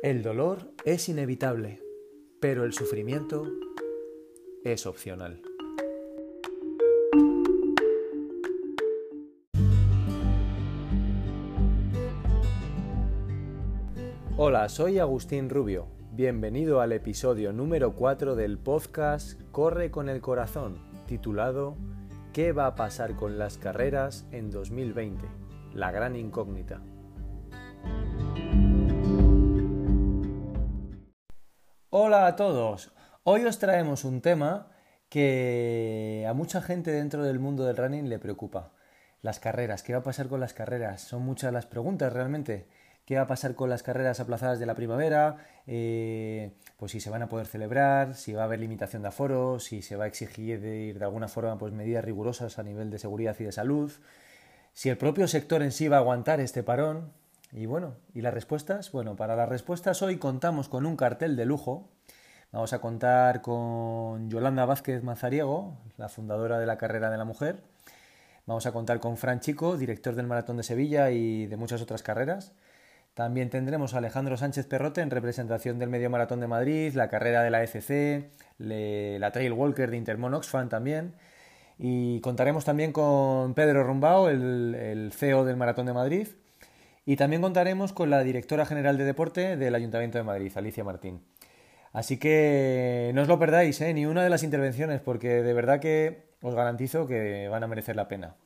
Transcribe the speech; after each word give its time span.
El 0.00 0.22
dolor 0.22 0.70
es 0.84 1.08
inevitable, 1.08 1.82
pero 2.40 2.62
el 2.62 2.72
sufrimiento 2.72 3.48
es 4.62 4.86
opcional. 4.86 5.42
Hola, 14.36 14.68
soy 14.68 15.00
Agustín 15.00 15.50
Rubio. 15.50 15.88
Bienvenido 16.12 16.80
al 16.80 16.92
episodio 16.92 17.52
número 17.52 17.96
4 17.96 18.36
del 18.36 18.56
podcast 18.56 19.40
Corre 19.50 19.90
con 19.90 20.08
el 20.08 20.20
Corazón, 20.20 20.78
titulado 21.08 21.76
¿Qué 22.32 22.52
va 22.52 22.66
a 22.66 22.76
pasar 22.76 23.16
con 23.16 23.36
las 23.36 23.58
carreras 23.58 24.28
en 24.30 24.52
2020? 24.52 25.26
La 25.74 25.90
gran 25.90 26.14
incógnita. 26.14 26.80
Hola 32.00 32.28
a 32.28 32.36
todos. 32.36 32.92
Hoy 33.24 33.44
os 33.44 33.58
traemos 33.58 34.04
un 34.04 34.20
tema 34.20 34.68
que 35.08 36.24
a 36.28 36.32
mucha 36.32 36.62
gente 36.62 36.92
dentro 36.92 37.24
del 37.24 37.40
mundo 37.40 37.64
del 37.64 37.76
running 37.76 38.08
le 38.08 38.20
preocupa. 38.20 38.70
Las 39.20 39.40
carreras. 39.40 39.82
¿Qué 39.82 39.94
va 39.94 39.98
a 39.98 40.02
pasar 40.04 40.28
con 40.28 40.38
las 40.38 40.54
carreras? 40.54 41.00
Son 41.02 41.22
muchas 41.22 41.52
las 41.52 41.66
preguntas 41.66 42.12
realmente. 42.12 42.68
¿Qué 43.04 43.16
va 43.16 43.22
a 43.22 43.26
pasar 43.26 43.56
con 43.56 43.68
las 43.68 43.82
carreras 43.82 44.20
aplazadas 44.20 44.60
de 44.60 44.66
la 44.66 44.76
primavera? 44.76 45.38
Eh, 45.66 46.52
pues 46.76 46.92
si 46.92 47.00
se 47.00 47.10
van 47.10 47.22
a 47.22 47.28
poder 47.28 47.48
celebrar, 47.48 48.14
si 48.14 48.32
va 48.32 48.42
a 48.42 48.44
haber 48.44 48.60
limitación 48.60 49.02
de 49.02 49.08
aforo, 49.08 49.58
si 49.58 49.82
se 49.82 49.96
va 49.96 50.04
a 50.04 50.06
exigir 50.06 50.60
de, 50.60 50.94
de 50.94 51.04
alguna 51.04 51.26
forma 51.26 51.58
pues, 51.58 51.72
medidas 51.72 52.04
rigurosas 52.04 52.60
a 52.60 52.62
nivel 52.62 52.90
de 52.90 53.00
seguridad 53.00 53.34
y 53.40 53.42
de 53.42 53.50
salud, 53.50 53.90
si 54.72 54.88
el 54.88 54.98
propio 54.98 55.26
sector 55.26 55.64
en 55.64 55.72
sí 55.72 55.88
va 55.88 55.96
a 55.96 56.00
aguantar 56.00 56.38
este 56.38 56.62
parón. 56.62 57.12
Y 57.52 57.66
bueno, 57.66 57.96
¿y 58.14 58.20
las 58.20 58.34
respuestas? 58.34 58.92
Bueno, 58.92 59.16
para 59.16 59.34
las 59.34 59.48
respuestas 59.48 60.02
hoy 60.02 60.18
contamos 60.18 60.68
con 60.68 60.84
un 60.84 60.96
cartel 60.96 61.34
de 61.34 61.46
lujo. 61.46 61.88
Vamos 62.52 62.72
a 62.72 62.80
contar 62.80 63.40
con 63.40 64.28
Yolanda 64.28 64.66
Vázquez 64.66 65.02
Mazariego, 65.02 65.78
la 65.96 66.08
fundadora 66.08 66.58
de 66.58 66.66
la 66.66 66.76
Carrera 66.76 67.10
de 67.10 67.16
la 67.16 67.24
Mujer. 67.24 67.62
Vamos 68.46 68.66
a 68.66 68.72
contar 68.72 69.00
con 69.00 69.16
Fran 69.16 69.40
Chico, 69.40 69.76
director 69.78 70.14
del 70.14 70.26
Maratón 70.26 70.58
de 70.58 70.62
Sevilla 70.62 71.10
y 71.10 71.46
de 71.46 71.56
muchas 71.56 71.80
otras 71.80 72.02
carreras. 72.02 72.52
También 73.14 73.50
tendremos 73.50 73.94
a 73.94 73.98
Alejandro 73.98 74.36
Sánchez 74.36 74.66
Perrote 74.66 75.00
en 75.00 75.10
representación 75.10 75.78
del 75.78 75.88
Medio 75.88 76.10
Maratón 76.10 76.40
de 76.40 76.46
Madrid, 76.46 76.94
la 76.94 77.08
carrera 77.08 77.42
de 77.42 77.50
la 77.50 77.62
ECC, 77.62 78.30
la 78.58 79.32
Trail 79.32 79.52
Walker 79.52 79.90
de 79.90 79.96
Intermon 79.96 80.34
Oxfam 80.34 80.68
también. 80.68 81.14
Y 81.78 82.20
contaremos 82.20 82.64
también 82.64 82.92
con 82.92 83.54
Pedro 83.54 83.84
Rumbao, 83.84 84.28
el, 84.28 84.74
el 84.74 85.12
CEO 85.12 85.44
del 85.44 85.56
Maratón 85.56 85.86
de 85.86 85.92
Madrid. 85.94 86.28
Y 87.08 87.16
también 87.16 87.40
contaremos 87.40 87.94
con 87.94 88.10
la 88.10 88.22
directora 88.22 88.66
general 88.66 88.98
de 88.98 89.04
deporte 89.04 89.56
del 89.56 89.74
Ayuntamiento 89.74 90.18
de 90.18 90.24
Madrid, 90.24 90.52
Alicia 90.54 90.84
Martín. 90.84 91.22
Así 91.90 92.18
que 92.18 93.12
no 93.14 93.22
os 93.22 93.28
lo 93.28 93.38
perdáis, 93.38 93.80
¿eh? 93.80 93.94
ni 93.94 94.04
una 94.04 94.22
de 94.22 94.28
las 94.28 94.42
intervenciones, 94.42 95.00
porque 95.00 95.42
de 95.42 95.54
verdad 95.54 95.80
que 95.80 96.26
os 96.42 96.54
garantizo 96.54 97.06
que 97.06 97.48
van 97.48 97.64
a 97.64 97.66
merecer 97.66 97.96
la 97.96 98.08
pena. 98.08 98.36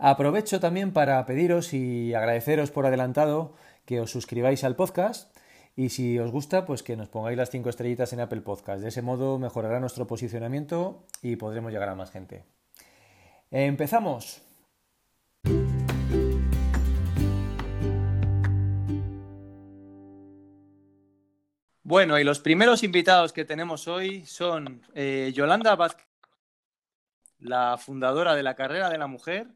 Aprovecho 0.00 0.58
también 0.58 0.92
para 0.92 1.24
pediros 1.26 1.74
y 1.74 2.12
agradeceros 2.12 2.72
por 2.72 2.86
adelantado 2.86 3.54
que 3.84 4.00
os 4.00 4.10
suscribáis 4.10 4.64
al 4.64 4.74
podcast 4.74 5.32
y 5.76 5.90
si 5.90 6.18
os 6.18 6.32
gusta, 6.32 6.66
pues 6.66 6.82
que 6.82 6.96
nos 6.96 7.08
pongáis 7.08 7.38
las 7.38 7.50
cinco 7.50 7.68
estrellitas 7.68 8.12
en 8.12 8.18
Apple 8.18 8.40
Podcast. 8.40 8.82
De 8.82 8.88
ese 8.88 9.02
modo 9.02 9.38
mejorará 9.38 9.78
nuestro 9.78 10.08
posicionamiento 10.08 11.04
y 11.22 11.36
podremos 11.36 11.70
llegar 11.70 11.88
a 11.88 11.94
más 11.94 12.10
gente. 12.10 12.42
Empezamos. 13.52 14.42
Bueno, 21.88 22.18
y 22.18 22.22
los 22.22 22.38
primeros 22.38 22.82
invitados 22.82 23.32
que 23.32 23.46
tenemos 23.46 23.88
hoy 23.88 24.26
son 24.26 24.82
eh, 24.94 25.32
Yolanda 25.34 25.74
Vázquez, 25.74 26.06
la 27.38 27.78
fundadora 27.78 28.34
de 28.34 28.42
la 28.42 28.54
carrera 28.54 28.90
de 28.90 28.98
la 28.98 29.06
mujer, 29.06 29.46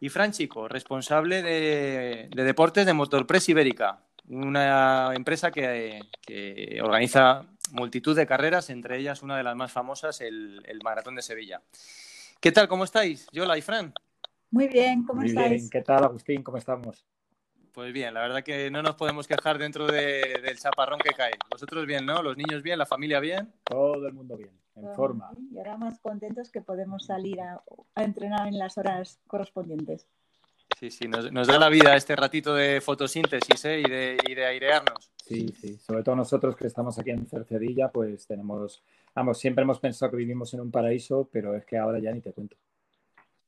y 0.00 0.08
Fran 0.08 0.32
Chico, 0.32 0.66
responsable 0.66 1.44
de, 1.44 2.28
de 2.34 2.42
deportes 2.42 2.86
de 2.86 2.92
Motorpress 2.92 3.50
Ibérica, 3.50 4.00
una 4.26 5.12
empresa 5.14 5.52
que, 5.52 6.00
que, 6.22 6.80
organiza 6.82 7.46
multitud 7.70 8.16
de 8.16 8.26
carreras, 8.26 8.68
entre 8.68 8.98
ellas 8.98 9.22
una 9.22 9.36
de 9.36 9.44
las 9.44 9.54
más 9.54 9.70
famosas, 9.70 10.20
el, 10.20 10.60
el, 10.66 10.80
Maratón 10.82 11.14
de 11.14 11.22
Sevilla. 11.22 11.62
¿Qué 12.40 12.50
tal? 12.50 12.66
¿Cómo 12.66 12.82
estáis, 12.82 13.28
Yola 13.30 13.56
y 13.56 13.62
Fran? 13.62 13.94
Muy 14.50 14.66
bien, 14.66 15.04
¿cómo 15.04 15.20
Muy 15.20 15.28
estáis? 15.28 15.50
Bien. 15.62 15.70
¿Qué 15.70 15.82
tal, 15.82 16.02
Agustín? 16.02 16.42
¿Cómo 16.42 16.58
estamos? 16.58 17.06
Pues 17.76 17.92
bien, 17.92 18.14
la 18.14 18.22
verdad 18.22 18.42
que 18.42 18.70
no 18.70 18.82
nos 18.82 18.94
podemos 18.94 19.28
quejar 19.28 19.58
dentro 19.58 19.86
de, 19.86 20.40
del 20.42 20.58
chaparrón 20.58 20.98
que 20.98 21.10
cae. 21.10 21.32
Vosotros 21.50 21.84
bien, 21.84 22.06
¿no? 22.06 22.22
Los 22.22 22.34
niños 22.34 22.62
bien, 22.62 22.78
la 22.78 22.86
familia 22.86 23.20
bien. 23.20 23.52
Todo 23.64 24.06
el 24.06 24.14
mundo 24.14 24.34
bien, 24.34 24.48
en 24.76 24.84
Todo 24.84 24.94
forma. 24.94 25.30
bien. 25.36 25.48
Y 25.52 25.58
ahora 25.58 25.76
más 25.76 26.00
contentos 26.00 26.50
que 26.50 26.62
podemos 26.62 27.04
salir 27.04 27.38
a, 27.38 27.60
a 27.94 28.02
entrenar 28.02 28.48
en 28.48 28.56
las 28.56 28.78
horas 28.78 29.20
correspondientes. 29.26 30.06
Sí, 30.80 30.90
sí, 30.90 31.06
nos, 31.06 31.30
nos, 31.30 31.48
da 31.48 31.58
la 31.58 31.68
vida 31.68 31.94
este 31.96 32.16
ratito 32.16 32.54
de 32.54 32.80
fotosíntesis 32.80 33.62
¿eh? 33.66 33.80
y, 33.80 33.90
de, 33.90 34.16
y, 34.26 34.34
de, 34.34 34.46
airearnos. 34.46 35.12
Sí, 35.22 35.46
sí, 35.60 35.76
sobre 35.76 36.02
todo 36.02 36.16
nosotros 36.16 36.56
que 36.56 36.68
estamos 36.68 36.98
aquí 36.98 37.10
en 37.10 37.26
Cercedilla, 37.26 37.90
pues 37.90 38.26
tenemos, 38.26 38.82
vamos, 39.14 39.38
siempre 39.38 39.64
hemos 39.64 39.80
pensado 39.80 40.12
que 40.12 40.16
vivimos 40.16 40.54
en 40.54 40.62
un 40.62 40.70
paraíso, 40.70 41.28
pero 41.30 41.54
es 41.54 41.66
que 41.66 41.76
ahora 41.76 41.98
ya 41.98 42.10
ni 42.10 42.22
te 42.22 42.32
cuento. 42.32 42.56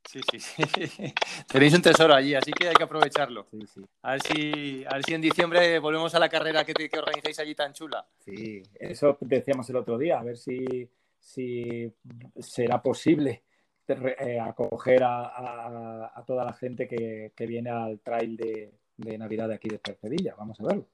Sí, 0.08 0.20
sí, 0.30 0.41
sí. 0.41 0.62
Tenéis 1.52 1.74
un 1.74 1.82
tesoro 1.82 2.14
allí, 2.14 2.34
así 2.34 2.50
que 2.50 2.69
hay 2.69 2.74
que 2.74 2.84
aprovecharlo. 2.84 3.46
Sí, 3.50 3.66
sí. 3.66 3.84
A, 4.00 4.12
ver 4.12 4.22
si, 4.22 4.84
a 4.86 4.94
ver 4.94 5.04
si 5.04 5.12
en 5.12 5.20
diciembre 5.20 5.78
volvemos 5.80 6.14
a 6.14 6.19
la 6.19 6.30
carrera 6.30 6.64
que, 6.64 6.72
te, 6.72 6.88
que 6.88 6.98
organizáis 6.98 7.38
allí 7.41 7.54
tan 7.54 7.74
chula. 7.74 8.06
Sí, 8.24 8.62
eso 8.80 9.19
decíamos 9.20 9.69
el 9.69 9.76
otro 9.76 9.98
día, 9.98 10.19
a 10.19 10.22
ver 10.22 10.38
si, 10.38 10.88
si 11.20 11.92
será 12.41 12.80
posible 12.80 13.42
eh, 13.86 14.41
acoger 14.41 15.02
a, 15.02 15.26
a, 15.26 16.12
a, 16.14 16.25
toda 16.25 16.42
la 16.42 16.54
gente 16.54 16.88
que, 16.88 17.34
que 17.36 17.46
viene 17.46 17.69
al 17.69 18.00
trail 18.00 18.34
de, 18.38 18.72
de, 18.96 19.19
Navidad 19.19 19.48
de 19.48 19.56
aquí 19.56 19.69
de 19.69 19.78
Cercedilla. 19.84 20.34
Vamos 20.38 20.58
a 20.60 20.64
verlo. 20.64 20.86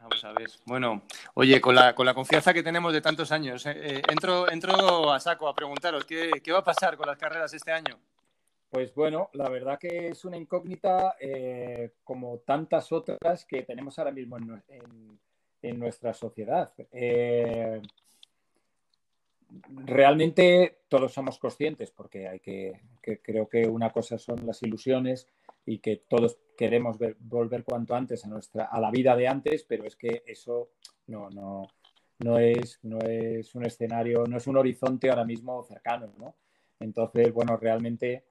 Vamos 0.00 0.24
a 0.24 0.32
ver. 0.32 0.50
Bueno, 0.64 1.02
oye, 1.34 1.60
con 1.60 1.76
la, 1.76 1.94
con 1.94 2.04
la 2.04 2.14
confianza 2.14 2.52
que 2.52 2.64
tenemos 2.64 2.92
de 2.92 3.00
tantos 3.00 3.30
años, 3.30 3.64
eh, 3.66 3.74
eh, 3.76 4.02
entro, 4.08 4.50
entro 4.50 5.12
a 5.12 5.20
saco 5.20 5.46
a 5.46 5.54
preguntaros, 5.54 6.04
¿qué, 6.04 6.28
¿qué, 6.42 6.50
va 6.50 6.58
a 6.58 6.64
pasar 6.64 6.96
con 6.96 7.06
las 7.06 7.18
carreras 7.18 7.54
este 7.54 7.70
año? 7.70 7.96
Pues 8.70 8.94
bueno, 8.94 9.30
la 9.34 9.48
verdad 9.48 9.78
que 9.78 10.08
es 10.08 10.24
una 10.24 10.36
incógnita 10.36 11.16
eh, 11.20 11.92
como 12.02 12.38
tantas 12.38 12.90
otras 12.92 13.44
que 13.44 13.62
tenemos 13.62 13.98
ahora 13.98 14.10
mismo 14.10 14.36
en, 14.38 15.18
en, 15.62 15.78
nuestra 15.78 16.12
sociedad. 16.12 16.72
Eh, 16.92 17.80
realmente 19.84 20.80
todos 20.88 21.12
somos 21.12 21.38
conscientes, 21.38 21.90
porque 21.90 22.28
hay 22.28 22.40
que, 22.40 22.80
creo 23.22 23.48
que 23.48 23.66
una 23.66 23.90
cosa 23.90 24.18
son 24.18 24.44
las 24.44 24.62
ilusiones 24.62 25.28
y 25.64 25.78
que 25.78 26.02
todos 26.08 26.38
queremos 26.56 26.98
ver, 26.98 27.16
volver 27.20 27.64
cuanto 27.64 27.94
antes 27.94 28.24
a 28.24 28.28
nuestra 28.28 28.64
a 28.66 28.80
la 28.80 28.90
vida 28.90 29.16
de 29.16 29.28
antes, 29.28 29.64
pero 29.64 29.84
es 29.84 29.96
que 29.96 30.22
eso 30.26 30.70
no, 31.06 31.30
no, 31.30 31.68
no, 32.18 32.38
es, 32.38 32.80
no 32.82 32.98
es 33.00 33.54
un 33.54 33.64
escenario, 33.64 34.24
no 34.26 34.36
es 34.36 34.46
un 34.46 34.56
horizonte 34.56 35.08
ahora 35.10 35.24
mismo 35.24 35.62
cercano, 35.64 36.12
¿no? 36.18 36.34
Entonces, 36.78 37.32
bueno, 37.32 37.56
realmente 37.56 38.24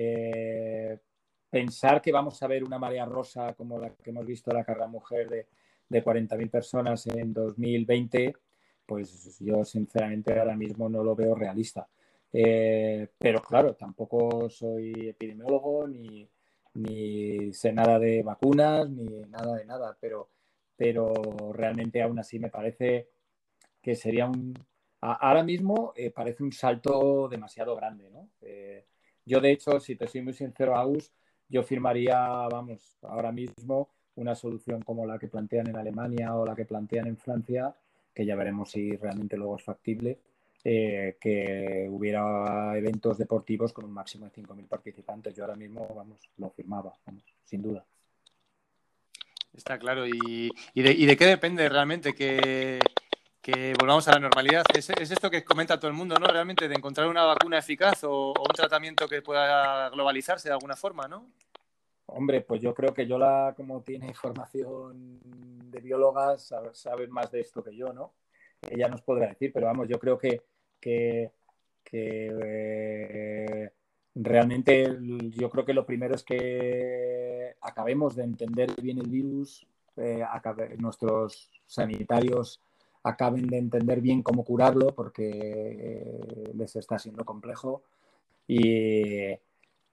eh, 0.00 0.98
pensar 1.50 2.00
que 2.00 2.12
vamos 2.12 2.40
a 2.42 2.46
ver 2.46 2.62
una 2.62 2.78
marea 2.78 3.04
rosa 3.04 3.54
como 3.54 3.78
la 3.78 3.90
que 3.90 4.10
hemos 4.10 4.24
visto 4.24 4.52
la 4.52 4.64
carrera 4.64 4.86
mujer 4.86 5.28
de, 5.28 5.46
de 5.88 6.04
40.000 6.04 6.50
personas 6.50 7.06
en 7.08 7.32
2020, 7.32 8.36
pues 8.86 9.38
yo 9.40 9.64
sinceramente 9.64 10.38
ahora 10.38 10.54
mismo 10.56 10.88
no 10.88 11.02
lo 11.02 11.16
veo 11.16 11.34
realista. 11.34 11.88
Eh, 12.32 13.08
pero 13.18 13.42
claro, 13.42 13.74
tampoco 13.74 14.48
soy 14.50 15.08
epidemiólogo 15.08 15.88
ni, 15.88 16.28
sé 17.52 17.72
nada 17.72 17.98
de 17.98 18.22
vacunas 18.22 18.88
ni 18.88 19.24
nada 19.26 19.56
de 19.56 19.64
nada, 19.64 19.96
pero, 20.00 20.30
pero 20.76 21.12
realmente 21.52 22.00
aún 22.02 22.20
así 22.20 22.38
me 22.38 22.50
parece 22.50 23.08
que 23.82 23.96
sería 23.96 24.26
un... 24.26 24.54
Ahora 25.00 25.42
mismo 25.42 25.92
eh, 25.96 26.10
parece 26.10 26.42
un 26.44 26.52
salto 26.52 27.28
demasiado 27.28 27.74
grande, 27.76 28.10
¿no? 28.10 28.28
Yo, 29.28 29.40
de 29.40 29.52
hecho, 29.52 29.78
si 29.78 29.94
te 29.94 30.08
soy 30.08 30.22
muy 30.22 30.32
sincero, 30.32 30.76
Agus, 30.76 31.12
yo 31.48 31.62
firmaría, 31.62 32.18
vamos, 32.50 32.96
ahora 33.02 33.30
mismo 33.30 33.90
una 34.16 34.34
solución 34.34 34.82
como 34.82 35.06
la 35.06 35.18
que 35.18 35.28
plantean 35.28 35.68
en 35.68 35.76
Alemania 35.76 36.34
o 36.34 36.44
la 36.44 36.56
que 36.56 36.64
plantean 36.64 37.06
en 37.06 37.16
Francia, 37.16 37.74
que 38.12 38.26
ya 38.26 38.34
veremos 38.34 38.70
si 38.70 38.96
realmente 38.96 39.36
luego 39.36 39.56
es 39.56 39.62
factible, 39.62 40.18
eh, 40.64 41.16
que 41.20 41.86
hubiera 41.88 42.76
eventos 42.76 43.16
deportivos 43.18 43.72
con 43.72 43.84
un 43.84 43.92
máximo 43.92 44.26
de 44.26 44.32
5.000 44.32 44.66
participantes. 44.66 45.36
Yo 45.36 45.44
ahora 45.44 45.56
mismo, 45.56 45.86
vamos, 45.94 46.18
lo 46.38 46.50
firmaba, 46.50 46.94
vamos, 47.06 47.22
sin 47.44 47.62
duda. 47.62 47.84
Está 49.54 49.78
claro. 49.78 50.06
¿Y, 50.06 50.50
de, 50.74 50.92
y 50.92 51.06
de, 51.06 51.16
qué 51.16 51.26
depende 51.26 51.68
realmente 51.68 52.14
que, 52.14 52.80
que 53.50 53.72
volvamos 53.80 54.06
a 54.08 54.12
la 54.12 54.20
normalidad? 54.20 54.62
¿Es, 54.74 54.90
¿Es, 54.90 55.10
esto 55.10 55.30
que 55.30 55.42
comenta 55.42 55.78
todo 55.78 55.90
el 55.90 55.96
mundo, 55.96 56.16
¿no? 56.16 56.26
Realmente 56.26 56.68
de 56.68 56.74
encontrar 56.74 57.08
una 57.08 57.24
vacuna 57.24 57.56
eficaz 57.58 58.04
o, 58.04 58.34
un 58.38 58.54
tratamiento 58.54 59.08
que 59.08 59.22
pueda 59.22 59.88
globalizarse 59.88 60.50
de 60.50 60.52
alguna 60.52 60.76
forma, 60.76 61.08
¿no? 61.08 61.30
Hombre, 62.06 62.42
pues 62.42 62.60
yo 62.60 62.74
creo 62.74 62.92
que 62.92 63.06
Yola, 63.06 63.54
como 63.56 63.80
tiene 63.80 64.12
formación 64.12 65.18
de 65.70 65.80
bióloga, 65.80 66.36
sabe, 66.38 67.06
más 67.06 67.30
de 67.30 67.40
esto 67.40 67.64
que 67.64 67.74
yo, 67.74 67.90
¿no? 67.94 68.12
Ella 68.68 68.88
nos 68.88 69.00
podrá 69.00 69.28
decir, 69.28 69.50
pero 69.52 69.66
vamos, 69.66 69.88
yo 69.88 69.98
creo 69.98 70.18
que, 70.18 70.42
que, 70.78 71.32
eh, 71.90 73.70
realmente 74.14 74.98
yo 75.30 75.48
creo 75.48 75.64
que 75.64 75.72
lo 75.72 75.86
primero 75.86 76.14
es 76.14 76.22
que 76.22 77.56
acabemos 77.62 78.14
de 78.14 78.24
entender 78.24 78.74
bien 78.82 78.98
el 78.98 79.08
virus, 79.08 79.66
eh, 79.96 80.22
nuestros 80.76 81.50
sanitarios 81.64 82.60
acaben 83.08 83.46
de 83.46 83.58
entender 83.58 84.00
bien 84.00 84.22
cómo 84.22 84.44
curarlo 84.44 84.94
porque 84.94 85.30
eh, 85.30 86.52
les 86.54 86.76
está 86.76 86.98
siendo 86.98 87.24
complejo. 87.24 87.82
Y, 88.46 89.34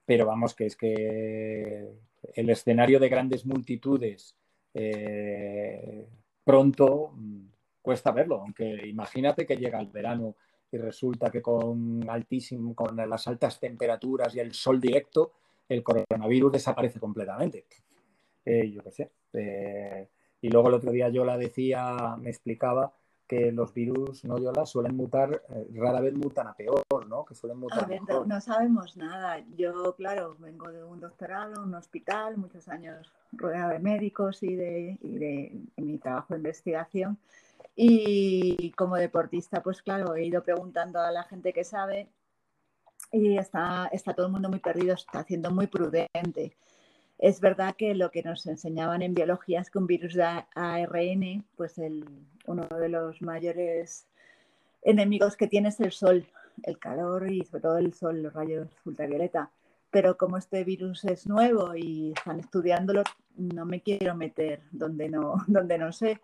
pero 0.05 0.25
vamos, 0.25 0.53
que 0.53 0.65
es 0.67 0.75
que 0.75 1.87
el 2.33 2.49
escenario 2.49 2.99
de 2.99 3.09
grandes 3.09 3.45
multitudes 3.45 4.35
eh, 4.73 6.05
pronto 6.43 7.11
mm, 7.15 7.45
cuesta 7.81 8.11
verlo, 8.11 8.41
aunque 8.41 8.87
imagínate 8.87 9.45
que 9.45 9.57
llega 9.57 9.79
el 9.79 9.87
verano 9.87 10.35
y 10.71 10.77
resulta 10.77 11.29
que 11.31 11.41
con 11.41 12.09
altísimo, 12.09 12.75
con 12.75 12.95
las 12.97 13.27
altas 13.27 13.59
temperaturas 13.59 14.35
y 14.35 14.39
el 14.39 14.53
sol 14.53 14.79
directo, 14.81 15.33
el 15.69 15.83
coronavirus 15.83 16.53
desaparece 16.53 16.99
completamente. 16.99 17.65
Eh, 18.45 18.71
yo 18.71 18.83
qué 18.83 18.91
sé. 18.91 19.11
Y 20.41 20.49
luego 20.49 20.67
el 20.67 20.75
otro 20.75 20.91
día 20.91 21.09
yo 21.09 21.25
la 21.25 21.37
decía, 21.37 22.15
me 22.19 22.29
explicaba 22.29 22.93
que 23.27 23.51
los 23.51 23.73
virus, 23.73 24.23
¿no, 24.23 24.37
Yola? 24.37 24.65
Suelen 24.65 24.95
mutar, 24.95 25.41
eh, 25.49 25.67
rara 25.73 26.01
vez 26.01 26.13
mutan 26.13 26.47
a 26.47 26.53
peor, 26.53 26.83
¿no? 27.07 27.25
Que 27.25 27.35
suelen 27.35 27.59
mutar 27.59 27.87
No, 28.27 28.41
sabemos 28.41 28.95
nada. 28.97 29.43
Yo, 29.57 29.95
claro, 29.95 30.35
vengo 30.39 30.71
de 30.71 30.83
un 30.83 30.99
doctorado, 30.99 31.63
un 31.63 31.73
hospital, 31.73 32.37
muchos 32.37 32.67
años 32.67 33.11
rodeado 33.31 33.71
de 33.71 33.79
médicos 33.79 34.43
y 34.43 34.55
de, 34.55 34.97
y 35.01 35.17
de 35.17 35.61
mi 35.77 35.97
trabajo 35.97 36.33
de 36.33 36.39
investigación. 36.39 37.17
Y 37.75 38.71
como 38.71 38.95
deportista, 38.95 39.61
pues 39.61 39.81
claro, 39.81 40.15
he 40.15 40.25
ido 40.25 40.43
preguntando 40.43 40.99
a 40.99 41.11
la 41.11 41.23
gente 41.23 41.51
que 41.51 41.63
sabe 41.63 42.09
y 43.11 43.37
está, 43.37 43.87
está 43.91 44.13
todo 44.13 44.27
el 44.27 44.31
mundo 44.31 44.49
muy 44.49 44.59
perdido, 44.59 44.93
está 44.93 45.23
siendo 45.23 45.51
muy 45.51 45.67
prudente. 45.67 46.55
Es 47.17 47.39
verdad 47.39 47.75
que 47.77 47.95
lo 47.95 48.11
que 48.11 48.23
nos 48.23 48.45
enseñaban 48.45 49.01
en 49.01 49.13
biología 49.13 49.61
es 49.61 49.71
que 49.71 49.77
un 49.77 49.87
virus 49.87 50.15
de 50.15 50.23
ARN, 50.53 51.45
pues 51.55 51.77
el, 51.77 52.05
uno 52.45 52.67
de 52.67 52.89
los 52.89 53.21
mayores 53.21 54.07
enemigos 54.81 55.37
que 55.37 55.47
tiene 55.47 55.69
es 55.69 55.79
el 55.79 55.91
sol, 55.91 56.25
el 56.63 56.77
calor 56.77 57.31
y 57.31 57.43
sobre 57.45 57.61
todo 57.61 57.77
el 57.77 57.93
sol, 57.93 58.21
los 58.21 58.33
rayos 58.33 58.67
ultravioleta. 58.85 59.49
Pero 59.91 60.17
como 60.17 60.37
este 60.37 60.63
virus 60.65 61.05
es 61.05 61.25
nuevo 61.25 61.73
y 61.75 62.11
están 62.11 62.39
estudiándolo, 62.39 63.03
no 63.37 63.65
me 63.65 63.81
quiero 63.81 64.15
meter 64.15 64.61
donde 64.71 65.09
no, 65.09 65.35
donde 65.47 65.77
no 65.77 65.93
sé. 65.93 66.19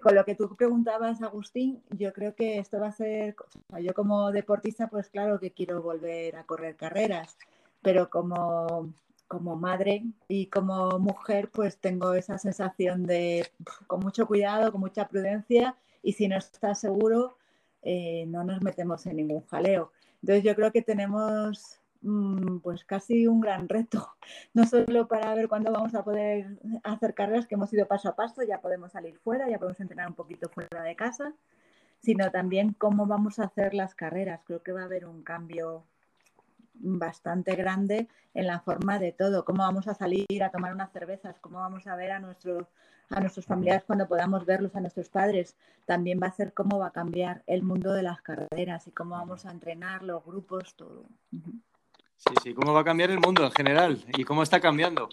Con 0.00 0.14
lo 0.14 0.24
que 0.24 0.34
tú 0.34 0.56
preguntabas, 0.56 1.20
Agustín, 1.22 1.82
yo 1.90 2.12
creo 2.12 2.34
que 2.34 2.58
esto 2.58 2.80
va 2.80 2.86
a 2.86 2.92
ser, 2.92 3.36
yo 3.82 3.92
como 3.92 4.32
deportista, 4.32 4.88
pues 4.88 5.10
claro 5.10 5.38
que 5.38 5.52
quiero 5.52 5.82
volver 5.82 6.36
a 6.36 6.44
correr 6.44 6.76
carreras, 6.76 7.36
pero 7.82 8.08
como 8.08 8.94
como 9.28 9.56
madre 9.56 10.04
y 10.28 10.46
como 10.46 10.98
mujer, 10.98 11.50
pues 11.50 11.78
tengo 11.78 12.14
esa 12.14 12.38
sensación 12.38 13.04
de 13.04 13.50
con 13.86 14.00
mucho 14.00 14.26
cuidado, 14.26 14.70
con 14.72 14.80
mucha 14.80 15.08
prudencia 15.08 15.76
y 16.02 16.12
si 16.12 16.28
no 16.28 16.36
estás 16.36 16.80
seguro, 16.80 17.36
eh, 17.82 18.24
no 18.28 18.44
nos 18.44 18.62
metemos 18.62 19.06
en 19.06 19.16
ningún 19.16 19.44
jaleo. 19.46 19.92
Entonces 20.22 20.44
yo 20.44 20.54
creo 20.54 20.72
que 20.72 20.82
tenemos 20.82 21.80
mm, 22.02 22.58
pues 22.58 22.84
casi 22.84 23.26
un 23.26 23.40
gran 23.40 23.68
reto, 23.68 24.08
no 24.54 24.66
solo 24.66 25.08
para 25.08 25.34
ver 25.34 25.48
cuándo 25.48 25.72
vamos 25.72 25.94
a 25.94 26.04
poder 26.04 26.58
hacer 26.82 27.14
carreras 27.14 27.46
que 27.46 27.54
hemos 27.56 27.72
ido 27.72 27.86
paso 27.86 28.08
a 28.08 28.16
paso, 28.16 28.42
ya 28.42 28.60
podemos 28.60 28.92
salir 28.92 29.18
fuera, 29.18 29.48
ya 29.48 29.58
podemos 29.58 29.80
entrenar 29.80 30.08
un 30.08 30.14
poquito 30.14 30.48
fuera 30.48 30.82
de 30.82 30.96
casa, 30.96 31.34
sino 32.00 32.30
también 32.30 32.74
cómo 32.74 33.06
vamos 33.06 33.38
a 33.38 33.44
hacer 33.44 33.74
las 33.74 33.94
carreras. 33.94 34.42
Creo 34.44 34.62
que 34.62 34.72
va 34.72 34.82
a 34.82 34.84
haber 34.84 35.06
un 35.06 35.22
cambio 35.22 35.84
bastante 36.74 37.54
grande 37.56 38.08
en 38.34 38.46
la 38.46 38.60
forma 38.60 38.98
de 38.98 39.12
todo, 39.12 39.44
cómo 39.44 39.62
vamos 39.62 39.88
a 39.88 39.94
salir 39.94 40.42
a 40.42 40.50
tomar 40.50 40.72
unas 40.72 40.92
cervezas, 40.92 41.36
cómo 41.40 41.58
vamos 41.58 41.86
a 41.86 41.96
ver 41.96 42.12
a 42.12 42.20
nuestros 42.20 42.66
a 43.10 43.20
nuestros 43.20 43.46
familiares 43.46 43.84
cuando 43.86 44.08
podamos 44.08 44.46
verlos, 44.46 44.74
a 44.74 44.80
nuestros 44.80 45.08
padres, 45.08 45.56
también 45.84 46.18
va 46.22 46.28
a 46.28 46.32
ser 46.32 46.52
cómo 46.52 46.78
va 46.78 46.88
a 46.88 46.92
cambiar 46.92 47.42
el 47.46 47.62
mundo 47.62 47.92
de 47.92 48.02
las 48.02 48.22
carreras 48.22 48.86
y 48.86 48.92
cómo 48.92 49.16
vamos 49.16 49.44
a 49.44 49.50
entrenar 49.50 50.02
los 50.02 50.24
grupos, 50.24 50.74
todo. 50.74 51.04
Sí, 52.16 52.34
sí, 52.42 52.54
cómo 52.54 52.72
va 52.72 52.80
a 52.80 52.84
cambiar 52.84 53.10
el 53.10 53.20
mundo 53.20 53.44
en 53.44 53.52
general 53.52 54.04
y 54.16 54.24
cómo 54.24 54.42
está 54.42 54.60
cambiando. 54.60 55.08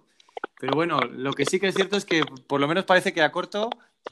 Pero 0.59 0.73
bueno, 0.75 1.01
lo 1.01 1.33
que 1.33 1.45
sí 1.45 1.59
que 1.59 1.67
es 1.67 1.75
cierto 1.75 1.97
es 1.97 2.05
que 2.05 2.23
por 2.47 2.59
lo 2.59 2.67
menos 2.67 2.85
parece 2.85 3.13
que 3.13 3.21
a 3.21 3.31
corto 3.31 3.69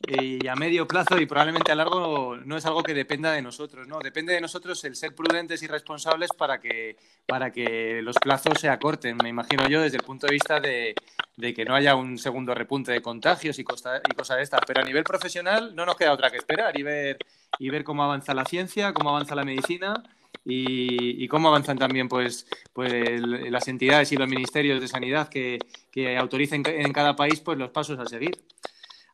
y 0.07 0.47
a 0.47 0.55
medio 0.55 0.87
plazo 0.87 1.19
y 1.19 1.25
probablemente 1.25 1.71
a 1.71 1.75
largo 1.75 2.37
no 2.37 2.57
es 2.57 2.65
algo 2.65 2.83
que 2.83 2.93
dependa 2.93 3.31
de 3.31 3.41
nosotros, 3.41 3.87
¿no? 3.87 3.99
Depende 3.99 4.33
de 4.33 4.41
nosotros 4.41 4.83
el 4.85 4.95
ser 4.95 5.13
prudentes 5.13 5.61
y 5.61 5.67
responsables 5.67 6.29
para 6.37 6.59
que, 6.59 6.95
para 7.27 7.51
que 7.51 8.01
los 8.01 8.15
plazos 8.17 8.59
se 8.59 8.69
acorten, 8.69 9.17
me 9.21 9.29
imagino 9.29 9.67
yo, 9.67 9.81
desde 9.81 9.97
el 9.97 10.03
punto 10.03 10.27
de 10.27 10.33
vista 10.33 10.59
de, 10.59 10.95
que 11.53 11.65
no 11.65 11.75
haya 11.75 11.95
un 11.95 12.17
segundo 12.17 12.53
repunte 12.55 12.91
de 12.91 13.01
contagios 13.01 13.59
y, 13.59 13.63
cosas 13.63 14.01
de 14.03 14.41
estas. 14.41 14.61
Pero 14.65 14.81
a 14.81 14.83
nivel 14.83 15.03
profesional 15.03 15.75
no 15.75 15.85
nos 15.85 15.95
queda 15.95 16.13
otra 16.13 16.31
que 16.31 16.37
esperar 16.37 16.77
y 16.77 16.83
ver, 16.83 17.17
y 17.59 17.69
ver 17.69 17.83
cómo 17.83 18.03
avanza 18.03 18.33
la 18.33 18.45
ciencia, 18.45 18.93
cómo 18.93 19.09
avanza 19.09 19.35
la 19.35 19.43
medicina 19.43 20.03
y, 20.45 21.27
cómo 21.27 21.49
avanzan 21.49 21.77
también 21.77 22.07
pues, 22.07 22.47
pues 22.73 22.93
las 23.21 23.67
entidades 23.67 24.11
y 24.11 24.17
los 24.17 24.27
ministerios 24.27 24.79
de 24.79 24.87
sanidad 24.87 25.29
que, 25.29 25.59
que 25.91 26.17
autoricen 26.17 26.63
en 26.65 26.93
cada 26.93 27.15
país 27.15 27.41
pues 27.41 27.57
los 27.57 27.69
pasos 27.71 27.99
a 27.99 28.05
seguir. 28.05 28.39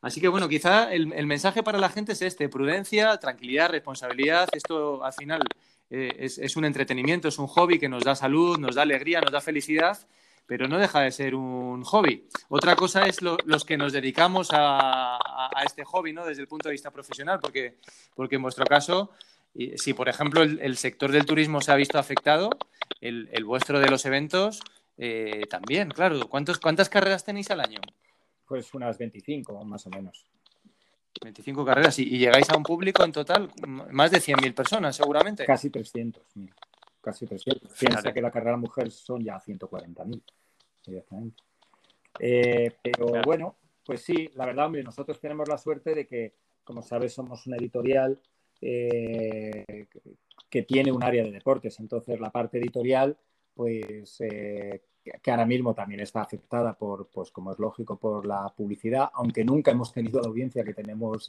Así 0.06 0.22
que 0.22 0.28
bueno, 0.28 0.48
quizá 0.48 0.94
el, 0.94 1.08
mensaje 1.26 1.64
para 1.64 1.80
la 1.80 1.90
gente 1.90 2.12
es 2.12 2.22
este, 2.22 2.48
prudencia, 2.48 3.18
tranquilidad, 3.18 3.72
responsabilidad. 3.72 4.48
Esto 4.52 5.04
al 5.04 5.14
final 5.14 5.42
eh, 5.90 6.12
es, 6.20 6.56
un 6.56 6.64
entretenimiento, 6.64 7.28
es 7.28 7.40
un 7.40 7.48
hobby 7.48 7.80
que 7.80 7.90
nos 7.90 8.04
da 8.04 8.14
salud, 8.14 8.60
nos 8.60 8.76
da 8.76 8.84
alegría, 8.84 9.20
nos 9.20 9.32
da 9.32 9.42
felicidad, 9.42 9.98
pero 10.46 10.68
no 10.68 10.78
deja 10.78 11.02
de 11.02 11.12
ser 11.12 11.34
un 11.34 11.84
hobby. 11.84 12.30
Otra 12.50 12.76
cosa 12.76 13.08
es 13.08 13.24
los 13.24 13.66
que 13.66 13.78
nos 13.78 13.94
dedicamos 13.94 14.50
a, 14.52 15.18
este 15.66 15.84
hobby, 15.84 16.14
¿no? 16.14 16.24
Desde 16.24 16.44
el 16.44 16.48
punto 16.48 16.70
de 16.70 16.74
vista 16.74 16.92
profesional, 16.92 17.40
porque, 17.40 17.80
porque 18.14 18.36
en 18.36 18.44
vuestro 18.44 18.66
caso, 18.66 19.10
si 19.76 19.96
por 19.96 20.08
ejemplo 20.08 20.44
el, 20.44 20.78
sector 20.78 21.12
del 21.12 21.26
turismo 21.26 21.62
se 21.62 21.72
ha 21.72 21.76
visto 21.76 21.98
afectado, 21.98 22.52
el, 23.02 23.44
vuestro 23.44 23.80
de 23.80 23.90
los 23.90 24.06
eventos 24.06 24.62
eh, 25.00 25.48
también, 25.50 25.90
claro. 25.90 26.30
¿Cuántas 26.30 26.90
carreras 26.90 27.26
tenéis 27.26 27.50
al 27.50 27.62
año? 27.62 27.82
Pues 28.46 28.74
unas 28.74 28.98
25 28.98 29.64
más 29.66 29.86
o 29.88 29.90
menos. 29.90 30.26
25 31.22 31.66
carreras 31.66 31.98
y, 32.00 32.06
llegáis 32.18 32.50
a 32.50 32.58
un 32.58 32.64
público 32.64 33.04
en 33.04 33.12
total 33.12 33.50
más 33.68 34.12
de 34.12 34.20
100.000 34.20 34.54
personas 34.54 34.96
seguramente. 34.96 35.46
Casi 35.46 35.70
300.000. 35.70 36.54
Casi 37.02 37.26
300. 37.26 37.72
Piensa 37.80 38.14
que 38.14 38.22
la 38.22 38.32
carrera 38.32 38.58
mujer 38.58 38.92
son 38.92 39.24
ya 39.24 39.40
140.000 39.40 40.22
directamente. 40.86 41.44
Eh, 42.20 42.72
pero 42.82 43.08
bueno, 43.24 43.56
pues 43.86 44.02
sí, 44.02 44.30
la 44.36 44.46
verdad, 44.46 44.66
hombre, 44.66 44.84
nosotros 44.84 45.20
tenemos 45.20 45.48
la 45.48 45.58
suerte 45.58 45.94
de 45.94 46.08
que, 46.08 46.34
como 46.64 46.82
sabes, 46.82 47.14
somos 47.14 47.46
una 47.48 47.58
editorial 47.58 48.20
eh, 48.62 49.88
que 50.50 50.64
tiene 50.64 50.92
un 50.92 51.04
área 51.04 51.24
de 51.24 51.32
deportes. 51.32 51.80
Entonces, 51.80 52.20
la 52.20 52.32
parte 52.32 52.58
editorial, 52.58 53.18
pues 53.54 54.20
eh, 54.22 54.82
que 55.22 55.32
ahora 55.32 55.46
mismo 55.46 55.74
también 55.74 56.02
está 56.02 56.22
afectada 56.22 56.74
por, 56.74 57.08
pues 57.08 57.32
como 57.32 57.52
es 57.52 57.60
lógico, 57.60 57.98
por 57.98 58.26
la 58.26 58.52
publicidad, 58.56 59.10
aunque 59.14 59.44
nunca 59.44 59.72
hemos 59.72 59.92
tenido 59.92 60.20
la 60.20 60.28
audiencia 60.28 60.64
que 60.64 60.74
tenemos, 60.74 61.28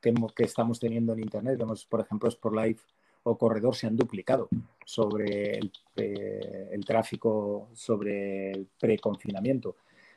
que, 0.00 0.14
que, 0.34 0.42
estamos 0.44 0.80
teniendo 0.80 1.12
en 1.12 1.20
Internet. 1.20 1.58
Vemos, 1.58 1.84
por 1.84 2.00
ejemplo, 2.00 2.30
Live 2.50 2.80
o 3.24 3.36
Corredor 3.38 3.74
se 3.74 3.86
han 3.86 3.96
duplicado 3.96 4.48
sobre 4.84 5.58
el, 5.58 5.72
eh, 5.96 6.78
tráfico, 6.86 7.68
sobre 7.74 8.52
el 8.52 8.68
preconfinamiento. 8.78 9.76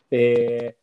Eh, 0.10 0.76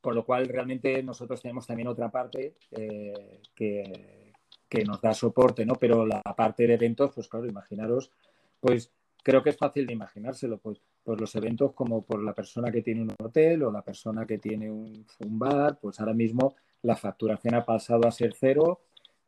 por 0.00 0.14
lo 0.14 0.24
cual, 0.24 0.48
realmente 0.48 1.00
nosotros 1.02 1.40
tenemos 1.40 1.66
también 1.66 1.88
otra 1.88 2.10
parte 2.10 2.56
eh, 2.72 3.40
que, 3.54 4.32
que, 4.68 4.84
nos 4.84 5.00
da 5.00 5.14
soporte, 5.14 5.64
¿no? 5.64 5.74
Pero 5.76 6.04
la 6.04 6.20
parte 6.22 6.66
de 6.66 6.74
eventos, 6.74 7.12
pues 7.14 7.28
claro, 7.28 7.46
imaginaros, 7.46 8.10
pues 8.58 8.90
creo 9.22 9.42
que 9.42 9.50
es 9.50 9.56
fácil 9.56 9.86
de 9.86 9.92
imaginárselo, 9.92 10.58
pues, 10.58 10.80
pues 11.04 11.20
los 11.20 11.34
eventos 11.34 11.72
como 11.72 12.02
por 12.02 12.22
la 12.22 12.32
persona 12.32 12.70
que 12.70 12.82
tiene 12.82 13.02
un 13.02 13.14
hotel 13.18 13.62
o 13.64 13.72
la 13.72 13.82
persona 13.82 14.26
que 14.26 14.38
tiene 14.38 14.70
un, 14.70 15.06
bar, 15.20 15.78
pues 15.80 15.98
ahora 16.00 16.14
mismo 16.14 16.54
la 16.82 16.96
facturación 16.96 17.54
ha 17.54 17.64
pasado 17.64 18.06
a 18.06 18.12
ser 18.12 18.34
cero. 18.38 18.80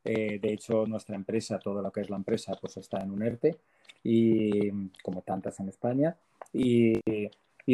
Eh, 0.03 0.39
de 0.39 0.53
hecho, 0.53 0.85
nuestra 0.85 1.15
empresa, 1.15 1.59
todo 1.59 1.81
lo 1.81 1.91
que 1.91 2.01
es 2.01 2.09
la 2.09 2.17
empresa, 2.17 2.55
pues 2.59 2.77
está 2.77 2.99
en 3.01 3.11
un 3.11 3.23
ERTE, 3.23 3.57
y, 4.03 4.69
como 5.03 5.21
tantas 5.21 5.59
en 5.59 5.69
España. 5.69 6.15
Y, 6.53 6.93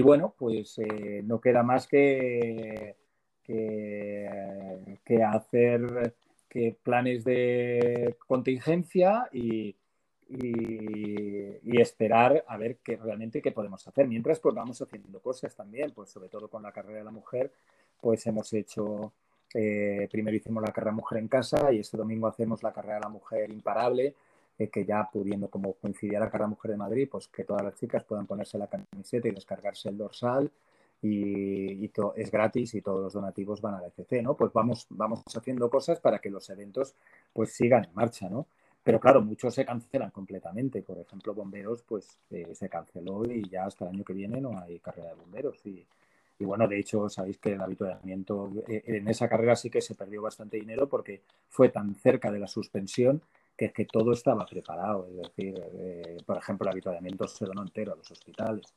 bueno, 0.02 0.34
pues 0.38 0.80
eh, 0.80 1.22
no 1.24 1.42
queda 1.42 1.62
más 1.64 1.88
que, 1.88 2.96
que, 3.44 5.00
que 5.04 5.24
hacer 5.24 6.14
que 6.50 6.76
planes 6.84 7.24
de 7.24 8.18
contingencia 8.28 9.30
y, 9.32 9.76
y, 10.32 11.82
esperar 11.82 12.44
a 12.48 12.58
ver 12.58 12.78
qué 12.78 12.96
realmente 12.98 13.42
qué 13.42 13.52
podemos 13.52 13.88
hacer. 13.88 14.08
Mientras, 14.08 14.40
pues 14.40 14.54
vamos 14.54 14.82
haciendo 14.82 15.20
cosas 15.20 15.56
también, 15.56 15.92
pues 15.92 16.10
sobre 16.10 16.30
todo 16.30 16.48
con 16.48 16.62
la 16.64 16.72
carrera 16.72 17.00
de 17.00 17.06
la 17.06 17.12
mujer, 17.12 17.52
pues 18.00 18.26
hemos 18.28 18.52
hecho, 18.54 19.14
eh, 19.54 20.08
primero 20.12 20.38
hicimos 20.38 20.64
la 20.64 20.72
carrera 20.72 20.92
mujer 20.92 21.18
en 21.20 21.28
casa 21.28 21.72
y 21.74 21.80
este 21.80 21.98
domingo 21.98 22.28
hacemos 22.28 22.62
la 22.64 22.72
carrera 22.72 22.96
de 22.96 23.02
la 23.02 23.10
mujer 23.10 23.52
imparable, 23.52 24.14
eh, 24.60 24.68
que 24.70 24.86
ya 24.86 25.10
pudiendo 25.12 25.50
como 25.50 25.74
coincidir 25.74 26.20
la 26.20 26.30
carrera 26.30 26.48
mujer 26.48 26.72
de 26.72 26.78
Madrid, 26.78 27.08
pues 27.12 27.28
que 27.28 27.44
todas 27.44 27.64
las 27.64 27.76
chicas 27.76 28.04
puedan 28.04 28.28
ponerse 28.28 28.58
la 28.58 28.68
camiseta 28.68 29.28
y 29.28 29.32
descargarse 29.32 29.90
el 29.90 29.98
dorsal 29.98 30.52
y, 31.02 31.90
es 32.16 32.32
gratis 32.32 32.76
y 32.76 32.82
todos 32.82 33.02
los 33.02 33.14
donativos 33.14 33.62
van 33.62 33.76
a 33.76 33.82
la 33.82 33.88
ECC, 33.88 34.22
¿no? 34.22 34.36
Pues 34.36 34.54
vamos, 34.54 34.86
vamos 34.90 35.24
haciendo 35.36 35.70
cosas 35.70 36.00
para 36.00 36.20
que 36.20 36.30
los 36.30 36.50
eventos 36.50 36.94
pues 37.34 37.54
sigan 37.54 37.86
en 37.86 37.94
marcha, 37.96 38.30
¿no? 38.30 38.46
Pero 38.84 39.00
claro, 39.00 39.22
muchos 39.22 39.54
se 39.54 39.66
cancelan 39.66 40.10
completamente. 40.12 40.82
Por 40.82 40.98
ejemplo, 40.98 41.34
bomberos, 41.34 41.84
pues 41.84 42.18
eh, 42.32 42.54
se 42.54 42.70
canceló 42.70 43.24
y 43.26 43.48
ya 43.50 43.66
hasta 43.66 43.86
el 43.86 43.96
año 43.96 44.04
que 44.04 44.14
viene 44.14 44.42
no 44.42 44.58
hay 44.60 44.80
carrera 44.80 45.10
de 45.10 45.16
bomberos. 45.16 45.58
Y, 45.66 45.86
bueno, 46.40 46.68
de 46.68 46.80
hecho, 46.80 47.08
sabéis 47.08 47.38
que 47.38 47.54
el 47.54 47.62
habituallamiento 47.62 48.52
eh, 48.68 48.82
en 48.88 49.08
esa 49.08 49.30
carrera 49.30 49.56
sí 49.56 49.70
que 49.70 49.82
se 49.82 49.94
perdió 49.94 50.24
bastante 50.24 50.58
dinero 50.58 50.90
porque 50.90 51.22
fue 51.50 51.70
tan 51.70 51.94
cerca 51.94 52.32
de 52.32 52.40
la 52.40 52.48
suspensión 52.48 53.22
que 53.56 53.66
es 53.66 53.74
que 53.74 53.86
todo 53.86 54.14
estaba 54.14 54.46
preparado. 54.48 55.08
Es 55.08 55.18
decir, 55.18 55.62
eh, 55.76 56.18
por 56.26 56.38
ejemplo, 56.38 56.66
el 56.66 56.72
habituallamiento 56.72 57.28
se 57.28 57.46
donó 57.46 57.62
entero 57.62 57.94
a 57.94 57.96
los 57.96 58.10
hospitales. 58.10 58.74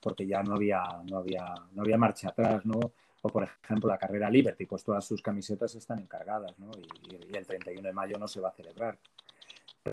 porque 0.00 0.26
ya 0.26 0.42
no 0.42 0.54
había, 0.54 0.82
no 1.08 1.18
había, 1.18 1.54
no 1.72 1.82
había 1.82 1.98
marcha 1.98 2.30
atrás, 2.30 2.64
¿no? 2.64 2.92
O 3.26 3.30
por 3.30 3.48
ejemplo 3.64 3.88
la 3.88 3.96
carrera 3.96 4.28
Liberty, 4.28 4.66
pues 4.66 4.84
todas 4.84 5.02
sus 5.02 5.22
camisetas 5.22 5.74
están 5.74 5.98
encargadas, 5.98 6.58
¿no? 6.58 6.70
Y, 7.08 7.34
el 7.34 7.46
31 7.46 7.80
de 7.80 7.92
mayo 7.92 8.18
no 8.18 8.28
se 8.28 8.38
va 8.38 8.50
a 8.50 8.52
celebrar. 8.52 8.98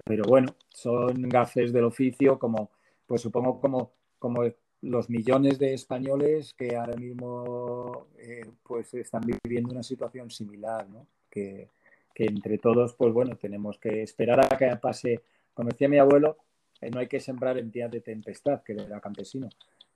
Pero 0.04 0.24
bueno, 0.28 0.54
son 0.68 1.30
gafes 1.30 1.72
del 1.72 1.86
oficio, 1.86 2.38
como, 2.38 2.72
pues 3.06 3.22
supongo 3.22 3.62
como, 3.62 3.94
como 4.20 4.44
los 4.82 5.10
millones 5.10 5.60
de 5.60 5.74
españoles 5.74 6.54
que 6.54 6.76
ahora 6.76 6.96
mismo 6.98 8.08
eh, 8.18 8.46
pues 8.64 8.94
están 8.96 9.22
viviendo 9.22 9.72
una 9.72 9.84
situación 9.84 10.30
similar, 10.30 10.90
¿no? 10.90 11.08
Que, 11.30 11.70
que, 12.14 12.26
entre 12.26 12.58
todos, 12.58 12.96
pues 12.96 13.14
bueno, 13.14 13.38
tenemos 13.38 13.78
que 13.78 14.04
esperar 14.04 14.42
a 14.42 14.58
que 14.58 14.76
pase, 14.76 15.22
como 15.54 15.70
decía 15.70 15.88
mi 15.88 16.00
abuelo, 16.00 16.36
eh, 16.82 16.92
no 16.92 17.00
hay 17.00 17.08
que 17.08 17.22
sembrar 17.22 17.58
en 17.58 17.72
días 17.72 17.90
de 17.92 18.02
tempestad, 18.02 18.62
que 18.62 18.74
era 18.74 19.00
campesino, 19.00 19.48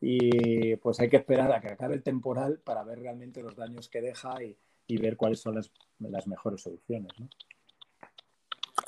y 0.02 0.76
pues 0.78 1.00
hay 1.00 1.10
que 1.10 1.18
esperar 1.18 1.52
a 1.52 1.62
que 1.62 1.70
acabe 1.70 1.96
el 1.96 2.04
temporal 2.04 2.60
para 2.64 2.84
ver 2.84 3.00
realmente 3.00 3.42
los 3.42 3.56
daños 3.56 3.90
que 3.90 4.02
deja 4.02 4.36
y, 4.44 4.58
ver 4.98 5.18
cuáles 5.18 5.40
son 5.40 5.56
las, 5.56 6.28
mejores 6.28 6.62
soluciones. 6.62 7.12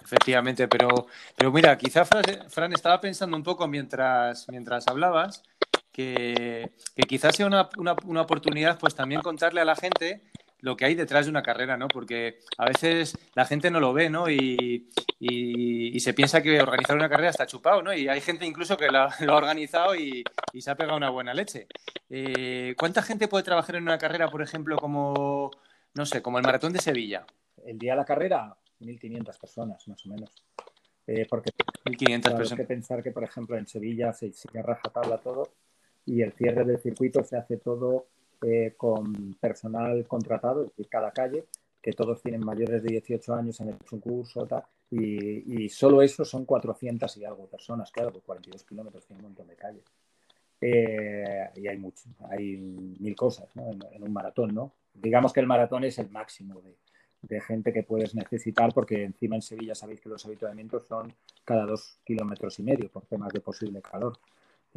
Efectivamente, 0.03 0.67
pero, 0.67 1.07
pero 1.35 1.51
mira, 1.51 1.77
quizá 1.77 2.05
Fran, 2.05 2.73
estaba 2.73 3.01
pensando 3.01 3.35
un 3.35 3.43
poco 3.43 3.67
mientras, 3.67 4.47
mientras 4.49 4.87
hablabas 4.87 5.43
que, 5.91 6.71
quizás 7.07 7.35
sea 7.35 7.47
una, 7.47 7.67
una, 7.77 8.21
oportunidad 8.21 8.77
pues 8.77 8.93
también 8.93 9.21
contarle 9.21 9.61
a 9.61 9.65
la 9.65 9.75
gente 9.75 10.21
lo 10.67 10.75
que 10.75 10.83
hay 10.83 10.95
detrás 10.95 11.25
de 11.25 11.31
una 11.31 11.41
carrera, 11.41 11.77
¿no? 11.77 11.88
Porque 11.88 12.39
a 12.57 12.65
veces 12.65 13.17
la 13.36 13.45
gente 13.45 13.71
no 13.71 13.79
lo 13.79 13.93
ve, 13.93 14.09
¿no? 14.09 14.29
Y, 14.29 14.89
se 16.00 16.13
piensa 16.13 16.41
que 16.41 16.62
organizar 16.62 16.95
una 16.95 17.09
carrera 17.09 17.29
está 17.29 17.47
chupado, 17.47 17.81
¿no? 17.81 17.93
Y 17.93 18.07
hay 18.07 18.19
gente 18.19 18.45
incluso 18.45 18.75
que 18.75 18.88
lo 18.89 19.00
ha 19.00 19.36
organizado 19.36 19.95
y, 19.95 20.24
se 20.59 20.69
ha 20.69 20.75
pegado 20.75 20.97
una 20.97 21.09
buena 21.09 21.33
leche. 21.33 21.67
Eh, 22.09 22.75
¿Cuánta 22.77 23.01
gente 23.01 23.29
puede 23.29 23.45
trabajar 23.45 23.77
en 23.77 23.83
una 23.83 23.97
carrera, 23.97 24.29
por 24.29 24.41
ejemplo, 24.41 24.77
como, 24.77 25.51
no 25.95 26.05
sé, 26.05 26.21
como 26.21 26.38
el 26.38 26.43
Maratón 26.43 26.74
de 26.74 26.79
Sevilla? 26.79 27.25
El 27.65 27.79
día 27.79 27.93
de 27.93 27.97
la 27.97 28.05
carrera, 28.05 28.55
1.500 28.81 29.39
personas, 29.39 29.88
más 29.88 30.05
o 30.05 30.09
menos. 30.09 30.31
Eh, 31.07 31.25
porque 31.29 31.51
1.500 31.86 32.21
personas. 32.21 32.51
Hay 32.51 32.57
que 32.57 32.63
pensar 32.65 33.01
que, 33.01 33.12
por 33.12 33.24
ejemplo, 33.24 33.57
en 33.57 33.67
Sevilla 33.67 34.12
se, 34.12 34.33
se 34.33 34.62
rajatabla 34.62 35.17
todo 35.19 35.50
y 36.05 36.21
el 36.21 36.33
cierre 36.33 36.65
del 36.65 36.79
circuito 36.79 37.24
se 37.24 37.38
hace 37.38 37.55
todo 37.57 38.07
eh, 38.41 38.74
con 38.77 39.34
personal 39.36 40.06
contratado, 40.08 40.63
es 40.63 40.70
decir, 40.70 40.88
cada 40.89 41.12
calle, 41.12 41.46
que 41.82 41.94
todos 41.94 42.22
tienen 42.22 42.46
mayores 42.46 42.84
de 42.84 42.89
18 42.89 43.34
años, 43.34 43.62
han 43.62 43.70
hecho 43.70 43.96
un 43.96 44.01
curso, 44.01 44.48
y, 44.89 45.63
y, 45.63 45.70
solo 45.70 46.01
eso 46.01 46.24
son 46.24 46.46
400 46.46 47.17
y 47.17 47.25
algo 47.25 47.48
personas, 47.48 47.91
claro, 47.91 48.12
por 48.12 48.24
42 48.24 48.63
kilómetros 48.63 49.06
tiene 49.06 49.22
un 49.22 49.29
montón 49.29 49.48
de 49.48 49.56
calles. 49.56 49.84
Eh, 50.60 51.50
y 51.56 51.67
hay 51.67 51.77
mucho, 51.77 52.10
hay 52.29 52.58
mil 52.58 53.15
cosas 53.15 53.48
en, 53.56 54.03
un 54.03 54.13
maratón, 54.13 54.56
¿no? 54.56 54.74
Digamos 54.94 55.32
que 55.32 55.39
el 55.39 55.46
maratón 55.48 55.84
es 55.84 56.00
el 56.00 56.10
máximo 56.10 56.62
de, 56.62 56.75
de, 57.22 57.41
gente 57.41 57.72
que 57.72 57.84
puedes 57.84 58.15
necesitar, 58.15 58.74
porque 58.74 59.03
encima 59.03 59.36
en 59.36 59.44
Sevilla 59.44 59.75
sabéis 59.75 60.01
que 60.01 60.10
los 60.10 60.25
habituamientos 60.25 60.88
son 60.88 61.13
cada 61.46 61.65
dos 61.65 62.00
kilómetros 62.03 62.58
y 62.60 62.63
medio 62.63 62.89
por 62.89 63.06
temas 63.06 63.32
de 63.34 63.39
posible 63.39 63.82
calor. 63.82 64.17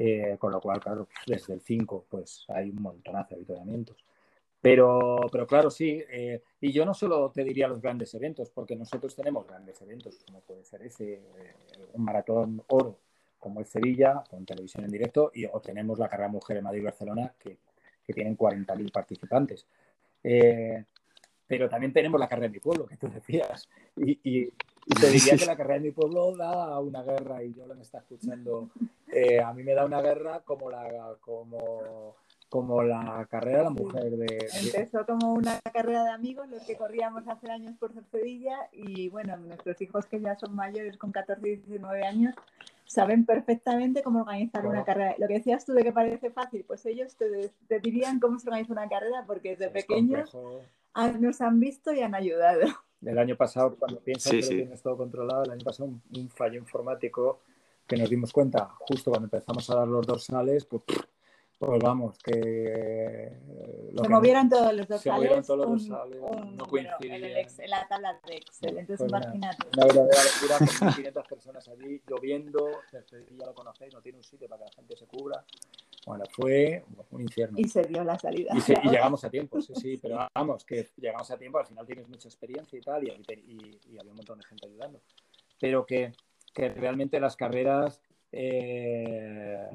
Eh, 0.03 0.39
con 0.39 0.51
lo 0.51 0.63
cual, 0.63 0.81
claro, 0.81 1.09
desde 1.27 1.53
el 1.53 1.61
5 1.61 2.07
pues 2.09 2.47
hay 2.49 2.71
un 2.71 2.81
montonazo 2.81 3.35
de 3.35 3.35
avituallamientos. 3.37 4.03
Pero, 4.59 5.21
pero 5.31 5.47
claro, 5.47 5.71
sí, 5.71 6.03
eh, 6.11 6.43
y 6.59 6.73
yo 6.73 6.87
no 6.87 6.95
solo 6.95 7.31
te 7.31 7.45
diría 7.45 7.69
los 7.69 7.83
grandes 7.83 8.15
eventos, 8.15 8.49
porque 8.49 8.75
nosotros 8.77 9.15
tenemos 9.15 9.47
grandes 9.47 9.83
eventos, 9.83 10.19
como 10.25 10.41
puede 10.41 10.65
ser 10.65 10.81
ese, 10.87 11.13
eh, 11.13 11.55
un 11.93 12.03
maratón 12.03 12.63
oro, 12.69 12.97
como 13.39 13.61
es 13.61 13.69
Sevilla, 13.69 14.25
con 14.31 14.47
televisión 14.47 14.85
en 14.85 14.91
directo, 14.91 15.33
y, 15.35 15.45
o 15.45 15.61
tenemos 15.61 15.99
la 15.99 16.09
carrera 16.09 16.31
mujer 16.31 16.57
en 16.57 16.65
Madrid-Barcelona, 16.65 17.35
que, 17.39 17.59
que, 18.03 18.15
tienen 18.15 18.39
40.000 18.39 18.91
participantes. 18.91 19.67
pero 21.47 21.69
también 21.69 21.93
tenemos 21.93 22.19
la 22.19 22.29
carrera 22.29 22.49
de 22.49 22.55
mi 22.55 22.61
pueblo, 22.61 22.87
que 22.87 22.97
tú 22.97 23.11
decías, 23.11 23.69
y, 23.97 24.19
y 24.25 24.53
te 24.87 25.11
diría 25.11 25.37
que 25.37 25.47
la 25.47 25.57
carrera 25.57 25.75
de 25.75 25.87
mi 25.87 25.91
pueblo 25.91 26.37
da 26.37 26.79
una 26.81 27.03
guerra 27.03 27.43
y 27.43 27.55
yo 27.55 27.67
lo 27.67 27.75
me 27.75 27.83
está 27.83 27.99
escuchando. 27.99 28.71
Eh, 29.13 29.41
a 29.41 29.53
mí 29.53 29.63
me 29.63 29.75
da 29.75 29.85
una 29.85 30.01
guerra 30.01 30.41
como 30.41 30.71
la, 30.71 31.17
como, 31.21 32.17
como 32.49 32.83
la 32.83 33.27
carrera 33.31 33.59
de 33.59 33.65
la 33.65 33.71
mujer. 33.71 34.11
De, 34.17 34.49
Empezó 34.63 35.05
como 35.05 35.35
una 35.35 35.61
carrera 35.73 36.05
de 36.05 36.11
amigos, 36.11 36.49
los 36.49 36.63
que 36.63 36.77
corríamos 36.77 37.27
hace 37.29 37.51
años 37.51 37.75
por 37.79 37.93
Sevilla 38.11 38.57
y 38.73 39.09
bueno, 39.09 39.37
nuestros 39.37 39.81
hijos 39.81 40.07
que 40.07 40.21
ya 40.21 40.37
son 40.37 40.55
mayores 40.55 40.97
con 40.97 41.13
14 41.13 41.47
y 41.47 41.57
19 41.57 42.05
años 42.05 42.35
saben 42.87 43.25
perfectamente 43.25 44.03
cómo 44.03 44.23
organizar 44.23 44.67
una 44.67 44.85
carrera. 44.85 45.15
Lo 45.19 45.29
que 45.29 45.35
decías 45.35 45.65
tú 45.65 45.75
de 45.75 45.85
que 45.85 45.93
parece 45.93 46.31
fácil, 46.31 46.65
pues 46.67 46.85
ellos 46.87 47.15
te, 47.17 47.53
te 47.69 47.79
dirían 47.79 48.19
cómo 48.19 48.39
se 48.41 48.49
organiza 48.49 48.73
una 48.73 48.89
carrera 48.89 49.23
porque 49.29 49.51
desde 49.51 49.69
pequeños 49.71 50.37
nos 51.21 51.41
han 51.41 51.61
visto 51.61 51.93
y 51.93 52.01
han 52.01 52.17
ayudado 52.17 52.67
el 53.05 53.19
año 53.19 53.37
pasado, 53.37 53.77
cuando 53.77 54.01
piensas 54.01 54.33
que 54.33 54.43
lo 54.43 54.49
tienes 54.49 54.83
todo 54.83 54.97
controlado, 54.97 55.45
el 55.45 55.53
año 55.53 55.65
pasado 55.65 55.89
un, 55.89 56.29
fallo 56.31 56.59
informático 56.59 57.41
que 57.87 57.97
nos 57.97 58.09
dimos 58.09 58.33
cuenta 58.33 58.71
justo 58.79 59.11
cuando 59.11 59.27
empezamos 59.27 59.69
a 59.71 59.77
dar 59.77 59.89
los 59.89 60.07
dorsales, 60.07 60.65
pues, 60.65 60.85
pues 61.59 61.83
vamos, 61.83 62.19
que... 62.19 62.33
Eh, 62.35 63.93
se 64.01 64.09
movieran 64.09 64.49
todos 64.49 64.73
los 64.75 64.87
dorsales. 64.87 65.03
Se 65.03 65.11
movieron 65.11 65.43
todos 65.43 65.59
los 65.59 65.89
dorsales, 65.89 66.21
no 66.53 66.67
coincidían. 66.67 67.25
En, 67.25 67.71
la 67.71 67.89
tabla 67.89 68.21
de 68.27 68.37
Excel, 68.37 68.79
entonces 68.79 69.09
imagínate. 69.09 69.67
Una, 69.75 69.87
verdadera 69.87 70.23
locura 70.23 70.59
con 70.79 70.95
500 70.95 71.27
personas 71.27 71.69
allí, 71.69 72.03
lloviendo, 72.07 72.69
ya 72.93 73.47
lo 73.47 73.55
conocéis, 73.55 73.93
no 73.93 74.01
tiene 74.01 74.19
un 74.19 74.25
sitio 74.25 74.49
para 74.49 74.65
que 74.65 74.71
la 74.71 74.77
gente 74.77 74.97
se 74.97 75.07
cubra. 75.07 75.45
Bueno, 76.07 76.25
fue 76.31 76.83
un 77.11 77.21
infierno. 77.21 77.59
Y 77.59 77.69
se 77.69 77.83
dio 77.83 78.03
la 78.03 78.19
salida. 78.19 78.53
Y, 78.55 78.61
llegamos 78.91 79.23
a 79.25 79.31
tiempo, 79.31 79.61
sí, 79.61 79.75
sí, 79.75 79.99
pero 80.01 80.27
vamos, 80.35 80.65
que 80.65 80.89
llegamos 80.97 81.31
a 81.31 81.39
tiempo, 81.39 81.59
al 81.59 81.67
final 81.67 81.87
tienes 81.87 82.09
mucha 82.09 82.29
experiencia 82.29 82.79
y 82.79 82.83
tal, 82.83 83.05
y, 83.05 83.11
había 83.99 84.11
un 84.11 84.17
montón 84.17 84.39
de 84.39 84.45
gente 84.45 84.67
ayudando. 84.67 85.01
Pero 85.61 85.85
que, 85.85 86.13
que 86.55 86.71
realmente 86.71 87.21
las 87.21 87.37
carreras, 87.37 88.01
eh, 88.33 89.69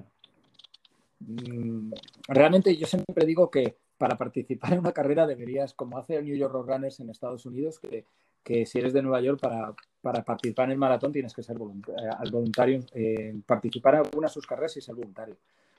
mm, 1.19 1.93
realmente 2.27 2.75
yo 2.75 2.87
siempre 2.87 3.25
digo 3.25 3.51
que 3.51 3.77
para 3.97 4.17
participar 4.17 4.73
en 4.73 4.79
una 4.79 4.91
carrera 4.91 5.27
deberías, 5.27 5.73
como 5.73 5.97
hace 5.97 6.15
el 6.15 6.25
New 6.25 6.35
York 6.35 6.53
Runners 6.53 6.99
en 6.99 7.11
Estados 7.11 7.45
Unidos, 7.45 7.79
que, 7.79 8.03
que 8.43 8.65
si 8.65 8.79
eres 8.79 8.93
de 8.93 9.03
Nueva 9.03 9.21
York, 9.21 9.39
para, 9.39 9.73
para, 10.01 10.23
participar 10.23 10.65
en 10.65 10.71
el 10.71 10.77
maratón 10.79 11.13
tienes 11.13 11.33
que 11.33 11.43
ser 11.43 11.57
voluntario, 11.57 12.09
eh, 12.09 12.29
voluntario 12.31 12.79
eh, 12.93 13.35
participar 13.45 13.93
en 13.93 13.99
alguna 14.01 14.27
de 14.27 14.33
sus 14.33 14.47
carreras 14.47 14.75
y 14.75 14.81
ser 14.81 14.95
voluntario 14.95 15.37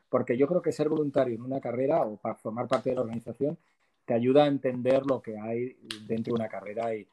porque 0.08 0.36
yo 0.36 0.46
creo 0.46 0.62
que 0.62 0.72
ser 0.72 0.88
voluntario 0.88 1.34
en 1.34 1.42
una 1.42 1.60
carrera 1.60 2.02
o 2.02 2.16
para 2.16 2.34
formar 2.34 2.68
parte 2.68 2.90
de 2.90 2.96
la 2.96 3.02
organización 3.02 3.58
te 4.04 4.14
ayuda 4.14 4.44
a 4.44 4.48
entender 4.48 5.04
lo 5.06 5.20
que 5.20 5.38
hay 5.38 5.76
dentro 6.06 6.34
de 6.34 6.40
una 6.40 6.48
carrera 6.48 6.94
y, 6.94 7.06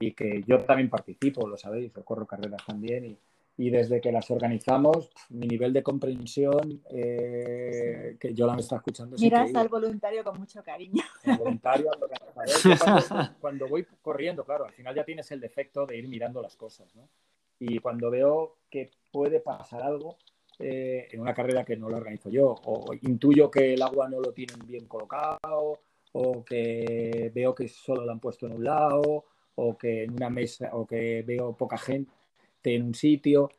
y 0.00 0.12
que 0.12 0.42
yo 0.46 0.64
también 0.64 0.88
participo, 0.88 1.46
lo 1.46 1.56
sabéis, 1.56 1.92
yo 1.92 2.04
corro 2.04 2.26
carreras 2.26 2.64
también 2.66 3.04
y, 3.04 3.18
y 3.58 3.70
desde 3.70 4.00
que 4.00 4.12
las 4.12 4.30
organizamos, 4.30 5.10
mi 5.30 5.48
nivel 5.48 5.72
de 5.72 5.82
comprensión, 5.82 6.80
eh, 6.90 8.16
que 8.18 8.32
yo 8.32 8.46
la 8.46 8.54
me 8.54 8.60
está 8.60 8.76
escuchando. 8.76 9.16
Miras 9.18 9.52
al 9.52 9.68
voluntario 9.68 10.22
con 10.22 10.38
mucho 10.38 10.62
cariño. 10.62 11.02
El 11.24 11.36
voluntario, 11.36 11.90
cuando, 13.40 13.68
voy 13.68 13.84
corriendo, 14.00 14.44
claro, 14.44 14.64
al 14.64 14.72
final 14.72 14.94
ya 14.94 15.04
tienes 15.04 15.30
el 15.32 15.40
defecto 15.40 15.86
de 15.86 15.96
ir 15.96 16.08
mirando 16.08 16.40
las 16.40 16.56
cosas, 16.56 16.94
¿no? 16.94 17.08
Y 17.58 17.80
cuando 17.80 18.10
veo 18.10 18.58
que 18.70 18.92
puede 19.10 19.40
pasar 19.40 19.82
algo, 19.82 20.16
eh, 20.58 21.08
en 21.10 21.20
una 21.20 21.34
carrera 21.34 21.64
que 21.64 21.76
no 21.76 21.88
la 21.88 21.98
organizo 21.98 22.30
yo, 22.30 22.54
o 22.64 22.92
intuyo 23.02 23.50
que 23.50 23.74
el 23.74 23.82
agua 23.82 24.08
no 24.08 24.20
lo 24.20 24.32
tienen 24.32 24.58
bien 24.66 24.86
colocado, 24.86 25.80
o 26.12 26.44
que 26.44 27.30
veo 27.34 27.54
que 27.54 27.68
solo 27.68 28.04
lo 28.04 28.12
han 28.12 28.20
puesto 28.20 28.46
en 28.46 28.52
un 28.52 28.64
lado, 28.64 29.24
o 29.54 29.76
que 29.76 30.04
en 30.04 30.12
una 30.12 30.30
mesa, 30.30 30.70
o 30.72 30.86
que 30.86 31.22
veo 31.22 31.56
poca 31.56 31.78
gente, 31.78 32.12
en 32.64 32.82
un 32.82 32.94
sitio 32.94 33.50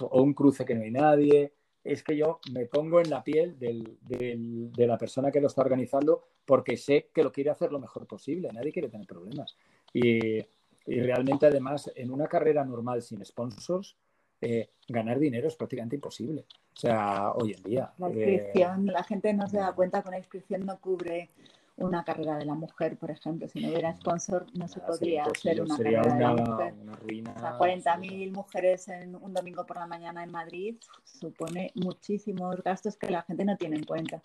o 0.00 0.22
un 0.22 0.34
cruce 0.34 0.64
que 0.64 0.74
no 0.74 0.82
hay 0.82 0.90
nadie. 0.90 1.52
Es 1.82 2.02
que 2.02 2.16
yo 2.16 2.40
me 2.52 2.66
pongo 2.66 3.00
en 3.00 3.08
la 3.08 3.22
piel 3.24 3.58
de 3.58 4.86
la 4.86 4.98
persona 4.98 5.30
que 5.30 5.40
lo 5.40 5.46
está 5.46 5.62
organizando 5.62 6.24
porque 6.44 6.76
sé 6.76 7.08
que 7.14 7.22
lo 7.22 7.32
quiere 7.32 7.50
hacer 7.50 7.72
lo 7.72 7.78
mejor 7.78 8.06
posible. 8.06 8.50
Nadie 8.52 8.72
quiere 8.72 8.88
tener 8.88 9.06
problemas. 9.06 9.56
Y, 9.92 10.40
realmente, 10.86 11.46
además, 11.46 11.90
en 11.94 12.10
una 12.10 12.26
carrera 12.26 12.64
normal 12.64 13.02
sin 13.02 13.24
sponsors, 13.24 13.96
eh, 14.40 14.70
ganar 14.88 15.18
dinero 15.18 15.48
es 15.48 15.56
prácticamente 15.56 15.96
imposible. 15.96 16.44
O 16.76 16.80
sea, 16.80 17.32
hoy 17.32 17.54
en 17.54 17.62
día. 17.62 17.92
La 17.98 18.08
inscripción, 18.08 18.86
la 18.86 19.02
gente 19.02 19.32
no 19.34 19.48
se 19.48 19.58
da 19.58 19.72
cuenta 19.72 20.02
que 20.02 20.08
una 20.08 20.18
inscripción 20.18 20.64
no 20.64 20.78
cubre 20.80 21.30
una 21.78 22.04
carrera 22.04 22.36
de 22.36 22.44
la 22.44 22.54
mujer, 22.54 22.96
por 22.96 23.10
ejemplo. 23.10 23.48
Si 23.48 23.60
no 23.60 23.68
hubiera 23.68 23.92
sponsor, 23.94 24.46
no 24.54 24.68
se 24.68 24.80
podría 24.80 25.24
hacer 25.24 25.60
una 25.62 25.76
carrera 25.76 26.02
de 26.02 26.20
la 26.20 26.32
mujer. 26.34 26.74
Una 26.82 26.96
ruina, 26.96 27.34
o 27.36 27.40
sea, 27.40 27.58
40.000 27.58 28.32
mujeres 28.32 28.88
en 28.88 29.14
un 29.14 29.32
domingo 29.32 29.64
por 29.64 29.76
la 29.76 29.86
mañana 29.86 30.22
en 30.22 30.30
Madrid 30.30 30.76
supone 31.04 31.72
muchísimos 31.74 32.62
gastos 32.62 32.96
que 32.96 33.10
la 33.10 33.22
gente 33.22 33.44
no 33.44 33.56
tiene 33.56 33.76
en 33.76 33.84
cuenta. 33.84 34.20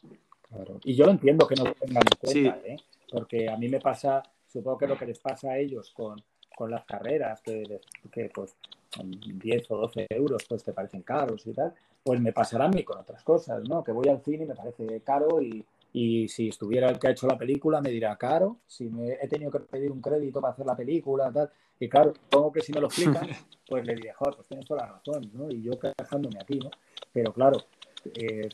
Claro. 0.50 0.80
Y 0.84 0.96
yo 0.96 1.06
lo 1.06 1.12
entiendo 1.12 1.48
que 1.48 1.56
no 1.56 1.66
lo 1.66 1.74
tengan 1.74 2.04
en 2.04 2.18
cuenta, 2.20 2.68
¿eh? 2.68 2.78
porque 3.12 3.50
a 3.50 3.58
mí 3.58 3.70
me 3.70 3.80
pasa, 3.80 4.24
supongo 4.48 4.78
que 4.80 4.88
lo 4.88 4.98
que 4.98 5.06
les 5.06 5.20
pasa 5.20 5.52
a 5.52 5.58
ellos 5.58 5.92
con, 5.96 6.22
con 6.56 6.72
las 6.72 6.86
carreras, 6.86 7.42
que, 7.42 7.82
que 8.12 8.30
pues 8.34 8.56
10 9.02 9.72
o 9.72 9.78
12 9.78 10.08
euros 10.10 10.44
pues 10.48 10.64
te 10.64 10.74
parecen 10.74 11.02
caros 11.02 11.46
y 11.48 11.54
tal, 11.54 11.74
pues 12.04 12.20
me 12.20 12.34
pasará 12.34 12.66
a 12.66 12.70
mí 12.70 12.84
con 12.84 13.00
otras 13.00 13.24
cosas, 13.24 13.68
¿no? 13.68 13.84
Que 13.84 13.92
voy 13.92 14.10
al 14.10 14.22
cine 14.22 14.44
y 14.44 14.48
me 14.48 14.56
parece 14.56 15.02
caro 15.02 15.42
y, 15.42 15.66
y 15.94 16.28
si 16.28 16.50
estuviera 16.50 16.90
el 16.90 16.98
que 16.98 17.08
ha 17.08 17.12
hecho 17.12 17.28
la 17.28 17.38
película, 17.38 17.80
me 17.80 17.92
dirá 17.92 18.16
caro. 18.18 18.58
Si 18.68 18.90
me, 18.90 19.14
he 19.14 19.28
tenido 19.28 19.52
que 19.52 19.60
pedir 19.60 19.92
un 19.92 20.02
crédito 20.02 20.42
para 20.42 20.54
hacer 20.54 20.66
la 20.66 20.76
película, 20.76 21.32
tal. 21.32 21.50
Y 21.80 21.88
claro, 21.88 22.14
supongo 22.14 22.52
que 22.52 22.62
si 22.62 22.74
me 22.74 22.82
lo 22.82 22.88
explican, 22.88 23.28
pues 23.68 23.86
le 23.86 23.96
diré, 23.96 24.14
joder, 24.14 24.36
pues 24.36 24.48
tienes 24.48 24.66
toda 24.66 24.86
la 24.86 24.94
razón, 24.94 25.30
¿no? 25.34 25.50
Y 25.52 25.62
yo 25.62 25.74
quejándome 25.80 26.40
aquí, 26.42 26.60
¿no? 26.60 26.72
Pero 27.12 27.32
claro, 27.32 27.60
eh, 28.16 28.50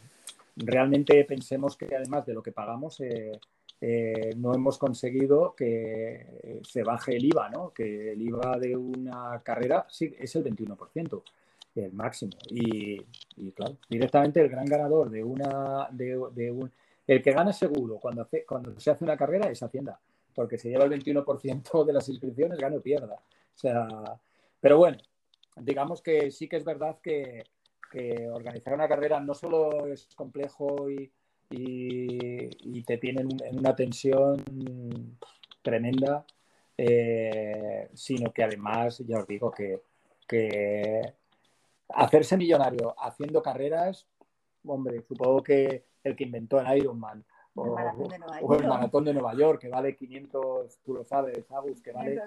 realmente 0.58 1.24
pensemos 1.24 1.78
que 1.78 1.96
además 1.96 2.26
de 2.26 2.34
lo 2.34 2.44
que 2.44 2.52
pagamos, 2.52 3.00
eh, 3.00 3.40
eh, 3.82 4.34
no 4.36 4.54
hemos 4.54 4.78
conseguido 4.78 5.56
que 5.56 6.60
se 6.64 6.84
baje 6.84 7.16
el 7.16 7.26
IVA, 7.26 7.50
¿no? 7.50 7.72
Que 7.74 8.12
el 8.12 8.22
IVA 8.22 8.58
de 8.60 8.76
una 8.76 9.42
carrera 9.44 9.86
sí 9.90 10.14
es 10.20 10.36
el 10.36 10.44
21%, 10.44 11.24
el 11.76 11.94
máximo. 11.94 12.34
Y, 12.50 13.02
claro, 13.52 13.78
directamente 13.90 14.42
el 14.42 14.50
gran 14.50 14.66
ganador 14.66 15.10
de 15.10 15.24
una 15.24 15.88
de, 15.92 16.52
un 16.52 16.72
el 17.08 17.24
que 17.24 17.32
gana 17.32 17.52
seguro 17.52 17.98
cuando, 17.98 18.28
se 18.78 18.92
hace 18.92 19.04
una 19.04 19.18
carrera 19.18 19.50
es 19.50 19.64
Hacienda, 19.64 20.00
porque 20.36 20.60
se 20.60 20.70
lleva 20.70 20.84
el 20.84 20.92
21% 20.92 21.84
de 21.84 21.94
las 21.94 22.08
inscripciones, 22.08 22.60
gana 22.60 22.78
o 22.78 22.82
pierda. 22.82 23.16
O 23.16 23.58
sea, 23.58 23.88
pero 24.60 24.78
bueno, 24.78 24.98
digamos 25.56 26.02
que 26.02 26.30
sí 26.30 26.48
que 26.48 26.58
es 26.58 26.64
verdad 26.64 26.98
que, 27.02 27.44
organizar 28.32 28.76
una 28.76 28.88
carrera 28.88 29.20
no 29.20 29.34
solo 29.34 29.88
es 29.88 30.08
complejo 30.16 30.92
y, 30.92 31.12
te 31.50 32.98
tienen 32.98 33.28
en 33.44 33.60
una 33.60 33.76
tensión 33.76 34.44
tremenda, 35.62 36.26
eh, 36.78 37.90
sino 37.94 38.32
que 38.32 38.44
además, 38.44 39.00
ya 39.00 39.20
os 39.20 39.28
digo, 39.28 39.52
que, 39.52 39.82
que 40.28 41.02
hacerse 41.90 42.38
millonario 42.38 42.96
haciendo 43.00 43.42
carreras, 43.42 44.08
hombre, 44.66 45.02
supongo 45.02 45.44
que 45.44 45.84
el 46.04 46.16
que 46.16 46.24
inventó 46.24 46.60
el 46.60 46.78
Ironman. 46.78 47.24
O, 47.56 47.76
el 48.56 48.68
maratón 48.68 49.04
de 49.04 49.14
Nueva 49.14 49.34
York, 49.34 49.60
que 49.60 49.68
vale 49.68 49.96
500, 49.96 50.78
tú 50.86 50.94
lo 50.94 51.04
sabes, 51.04 51.52
Agus, 51.52 51.82
que 51.82 51.92
vale 51.92 52.22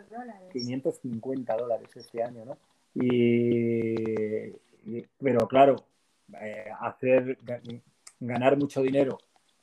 550 0.52 1.57
dólares 1.57 1.88
este 1.97 2.23
año, 2.23 2.45
¿no? 2.45 2.59
Y, 2.95 4.50
pero 5.17 5.49
claro, 5.49 5.76
eh, 6.38 6.67
hacer 6.81 7.38
ganar 8.26 8.57
mucho 8.57 8.83
dinero, 8.83 9.19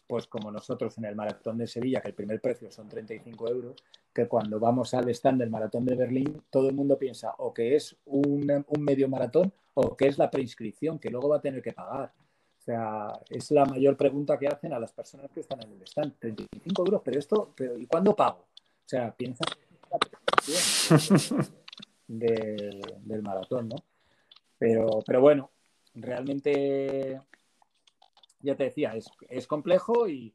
pues 0.07 0.27
como 0.27 0.51
nosotros 0.51 0.97
en 0.97 1.05
el 1.05 1.15
maratón 1.15 1.57
de 1.57 1.67
Sevilla, 1.67 2.01
que 2.01 2.09
el 2.09 2.13
primer 2.13 2.41
precio 2.41 2.71
son 2.71 2.89
35 2.89 3.49
euros, 3.49 3.75
que 4.13 4.27
cuando 4.27 4.59
vamos 4.59 4.93
al 4.93 5.09
stand 5.09 5.39
del 5.39 5.49
maratón 5.49 5.85
de 5.85 5.95
Berlín, 5.95 6.41
todo 6.49 6.69
el 6.69 6.75
mundo 6.75 6.97
piensa 6.97 7.33
o 7.37 7.53
que 7.53 7.75
es 7.75 7.95
un, 8.05 8.65
un 8.67 8.83
medio 8.83 9.07
maratón 9.07 9.53
o 9.75 9.95
que 9.95 10.07
es 10.07 10.17
la 10.17 10.29
preinscripción, 10.29 10.99
que 10.99 11.09
luego 11.09 11.29
va 11.29 11.37
a 11.37 11.41
tener 11.41 11.61
que 11.61 11.73
pagar. 11.73 12.11
O 12.59 12.61
sea, 12.61 13.13
es 13.29 13.49
la 13.51 13.65
mayor 13.65 13.95
pregunta 13.95 14.37
que 14.37 14.47
hacen 14.47 14.73
a 14.73 14.79
las 14.79 14.91
personas 14.91 15.31
que 15.31 15.39
están 15.39 15.61
en 15.63 15.71
el 15.71 15.81
stand. 15.83 16.15
35 16.19 16.85
euros, 16.85 17.01
pero 17.03 17.19
esto, 17.19 17.53
pero 17.55 17.77
¿y 17.77 17.85
cuándo 17.85 18.15
pago? 18.15 18.39
O 18.39 18.89
sea, 18.89 19.15
piensa 19.15 19.45
del, 22.07 22.81
del 23.03 23.21
maratón, 23.21 23.69
¿no? 23.69 23.75
Pero, 24.57 25.01
pero 25.05 25.21
bueno, 25.21 25.51
realmente, 25.95 27.21
ya 28.41 28.55
te 28.55 28.65
decía, 28.65 28.93
es, 29.29 29.47
complejo 29.47 30.07
y, 30.07 30.33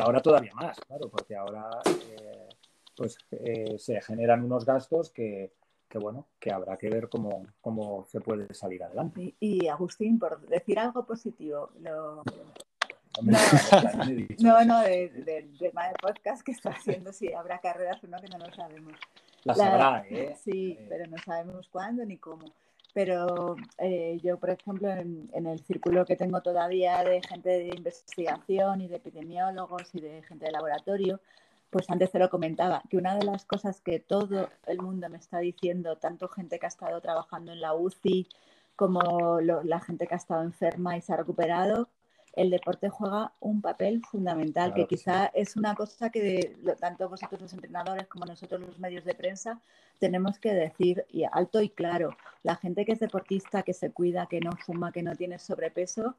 ahora 0.00 0.20
todavía 0.20 0.52
más, 0.54 0.78
claro, 0.80 1.08
porque 1.08 1.36
ahora 1.36 1.68
eh, 1.86 2.48
pues 2.96 3.18
eh, 3.30 3.76
se 3.78 4.00
generan 4.00 4.44
unos 4.44 4.64
gastos 4.64 5.10
que, 5.10 5.52
que 5.88 5.98
bueno, 5.98 6.26
que 6.38 6.52
habrá 6.52 6.76
que 6.76 6.88
ver 6.88 7.08
cómo, 7.08 7.46
cómo 7.60 8.04
se 8.06 8.20
puede 8.20 8.52
salir 8.54 8.82
adelante. 8.82 9.34
Y, 9.38 9.68
Agustín, 9.68 10.18
por 10.18 10.40
decir 10.46 10.78
algo 10.78 11.04
positivo, 11.04 11.70
lo... 11.80 12.22
No, 14.40 14.62
no, 14.66 14.82
del 14.82 15.56
tema 15.58 15.88
de 15.88 15.94
podcast 15.94 16.42
que 16.42 16.52
está 16.52 16.70
haciendo, 16.70 17.14
si 17.14 17.32
habrá 17.32 17.58
carreras 17.60 18.04
o 18.04 18.08
no, 18.08 18.20
que 18.20 18.28
no 18.28 18.36
lo 18.36 18.52
sabemos. 18.52 18.92
Las 19.44 19.58
habrá, 19.58 20.04
¿eh? 20.10 20.36
Sí, 20.44 20.78
pero 20.86 21.06
no 21.06 21.16
sabemos 21.24 21.66
cuándo 21.68 22.04
ni 22.04 22.18
cómo. 22.18 22.44
Pero 22.96 23.56
eh, 23.76 24.18
yo, 24.22 24.38
por 24.38 24.48
ejemplo, 24.48 24.90
en, 24.90 25.28
en, 25.34 25.46
el 25.46 25.60
círculo 25.60 26.06
que 26.06 26.16
tengo 26.16 26.40
todavía 26.40 27.04
de 27.04 27.20
gente 27.20 27.50
de 27.50 27.68
investigación 27.76 28.80
y 28.80 28.88
de 28.88 28.96
epidemiólogos 28.96 29.94
y 29.94 30.00
de 30.00 30.22
gente 30.22 30.46
de 30.46 30.52
laboratorio, 30.52 31.20
pues 31.68 31.90
antes 31.90 32.10
te 32.10 32.18
lo 32.18 32.30
comentaba, 32.30 32.82
que 32.88 32.96
una 32.96 33.14
de 33.14 33.26
las 33.26 33.44
cosas 33.44 33.82
que 33.82 34.00
todo 34.00 34.48
el 34.66 34.78
mundo 34.78 35.10
me 35.10 35.18
está 35.18 35.40
diciendo, 35.40 35.98
tanto 35.98 36.28
gente 36.28 36.58
que 36.58 36.64
ha 36.64 36.70
estado 36.70 36.98
trabajando 37.02 37.52
en 37.52 37.60
la 37.60 37.74
UCI 37.74 38.28
como 38.76 39.40
la 39.42 39.80
gente 39.80 40.06
que 40.06 40.14
ha 40.14 40.16
estado 40.16 40.42
enferma 40.42 40.96
y 40.96 41.02
se 41.02 41.12
ha 41.12 41.18
recuperado, 41.18 41.90
el 42.36 42.50
deporte 42.50 42.90
juega 42.90 43.32
un 43.40 43.62
papel 43.62 44.02
fundamental, 44.04 44.74
que 44.74 44.86
quizá 44.86 45.26
es 45.26 45.56
una 45.56 45.74
cosa 45.74 46.10
que 46.10 46.54
tanto 46.78 47.08
vosotros 47.08 47.40
los 47.40 47.52
entrenadores 47.54 48.06
como 48.08 48.26
nosotros 48.26 48.60
los 48.60 48.78
medios 48.78 49.04
de 49.04 49.14
prensa 49.14 49.60
tenemos 49.98 50.38
que 50.38 50.52
decir 50.52 51.06
y 51.10 51.24
alto 51.24 51.62
y 51.62 51.70
claro. 51.70 52.14
La 52.42 52.56
gente 52.56 52.84
que 52.84 52.92
es 52.92 53.00
deportista, 53.00 53.62
que 53.62 53.72
se 53.72 53.90
cuida, 53.90 54.26
que 54.26 54.40
no 54.40 54.52
fuma, 54.52 54.92
que 54.92 55.02
no 55.02 55.16
tiene 55.16 55.38
sobrepeso, 55.38 56.14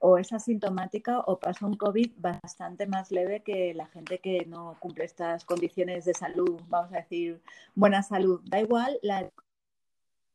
o 0.00 0.18
es 0.18 0.32
asintomática 0.32 1.20
o 1.20 1.38
pasa 1.38 1.64
un 1.64 1.76
COVID 1.76 2.10
bastante 2.18 2.86
más 2.86 3.10
leve 3.12 3.40
que 3.40 3.72
la 3.74 3.86
gente 3.86 4.18
que 4.18 4.44
no 4.46 4.76
cumple 4.80 5.04
estas 5.04 5.44
condiciones 5.44 6.04
de 6.04 6.14
salud, 6.14 6.60
vamos 6.68 6.92
a 6.92 6.96
decir, 6.96 7.40
buena 7.74 8.02
salud. 8.02 8.40
Da 8.44 8.60
igual, 8.60 8.98
la... 9.02 9.30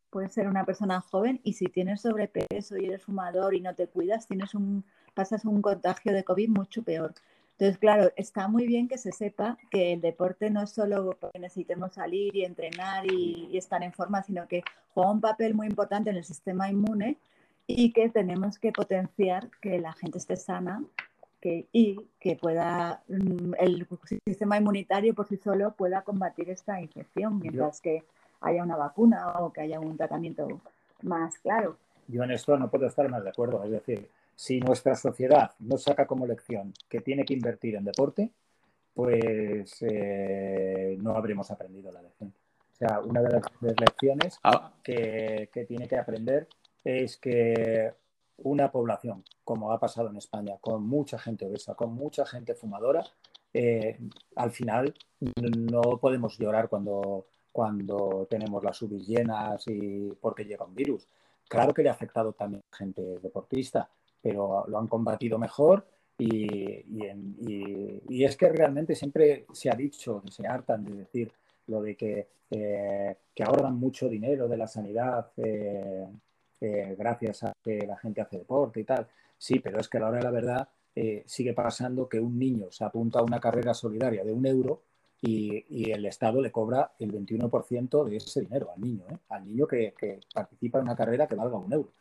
puedes 0.10 0.34
ser 0.34 0.48
una 0.48 0.66
persona 0.66 1.02
joven 1.02 1.40
y 1.44 1.54
si 1.54 1.66
tienes 1.66 2.02
sobrepeso 2.02 2.78
y 2.78 2.86
eres 2.86 3.04
fumador 3.04 3.54
y 3.56 3.62
no 3.62 3.76
te 3.76 3.88
cuidas, 3.88 4.28
tienes 4.28 4.54
un, 4.56 4.84
pasas 5.14 5.46
un 5.46 5.62
contagio 5.62 6.14
de 6.14 6.24
COVID 6.24 6.50
mucho 6.50 6.84
peor. 6.84 7.14
Entonces, 7.60 7.78
claro, 7.78 8.12
está 8.16 8.48
muy 8.48 8.66
bien 8.66 8.88
que 8.88 8.98
se 8.98 9.12
sepa 9.12 9.58
que 9.70 9.92
el 9.94 10.02
deporte 10.02 10.50
no 10.50 10.64
es 10.64 10.70
solo 10.70 11.18
porque 11.20 11.40
necesitemos 11.40 11.94
salir 11.94 12.34
y 12.34 12.46
entrenar 12.46 13.12
y 13.12 13.58
estar 13.58 13.84
en 13.84 13.92
forma, 13.92 14.24
sino 14.24 14.48
que 14.48 14.64
juega 14.94 15.12
un 15.12 15.20
papel 15.20 15.54
muy 15.56 15.68
importante 15.68 16.10
en 16.10 16.16
el 16.16 16.24
sistema 16.24 16.70
inmune 16.70 17.18
y 17.68 17.92
que 17.92 18.10
tenemos 18.10 18.58
que 18.60 18.72
potenciar 18.72 19.50
que 19.62 19.78
la 19.78 19.92
gente 19.92 20.18
esté 20.18 20.38
sana 20.38 20.82
que, 21.42 21.68
y 21.72 22.00
que 22.20 22.36
pueda 22.36 23.04
mm, 23.08 23.54
el 23.60 23.88
sistema 24.26 24.58
inmunitario 24.58 25.14
por 25.14 25.28
sí 25.28 25.38
solo 25.38 25.74
pueda 25.74 26.02
combatir 26.02 26.50
esta 26.50 26.82
infección 26.82 27.40
mientras 27.40 27.82
que 27.82 28.04
haya 28.42 28.64
una 28.64 28.76
vacuna 28.76 29.40
o 29.40 29.52
que 29.52 29.62
haya 29.62 29.80
un 29.80 29.98
tratamiento 29.98 30.62
más 31.02 31.38
claro. 31.40 31.78
Yo 32.08 32.24
en 32.24 32.32
esto 32.32 32.58
no 32.58 32.70
puedo 32.70 32.88
estar 32.88 33.10
más 33.10 33.24
de 33.24 33.30
acuerdo. 33.30 33.64
Es 33.64 33.72
decir, 33.72 34.10
si 34.36 34.60
nuestra 34.60 34.96
sociedad 34.96 35.52
no 35.60 35.78
saca 35.78 36.08
como 36.08 36.26
lección 36.26 36.74
que 36.88 37.02
tiene 37.02 37.26
que 37.26 37.34
invertir 37.34 37.76
en 37.76 37.86
deporte, 37.86 38.32
pues 38.94 39.78
eh, 39.82 40.98
no 41.02 41.16
habremos 41.16 41.52
aprendido 41.52 41.92
la 41.92 42.02
lección. 42.02 42.34
O 42.74 42.76
sea, 42.76 43.00
una 43.02 43.22
de 43.22 43.34
las 43.34 43.44
lecciones 43.62 44.40
ah. 44.44 44.72
que, 44.84 45.50
que 45.54 45.66
tiene 45.66 45.88
que 45.88 45.98
aprender 45.98 46.48
es 46.84 47.18
que 47.18 47.94
una 48.38 48.72
población, 48.72 49.24
como 49.44 49.72
ha 49.72 49.80
pasado 49.80 50.10
en 50.10 50.18
España, 50.18 50.56
con 50.62 50.84
mucha 50.84 51.20
gente 51.20 51.46
obesa, 51.46 51.76
con 51.76 51.94
mucha 51.94 52.26
gente 52.26 52.56
fumadora, 52.56 53.04
eh, 53.54 53.98
al 54.36 54.52
final 54.52 54.94
no 55.20 55.82
podemos 56.00 56.38
llorar 56.38 56.70
cuando, 56.70 57.26
cuando 57.52 58.28
tenemos 58.30 58.64
las 58.64 58.82
ubis 58.82 59.08
llenas 59.08 59.64
y 59.68 60.12
porque 60.20 60.46
llega 60.46 60.66
un 60.66 60.76
virus. 60.76 61.08
Claro 61.48 61.74
que 61.74 61.84
le 61.84 61.90
ha 61.90 61.94
afectado 61.94 62.34
también 62.34 62.64
a 62.72 62.76
gente 62.76 63.02
deportista, 63.20 63.90
pero 64.22 64.66
lo 64.68 64.78
han 64.78 64.88
combatido 64.88 65.40
mejor 65.40 65.86
y, 66.20 66.86
es 68.24 68.36
que 68.36 68.50
realmente 68.50 68.94
siempre 68.94 69.46
se 69.54 69.70
ha 69.70 69.76
dicho, 69.76 70.22
se 70.30 70.46
hartan 70.46 70.84
de 70.84 70.94
decir 70.94 71.32
lo 71.68 71.82
de 71.82 71.96
que, 71.96 72.28
eh, 72.52 73.16
ahorran 73.46 73.76
mucho 73.76 74.10
dinero 74.10 74.48
de 74.48 74.58
la 74.58 74.68
sanidad 74.68 75.32
eh, 75.38 76.08
eh, 76.60 76.96
gracias 76.98 77.44
a 77.44 77.54
que 77.64 77.86
la 77.88 77.96
gente 77.98 78.22
hace 78.22 78.40
deporte 78.40 78.82
y 78.82 78.84
tal. 78.84 79.08
Sí, 79.38 79.60
pero 79.60 79.80
es 79.80 79.88
que 79.88 79.98
a 79.98 80.02
la 80.02 80.10
hora 80.10 80.18
de 80.18 80.24
la 80.24 80.32
verdad 80.32 80.70
sigue 81.26 81.54
pasando 81.54 82.10
que 82.10 82.20
un 82.20 82.38
niño 82.38 82.70
se 82.72 82.84
apunta 82.84 83.20
a 83.20 83.24
una 83.24 83.40
carrera 83.40 83.74
solidaria 83.74 84.26
de 84.26 84.34
un 84.34 84.46
euro 84.46 84.82
y, 85.22 85.92
el 85.92 86.06
Estado 86.06 86.42
le 86.42 86.52
cobra 86.52 86.94
el 87.00 87.12
21% 87.12 88.04
de 88.06 88.18
ese 88.18 88.42
dinero 88.42 88.72
al 88.74 88.82
niño, 88.82 89.04
al 89.30 89.46
niño 89.46 89.68
que, 89.68 89.94
participa 90.34 90.80
en 90.80 90.86
una 90.86 90.96
carrera 90.96 91.28
que 91.28 91.36
valga 91.36 91.58
un 91.58 91.72
euro. 91.74 91.92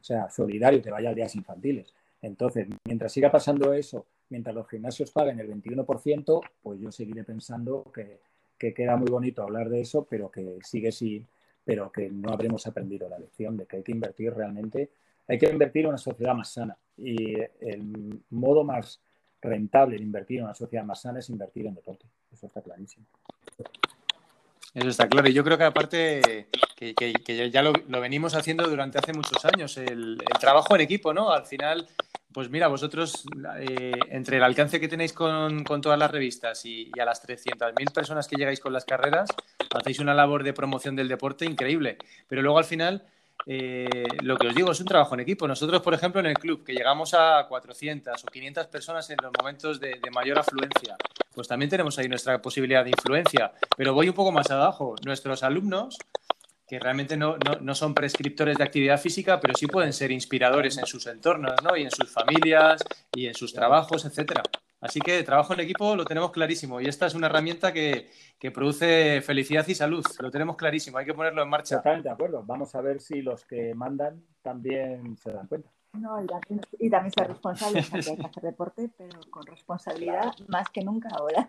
O 0.00 0.04
sea, 0.04 0.30
solidario, 0.30 0.80
que 0.80 0.90
vaya 0.90 1.10
a 1.10 1.14
días 1.14 1.34
infantiles. 1.34 1.92
Entonces, 2.22 2.68
mientras 2.84 3.12
siga 3.12 3.30
pasando 3.30 3.72
eso, 3.72 4.06
mientras 4.30 4.54
los 4.54 4.68
gimnasios 4.68 5.10
paguen 5.10 5.40
el 5.40 5.50
21%, 5.50 6.40
pues 6.62 6.80
yo 6.80 6.92
seguiré 6.92 7.24
pensando 7.24 7.84
que, 7.92 8.20
que 8.56 8.72
queda 8.72 8.96
muy 8.96 9.10
bonito 9.10 9.42
hablar 9.42 9.68
de 9.68 9.80
eso, 9.80 10.06
pero 10.08 10.30
que 10.30 10.58
sigue 10.62 10.92
sin, 10.92 11.26
pero 11.64 11.90
que 11.90 12.08
no 12.10 12.30
habremos 12.30 12.66
aprendido 12.66 13.08
la 13.08 13.18
lección 13.18 13.56
de 13.56 13.66
que 13.66 13.78
hay 13.78 13.82
que 13.82 13.92
invertir 13.92 14.34
realmente, 14.34 14.90
hay 15.26 15.38
que 15.38 15.50
invertir 15.50 15.82
en 15.82 15.90
una 15.90 15.98
sociedad 15.98 16.34
más 16.34 16.52
sana. 16.52 16.76
Y 16.96 17.34
el 17.60 18.22
modo 18.30 18.64
más 18.64 19.00
rentable 19.40 19.96
de 19.96 20.02
invertir 20.02 20.38
en 20.38 20.44
una 20.44 20.54
sociedad 20.54 20.84
más 20.84 21.02
sana 21.02 21.18
es 21.18 21.28
invertir 21.28 21.66
en 21.66 21.74
deporte. 21.74 22.06
Eso 22.32 22.46
está 22.46 22.62
clarísimo. 22.62 23.06
Eso 24.74 24.88
está 24.88 25.08
claro. 25.08 25.28
Y 25.28 25.32
yo 25.32 25.42
creo 25.44 25.58
que 25.58 25.64
aparte 25.64 26.48
que, 26.76 27.50
ya 27.50 27.62
lo, 27.62 27.72
venimos 28.00 28.34
haciendo 28.34 28.68
durante 28.68 28.98
hace 28.98 29.12
muchos 29.12 29.44
años, 29.44 29.76
el, 29.78 30.18
trabajo 30.38 30.74
en 30.76 30.82
equipo, 30.82 31.12
¿no? 31.12 31.30
Al 31.30 31.46
final 31.46 31.88
pues 32.32 32.50
mira, 32.50 32.68
vosotros, 32.68 33.24
eh, 33.58 33.90
entre 34.10 34.36
el 34.36 34.44
alcance 34.44 34.78
que 34.78 34.86
tenéis 34.86 35.12
con, 35.12 35.64
todas 35.64 35.98
las 35.98 36.10
revistas 36.10 36.64
y, 36.64 36.90
a 37.00 37.04
las 37.04 37.26
300.000 37.26 37.92
personas 37.92 38.28
que 38.28 38.36
llegáis 38.36 38.60
con 38.60 38.72
las 38.72 38.84
carreras, 38.84 39.30
hacéis 39.74 39.98
una 39.98 40.14
labor 40.14 40.44
de 40.44 40.52
promoción 40.52 40.94
del 40.94 41.08
deporte 41.08 41.46
increíble. 41.46 41.96
Pero 42.28 42.42
luego 42.42 42.58
al 42.58 42.64
final, 42.64 43.04
eh, 43.46 44.04
lo 44.22 44.36
que 44.36 44.48
os 44.48 44.54
digo 44.54 44.72
es 44.72 44.80
un 44.80 44.86
trabajo 44.86 45.14
en 45.14 45.20
equipo. 45.20 45.48
Nosotros, 45.48 45.80
por 45.82 45.94
ejemplo, 45.94 46.20
en 46.20 46.26
el 46.26 46.34
club, 46.34 46.64
que 46.64 46.72
llegamos 46.72 47.14
a 47.14 47.46
400 47.48 48.24
o 48.24 48.26
500 48.26 48.66
personas 48.66 49.08
en 49.10 49.16
los 49.22 49.32
momentos 49.38 49.80
de, 49.80 49.98
de 50.02 50.10
mayor 50.10 50.38
afluencia, 50.38 50.96
pues 51.34 51.48
también 51.48 51.70
tenemos 51.70 51.98
ahí 51.98 52.08
nuestra 52.08 52.40
posibilidad 52.42 52.84
de 52.84 52.90
influencia. 52.90 53.52
Pero 53.76 53.94
voy 53.94 54.08
un 54.08 54.14
poco 54.14 54.32
más 54.32 54.50
abajo. 54.50 54.94
Nuestros 55.04 55.42
alumnos 55.42 55.96
que 56.68 56.78
realmente 56.78 57.16
no, 57.16 57.38
son 57.74 57.94
prescriptores 57.94 58.58
de 58.58 58.64
actividad 58.64 59.00
física, 59.00 59.40
pero 59.40 59.54
sí 59.54 59.66
pueden 59.66 59.94
ser 59.94 60.12
inspiradores 60.12 60.76
en 60.76 60.84
sus 60.84 61.06
entornos, 61.06 61.54
¿no? 61.64 61.74
Y 61.74 61.84
en 61.84 61.90
sus 61.90 62.10
familias 62.10 62.84
y 63.14 63.26
en 63.26 63.34
sus 63.34 63.54
trabajos, 63.54 64.04
etcétera. 64.04 64.42
Así 64.80 65.00
que 65.00 65.22
trabajo 65.24 65.54
en 65.54 65.60
equipo 65.60 65.96
lo 65.96 66.04
tenemos 66.04 66.30
clarísimo 66.30 66.80
y 66.80 66.86
esta 66.86 67.06
es 67.06 67.14
una 67.14 67.26
herramienta 67.26 67.72
que, 67.72 68.10
produce 68.54 69.20
felicidad 69.22 69.66
y 69.66 69.74
salud. 69.74 70.04
Lo 70.20 70.30
tenemos 70.30 70.56
clarísimo, 70.56 70.98
hay 70.98 71.06
que 71.06 71.14
ponerlo 71.14 71.42
en 71.42 71.48
marcha. 71.48 71.76
Totalmente 71.76 72.08
de 72.08 72.14
acuerdo. 72.14 72.44
Vamos 72.46 72.74
a 72.74 72.80
ver 72.80 73.00
si 73.00 73.20
los 73.20 73.44
que 73.44 73.74
mandan 73.74 74.22
también 74.42 75.16
se 75.16 75.32
dan 75.32 75.48
cuenta. 75.48 75.70
No, 75.94 76.22
y 76.22 76.90
también, 76.90 77.12
ser 77.12 77.28
responsables, 77.28 77.92
hay 77.92 78.16
que 78.16 78.26
hacer 78.26 78.42
deporte, 78.42 78.90
pero 78.96 79.18
con 79.30 79.44
responsabilidad 79.46 80.32
más 80.46 80.68
que 80.68 80.84
nunca 80.84 81.08
ahora. 81.12 81.48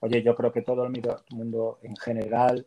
Oye, 0.00 0.22
yo 0.22 0.34
creo 0.34 0.52
que 0.52 0.60
todo 0.60 0.84
el 0.84 0.92
mundo 1.30 1.78
en 1.82 1.96
general 1.96 2.66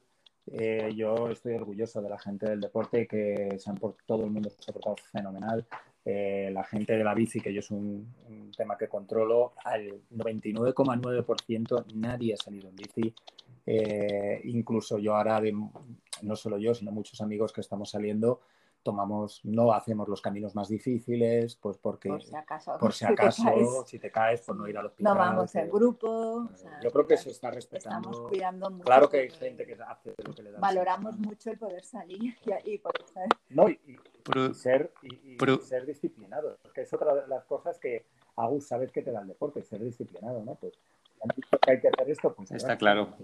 eh, 0.52 0.94
yo 0.96 1.30
estoy 1.30 1.56
orgulloso 1.56 2.02
de 2.02 2.10
la 2.10 2.18
gente 2.18 2.50
del 2.50 2.62
deporte 2.62 3.06
que 3.06 3.58
se 3.60 3.70
han 3.70 3.76
por, 3.76 3.98
todo 4.06 4.24
el 4.24 4.32
mundo 4.32 4.50
se 4.50 4.72
ha 4.72 4.74
portado 4.74 4.96
fenomenal. 5.12 5.68
Eh, 6.10 6.50
la 6.54 6.64
gente 6.64 6.96
de 6.96 7.04
la 7.04 7.14
bici, 7.14 7.42
que 7.42 7.54
yo 7.54 7.60
es 7.60 7.70
un, 7.70 8.14
tema 8.56 8.78
que 8.78 8.88
controlo, 8.88 9.52
al 9.66 10.04
99,9% 10.16 11.84
nadie 11.96 12.34
ha 12.34 12.38
salido 12.38 12.70
en 12.70 12.76
bici. 12.78 13.14
Eh, 13.66 14.40
incluso 14.46 15.00
yo 15.00 15.18
ahora, 15.18 15.42
no 16.22 16.36
solo 16.38 16.58
yo, 16.60 16.74
sino 16.74 16.94
muchos 16.94 17.20
amigos 17.20 17.52
que 17.52 17.60
estamos 17.60 17.90
saliendo, 17.90 18.40
tomamos, 18.88 19.42
no 19.44 19.74
hacemos 19.74 20.08
los 20.08 20.22
caminos 20.22 20.56
más 20.56 20.70
difíciles, 20.70 21.58
pues 21.58 21.78
porque 21.78 22.08
por 22.08 22.24
si 22.24 22.34
acaso, 22.34 22.78
por 22.80 22.94
si, 22.94 23.04
acaso, 23.06 23.86
si, 23.86 24.00
te 24.00 24.10
caes, 24.10 24.40
por 24.40 24.56
no 24.56 24.66
ir 24.66 24.78
al 24.78 24.86
hospital. 24.86 25.14
No 25.14 25.20
vamos 25.20 25.54
en 25.56 25.70
grupo. 25.70 26.50
yo 26.82 26.90
creo 26.90 27.06
que 27.06 27.18
se 27.18 27.32
está 27.32 27.52
respetando. 27.52 28.10
Estamos 28.10 28.30
cuidando 28.30 28.70
mucho. 28.70 28.86
Claro 28.86 29.10
que 29.10 29.20
hay 29.20 29.30
gente 29.30 29.66
que 29.66 29.74
hace 29.74 30.16
lo 30.26 30.34
que 30.34 30.42
le 30.42 30.52
da. 30.52 30.60
Valoramos 30.60 31.20
mucho 31.20 31.52
el 31.52 31.58
poder 31.58 31.84
salir 31.84 32.38
y, 32.64 32.78
poder 32.78 33.04
No, 33.50 33.68
y, 33.68 33.78
ser, 34.54 34.94
y, 35.02 35.38
ser 35.64 35.86
disciplinado. 35.86 36.58
Porque 36.64 36.84
es 36.84 36.94
otra 36.94 37.14
de 37.14 37.28
las 37.28 37.44
cosas 37.44 37.78
que, 37.80 38.06
Agus, 38.38 38.68
sabes 38.68 38.90
que 38.94 39.02
te 39.02 39.12
da 39.12 39.20
el 39.20 39.28
deporte, 39.28 39.62
ser 39.64 39.84
disciplinado, 39.84 40.42
¿no? 40.46 40.56
Pues 40.56 40.80
han 41.22 41.36
dicho 41.36 41.58
que 41.60 41.72
hay 41.72 41.82
que 41.82 41.90
hacer 41.90 42.10
esto, 42.10 42.34
pues. 42.34 42.52
Está 42.52 42.78
claro. 42.78 43.18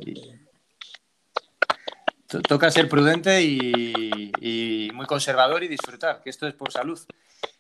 Toca 2.42 2.72
ser 2.72 2.90
prudente 2.90 3.44
y, 3.44 4.90
muy 4.94 5.06
conservador 5.06 5.64
y 5.64 5.68
disfrutar, 5.68 6.22
que 6.24 6.30
esto 6.30 6.48
es 6.48 6.54
por 6.54 6.72
salud. 6.72 7.00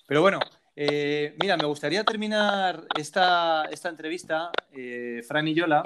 Pero 0.08 0.22
bueno, 0.22 0.40
eh, 0.76 1.36
mira, 1.40 1.58
me 1.58 1.66
gustaría 1.66 2.04
terminar 2.04 2.86
esta, 2.98 3.66
entrevista, 3.84 4.52
eh, 4.72 5.22
Fran 5.28 5.48
y 5.48 5.54
Yola, 5.54 5.84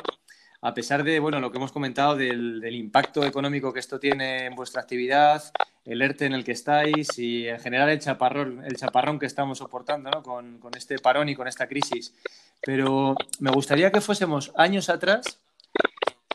a 0.62 0.74
pesar 0.74 1.04
de 1.04 1.20
bueno, 1.20 1.40
lo 1.40 1.52
que 1.52 1.58
hemos 1.58 1.72
comentado 1.72 2.16
del, 2.16 2.76
impacto 2.76 3.26
económico 3.26 3.74
que 3.74 3.80
esto 3.80 4.00
tiene 4.00 4.46
en 4.46 4.56
vuestra 4.56 4.82
actividad, 4.82 5.44
el 5.86 6.02
ERTE 6.02 6.26
en 6.26 6.34
el 6.34 6.44
que 6.44 6.52
estáis 6.52 7.18
y 7.18 7.48
en 7.48 7.60
general 7.60 7.90
el 7.90 8.00
chaparrón, 8.00 8.64
el 8.66 8.76
chaparrón 8.76 9.20
que 9.20 9.26
estamos 9.26 9.60
soportando 9.60 10.10
¿no? 10.12 10.24
con, 10.24 10.60
con 10.60 10.76
este 10.76 11.00
parón 11.00 11.30
y 11.30 11.36
con 11.36 11.48
esta 11.48 11.68
crisis. 11.68 12.14
Pero 12.62 13.16
me 13.40 13.52
gustaría 13.52 13.92
que 13.92 14.02
fuésemos 14.02 14.52
años 14.56 14.90
atrás 14.90 15.40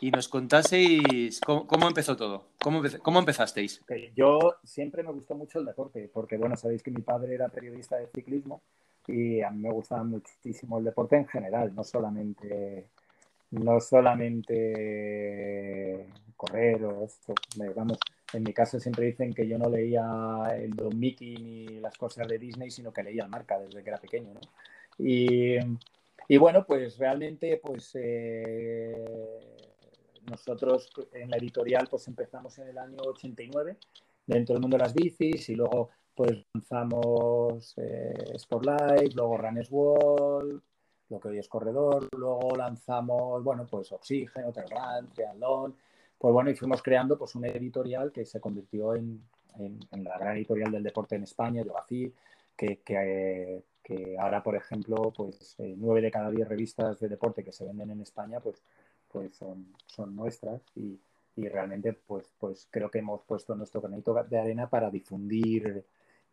y 0.03 0.11
nos 0.11 0.27
contaseis 0.27 1.39
cómo, 1.39 1.87
empezó 1.87 2.17
todo, 2.17 2.47
cómo, 2.61 2.81
cómo 3.01 3.19
empezasteis. 3.19 3.81
Yo 4.13 4.55
siempre 4.61 5.01
me 5.01 5.13
gustó 5.13 5.33
mucho 5.33 5.59
el 5.59 5.65
deporte, 5.65 6.11
porque 6.13 6.35
bueno, 6.35 6.57
sabéis 6.57 6.83
que 6.83 6.91
mi 6.91 7.01
padre 7.01 7.35
era 7.35 7.47
periodista 7.47 7.95
de 7.95 8.07
ciclismo 8.07 8.61
y 9.07 9.39
a 9.39 9.49
mí 9.49 9.61
me 9.61 9.71
gustaba 9.71 10.03
muchísimo 10.03 10.77
el 10.77 10.83
deporte 10.83 11.15
en 11.15 11.25
general, 11.25 11.73
no 11.73 11.85
solamente, 11.85 12.89
no 13.51 13.79
solamente 13.79 16.05
correr 16.35 16.83
o 16.83 17.05
esto. 17.05 17.33
En 18.33 18.43
mi 18.43 18.51
casa 18.51 18.81
siempre 18.81 19.05
dicen 19.05 19.33
que 19.33 19.47
yo 19.47 19.57
no 19.57 19.69
leía 19.69 20.03
el 20.53 20.71
Don 20.71 20.99
Mickey 20.99 21.37
ni 21.37 21.79
las 21.79 21.97
cosas 21.97 22.27
de 22.27 22.37
Disney, 22.37 22.71
sino 22.71 22.91
que 22.91 23.03
leía 23.03 23.23
el 23.23 23.29
marca 23.29 23.57
desde 23.57 23.81
que 23.81 23.89
era 23.89 24.01
pequeño. 24.01 24.33
Y, 24.99 25.55
y 26.27 26.37
bueno, 26.37 26.65
pues 26.65 26.97
realmente, 26.97 27.57
pues 27.63 27.91
eh, 27.93 29.05
nosotros 30.29 30.89
en 31.13 31.29
la 31.29 31.37
editorial 31.37 31.87
pues 31.89 32.07
empezamos 32.07 32.57
en 32.59 32.69
el 32.69 32.77
año 32.77 32.97
89 32.97 33.77
dentro 34.25 34.53
del 34.53 34.61
mundo 34.61 34.77
de 34.77 34.83
las 34.83 34.93
bicis 34.93 35.49
y 35.49 35.55
luego 35.55 35.89
pues 36.15 36.45
lanzamos 36.53 37.73
eh, 37.77 38.33
Spotlight, 38.37 39.13
luego 39.13 39.37
Runners 39.37 39.71
World, 39.71 40.61
lo 41.09 41.19
que 41.19 41.27
hoy 41.27 41.39
es 41.39 41.47
Corredor, 41.47 42.07
luego 42.15 42.55
lanzamos, 42.55 43.43
bueno, 43.43 43.65
pues 43.69 43.91
Oxígeno, 43.91 44.51
Run, 44.51 45.09
Triathlon, 45.13 45.75
pues 46.17 46.33
bueno, 46.33 46.49
y 46.49 46.55
fuimos 46.55 46.81
creando 46.81 47.17
pues 47.17 47.35
una 47.35 47.47
editorial 47.47 48.11
que 48.11 48.25
se 48.25 48.39
convirtió 48.39 48.95
en, 48.95 49.23
la 49.91 50.17
gran 50.17 50.37
editorial 50.37 50.71
del 50.71 50.83
deporte 50.83 51.15
en 51.15 51.23
España, 51.23 51.63
yo 51.63 51.73
que, 52.55 52.81
que, 52.81 53.63
que 53.83 54.15
ahora, 54.17 54.41
por 54.41 54.55
ejemplo, 54.55 55.11
pues 55.15 55.55
eh, 55.59 55.75
nueve 55.77 56.01
de 56.01 56.11
cada 56.11 56.31
diez 56.31 56.47
revistas 56.47 56.99
de 56.99 57.09
deporte 57.09 57.43
que 57.43 57.51
se 57.51 57.65
venden 57.65 57.91
en 57.91 58.01
España, 58.01 58.39
pues 58.39 58.63
pues 59.13 59.35
son, 59.35 59.67
son 59.85 60.15
nuestras 60.15 60.61
y, 60.75 60.99
y, 61.35 61.47
realmente 61.47 61.93
pues, 61.93 62.25
pues 62.39 62.67
creo 62.69 62.89
que 62.89 62.99
hemos 62.99 63.21
puesto 63.21 63.55
nuestro 63.55 63.79
granito 63.79 64.13
de 64.27 64.39
arena 64.39 64.67
para 64.67 64.89
difundir, 64.89 65.85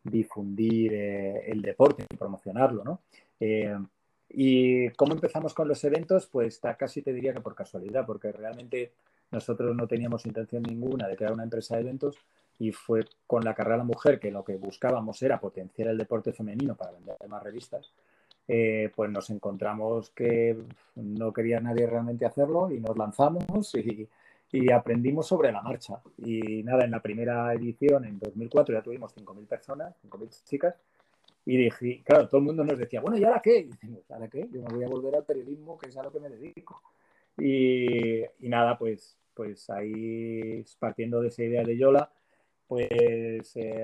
difundir 0.03 0.93
eh, 0.93 1.51
el 1.51 1.61
deporte 1.61 2.05
y 2.09 2.17
promocionarlo, 2.17 2.83
¿no? 2.83 3.01
Eh, 3.39 3.77
¿Y 4.29 4.89
cómo 4.91 5.13
empezamos 5.13 5.53
con 5.53 5.67
los 5.67 5.83
eventos? 5.83 6.25
Pues 6.25 6.59
casi 6.77 7.01
te 7.01 7.13
diría 7.13 7.33
que 7.33 7.41
por 7.41 7.53
casualidad, 7.53 8.05
porque 8.05 8.31
realmente 8.31 8.93
nosotros 9.29 9.75
no 9.75 9.87
teníamos 9.87 10.25
intención 10.25 10.63
ninguna 10.63 11.07
de 11.07 11.17
crear 11.17 11.33
una 11.33 11.43
empresa 11.43 11.75
de 11.75 11.81
eventos 11.81 12.17
y 12.59 12.71
fue 12.71 13.05
con 13.27 13.43
la 13.43 13.53
carrera 13.53 13.75
de 13.75 13.79
la 13.79 13.85
mujer 13.85 14.19
que 14.19 14.31
lo 14.31 14.43
que 14.43 14.55
buscábamos 14.55 15.21
era 15.21 15.39
potenciar 15.39 15.89
el 15.89 15.97
deporte 15.97 16.31
femenino 16.31 16.75
para 16.75 16.91
vender 16.91 17.17
más 17.27 17.43
revistas 17.43 17.91
eh, 18.47 18.91
pues 18.95 19.09
nos 19.09 19.29
encontramos 19.29 20.09
que 20.09 20.57
no 20.95 21.31
quería 21.31 21.59
nadie 21.59 21.85
realmente 21.87 22.25
hacerlo 22.25 22.71
y 22.71 22.79
nos 22.79 22.97
lanzamos 22.97 23.75
y, 23.75 24.07
aprendimos 24.73 25.27
sobre 25.27 25.51
la 25.51 25.61
marcha. 25.61 26.01
Y 26.17 26.61
nada, 26.63 26.83
en 26.83 26.91
la 26.91 27.01
primera 27.01 27.53
edición, 27.53 28.03
en 28.03 28.19
2004, 28.19 28.75
ya 28.75 28.81
tuvimos 28.81 29.15
5.000 29.15 29.47
personas, 29.47 29.95
5.000 30.03 30.43
chicas, 30.43 30.75
y 31.45 31.55
dije, 31.55 32.01
claro, 32.03 32.27
todo 32.27 32.39
el 32.39 32.47
mundo 32.47 32.63
nos 32.65 32.77
decía, 32.77 32.99
bueno, 32.99 33.17
¿y 33.17 33.23
ahora 33.23 33.41
qué? 33.41 33.59
Y 33.59 33.63
decimos, 33.67 34.11
¿ahora 34.11 34.27
qué? 34.27 34.49
Yo 34.51 34.61
me 34.61 34.75
voy 34.75 34.83
a 34.83 34.89
volver 34.89 35.15
al 35.15 35.23
periodismo, 35.23 35.77
que 35.77 35.87
es 35.87 35.95
a 35.95 36.03
lo 36.03 36.11
que 36.11 36.19
me 36.19 36.29
dedico. 36.29 36.81
Y, 37.37 38.23
nada, 38.39 38.77
pues, 38.77 39.17
pues 39.33 39.69
ahí, 39.69 40.65
partiendo 40.79 41.21
de 41.21 41.29
esa 41.29 41.43
idea 41.43 41.63
de 41.63 41.77
Yola, 41.77 42.11
pues... 42.67 43.55
Eh, 43.55 43.81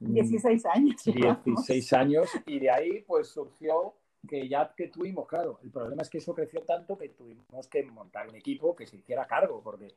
16 0.00 0.66
años. 0.66 1.04
16 1.44 1.92
años 1.92 2.30
y 2.46 2.58
de 2.58 2.70
ahí 2.70 3.04
pues 3.06 3.28
surgió 3.28 3.94
que 4.28 4.48
ya 4.48 4.72
que 4.76 4.88
tuvimos, 4.88 5.26
claro, 5.26 5.60
el 5.62 5.70
problema 5.70 6.02
es 6.02 6.10
que 6.10 6.18
eso 6.18 6.34
creció 6.34 6.62
tanto 6.62 6.96
que 6.98 7.08
tuvimos 7.10 7.68
que 7.68 7.82
montar 7.84 8.28
un 8.28 8.34
equipo 8.34 8.76
que 8.76 8.86
se 8.86 8.96
hiciera 8.96 9.26
cargo, 9.26 9.62
porque, 9.62 9.94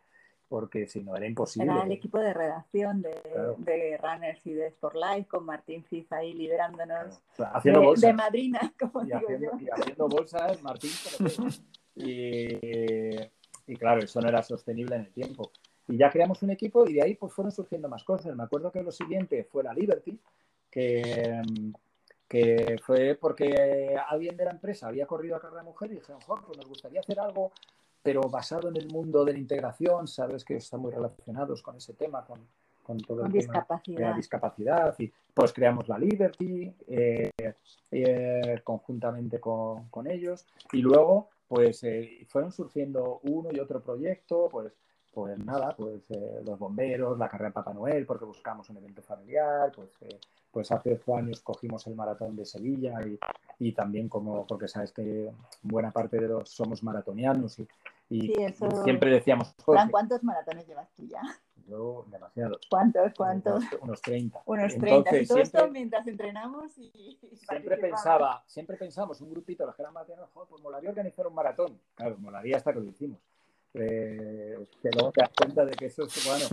porque 0.48 0.88
si 0.88 1.04
no 1.04 1.16
era 1.16 1.28
imposible. 1.28 1.72
Era 1.72 1.84
el 1.84 1.92
equipo 1.92 2.20
de 2.20 2.34
redacción 2.34 3.02
de, 3.02 3.22
de 3.58 3.98
Runners 3.98 4.46
y 4.48 4.54
de 4.54 4.72
Sportlife 4.72 5.28
con 5.28 5.46
Martín 5.46 5.84
Fiza 5.84 6.18
ahí 6.18 6.34
liderándonos 6.34 7.20
haciendo 7.54 7.82
de, 7.82 7.86
bolsas. 7.86 8.08
de 8.08 8.14
madrina, 8.14 8.74
como 8.80 9.04
y 9.04 9.08
digo 9.08 9.18
haciendo, 9.18 9.52
yo. 9.52 9.60
y 9.60 9.70
haciendo 9.70 10.08
bolsas, 10.08 10.62
Martín. 10.62 10.92
Y, 11.96 12.58
y 13.68 13.76
claro, 13.78 14.02
eso 14.02 14.20
no 14.20 14.28
era 14.28 14.42
sostenible 14.42 14.96
en 14.96 15.02
el 15.02 15.14
tiempo. 15.14 15.52
Y 15.88 15.98
ya 15.98 16.10
creamos 16.10 16.42
un 16.44 16.52
equipo 16.52 16.88
y 16.88 16.94
de 16.94 17.02
ahí 17.04 17.16
pues 17.16 17.34
fueron 17.34 17.52
surgiendo 17.52 17.90
más 17.90 18.04
cosas. 18.04 18.36
Me 18.36 18.44
acuerdo 18.44 18.72
que 18.72 18.82
lo 18.84 18.92
siguiente 18.92 19.44
fue 19.44 19.64
la 19.64 19.74
Liberty, 19.74 20.18
que, 20.70 21.42
que 22.28 22.78
fue 22.84 23.16
porque 23.20 23.96
alguien 24.10 24.38
de 24.38 24.46
la 24.46 24.52
empresa 24.52 24.88
había 24.88 25.06
corrido 25.06 25.36
a 25.36 25.42
carrera 25.42 25.62
de 25.62 25.68
mujer 25.70 25.92
y 25.92 25.96
dijeron, 25.96 26.22
"Jo, 26.22 26.40
pues 26.46 26.58
nos 26.58 26.68
gustaría 26.68 27.00
hacer 27.02 27.20
algo, 27.20 27.52
pero 28.02 28.22
basado 28.22 28.70
en 28.70 28.78
el 28.78 28.88
mundo 28.88 29.24
de 29.26 29.34
la 29.34 29.40
integración, 29.40 30.08
sabes 30.08 30.44
que 30.44 30.56
están 30.58 30.80
muy 30.82 30.92
relacionados 30.92 31.62
con 31.62 31.76
ese 31.78 31.94
tema, 31.94 32.26
con, 32.26 32.40
con 32.82 32.98
todo 33.00 33.22
Con 33.22 33.28
el 33.28 33.32
tema 33.32 33.34
de 33.34 33.38
discapacidad. 33.40 34.10
la 34.12 34.16
discapacidad. 34.16 34.96
Y 35.00 35.12
pues 35.34 35.54
creamos 35.54 35.88
la 35.88 35.98
Liberty 35.98 36.74
eh, 36.88 37.32
eh, 37.92 38.62
conjuntamente 38.64 39.40
con, 39.40 39.88
con 39.90 40.08
ellos. 40.08 40.46
Y 40.74 40.82
luego, 40.82 41.30
pues 41.48 41.84
eh, 41.84 42.26
fueron 42.28 42.52
surgiendo 42.52 43.20
uno 43.24 43.50
y 43.52 43.60
otro 43.60 43.82
proyecto, 43.82 44.50
pues 44.52 44.74
pues 45.14 45.38
nada, 45.38 45.76
pues 45.78 46.10
eh, 46.10 46.42
los 46.44 46.58
bomberos, 46.58 47.18
la 47.20 47.30
carrera 47.30 47.50
de 47.50 47.54
Papá 47.54 47.74
Noel, 47.74 48.06
porque 48.06 48.26
buscamos 48.26 48.70
un 48.70 48.78
evento 48.78 49.02
familiar, 49.04 49.72
pues, 49.76 49.90
eh, 50.02 50.20
pues 50.52 50.72
hace 50.72 50.94
ocho 50.94 51.16
años 51.16 51.42
cogimos 51.42 51.86
el 51.88 51.96
maratón 51.96 52.36
de 52.36 52.46
Sevilla 52.46 53.00
y, 53.06 53.20
y 53.60 53.74
también 53.74 54.10
como, 54.10 54.48
porque 54.48 54.68
sabes 54.68 54.92
que 54.92 55.32
buena 55.62 55.92
parte 55.92 56.18
de 56.20 56.28
los 56.28 56.50
somos 56.50 56.82
maratonianos 56.84 57.60
y, 57.60 57.68
y 58.10 58.22
Sí, 58.28 58.34
eso- 58.40 58.84
siempre 58.84 59.12
decíamos, 59.12 59.50
Fran, 59.54 59.66
"Joder, 59.66 59.92
¿cuántos 59.92 60.24
maratones 60.24 60.68
llevas 60.68 60.90
tú 60.96 61.06
ya? 61.08 61.22
yo 61.66 62.06
demasiados, 62.12 62.60
¿Cuántos? 62.70 63.14
¿Cuántos? 63.16 63.56
unos, 63.64 63.82
unos 63.84 64.02
30. 64.02 64.42
Unos 64.48 64.74
30. 64.74 64.88
Entonces, 64.90 65.22
y 65.24 65.28
todo 65.28 65.38
esto 65.38 65.58
siempre- 65.60 65.80
mientras 65.80 66.08
entrenamos 66.08 66.78
y, 66.78 67.18
siempre 67.50 67.78
pensaba, 67.78 68.44
siempre 68.48 68.76
pensamos, 68.78 69.22
un 69.22 69.30
grupito, 69.30 69.66
los 69.66 69.74
que 69.76 69.82
eran 69.84 69.94
maratoneros, 69.94 70.30
"Joder, 70.34 70.50
pues 70.50 70.62
molaría 70.62 70.90
organizar 70.90 71.26
un 71.28 71.34
maratón. 71.36 71.80
Claro, 71.96 72.18
molaría 72.20 72.58
hasta 72.58 72.74
que 72.74 72.80
lo 72.80 72.86
hicimos. 72.90 73.20
Eh, 73.76 74.68
que 74.82 74.90
luego 74.92 75.12
te 75.12 75.22
das 75.22 75.32
cuenta 75.36 75.66
de 75.66 75.72
que 75.72 75.88
eso 75.88 76.04
es, 76.04 76.26
bueno, 76.28 76.46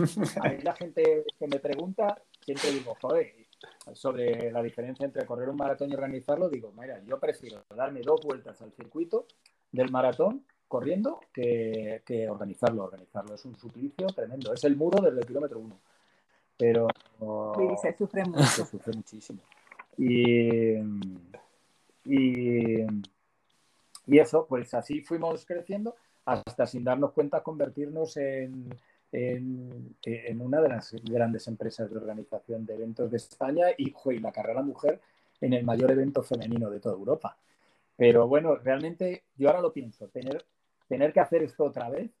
a 0.43 0.49
mí 0.49 0.57
la 0.63 0.73
gente 0.73 1.23
que 1.37 1.47
me 1.47 1.59
pregunta, 1.59 2.19
siempre 2.43 2.71
digo, 2.71 2.95
joder, 2.99 3.31
sobre 3.93 4.51
la 4.51 4.63
diferencia 4.63 5.05
entre 5.05 5.25
correr 5.25 5.49
un 5.49 5.57
maratón 5.57 5.91
y 5.91 5.93
organizarlo, 5.93 6.49
digo, 6.49 6.73
mira, 6.75 6.99
yo 7.03 7.19
prefiero 7.19 7.63
darme 7.75 8.01
dos 8.01 8.21
vueltas 8.25 8.59
al 8.61 8.71
circuito 8.71 9.27
del 9.71 9.91
maratón 9.91 10.43
corriendo 10.67 11.19
que, 11.33 12.01
que 12.05 12.29
organizarlo. 12.29 12.85
Organizarlo 12.85 13.35
es 13.35 13.45
un 13.45 13.55
suplicio 13.57 14.07
tremendo. 14.07 14.53
Es 14.53 14.63
el 14.63 14.75
muro 14.75 15.01
desde 15.01 15.19
el 15.19 15.25
kilómetro 15.25 15.59
uno. 15.59 15.77
Pero 16.57 16.87
Sí, 17.57 17.75
se 17.81 17.97
sufre 17.97 18.23
mucho. 18.23 18.43
se 18.43 18.65
sufre 18.65 18.93
muchísimo. 18.95 19.41
Y, 19.97 20.77
y, 22.05 22.85
y 24.07 24.19
eso, 24.19 24.45
pues 24.47 24.73
así 24.73 25.01
fuimos 25.01 25.45
creciendo 25.45 25.95
hasta 26.25 26.67
sin 26.67 26.83
darnos 26.83 27.11
cuenta 27.11 27.41
convertirnos 27.41 28.17
en, 28.17 28.69
en, 29.11 29.95
en 30.03 30.41
una 30.41 30.61
de 30.61 30.69
las 30.69 30.93
grandes 31.03 31.47
empresas 31.47 31.89
de 31.89 31.97
organización 31.97 32.65
de 32.65 32.75
eventos 32.75 33.11
de 33.11 33.17
España 33.17 33.67
y, 33.77 33.93
la 34.19 34.31
carrera 34.31 34.61
mujer 34.61 35.01
en 35.39 35.53
el 35.53 35.63
mayor 35.63 35.91
evento 35.91 36.23
femenino 36.23 36.69
de 36.69 36.79
toda 36.79 36.95
Europa. 36.95 37.37
Pero 37.97 38.27
bueno, 38.27 38.55
realmente 38.55 39.23
yo 39.37 39.49
ahora 39.49 39.61
lo 39.61 39.73
pienso, 39.73 40.07
tener, 40.07 40.45
tener 40.87 41.13
que 41.13 41.19
hacer 41.19 41.43
esto 41.43 41.65
otra 41.65 41.89
vez 41.89 42.11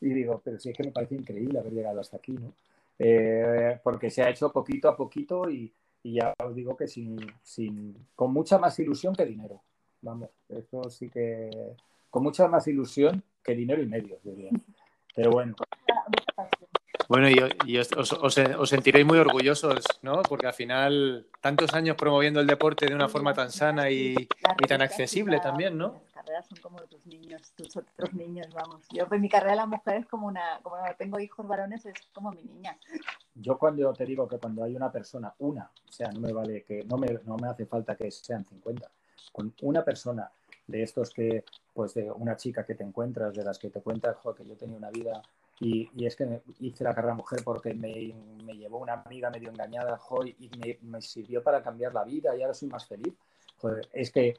y 0.00 0.10
digo, 0.10 0.40
pero 0.44 0.58
sí 0.58 0.70
es 0.70 0.76
que 0.76 0.84
me 0.84 0.92
parece 0.92 1.14
increíble 1.14 1.58
haber 1.58 1.72
llegado 1.72 2.00
hasta 2.00 2.18
aquí, 2.18 2.32
¿no? 2.32 2.52
Eh, 2.98 3.80
porque 3.82 4.08
se 4.08 4.22
ha 4.22 4.30
hecho 4.30 4.52
poquito 4.52 4.88
a 4.88 4.96
poquito 4.96 5.50
y, 5.50 5.72
y 6.02 6.14
ya 6.14 6.32
os 6.44 6.54
digo 6.54 6.76
que 6.76 6.86
sin, 6.86 7.16
sin, 7.42 8.06
con 8.14 8.32
mucha 8.32 8.58
más 8.58 8.78
ilusión 8.78 9.14
que 9.14 9.24
dinero. 9.24 9.62
Vamos, 10.00 10.30
eso 10.48 10.88
sí 10.90 11.08
que 11.08 11.74
con 12.14 12.22
mucha 12.22 12.46
más 12.46 12.64
ilusión 12.68 13.24
que 13.42 13.56
dinero 13.56 13.82
y 13.82 13.86
medios, 13.86 14.22
diría. 14.22 14.50
Pero 15.16 15.32
bueno, 15.32 15.56
Bueno, 17.08 17.28
y, 17.28 17.36
y 17.66 17.76
os, 17.78 17.90
os- 17.92 18.12
os- 18.12 18.38
os 18.38 18.68
sentiréis 18.70 19.04
muy 19.04 19.18
orgullosos, 19.18 19.84
¿no? 20.02 20.22
Porque 20.22 20.46
al 20.46 20.52
final, 20.54 21.26
tantos 21.40 21.74
años 21.74 21.96
promoviendo 21.96 22.38
el 22.40 22.46
deporte 22.46 22.86
de 22.86 22.94
una 22.94 23.08
forma 23.08 23.34
tan 23.34 23.50
sana 23.50 23.90
y, 23.90 24.14
y 24.14 24.66
tan 24.68 24.80
accesible 24.80 25.40
también, 25.40 25.76
¿no? 25.76 26.00
Las 26.04 26.12
carreras 26.12 26.46
son 26.46 26.58
como 26.60 26.78
tus 26.82 27.04
niños, 27.06 27.52
tus 27.56 27.76
otros 27.76 28.14
niños, 28.14 28.46
vamos. 28.54 28.82
Yo, 28.92 29.08
pues 29.08 29.20
mi 29.20 29.28
carrera 29.28 29.50
de 29.50 29.56
la 29.56 29.66
mujer 29.66 29.96
es 29.96 30.06
como 30.06 30.28
una, 30.28 30.60
como 30.62 30.76
tengo 30.96 31.18
hijos 31.18 31.46
varones, 31.48 31.84
es 31.84 31.94
como 32.12 32.30
mi 32.30 32.42
niña. 32.44 32.78
yo 33.34 33.58
cuando 33.58 33.92
te 33.92 34.06
digo 34.06 34.28
que 34.28 34.38
cuando 34.38 34.62
hay 34.62 34.76
una 34.76 34.92
persona, 34.92 35.34
una, 35.40 35.68
o 35.88 35.92
sea, 35.92 36.12
no 36.12 36.20
me 36.20 36.32
vale 36.32 36.62
que, 36.62 36.84
no 36.84 36.96
me, 36.96 37.08
no 37.24 37.36
me 37.36 37.48
hace 37.48 37.66
falta 37.66 37.96
que 37.96 38.08
sean 38.12 38.44
50, 38.44 38.88
con 39.32 39.52
una 39.62 39.84
persona 39.84 40.30
de 40.68 40.82
estos 40.84 41.10
que, 41.10 41.44
pues 41.74 41.94
de 41.94 42.10
una 42.10 42.36
chica 42.36 42.64
que 42.64 42.74
te 42.74 42.84
encuentras, 42.84 43.34
de 43.34 43.44
las 43.44 43.58
que 43.58 43.68
te 43.68 43.82
cuentas, 43.82 44.16
"Jo, 44.22 44.34
que 44.34 44.46
yo 44.46 44.56
tenía 44.56 44.76
una 44.76 44.90
vida 44.90 45.20
y, 45.60 45.90
y 45.94 46.06
es 46.06 46.16
que 46.16 46.42
hice 46.60 46.84
la 46.84 46.94
carrera 46.94 47.14
mujer 47.14 47.40
porque 47.44 47.74
me, 47.74 48.14
me 48.44 48.54
llevó 48.56 48.78
una 48.78 48.94
amiga 48.94 49.30
medio 49.30 49.50
engañada, 49.50 49.96
jo, 49.98 50.24
y 50.24 50.50
me, 50.58 50.78
me 50.82 51.00
sirvió 51.02 51.42
para 51.42 51.62
cambiar 51.62 51.92
la 51.92 52.04
vida 52.04 52.36
y 52.36 52.42
ahora 52.42 52.54
soy 52.54 52.68
más 52.68 52.86
feliz. 52.86 53.14
Joder, 53.58 53.88
es 53.92 54.10
que 54.10 54.34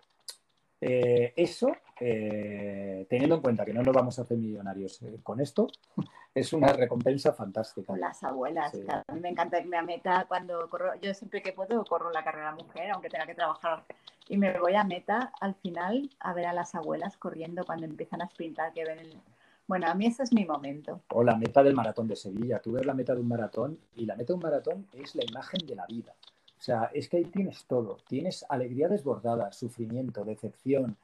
eh, 0.82 1.34
eso, 1.36 1.72
eh, 2.00 3.06
teniendo 3.10 3.36
en 3.36 3.42
cuenta 3.42 3.66
que 3.66 3.74
no 3.74 3.82
nos 3.82 3.96
vamos 3.96 4.20
a 4.20 4.24
hacer 4.24 4.38
millonarios 4.38 5.02
eh, 5.04 5.20
con 5.24 5.40
esto, 5.40 5.68
es 6.36 6.54
una 6.54 6.74
recompensa 6.74 7.34
fantástica. 7.34 7.88
Con 7.88 8.00
las 8.00 8.24
abuelas. 8.24 8.72
Sí. 8.72 8.86
me 9.20 9.30
encanta 9.30 9.60
irme 9.60 9.78
a 9.78 9.82
meta 9.82 10.26
cuando 10.28 10.70
corro. 10.70 10.94
Yo 11.02 11.14
siempre 11.14 11.42
que 11.42 11.54
puedo 11.54 11.84
corro 11.86 12.12
la 12.12 12.24
carrera 12.24 12.54
mujer, 12.54 12.92
aunque 12.92 13.10
tenga 13.10 13.26
que 13.26 13.36
trabajar. 13.36 13.84
Y 14.28 14.38
me 14.38 14.60
voy 14.60 14.76
a 14.76 14.84
meta 14.84 15.32
al 15.40 15.56
final 15.56 16.10
a 16.20 16.34
ver 16.34 16.48
a 16.48 16.54
las 16.54 16.74
abuelas 16.76 17.18
corriendo 17.18 17.64
cuando 17.66 17.86
empiezan 17.86 18.22
a 18.22 18.28
sprintar, 18.28 18.74
que 18.74 18.84
ven 18.84 19.00
el... 19.00 19.22
Bueno, 19.68 19.88
a 19.88 19.96
mí 19.96 20.06
ese 20.06 20.24
es 20.24 20.34
mi 20.34 20.46
momento. 20.46 21.02
O 21.10 21.24
la 21.24 21.36
meta 21.36 21.64
del 21.64 21.74
maratón 21.74 22.08
de 22.08 22.16
Sevilla. 22.16 22.60
Tú 22.60 22.74
ves 22.74 22.86
la 22.86 22.94
meta 22.94 23.14
de 23.14 23.22
un 23.22 23.28
maratón 23.28 23.80
y 23.96 24.06
la 24.06 24.16
meta 24.16 24.28
de 24.28 24.34
un 24.34 24.44
maratón 24.44 24.88
es 24.94 25.16
la 25.16 25.24
imagen 25.26 25.66
de 25.66 25.76
la 25.76 25.86
vida. 25.88 26.14
O 26.58 26.62
sea, 26.62 26.92
es 26.94 27.10
que 27.10 27.18
ahí 27.18 27.26
tienes 27.26 27.66
todo. 27.66 27.98
Tienes 28.08 28.46
alegría 28.50 28.88
desbordada, 28.88 29.52
sufrimiento, 29.52 30.24
decepción, 30.24 30.98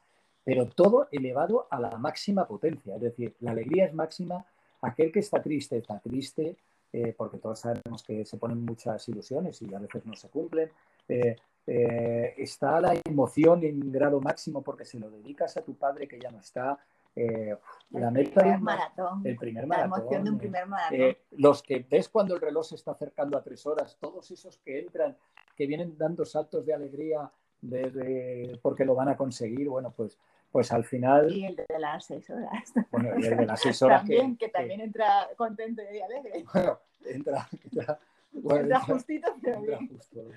pero 0.44 0.68
todo 0.68 1.08
elevado 1.10 1.66
a 1.70 1.80
la 1.80 1.90
máxima 1.98 2.46
potencia. 2.46 2.96
Es 2.96 3.00
decir, 3.00 3.34
la 3.40 3.52
alegría 3.52 3.86
es 3.86 3.94
máxima. 3.94 4.44
Aquel 4.80 5.12
que 5.12 5.20
está 5.20 5.42
triste 5.42 5.76
está 5.76 5.98
triste, 5.98 6.56
eh, 6.92 7.14
porque 7.16 7.38
todos 7.38 7.60
sabemos 7.60 8.02
que 8.02 8.24
se 8.24 8.36
ponen 8.36 8.64
muchas 8.64 9.08
ilusiones 9.08 9.60
y 9.62 9.72
a 9.74 9.78
veces 9.78 10.04
no 10.04 10.14
se 10.14 10.28
cumplen. 10.28 10.70
Eh, 11.08 11.36
eh, 11.66 12.34
está 12.38 12.80
la 12.80 12.94
emoción 13.04 13.62
en 13.64 13.92
grado 13.92 14.20
máximo 14.20 14.62
porque 14.62 14.84
se 14.84 14.98
lo 14.98 15.10
dedicas 15.10 15.56
a 15.56 15.62
tu 15.62 15.74
padre 15.74 16.08
que 16.08 16.18
ya 16.18 16.30
no 16.30 16.38
está. 16.40 16.78
Eh, 17.14 17.54
la 17.90 18.08
el 18.08 18.12
meta 18.14 18.40
primer 18.40 18.60
maratón. 18.60 19.20
el 19.26 19.36
primer 19.36 19.64
la 19.64 19.68
maratón. 19.68 19.98
emoción 20.00 20.24
de 20.24 20.30
un 20.30 20.36
eh, 20.36 20.38
primer 20.38 20.66
maratón. 20.66 21.00
eh, 21.00 21.18
los 21.32 21.62
que 21.62 21.86
ves 21.88 22.08
cuando 22.08 22.34
el 22.34 22.40
reloj 22.40 22.64
se 22.66 22.74
está 22.76 22.92
acercando 22.92 23.36
a 23.36 23.42
tres 23.42 23.66
horas, 23.66 23.96
todos 24.00 24.30
esos 24.30 24.56
que 24.58 24.80
entran, 24.80 25.16
que 25.54 25.66
vienen 25.66 25.96
dando 25.98 26.24
saltos 26.24 26.64
de 26.64 26.72
alegría 26.72 27.30
de- 27.60 27.90
de- 27.90 28.58
porque 28.62 28.84
lo 28.86 28.94
van 28.94 29.10
a 29.10 29.16
conseguir, 29.16 29.68
bueno, 29.68 29.92
pues, 29.94 30.18
pues 30.50 30.72
al 30.72 30.84
final, 30.84 31.30
y 31.30 31.44
el 31.44 31.54
de 31.56 31.66
las 31.78 32.06
seis 32.06 32.28
horas. 32.30 32.72
bueno, 32.90 33.10
y 33.18 33.26
el 33.26 33.36
de 33.36 33.46
las 33.46 33.60
seis 33.62 33.82
horas 33.82 34.00
también, 34.00 34.36
que, 34.36 34.46
que, 34.46 34.52
también 34.52 34.80
entra 34.80 35.28
contento 35.36 35.82
y 35.82 36.00
alegre. 36.00 36.44
bueno, 36.54 36.78
entra, 37.04 37.48
entra, 37.62 37.98
bueno, 38.32 38.60
entra 38.62 38.78
entra- 38.78 38.94
justito, 38.94 39.36
pero 39.42 39.56
entra 39.58 39.78
bien. 39.78 39.88
justo. 39.90 40.20
Sí. 40.32 40.36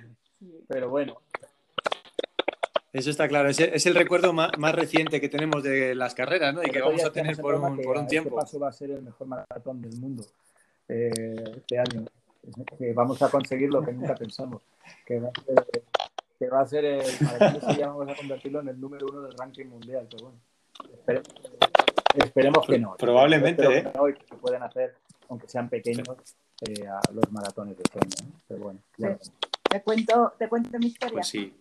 Pero 0.68 0.90
bueno, 0.90 1.18
Eso 2.94 3.10
está 3.10 3.28
claro. 3.28 3.50
Es, 3.50 3.60
es 3.60 3.86
el 3.86 3.96
recuerdo 3.96 4.32
más, 4.34 4.52
más 4.58 4.74
reciente 4.74 5.20
que 5.20 5.28
tenemos 5.30 5.62
de 5.64 5.96
las 5.96 6.16
carreras, 6.16 6.54
¿no? 6.54 6.64
Y 6.64 6.70
que 6.70 6.78
el 6.78 6.84
vamos 6.86 7.04
a 7.04 7.12
tener 7.12 7.36
por 7.38 7.56
un, 7.56 7.78
por 7.82 7.98
a 7.98 8.00
un 8.00 8.06
este 8.06 8.10
tiempo. 8.22 8.36
paso 8.36 8.58
va 8.60 8.70
a 8.70 8.72
ser 8.72 8.92
el 8.92 9.02
mejor 9.02 9.28
maratón 9.28 9.82
del 9.82 10.00
mundo 10.00 10.24
eh, 10.88 11.12
este 11.58 11.78
año. 11.78 12.06
Que 12.78 12.94
vamos 12.94 13.22
a 13.22 13.30
conseguir 13.30 13.70
lo 13.70 13.84
que 13.84 13.92
nunca 13.92 14.16
pensamos, 14.16 14.62
que 15.06 15.20
va 15.20 15.30
a 15.30 15.44
ser, 15.44 15.84
que 16.40 16.48
va 16.48 16.62
a 16.62 16.68
ser 16.68 16.86
el 16.86 17.04
Sevilla, 17.06 17.88
vamos 17.88 18.10
a 18.10 18.16
convertirlo 18.16 18.62
en 18.62 18.70
el 18.70 18.80
número 18.80 19.08
uno 19.12 19.22
del 19.24 19.34
ranking 19.38 19.66
mundial. 19.66 20.08
Pero 20.10 20.24
bueno, 20.26 20.40
esperemos, 21.06 21.28
esperemos 22.16 22.66
que 22.68 22.80
no. 22.80 22.96
Probablemente, 22.98 23.64
Espero 23.64 23.78
¿eh? 23.78 23.92
que 23.92 23.98
no 23.98 24.10
y 24.10 24.14
que 24.14 24.26
se 24.26 24.36
pueden 24.36 24.64
hacer, 24.64 24.96
aunque 25.28 25.48
sean 25.48 25.70
pequeños, 25.70 26.08
eh, 26.62 26.88
a 26.88 27.02
los 27.12 27.30
maratones 27.32 27.76
de 27.78 27.84
sueño. 27.92 28.32
¿no? 28.32 28.40
Pero 28.48 28.62
bueno, 28.62 28.80
ya 28.98 29.18
Sí. 29.22 29.32
Te 29.76 29.82
cuento, 29.82 30.34
te 30.40 30.48
cuento 30.48 30.80
mi 30.80 30.86
historia. 30.86 31.16
Pues 31.16 31.28
sí. 31.28 31.54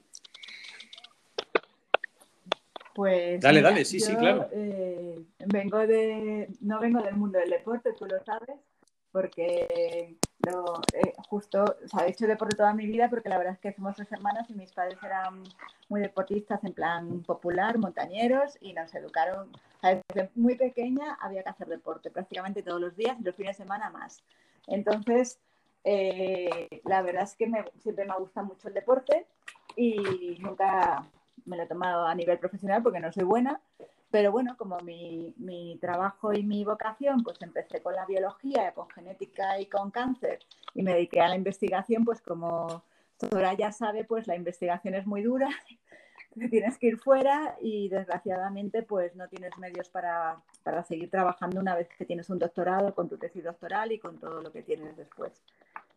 Pues 2.95 3.41
Dale, 3.41 3.59
mira, 3.59 3.71
dale, 3.71 3.85
sí, 3.85 3.99
sí, 3.99 4.13
yo, 4.13 4.19
claro. 4.21 4.49
eh, 4.53 5.21
vengo 5.47 5.79
de, 5.79 6.49
no 6.61 6.79
vengo 6.79 7.03
del 7.03 7.17
mundo 7.17 7.41
del 7.41 7.51
deporte, 7.51 7.93
tú 7.99 8.07
lo 8.07 8.23
sabes, 8.23 8.57
porque 9.11 10.17
eh, 10.93 11.13
justo, 11.29 11.65
o 11.65 11.89
sea, 11.89 12.07
he 12.07 12.11
hecho 12.11 12.29
deporte 12.29 12.55
toda 12.55 12.73
mi 12.73 12.87
vida 12.87 13.11
porque 13.11 13.29
la 13.29 13.37
verdad 13.37 13.55
es 13.55 13.59
que 13.59 13.73
somos 13.73 13.97
tres 13.97 14.13
hermanas 14.13 14.49
y 14.49 14.55
mis 14.55 14.71
padres 14.71 14.97
eran 15.03 15.43
muy 15.89 16.01
deportistas 16.01 16.63
en 16.63 16.73
plan 16.73 17.21
popular, 17.25 17.79
montañeros 17.79 18.57
y 18.61 18.75
nos 18.75 18.95
educaron. 18.95 19.51
desde 19.83 20.31
muy 20.37 20.55
pequeña 20.55 21.15
había 21.21 21.43
que 21.43 21.49
hacer 21.49 21.67
deporte 21.67 22.13
prácticamente 22.13 22.63
todos 22.63 22.81
los 22.81 22.95
días 22.95 23.21
los 23.21 23.35
fines 23.35 23.59
de 23.59 23.65
semana 23.65 23.91
más. 23.91 24.23
Entonces, 24.69 25.41
eh, 25.85 26.81
la 26.85 27.03
verdad 27.03 27.25
es 27.25 27.37
que 27.37 27.51
siempre 27.79 28.07
me 28.07 28.17
gusta 28.19 28.43
mucho 28.43 28.69
el 28.69 28.75
deporte 28.75 29.27
y 29.77 30.39
nunca 30.41 31.07
me 31.45 31.57
lo 31.57 31.65
he 31.65 31.67
tomado 31.67 32.07
a 32.07 32.15
nivel 32.15 32.39
profesional 32.39 32.83
porque 32.83 33.01
no 33.01 33.13
soy 33.13 33.25
buena, 33.25 33.61
pero 34.11 34.33
bueno, 34.33 34.57
como 34.57 34.79
mi, 34.81 35.35
mi, 35.37 35.77
trabajo 35.81 36.33
y 36.33 36.43
mi 36.43 36.65
vocación, 36.65 37.23
pues 37.23 37.43
empecé 37.43 37.83
con 37.83 37.95
la 37.95 38.07
biología, 38.07 38.73
con 38.73 38.89
genética 38.89 39.61
y 39.61 39.67
con 39.67 39.91
cáncer 39.91 40.39
y 40.73 40.83
me 40.83 40.95
dediqué 40.95 41.21
a 41.21 41.29
la 41.29 41.37
investigación, 41.37 42.05
pues 42.05 42.23
como 42.23 42.83
Sora 43.19 43.55
ya 43.55 43.73
sabe, 43.73 44.05
pues 44.05 44.27
la 44.27 44.37
investigación 44.37 44.95
es 44.95 45.07
muy 45.07 45.23
dura, 45.23 45.49
tienes 46.51 46.79
que 46.79 46.89
ir 46.89 46.99
fuera 46.99 47.57
y 47.61 47.89
desgraciadamente 47.89 48.83
pues 48.83 49.15
no 49.17 49.29
tienes 49.29 49.57
medios 49.59 49.89
para, 49.89 50.43
para 50.63 50.85
seguir 50.85 51.11
trabajando 51.11 51.61
una 51.61 51.75
vez 51.75 51.89
que 51.89 52.05
tienes 52.05 52.31
un 52.31 52.39
doctorado 52.39 52.95
con 52.95 53.09
tu 53.09 53.19
tesis 53.19 53.45
doctoral 53.45 53.93
y 53.93 53.99
con 53.99 54.19
todo 54.19 54.43
lo 54.43 54.53
que 54.53 54.63
tienes 54.63 54.97
después. 54.97 55.43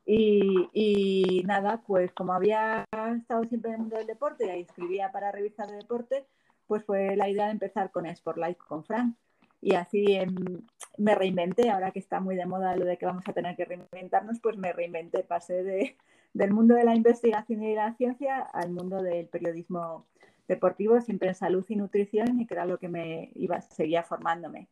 Y, 0.05 0.69
y, 0.71 1.43
nada, 1.43 1.81
pues 1.85 2.13
como 2.13 2.31
había 2.31 2.85
estado 3.17 3.43
siempre 3.43 3.73
en 3.73 3.81
el 3.81 3.89
del 3.89 4.07
deporte 4.07 4.57
y 4.57 4.61
escribía 4.61 5.11
para 5.11 5.33
revistas 5.33 5.69
de 5.69 5.75
deporte, 5.75 6.25
pues 6.65 6.85
fue 6.85 7.15
la 7.17 7.29
idea 7.29 7.45
de 7.45 7.51
empezar 7.51 7.91
con 7.91 8.05
Sportlight 8.15 8.57
con 8.57 8.85
Frank. 8.85 9.15
Y 9.61 9.73
así 9.75 10.13
em, 10.15 10.61
me 10.97 11.15
reinventé, 11.15 11.69
ahora 11.71 11.91
que 11.91 11.99
está 11.99 12.19
muy 12.19 12.35
de 12.35 12.45
moda 12.45 12.75
lo 12.75 12.85
de 12.85 12.97
que 12.97 13.05
vamos 13.05 13.27
a 13.27 13.33
tener 13.33 13.55
que 13.55 13.65
reinventarnos, 13.65 14.39
pues 14.39 14.57
me 14.57 14.71
reinventé, 14.71 15.23
pasé 15.23 15.63
de, 15.63 15.97
del 16.33 16.53
mundo 16.53 16.75
de 16.75 16.83
la 16.83 16.95
investigación 16.95 17.63
y 17.63 17.69
de 17.69 17.75
la 17.75 17.93
ciencia 17.95 18.39
al 18.41 18.71
mundo 18.71 19.01
del 19.01 19.27
periodismo 19.27 20.05
deportivo, 20.47 20.99
siempre 21.01 21.29
en 21.29 21.35
salud 21.35 21.65
y 21.67 21.75
nutrición, 21.75 22.39
y 22.39 22.47
que 22.47 22.53
era 22.53 22.65
lo 22.65 22.77
que 22.77 22.89
me 22.89 23.31
iba, 23.35 23.61
seguía 23.61 24.03
formándome. 24.03 24.67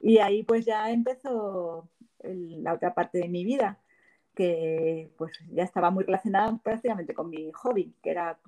Y 0.00 0.18
ahí 0.18 0.42
pues 0.42 0.64
ya 0.64 0.90
empezó 0.90 1.88
la 2.22 2.74
otra 2.74 2.94
parte 2.94 3.18
de 3.18 3.28
mi 3.28 3.44
vida, 3.44 3.78
que 4.34 5.10
pues 5.16 5.32
ya 5.52 5.62
estaba 5.62 5.90
muy 5.90 6.04
relacionada 6.04 6.56
prácticamente 6.62 7.14
con 7.14 7.30
mi 7.30 7.50
hobby, 7.52 7.94
que 8.02 8.10
era 8.10 8.38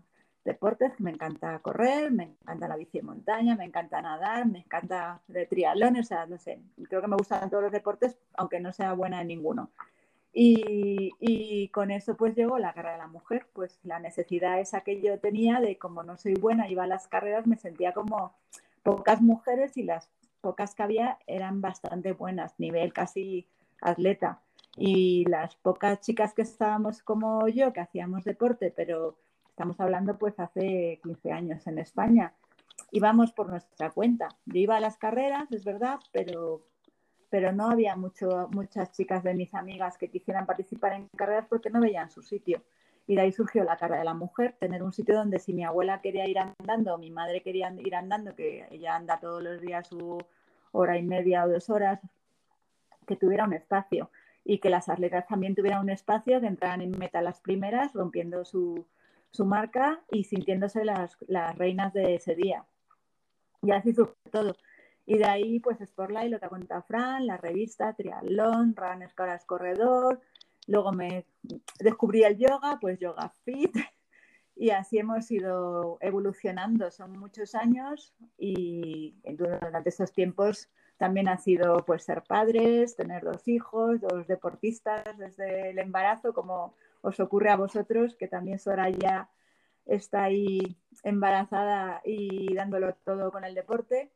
deportes, 0.45 0.99
me 1.01 1.11
encanta 1.11 1.59
correr, 1.59 2.11
me 2.13 2.25
encanta 2.25 2.69
la 2.69 2.77
bici 2.77 2.99
de 2.99 3.05
montaña, 3.05 3.57
me 3.57 3.65
encanta 3.65 4.01
nadar, 4.01 4.47
me 4.47 4.61
encanta 4.61 5.21
de 5.27 5.47
triatlón, 5.47 5.97
o 5.97 6.05
sea, 6.05 6.27
no 6.27 6.39
sé, 6.39 6.61
creo 6.89 7.01
que 7.01 7.09
me 7.09 7.17
gustan 7.17 7.51
todos 7.51 7.65
los 7.65 7.73
deportes, 7.73 8.17
aunque 8.35 8.61
no 8.61 8.73
sea 8.73 8.93
buena 8.93 9.21
en 9.21 9.29
ninguno. 9.29 9.71
Y, 10.39 11.13
y, 11.19 11.69
con 11.69 11.91
eso 11.91 12.15
pues 12.15 12.35
llegó 12.37 12.59
la 12.59 12.75
carrera 12.75 12.93
de 12.93 12.99
la 12.99 13.07
mujer, 13.07 13.47
pues 13.55 13.81
la 13.85 13.99
necesidad 13.99 14.61
esa 14.61 14.83
que 14.83 15.01
yo 15.01 15.19
tenía 15.19 15.61
de 15.61 15.79
como 15.79 16.03
no 16.03 16.19
soy 16.19 16.35
buena, 16.35 16.69
iba 16.69 16.85
a 16.85 16.87
las 16.87 17.09
carreras, 17.09 17.47
me 17.47 17.57
sentía 17.57 17.95
como 17.95 18.35
pocas 18.83 19.23
mujeres 19.23 19.79
y 19.79 19.83
las 19.83 20.11
pocas 20.43 20.75
que 20.75 20.83
había 20.83 21.19
eran 21.27 21.63
bastante 21.63 22.13
buenas, 22.13 22.61
nivel 22.61 22.93
casi 22.93 23.47
atleta. 23.81 24.43
Y 24.77 25.25
las 25.25 25.57
pocas 25.57 26.01
chicas 26.03 26.35
que 26.35 26.43
estábamos 26.43 27.03
como 27.03 27.49
yo, 27.49 27.73
que 27.73 27.81
hacíamos 27.81 28.25
deporte, 28.25 28.71
pero 28.77 29.17
Estamos 29.57 29.81
hablando 29.81 30.19
pues 30.19 30.39
hace 30.39 31.01
15 31.03 31.33
años 31.33 31.67
en 31.67 31.79
España. 31.79 32.35
Íbamos 32.91 33.33
por 33.33 33.49
nuestra 33.49 33.91
cuenta. 33.91 34.29
Yo 34.45 34.61
iba 34.61 34.77
a 34.77 34.81
las 34.81 34.99
carreras, 34.99 35.51
es 35.51 35.65
verdad, 35.65 35.99
pero, 36.13 36.61
pero 37.31 37.53
no 37.53 37.71
había 37.71 37.97
mucho, 37.97 38.49
muchas 38.53 38.93
chicas 38.93 39.23
de 39.23 39.35
mis 39.35 39.55
amigas 39.55 39.99
que 39.99 40.09
quisieran 40.09 40.47
participar 40.47 40.93
en 40.93 41.09
carreras 41.17 41.47
porque 41.49 41.71
no 41.71 41.81
veían 41.81 42.11
su 42.11 42.23
sitio. 42.23 42.63
Y 43.09 43.15
de 43.15 43.23
ahí 43.23 43.33
surgió 43.33 43.63
la 43.65 43.77
carrera 43.77 44.01
de 44.01 44.05
la 44.05 44.15
mujer, 44.15 44.57
tener 44.59 44.83
un 44.83 44.93
sitio 44.93 45.15
donde 45.17 45.39
si 45.39 45.53
mi 45.53 45.65
abuela 45.65 46.01
quería 46.01 46.27
ir 46.27 46.39
andando, 46.39 46.99
mi 46.99 47.11
madre 47.11 47.43
quería 47.43 47.73
ir 47.79 47.95
andando, 47.95 48.35
que 48.35 48.67
ella 48.71 48.97
anda 48.97 49.21
todos 49.21 49.43
los 49.43 49.61
días 49.61 49.87
su 49.87 50.19
hora 50.73 50.99
y 50.99 51.03
media 51.03 51.45
o 51.45 51.49
dos 51.49 51.71
horas, 51.71 52.01
que 53.07 53.17
tuviera 53.17 53.45
un 53.45 53.53
espacio 53.53 54.11
y 54.45 54.59
que 54.59 54.71
las 54.71 54.89
atletas 54.89 55.27
también 55.27 55.55
tuvieran 55.55 55.83
un 55.83 55.91
espacio, 55.91 56.41
que 56.41 56.47
entraran 56.47 56.81
en 56.81 56.99
meta 56.99 57.21
las 57.21 57.41
primeras, 57.41 57.93
rompiendo 57.93 58.45
su, 58.45 58.87
su 59.31 59.45
marca 59.45 60.01
y 60.11 60.25
sintiéndose 60.25 60.85
las, 60.85 61.17
las 61.29 61.57
reinas 61.57 61.93
de 61.93 62.15
ese 62.15 62.35
día. 62.35 62.65
Y 63.63 63.71
así 63.73 63.93
surgió 63.93 64.15
todo. 64.31 64.57
Y 65.07 65.19
de 65.19 65.25
ahí, 65.25 65.61
pues 65.61 65.79
Sportlight, 65.79 66.31
lo 66.31 66.41
que 66.41 66.49
contado 66.49 66.83
Fran, 66.83 67.27
la 67.27 67.37
revista, 67.37 67.95
Triatlón, 67.95 68.75
Runners 68.75 69.15
Caras 69.15 69.45
Corredor. 69.45 70.21
Luego 70.67 70.93
me 70.93 71.25
descubrí 71.79 72.25
el 72.25 72.37
yoga, 72.37 72.79
pues 72.81 72.99
Yoga 72.99 73.33
Fit. 73.45 73.75
Y 74.59 74.71
así 74.71 74.97
hemos 74.99 75.31
ido 75.31 75.99
evolucionando. 76.01 76.91
Son 76.91 77.13
muchos 77.19 77.55
años 77.55 78.15
y 78.39 79.15
durante 79.37 79.91
estos 79.91 80.13
tiempos 80.13 80.71
también 80.97 81.29
ha 81.29 81.37
sido 81.37 81.85
pues 81.85 82.05
ser 82.05 82.23
padres, 82.23 82.97
tener 82.97 83.23
dos 83.23 83.47
hijos, 83.49 84.01
dos 84.01 84.27
deportistas 84.27 85.05
desde 85.19 85.71
el 85.71 85.79
embarazo, 85.79 86.33
como 86.33 86.75
os 87.03 87.21
ocurre 87.21 87.51
a 87.51 87.57
vosotros, 87.57 88.17
que 88.17 88.29
también 88.29 88.59
Soraya 88.59 89.29
está 89.85 90.25
ahí 90.25 90.79
embarazada 91.03 92.01
y 92.05 92.55
dándolo 92.55 92.95
todo 93.05 93.31
con 93.31 93.45
el 93.45 93.55
deporte. 93.55 94.11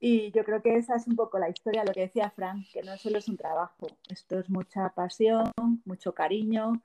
Y 0.00 0.30
yo 0.32 0.44
creo 0.44 0.60
que 0.60 0.76
esa 0.76 0.96
es 0.96 1.06
un 1.06 1.16
poco 1.16 1.38
la 1.38 1.48
historia, 1.48 1.84
lo 1.84 1.92
que 1.92 2.02
decía 2.02 2.30
Frank, 2.30 2.66
que 2.72 2.82
no 2.82 2.96
solo 2.98 3.18
es 3.18 3.28
un 3.28 3.36
trabajo, 3.36 3.86
esto 4.08 4.38
es 4.38 4.50
mucha 4.50 4.90
pasión, 4.90 5.52
mucho 5.84 6.12
cariño 6.12 6.82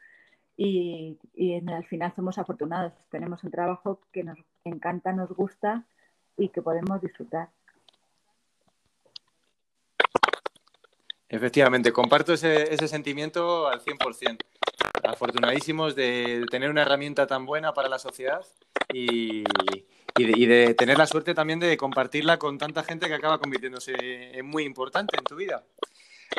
y, 0.55 1.17
y 1.33 1.55
al 1.69 1.85
final 1.85 2.13
somos 2.15 2.37
afortunados, 2.37 2.93
tenemos 3.09 3.43
un 3.43 3.51
trabajo 3.51 3.99
que 4.11 4.23
nos 4.23 4.37
encanta, 4.63 5.11
nos 5.11 5.29
gusta 5.31 5.85
y 6.37 6.49
que 6.49 6.61
podemos 6.61 7.01
disfrutar. 7.01 7.49
Efectivamente, 11.27 11.91
comparto 11.91 12.33
ese, 12.33 12.73
ese 12.73 12.87
sentimiento 12.87 13.67
al 13.67 13.81
100% 13.81 14.37
afortunadísimos 15.03 15.95
de 15.95 16.45
tener 16.49 16.69
una 16.69 16.81
herramienta 16.81 17.27
tan 17.27 17.45
buena 17.45 17.73
para 17.73 17.89
la 17.89 17.99
sociedad 17.99 18.45
y, 18.93 19.43
de, 20.25 20.73
tener 20.73 20.97
la 20.97 21.07
suerte 21.07 21.33
también 21.33 21.59
de 21.59 21.77
compartirla 21.77 22.37
con 22.37 22.57
tanta 22.57 22.83
gente 22.83 23.07
que 23.07 23.13
acaba 23.13 23.39
convirtiéndose 23.39 23.93
en 24.37 24.45
muy 24.45 24.63
importante 24.63 25.17
en 25.17 25.23
tu 25.23 25.35
vida. 25.35 25.63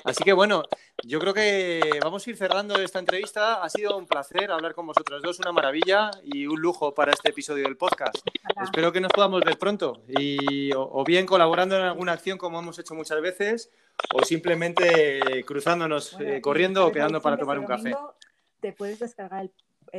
Así 0.05 0.23
que 0.23 0.33
bueno, 0.33 0.63
yo 1.03 1.19
creo 1.19 1.35
que 1.35 1.99
vamos 2.01 2.25
a 2.25 2.31
ir 2.31 2.37
cerrando 2.37 2.77
esta 2.77 3.01
entrevista. 3.01 3.63
Ha 3.63 3.69
sido 3.69 3.99
un 3.99 4.07
placer 4.07 4.51
hablar 4.51 4.75
con 4.75 4.87
vosotros 4.87 5.21
dos, 5.21 5.41
una 5.41 5.53
maravilla 5.53 6.11
y 6.23 6.47
un 6.47 6.61
lujo 6.61 6.95
para 6.95 7.13
este 7.13 7.31
episodio 7.31 7.65
del 7.65 7.77
podcast. 7.77 8.19
Espero 8.63 8.93
que 8.93 9.01
nos 9.01 9.13
podamos 9.13 9.43
ver 9.43 9.59
pronto 9.59 10.03
y 10.07 10.71
o, 10.75 11.05
bien 11.05 11.27
colaborando 11.27 11.77
en 11.77 11.83
alguna 11.83 12.13
acción 12.13 12.39
como 12.39 12.61
hemos 12.61 12.79
hecho 12.79 12.95
muchas 12.95 13.21
veces 13.21 13.71
o 14.15 14.25
simplemente 14.25 15.45
cruzándonos, 15.45 16.17
eh, 16.21 16.41
corriendo 16.41 16.87
o 16.87 16.93
quedando 16.93 17.21
para 17.21 17.37
tomar 17.37 17.59
un 17.59 17.67
café 17.67 17.95
te 18.61 18.73
puedes 18.73 18.99
descargar 18.99 19.43
el, 19.43 19.51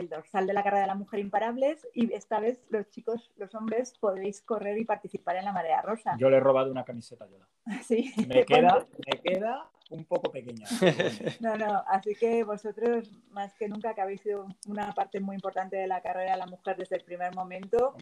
dorsal 0.10 0.48
de 0.48 0.54
la 0.54 0.64
carrera 0.64 0.82
de 0.82 0.88
la 0.88 0.96
mujer 0.96 1.20
imparables 1.20 1.88
y 1.94 2.14
esta 2.14 2.40
vez 2.40 2.64
los 2.70 2.90
chicos, 2.90 3.32
los 3.38 3.54
hombres, 3.56 3.94
podéis 4.00 4.42
correr 4.42 4.78
y 4.78 4.86
participar 4.86 5.36
en 5.38 5.46
la 5.46 5.52
marea 5.52 5.82
rosa. 5.82 6.16
Yo 6.18 6.30
le 6.30 6.38
he 6.38 6.40
robado 6.40 6.72
una 6.72 6.84
camiseta, 6.84 7.28
Yola. 7.28 7.48
Sí. 7.84 8.12
Me 8.28 8.46
queda, 8.46 8.88
me 9.06 9.22
queda 9.22 9.70
un 9.92 10.06
poco 10.06 10.32
pequeña. 10.32 10.66
No, 11.42 11.56
no, 11.56 11.84
así 11.88 12.16
que 12.16 12.44
vosotros, 12.44 13.12
más 13.32 13.54
que 13.56 13.68
nunca, 13.68 13.94
que 13.94 14.02
habéis 14.02 14.22
sido 14.22 14.48
una 14.68 14.92
parte 14.94 15.20
muy 15.20 15.36
importante 15.36 15.76
de 15.76 15.88
la 15.88 16.02
carrera 16.02 16.32
de 16.34 16.38
la 16.38 16.46
mujer 16.46 16.78
desde 16.78 16.98
el 16.98 17.04
primer 17.04 17.36
momento, 17.36 17.96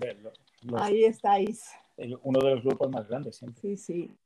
ahí 0.77 1.03
estáis. 1.03 1.71
Uno 2.23 2.39
de 2.39 2.55
los 2.55 2.63
grupos 2.63 2.89
más 2.89 3.07
grandes 3.07 3.35
siempre. 3.35 3.61
Sí, 3.61 3.77
sí. 3.77 4.17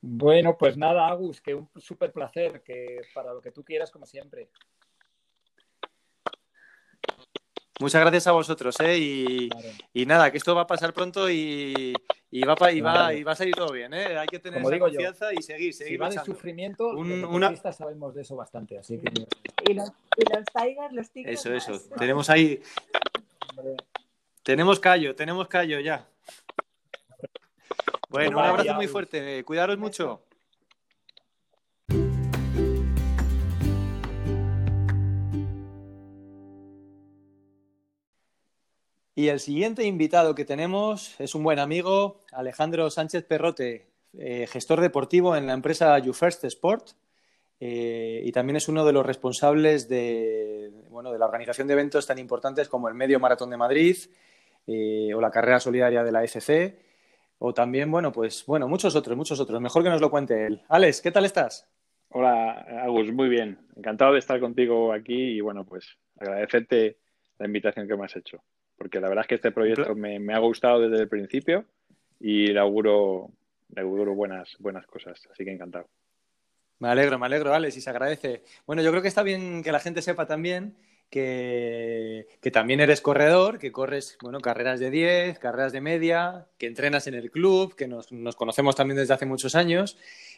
Bueno, 0.00 0.56
pues 0.58 0.76
nada, 0.76 1.06
Agus, 1.06 1.40
que 1.40 1.54
un 1.54 1.68
súper 1.76 2.12
placer, 2.12 2.62
que 2.62 3.02
para 3.14 3.32
lo 3.32 3.40
que 3.40 3.52
tú 3.52 3.62
quieras, 3.62 3.90
como 3.90 4.06
siempre. 4.06 4.48
Muchas 7.80 8.00
gracias 8.00 8.26
a 8.28 8.32
vosotros, 8.32 8.78
¿eh? 8.80 8.98
Y, 8.98 10.06
nada, 10.06 10.30
que 10.30 10.38
esto 10.38 10.54
va 10.54 10.62
a 10.62 10.66
pasar 10.66 10.92
pronto 10.92 11.28
y, 11.28 11.92
va, 12.46 12.72
y, 12.72 12.80
va, 12.80 13.12
y 13.12 13.24
va 13.24 13.32
a 13.32 13.36
salir 13.36 13.54
todo 13.54 13.72
bien, 13.72 13.92
¿eh? 13.92 14.16
Hay 14.16 14.28
que 14.28 14.38
tener 14.38 14.62
esa 14.62 14.78
confianza 14.78 15.32
y 15.32 15.42
seguir, 15.42 15.74
seguir. 15.74 15.92
Si 15.92 15.96
va 15.96 16.08
de 16.08 16.20
sufrimiento, 16.24 16.88
Un, 16.90 17.24
una... 17.24 17.54
sabemos 17.72 18.14
de 18.14 18.22
eso 18.22 18.36
bastante, 18.36 18.78
así 18.78 18.98
que... 18.98 19.10
Y 19.68 19.74
los, 19.74 19.90
y 20.16 20.36
los 20.36 20.44
tigers, 20.54 20.92
los 20.92 21.10
tigres... 21.10 21.40
Eso, 21.40 21.52
eso. 21.52 21.80
Tenemos 21.98 22.30
ahí... 22.30 22.62
Tenemos 24.44 24.78
callo, 24.78 25.14
tenemos 25.16 25.48
callo 25.48 25.80
ya. 25.80 26.06
Bueno, 28.10 28.38
un 28.38 28.44
abrazo 28.44 28.74
muy 28.74 28.86
fuerte. 28.86 29.42
Cuidaros 29.42 29.78
mucho. 29.78 30.22
Y 39.16 39.28
el 39.28 39.38
siguiente 39.38 39.84
invitado 39.84 40.34
que 40.34 40.44
tenemos 40.44 41.18
es 41.20 41.36
un 41.36 41.44
buen 41.44 41.60
amigo, 41.60 42.20
Alejandro 42.32 42.90
Sánchez 42.90 43.24
Perrote, 43.24 43.86
eh, 44.18 44.46
gestor 44.48 44.80
deportivo 44.80 45.36
en 45.36 45.46
la 45.46 45.52
empresa 45.52 45.96
YouFirst 45.98 46.44
Sport. 46.44 46.90
eh, 47.60 48.20
y 48.24 48.32
también 48.32 48.56
es 48.56 48.68
uno 48.68 48.84
de 48.84 48.92
los 48.92 49.06
responsables 49.06 49.88
de, 49.88 50.72
bueno, 50.90 51.12
de 51.12 51.18
la 51.18 51.26
organización 51.26 51.68
de 51.68 51.74
eventos 51.74 52.06
tan 52.06 52.18
importantes 52.18 52.68
como 52.68 52.88
el 52.88 52.94
Medio 52.94 53.20
Maratón 53.20 53.50
de 53.50 53.56
Madrid 53.56 53.96
o 54.66 55.20
la 55.20 55.30
Carrera 55.30 55.60
Solidaria 55.60 56.02
de 56.02 56.12
la 56.12 56.24
FC 56.24 56.76
o 57.38 57.54
también, 57.54 57.90
bueno, 57.90 58.10
pues, 58.10 58.44
bueno, 58.46 58.68
muchos 58.68 58.96
otros, 58.96 59.16
muchos 59.16 59.38
otros. 59.38 59.60
Mejor 59.60 59.82
que 59.82 59.90
nos 59.90 60.00
lo 60.00 60.10
cuente 60.10 60.46
él. 60.46 60.62
Alex, 60.68 61.00
¿qué 61.00 61.10
tal 61.10 61.24
estás? 61.24 61.68
Hola, 62.08 62.52
Agus, 62.82 63.12
muy 63.12 63.28
bien. 63.28 63.58
Encantado 63.76 64.14
de 64.14 64.18
estar 64.18 64.40
contigo 64.40 64.92
aquí 64.92 65.36
y, 65.36 65.40
bueno, 65.40 65.64
pues 65.64 65.96
agradecerte 66.18 66.98
la 67.38 67.46
invitación 67.46 67.86
que 67.86 67.96
me 67.96 68.04
has 68.04 68.16
hecho. 68.16 68.42
Porque 68.76 69.00
la 69.00 69.08
verdad 69.08 69.24
es 69.24 69.28
que 69.28 69.34
este 69.36 69.52
proyecto 69.52 69.94
me, 69.94 70.34
ha 70.34 70.38
gustado 70.38 70.80
desde 70.80 71.02
el 71.02 71.08
principio 71.08 71.64
y 72.20 72.48
le 72.48 72.60
auguro, 72.60 73.30
le 73.74 73.82
auguro 73.82 74.14
buenas, 74.14 74.56
buenas 74.58 74.86
cosas. 74.86 75.20
Así 75.30 75.44
que 75.44 75.52
encantado. 75.52 75.86
Me 76.80 76.88
alegro, 76.88 77.18
me 77.18 77.26
alegro, 77.26 77.54
Alex, 77.54 77.76
y 77.76 77.80
se 77.80 77.90
agradece. 77.90 78.42
Bueno, 78.66 78.82
yo 78.82 78.90
creo 78.90 79.02
que 79.02 79.08
está 79.08 79.22
bien 79.22 79.62
que 79.62 79.72
la 79.72 79.80
gente 79.80 80.02
sepa 80.02 80.26
también 80.26 80.76
que, 81.10 82.50
también 82.52 82.80
eres 82.80 83.00
corredor, 83.00 83.58
que 83.58 83.70
corres 83.70 84.18
bueno, 84.20 84.40
carreras 84.40 84.80
de 84.80 84.90
10, 84.90 85.38
carreras 85.38 85.72
de 85.72 85.80
media, 85.80 86.46
que 86.58 86.66
entrenas 86.66 87.06
en 87.06 87.14
el 87.14 87.30
club, 87.30 87.76
que 87.76 87.86
nos, 87.86 88.08
conocemos 88.36 88.74
también 88.74 88.98
desde 88.98 89.14
hace 89.14 89.26
muchos 89.26 89.54
años 89.54 89.96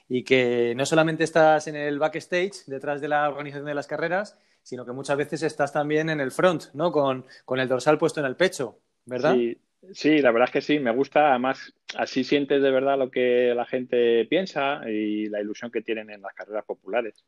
y 0.09 0.23
que 0.23 0.75
no 0.77 0.85
solamente 0.85 1.25
estás 1.25 1.67
en 1.67 1.77
el 1.77 1.99
backstage, 1.99 2.67
detrás 2.67 3.01
de 3.01 3.09
la 3.09 3.29
organización 3.29 3.67
de 3.67 3.75
las 3.75 3.87
carreras, 3.87 4.39
sino 4.67 4.85
que 4.85 4.91
muchas 4.91 5.17
veces 5.17 5.45
estás 5.45 5.73
también 5.73 6.11
en 6.11 6.21
el 6.21 6.33
front, 6.33 6.65
¿no? 6.75 6.91
Con, 6.91 7.25
el 7.57 7.69
dorsal 7.69 7.99
puesto 7.99 8.19
en 8.19 8.27
el 8.27 8.35
pecho, 8.35 8.81
¿verdad? 9.05 9.35
Sí, 9.35 9.57
sí, 9.93 10.19
la 10.19 10.33
verdad 10.33 10.49
es 10.49 10.53
que 10.55 10.61
sí, 10.61 10.81
me 10.81 10.91
gusta. 10.91 11.31
Además, 11.31 11.73
así 11.97 12.25
sientes 12.25 12.61
de 12.61 12.71
verdad 12.73 12.99
lo 12.99 13.09
que 13.09 13.55
la 13.55 13.65
gente 13.65 14.25
piensa 14.25 14.81
y 14.91 15.29
la 15.29 15.41
ilusión 15.41 15.71
que 15.71 15.83
tienen 15.83 16.11
en 16.11 16.21
las 16.21 16.35
carreras 16.35 16.65
populares 16.65 17.25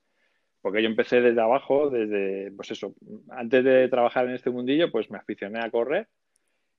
porque 0.61 0.83
yo 0.83 0.89
empecé 0.89 1.21
desde 1.21 1.41
abajo, 1.41 1.89
desde, 1.89 2.51
pues 2.51 2.73
eso, 2.73 2.93
antes 3.31 3.63
de 3.63 3.89
trabajar 3.89 4.27
en 4.27 4.35
este 4.35 4.51
mundillo, 4.51 4.91
pues 4.91 5.09
me 5.09 5.19
aficioné 5.19 5.61
a 5.61 5.71
correr 5.71 6.09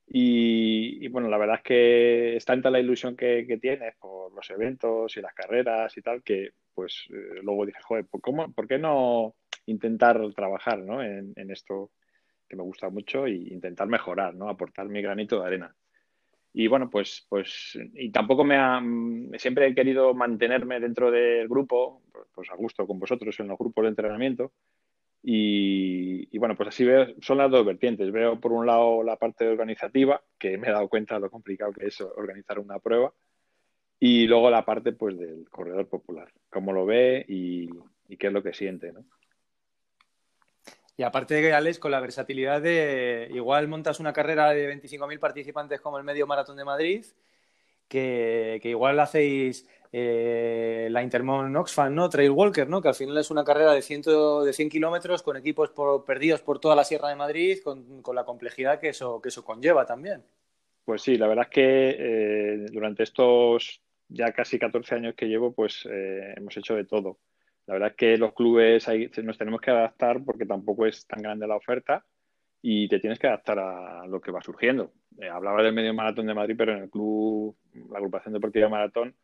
y, 0.06 1.08
bueno, 1.08 1.30
la 1.30 1.38
verdad 1.38 1.56
es 1.56 1.64
que 1.64 2.36
es 2.36 2.44
tanta 2.44 2.70
la 2.70 2.82
ilusión 2.82 3.16
que, 3.16 3.58
tienes 3.62 3.96
por 3.96 4.34
los 4.34 4.50
eventos 4.50 5.16
y 5.16 5.22
las 5.22 5.34
carreras 5.34 5.96
y 5.98 6.02
tal, 6.02 6.22
que 6.22 6.50
pues 6.74 7.06
eh, 7.10 7.40
luego 7.42 7.66
dije, 7.66 7.80
joder, 7.82 8.06
¿por, 8.06 8.20
cómo, 8.20 8.52
¿por 8.52 8.68
qué 8.68 8.78
no 8.78 9.36
intentar 9.70 10.20
trabajar 10.34 10.80
¿no? 10.80 11.02
En, 11.04 11.34
esto 11.52 11.92
que 12.48 12.56
me 12.56 12.64
gusta 12.64 12.90
mucho 12.90 13.26
e 13.26 13.36
intentar 13.36 13.88
mejorar, 13.88 14.36
¿no? 14.36 14.50
aportar 14.50 14.88
mi 14.90 15.02
granito 15.02 15.40
de 15.40 15.48
arena? 15.48 15.76
Y 16.52 16.68
bueno, 16.68 16.90
pues, 16.90 17.26
pues, 17.30 17.78
y 17.94 18.12
tampoco 18.12 18.44
me 18.44 18.58
ha, 18.58 18.82
siempre 19.38 19.68
he 19.68 19.76
querido 19.76 20.14
mantenerme 20.16 20.80
dentro 20.80 21.12
del 21.12 21.48
grupo, 21.48 22.02
pues 22.34 22.50
a 22.50 22.56
gusto 22.56 22.88
con 22.88 23.00
vosotros 23.00 23.40
en 23.40 23.48
los 23.48 23.58
grupos 23.58 23.84
de 23.84 23.90
entrenamiento. 23.90 24.52
Y, 25.22 26.38
bueno, 26.38 26.56
pues 26.56 26.70
así 26.70 26.86
veo, 26.86 27.08
son 27.22 27.38
las 27.38 27.52
dos 27.52 27.66
vertientes. 27.66 28.12
Veo 28.12 28.40
por 28.40 28.52
un 28.52 28.66
lado 28.66 29.04
la 29.04 29.18
parte 29.18 29.48
organizativa, 29.48 30.22
que 30.38 30.58
me 30.58 30.70
he 30.70 30.72
dado 30.72 30.88
cuenta 30.88 31.16
de 31.16 31.22
lo 31.22 31.30
complicado 31.30 31.72
que 31.74 31.88
es 31.88 32.02
organizar 32.02 32.58
una 32.58 32.80
prueba, 32.80 33.14
y 34.00 34.28
luego 34.28 34.50
la 34.50 34.66
parte 34.66 34.94
pues 34.94 35.18
del 35.20 35.50
corredor 35.50 35.88
popular, 35.90 36.32
cómo 36.50 36.72
lo 36.72 36.86
ve 36.86 37.26
y, 37.28 37.70
y 38.08 38.18
qué 38.18 38.28
es 38.28 38.34
lo 38.34 38.42
que 38.42 38.54
siente, 38.54 38.94
¿no? 38.94 39.06
Y 41.00 41.04
aparte 41.04 41.54
Alex, 41.54 41.80
con 41.80 41.92
la 41.92 42.02
versatilidad 42.02 42.62
de 42.62 43.30
igual 43.32 43.70
montas 43.70 44.02
una 44.02 44.12
carrera 44.12 44.50
de 44.50 44.70
25.000 44.70 45.18
participantes 45.18 45.80
como 45.80 45.98
el 45.98 46.04
Medio 46.04 46.28
Maratón 46.28 46.58
de 46.58 46.66
Madrid, 46.66 47.06
que, 47.88 48.60
igual 48.66 49.00
hacéis 49.00 49.66
eh, 49.94 50.90
la 50.92 51.02
Intermon 51.02 51.56
Oxfam, 51.56 51.96
¿no? 51.96 52.10
Trail 52.10 52.32
Walker, 52.32 52.68
¿no? 52.68 52.82
Que 52.82 52.90
al 52.90 52.96
final 52.96 53.18
es 53.18 53.32
una 53.32 53.46
carrera 53.46 53.72
de, 53.72 53.82
ciento, 53.82 54.44
de 54.44 54.52
100 54.52 54.70
kilómetros 54.70 55.24
con 55.24 55.38
equipos 55.38 55.72
perdidos 56.06 56.42
por 56.42 56.60
toda 56.60 56.76
la 56.76 56.84
Sierra 56.84 57.08
de 57.08 57.16
Madrid, 57.16 57.60
con, 57.64 58.04
la 58.14 58.26
complejidad 58.26 58.82
que 58.82 58.90
eso, 58.90 59.22
que 59.22 59.30
eso 59.30 59.46
conlleva 59.46 59.86
también. 59.86 60.26
Pues 60.84 61.02
sí, 61.02 61.18
la 61.18 61.28
verdad 61.28 61.46
es 61.46 61.52
que 61.52 61.96
eh, 61.98 62.66
durante 62.74 63.04
estos 63.04 63.82
ya 64.10 64.34
casi 64.34 64.60
14 64.60 64.96
años 64.96 65.16
que 65.16 65.28
llevo, 65.28 65.54
pues 65.54 65.88
eh, 65.90 66.34
hemos 66.36 66.58
hecho 66.58 66.76
de 66.76 66.84
todo. 66.84 67.20
La 67.70 67.74
verdad 67.74 67.90
es 67.92 67.98
que 67.98 68.18
los 68.18 68.34
clubes 68.34 68.88
ahí 68.88 69.12
nos 69.22 69.38
tenemos 69.38 69.62
que 69.62 69.70
adaptar 69.70 70.24
porque 70.26 70.48
tampoco 70.48 70.88
es 70.88 71.06
tan 71.06 71.22
grande 71.22 71.46
la 71.46 71.56
oferta 71.56 72.04
y 72.64 72.88
te 72.88 73.00
tienes 73.00 73.20
que 73.20 73.28
adaptar 73.28 73.60
a 73.60 74.08
lo 74.08 74.20
que 74.20 74.32
va 74.32 74.42
surgiendo. 74.42 74.92
Eh, 75.20 75.30
hablaba 75.30 75.62
del 75.62 75.76
medio 75.76 75.94
maratón 75.94 76.26
de 76.26 76.34
Madrid, 76.34 76.56
pero 76.58 76.76
en 76.76 76.82
el 76.82 76.90
club, 76.90 77.56
la 77.92 78.00
agrupación 78.00 78.34
deportiva 78.34 78.70
maratón, 78.70 79.16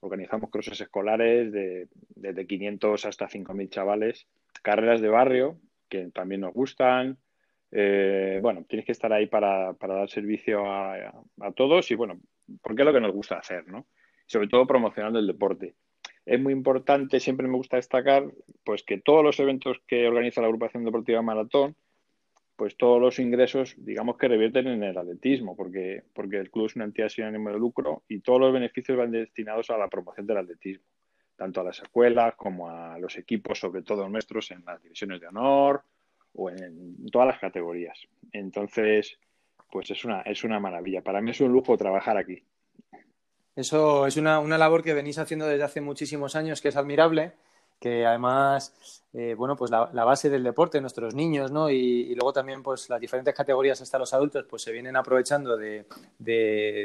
organizamos 0.00 0.48
crosses 0.48 0.80
escolares 0.80 1.52
de, 1.52 1.88
desde 2.16 2.46
500 2.46 3.04
hasta 3.04 3.28
5.000 3.28 3.68
chavales, 3.68 4.26
carreras 4.62 5.02
de 5.02 5.08
barrio 5.10 5.60
que 5.90 6.10
también 6.10 6.40
nos 6.40 6.54
gustan. 6.54 7.18
Eh, 7.70 8.38
bueno, 8.40 8.64
tienes 8.66 8.86
que 8.86 8.92
estar 8.92 9.12
ahí 9.12 9.26
para, 9.26 9.74
dar 9.74 10.08
servicio 10.08 10.64
a, 10.64 10.94
a, 10.94 11.52
todos 11.54 11.90
y 11.90 11.96
bueno, 11.96 12.18
porque 12.62 12.80
es 12.80 12.86
lo 12.86 12.94
que 12.94 13.00
nos 13.02 13.12
gusta 13.12 13.36
hacer, 13.36 13.68
¿no? 13.68 13.88
Sobre 14.24 14.48
todo 14.48 14.66
promocionando 14.66 15.18
el 15.18 15.26
deporte 15.26 15.74
es 16.26 16.40
muy 16.40 16.52
importante, 16.52 17.20
siempre 17.20 17.48
me 17.48 17.56
gusta 17.56 17.76
destacar, 17.76 18.30
pues 18.64 18.82
que 18.82 18.98
todos 18.98 19.24
los 19.24 19.40
eventos 19.40 19.80
que 19.86 20.06
organiza 20.06 20.40
la 20.40 20.46
agrupación 20.46 20.84
deportiva 20.84 21.22
Maratón, 21.22 21.76
pues 22.56 22.76
todos 22.76 23.00
los 23.00 23.18
ingresos, 23.18 23.74
digamos 23.78 24.18
que 24.18 24.28
revierten 24.28 24.66
en 24.68 24.82
el 24.82 24.98
atletismo, 24.98 25.56
porque, 25.56 26.02
porque 26.12 26.36
el 26.36 26.50
club 26.50 26.66
es 26.66 26.76
una 26.76 26.84
entidad 26.84 27.08
sin 27.08 27.24
ánimo 27.24 27.50
de 27.50 27.58
lucro 27.58 28.02
y 28.06 28.20
todos 28.20 28.38
los 28.38 28.52
beneficios 28.52 28.98
van 28.98 29.10
destinados 29.10 29.70
a 29.70 29.78
la 29.78 29.88
promoción 29.88 30.26
del 30.26 30.36
atletismo, 30.36 30.84
tanto 31.36 31.62
a 31.62 31.64
las 31.64 31.80
escuelas 31.80 32.34
como 32.36 32.68
a 32.68 32.98
los 32.98 33.16
equipos, 33.16 33.58
sobre 33.58 33.82
todo 33.82 34.08
nuestros, 34.10 34.50
en 34.50 34.62
las 34.66 34.82
divisiones 34.82 35.22
de 35.22 35.28
honor 35.28 35.82
o 36.34 36.50
en 36.50 37.06
todas 37.10 37.28
las 37.28 37.38
categorías. 37.38 38.06
Entonces, 38.30 39.18
pues 39.70 39.90
es 39.90 40.04
una, 40.04 40.20
es 40.20 40.44
una 40.44 40.60
maravilla. 40.60 41.02
Para 41.02 41.22
mí 41.22 41.30
es 41.30 41.40
un 41.40 41.52
lujo 41.52 41.78
trabajar 41.78 42.18
aquí. 42.18 42.42
Eso 43.56 44.06
es 44.06 44.16
una, 44.16 44.40
labor 44.40 44.82
que 44.82 44.94
venís 44.94 45.18
haciendo 45.18 45.46
desde 45.46 45.64
hace 45.64 45.80
muchísimos 45.80 46.36
años, 46.36 46.60
que 46.60 46.68
es 46.68 46.76
admirable, 46.76 47.32
que 47.78 48.06
además, 48.06 49.02
eh, 49.12 49.34
bueno, 49.36 49.56
pues 49.56 49.70
la, 49.70 49.86
base 50.04 50.30
del 50.30 50.44
deporte, 50.44 50.80
nuestros 50.80 51.14
niños, 51.14 51.50
¿no? 51.50 51.70
Y, 51.70 52.14
luego 52.14 52.32
también, 52.32 52.62
pues 52.62 52.88
las 52.88 53.00
diferentes 53.00 53.34
categorías 53.34 53.80
hasta 53.80 53.98
los 53.98 54.14
adultos, 54.14 54.46
pues 54.48 54.62
se 54.62 54.72
vienen 54.72 54.96
aprovechando 54.96 55.56
de, 55.56 55.86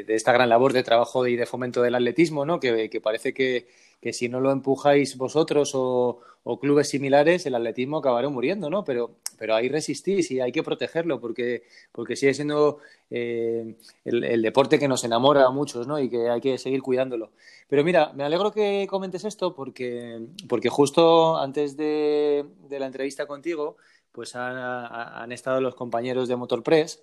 esta 0.08 0.32
gran 0.32 0.48
labor 0.48 0.72
de 0.72 0.82
trabajo 0.82 1.26
y 1.26 1.36
de 1.36 1.46
fomento 1.46 1.82
del 1.82 1.94
atletismo, 1.94 2.44
¿no? 2.44 2.58
que 2.60 3.00
parece 3.02 3.32
que, 3.32 3.68
que 4.00 4.12
si 4.12 4.28
no 4.28 4.40
lo 4.40 4.50
empujáis 4.52 5.16
vosotros 5.16 5.72
o, 5.74 6.20
clubes 6.60 6.88
similares, 6.88 7.44
el 7.46 7.56
atletismo 7.56 7.98
acabará 7.98 8.28
muriendo, 8.28 8.70
¿no? 8.70 8.84
Pero, 8.84 9.16
pero 9.36 9.56
ahí 9.56 9.68
resistís 9.68 10.30
y 10.30 10.40
hay 10.40 10.52
que 10.52 10.62
protegerlo 10.62 11.20
porque, 11.20 11.64
porque 11.90 12.14
sigue 12.14 12.34
siendo 12.34 12.78
eh, 13.10 13.74
el, 14.04 14.42
deporte 14.42 14.78
que 14.78 14.86
nos 14.86 15.02
enamora 15.02 15.44
a 15.44 15.50
muchos, 15.50 15.88
¿no? 15.88 15.98
Y 15.98 16.08
que 16.08 16.30
hay 16.30 16.40
que 16.40 16.56
seguir 16.56 16.82
cuidándolo. 16.82 17.32
Pero 17.68 17.82
mira, 17.82 18.12
me 18.14 18.22
alegro 18.22 18.52
que 18.52 18.86
comentes 18.88 19.24
esto 19.24 19.54
porque, 19.56 20.20
porque 20.48 20.68
justo 20.68 21.36
antes 21.36 21.76
de, 21.76 22.46
la 22.70 22.86
entrevista 22.86 23.26
contigo, 23.26 23.76
pues 24.12 24.36
han, 24.36 25.32
estado 25.32 25.60
los 25.60 25.74
compañeros 25.74 26.28
de 26.28 26.36
Motorpress 26.36 27.02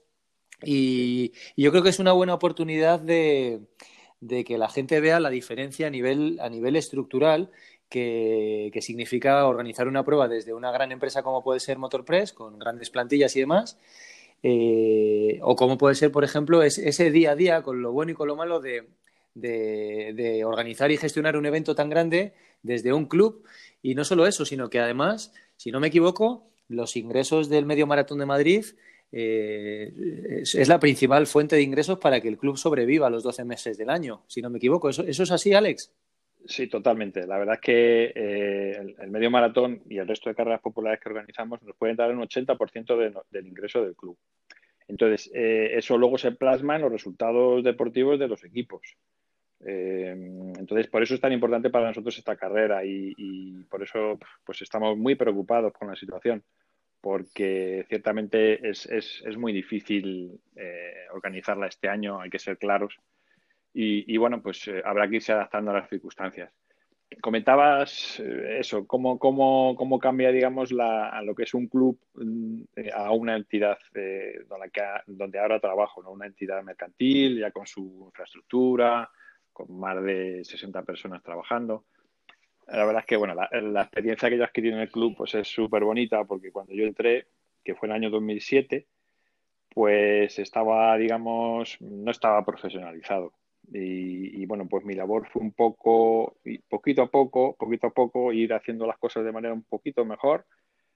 y 0.63 1.33
yo 1.57 1.71
creo 1.71 1.83
que 1.83 1.89
es 1.89 1.99
una 1.99 2.13
buena 2.13 2.33
oportunidad 2.33 3.01
de 3.01 3.61
de 4.27 4.45
que 4.45 4.57
la 4.57 4.69
gente 4.69 5.01
vea 5.01 5.19
la 5.19 5.29
diferencia 5.29 5.87
a 5.87 5.89
nivel, 5.89 6.39
a 6.41 6.49
nivel 6.49 6.77
estructural 6.77 7.51
que, 7.93 8.79
significa 8.81 9.45
organizar 9.45 9.87
una 9.87 10.03
prueba 10.03 10.27
desde 10.27 10.53
una 10.53 10.71
gran 10.71 10.91
empresa 10.91 11.21
como 11.21 11.43
puede 11.43 11.59
ser 11.59 11.77
Motorpress, 11.77 12.33
con 12.33 12.57
grandes 12.57 12.89
plantillas 12.89 13.35
y 13.35 13.41
demás, 13.41 13.77
eh, 14.41 15.39
o 15.43 15.55
como 15.55 15.77
puede 15.77 15.93
ser, 15.95 16.11
por 16.11 16.23
ejemplo, 16.23 16.63
ese 16.63 17.11
día 17.11 17.31
a 17.31 17.35
día 17.35 17.61
con 17.61 17.81
lo 17.81 17.91
bueno 17.91 18.11
y 18.11 18.15
con 18.15 18.27
lo 18.27 18.35
malo 18.35 18.59
de, 18.59 18.87
organizar 20.43 20.91
y 20.91 20.97
gestionar 20.97 21.37
un 21.37 21.45
evento 21.45 21.75
tan 21.75 21.89
grande 21.89 22.33
desde 22.63 22.93
un 22.93 23.05
club. 23.05 23.43
Y 23.83 23.93
no 23.93 24.03
solo 24.03 24.25
eso, 24.25 24.43
sino 24.43 24.69
que 24.69 24.79
además, 24.79 25.31
si 25.55 25.71
no 25.71 25.79
me 25.79 25.87
equivoco, 25.87 26.49
los 26.69 26.95
ingresos 26.95 27.47
del 27.47 27.65
Medio 27.65 27.85
Maratón 27.85 28.19
de 28.19 28.25
Madrid 28.25 28.65
eh, 29.11 30.41
es, 30.41 30.67
la 30.67 30.79
principal 30.79 31.27
fuente 31.27 31.55
de 31.55 31.61
ingresos 31.61 31.99
para 31.99 32.19
que 32.19 32.27
el 32.29 32.39
club 32.39 32.57
sobreviva 32.57 33.11
los 33.11 33.21
12 33.21 33.45
meses 33.45 33.77
del 33.77 33.91
año, 33.91 34.23
si 34.27 34.41
no 34.41 34.49
me 34.49 34.57
equivoco. 34.57 34.89
¿Eso, 34.89 35.03
es 35.03 35.31
así, 35.31 35.53
Alex? 35.53 35.91
Sí, 36.45 36.67
totalmente. 36.67 37.25
La 37.25 37.37
verdad 37.37 37.55
es 37.55 37.61
que 37.61 38.11
eh, 38.15 38.95
el, 38.99 39.09
medio 39.09 39.31
maratón 39.31 39.81
y 39.89 39.97
el 39.97 40.07
resto 40.07 40.29
de 40.29 40.35
carreras 40.35 40.61
populares 40.61 40.99
que 40.99 41.09
organizamos 41.09 41.61
nos 41.63 41.75
pueden 41.75 41.95
dar 41.95 42.11
un 42.11 42.21
80% 42.21 43.23
del 43.29 43.47
ingreso 43.47 43.83
del 43.83 43.95
club. 43.95 44.17
Entonces, 44.87 45.31
eh, 45.33 45.71
eso 45.73 45.97
luego 45.97 46.17
se 46.17 46.33
plasma 46.33 46.75
en 46.75 46.81
los 46.81 46.91
resultados 46.91 47.63
deportivos 47.63 48.19
de 48.19 48.27
los 48.27 48.43
equipos. 48.43 48.81
entonces, 49.65 50.87
por 50.87 51.01
eso 51.03 51.15
es 51.15 51.21
tan 51.21 51.31
importante 51.31 51.69
para 51.69 51.87
nosotros 51.87 52.17
esta 52.17 52.35
carrera 52.35 52.83
y, 52.83 53.13
y, 53.17 53.63
por 53.63 53.81
eso 53.81 54.19
pues 54.45 54.61
estamos 54.61 54.97
muy 54.97 55.15
preocupados 55.15 55.71
con 55.71 55.87
la 55.87 55.95
situación 55.95 56.43
porque 57.03 57.85
ciertamente 57.89 58.69
es, 58.69 58.87
muy 59.37 59.51
difícil 59.51 60.39
eh, 60.55 61.05
organizarla 61.11 61.67
este 61.67 61.89
año, 61.89 62.21
hay 62.21 62.29
que 62.29 62.39
ser 62.39 62.57
claros. 62.57 62.97
Y, 63.75 64.17
bueno, 64.17 64.41
pues 64.41 64.67
eh, 64.67 64.81
habrá 64.85 65.09
que 65.09 65.15
irse 65.15 65.31
adaptando 65.31 65.71
a 65.71 65.75
las 65.75 65.89
circunstancias. 65.89 66.51
comentabas 67.21 68.19
eh, 68.19 68.57
eso, 68.59 68.85
cómo, 68.85 69.99
cambia, 69.99 70.31
digamos, 70.31 70.71
la, 70.71 71.19
lo 71.23 71.33
que 71.33 71.43
es 71.43 71.53
un 71.55 71.67
club 71.67 71.99
mm, 72.13 72.61
eh, 72.75 72.91
a 72.93 73.11
una 73.11 73.35
entidad 73.35 73.77
donde, 74.47 74.71
donde, 75.07 75.39
ahora 75.39 75.59
trabajo, 75.59 76.03
¿no? 76.03 76.11
Una 76.11 76.27
entidad 76.27 76.63
mercantil, 76.63 77.39
ya 77.39 77.51
con 77.51 77.65
su 77.65 78.03
infraestructura, 78.07 79.09
con 79.51 79.79
más 79.79 80.03
de 80.03 80.43
60 80.43 80.83
personas 80.83 81.23
trabajando. 81.23 81.85
La 82.67 82.85
verdad 82.85 83.01
es 83.01 83.05
que, 83.07 83.17
bueno, 83.17 83.33
la, 83.35 83.49
la 83.59 83.81
experiencia 83.81 84.29
que 84.29 84.37
yo 84.37 84.43
adquirí 84.43 84.69
en 84.69 84.79
el 84.79 84.89
club 84.91 85.15
pues 85.17 85.35
es 85.35 85.47
súper 85.47 85.83
bonita 85.83 86.23
porque 86.25 86.51
cuando 86.51 86.73
yo 86.73 86.85
entré, 86.85 87.27
que 87.63 87.75
fue 87.75 87.87
en 87.87 87.91
el 87.91 88.03
año 88.03 88.09
2007, 88.11 88.87
pues 89.73 90.37
estaba, 90.39 90.95
digamos, 90.97 91.77
no 91.81 92.11
estaba 92.11 92.45
profesionalizado. 92.45 93.33
Y, 93.71 94.45
bueno, 94.45 94.67
pues 94.67 94.85
mi 94.85 94.93
labor 94.93 95.27
fue 95.29 95.41
un 95.41 95.53
poco, 95.53 96.37
poquito 96.69 97.03
a 97.03 97.11
poco, 97.11 97.55
poquito 97.57 97.87
a 97.87 97.93
poco, 97.93 98.33
ir 98.33 98.53
haciendo 98.53 98.85
las 98.85 98.97
cosas 98.97 99.23
de 99.23 99.31
manera 99.31 99.53
un 99.53 99.63
poquito 99.63 100.05
mejor, 100.05 100.45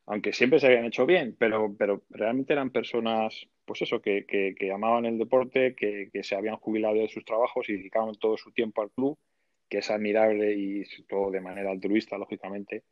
aunque 0.06 0.34
siempre 0.34 0.60
se 0.60 0.68
habían 0.68 0.86
hecho 0.86 1.06
bien, 1.06 1.36
pero, 1.40 1.76
pero 1.78 2.04
realmente 2.10 2.54
eran 2.54 2.72
personas, 2.72 3.48
pues 3.66 3.82
eso, 3.82 4.02
que, 4.02 4.26
que, 4.26 4.72
amaban 4.72 5.06
el 5.06 5.18
deporte, 5.18 5.76
que, 5.76 6.10
que, 6.12 6.24
se 6.24 6.36
habían 6.36 6.58
jubilado 6.58 6.96
de 6.96 7.10
sus 7.10 7.26
trabajos 7.26 7.70
y 7.70 7.74
dedicaban 7.78 8.16
todo 8.16 8.38
su 8.38 8.52
tiempo 8.52 8.82
al 8.82 8.92
club, 8.92 9.18
que 9.70 9.80
es 9.80 9.90
admirable 9.90 10.54
y 10.54 10.84
todo 11.08 11.32
de 11.32 11.42
manera 11.42 11.72
altruista, 11.72 12.18
lógicamente 12.18 12.84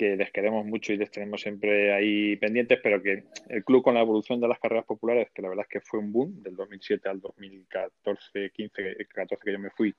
que 0.00 0.16
les 0.16 0.32
queremos 0.32 0.64
mucho 0.64 0.94
y 0.94 0.96
les 0.96 1.10
tenemos 1.10 1.42
siempre 1.42 1.92
ahí 1.92 2.34
pendientes, 2.36 2.80
pero 2.82 3.02
que 3.02 3.24
el 3.50 3.62
club 3.62 3.82
con 3.82 3.92
la 3.92 4.00
evolución 4.00 4.40
de 4.40 4.48
las 4.48 4.58
carreras 4.58 4.86
populares, 4.86 5.28
que 5.34 5.42
la 5.42 5.50
verdad 5.50 5.66
es 5.68 5.68
que 5.68 5.86
fue 5.86 6.00
un 6.00 6.10
boom 6.10 6.42
del 6.42 6.56
2007 6.56 7.06
al 7.06 7.20
2014, 7.20 8.50
15, 8.50 8.96
14 9.12 9.44
que 9.44 9.52
yo 9.52 9.58
me 9.58 9.68
fui, 9.68 9.94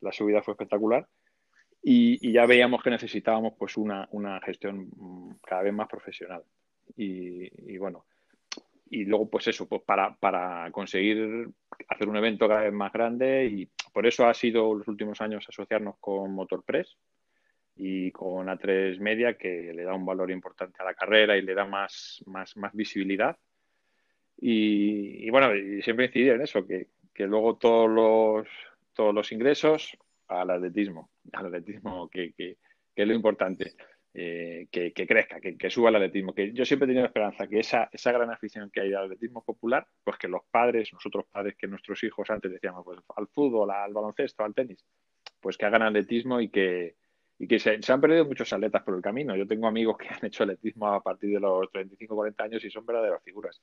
la 0.00 0.12
subida 0.12 0.40
fue 0.40 0.52
espectacular 0.52 1.06
y, 1.82 2.32
ya 2.32 2.46
veíamos 2.46 2.82
que 2.82 2.88
necesitábamos 2.88 3.52
pues 3.58 3.76
una, 3.76 4.08
una 4.12 4.40
gestión 4.40 4.88
cada 5.46 5.60
vez 5.60 5.74
más 5.74 5.88
profesional. 5.88 6.42
Y, 6.96 7.76
bueno, 7.76 8.06
y 8.88 9.04
luego 9.04 9.28
pues 9.28 9.46
eso, 9.48 9.68
pues 9.68 9.82
para, 9.82 10.16
para 10.16 10.70
conseguir 10.70 11.50
hacer 11.86 12.08
un 12.08 12.16
evento 12.16 12.48
cada 12.48 12.62
vez 12.62 12.72
más 12.72 12.94
grande 12.94 13.44
y 13.44 13.66
por 13.92 14.06
eso 14.06 14.26
ha 14.26 14.32
sido 14.32 14.74
los 14.74 14.88
últimos 14.88 15.20
años 15.20 15.44
asociarnos 15.46 15.96
con 16.00 16.32
Motorpress, 16.32 16.96
y 17.78 18.10
con 18.10 18.48
A3 18.48 18.98
Media 18.98 19.38
que 19.38 19.72
le 19.72 19.84
da 19.84 19.94
un 19.94 20.04
valor 20.04 20.32
importante 20.32 20.82
a 20.82 20.84
la 20.84 20.94
carrera 20.94 21.36
y 21.36 21.42
le 21.42 21.54
da 21.54 21.64
más, 21.64 22.22
más, 22.26 22.56
más 22.56 22.74
visibilidad. 22.74 23.38
Y, 24.40 25.30
bueno, 25.30 25.54
y 25.54 25.80
siempre 25.82 26.06
incidir 26.06 26.32
en 26.32 26.42
eso, 26.42 26.66
que, 26.66 26.88
que, 27.14 27.26
luego 27.26 27.56
todos 27.56 27.88
los, 27.88 28.48
todos 28.94 29.14
los 29.14 29.30
ingresos 29.32 29.96
al 30.26 30.50
atletismo, 30.50 31.10
al 31.32 31.46
atletismo 31.46 32.08
que, 32.08 32.32
que, 32.32 32.56
es 32.96 33.06
lo 33.06 33.14
importante, 33.14 33.74
eh, 34.12 34.66
que, 34.72 34.92
crezca, 34.92 35.40
que, 35.40 35.70
suba 35.70 35.90
el 35.90 35.96
atletismo. 35.96 36.34
Que 36.34 36.52
yo 36.52 36.64
siempre 36.64 36.86
he 36.86 36.88
tenido 36.88 37.06
esperanza 37.06 37.46
que 37.46 37.60
esa, 37.60 37.88
esa 37.92 38.10
gran 38.10 38.30
afición 38.30 38.70
que 38.70 38.80
hay 38.80 38.92
al 38.92 39.04
atletismo 39.04 39.44
popular, 39.44 39.86
pues 40.02 40.18
que 40.18 40.26
los 40.26 40.42
padres, 40.50 40.92
nosotros 40.92 41.26
padres, 41.30 41.54
que 41.56 41.68
nuestros 41.68 42.02
hijos 42.02 42.28
antes 42.30 42.50
decíamos, 42.50 42.84
pues 42.84 42.98
al 43.16 43.28
fútbol, 43.28 43.70
al 43.70 43.92
baloncesto, 43.92 44.42
al 44.42 44.54
tenis, 44.54 44.84
pues 45.40 45.56
que 45.56 45.66
hagan 45.66 45.82
atletismo 45.82 46.40
y 46.40 46.48
que, 46.48 46.96
y 47.38 47.46
que 47.46 47.58
se, 47.58 47.78
han 47.86 48.00
perdido 48.00 48.24
muchos 48.24 48.52
atletas 48.52 48.82
por 48.82 48.94
el 48.94 49.02
camino. 49.02 49.36
Yo 49.36 49.46
tengo 49.46 49.66
amigos 49.66 49.96
que 49.96 50.08
han 50.14 50.24
hecho 50.24 50.42
atletismo 50.42 50.88
a 50.88 51.02
partir 51.02 51.30
de 51.30 51.40
los 51.40 51.70
35 51.70 52.14
40 52.14 52.44
años 52.44 52.64
y 52.64 52.70
son 52.70 52.84
verdaderas 52.84 53.22
figuras. 53.22 53.60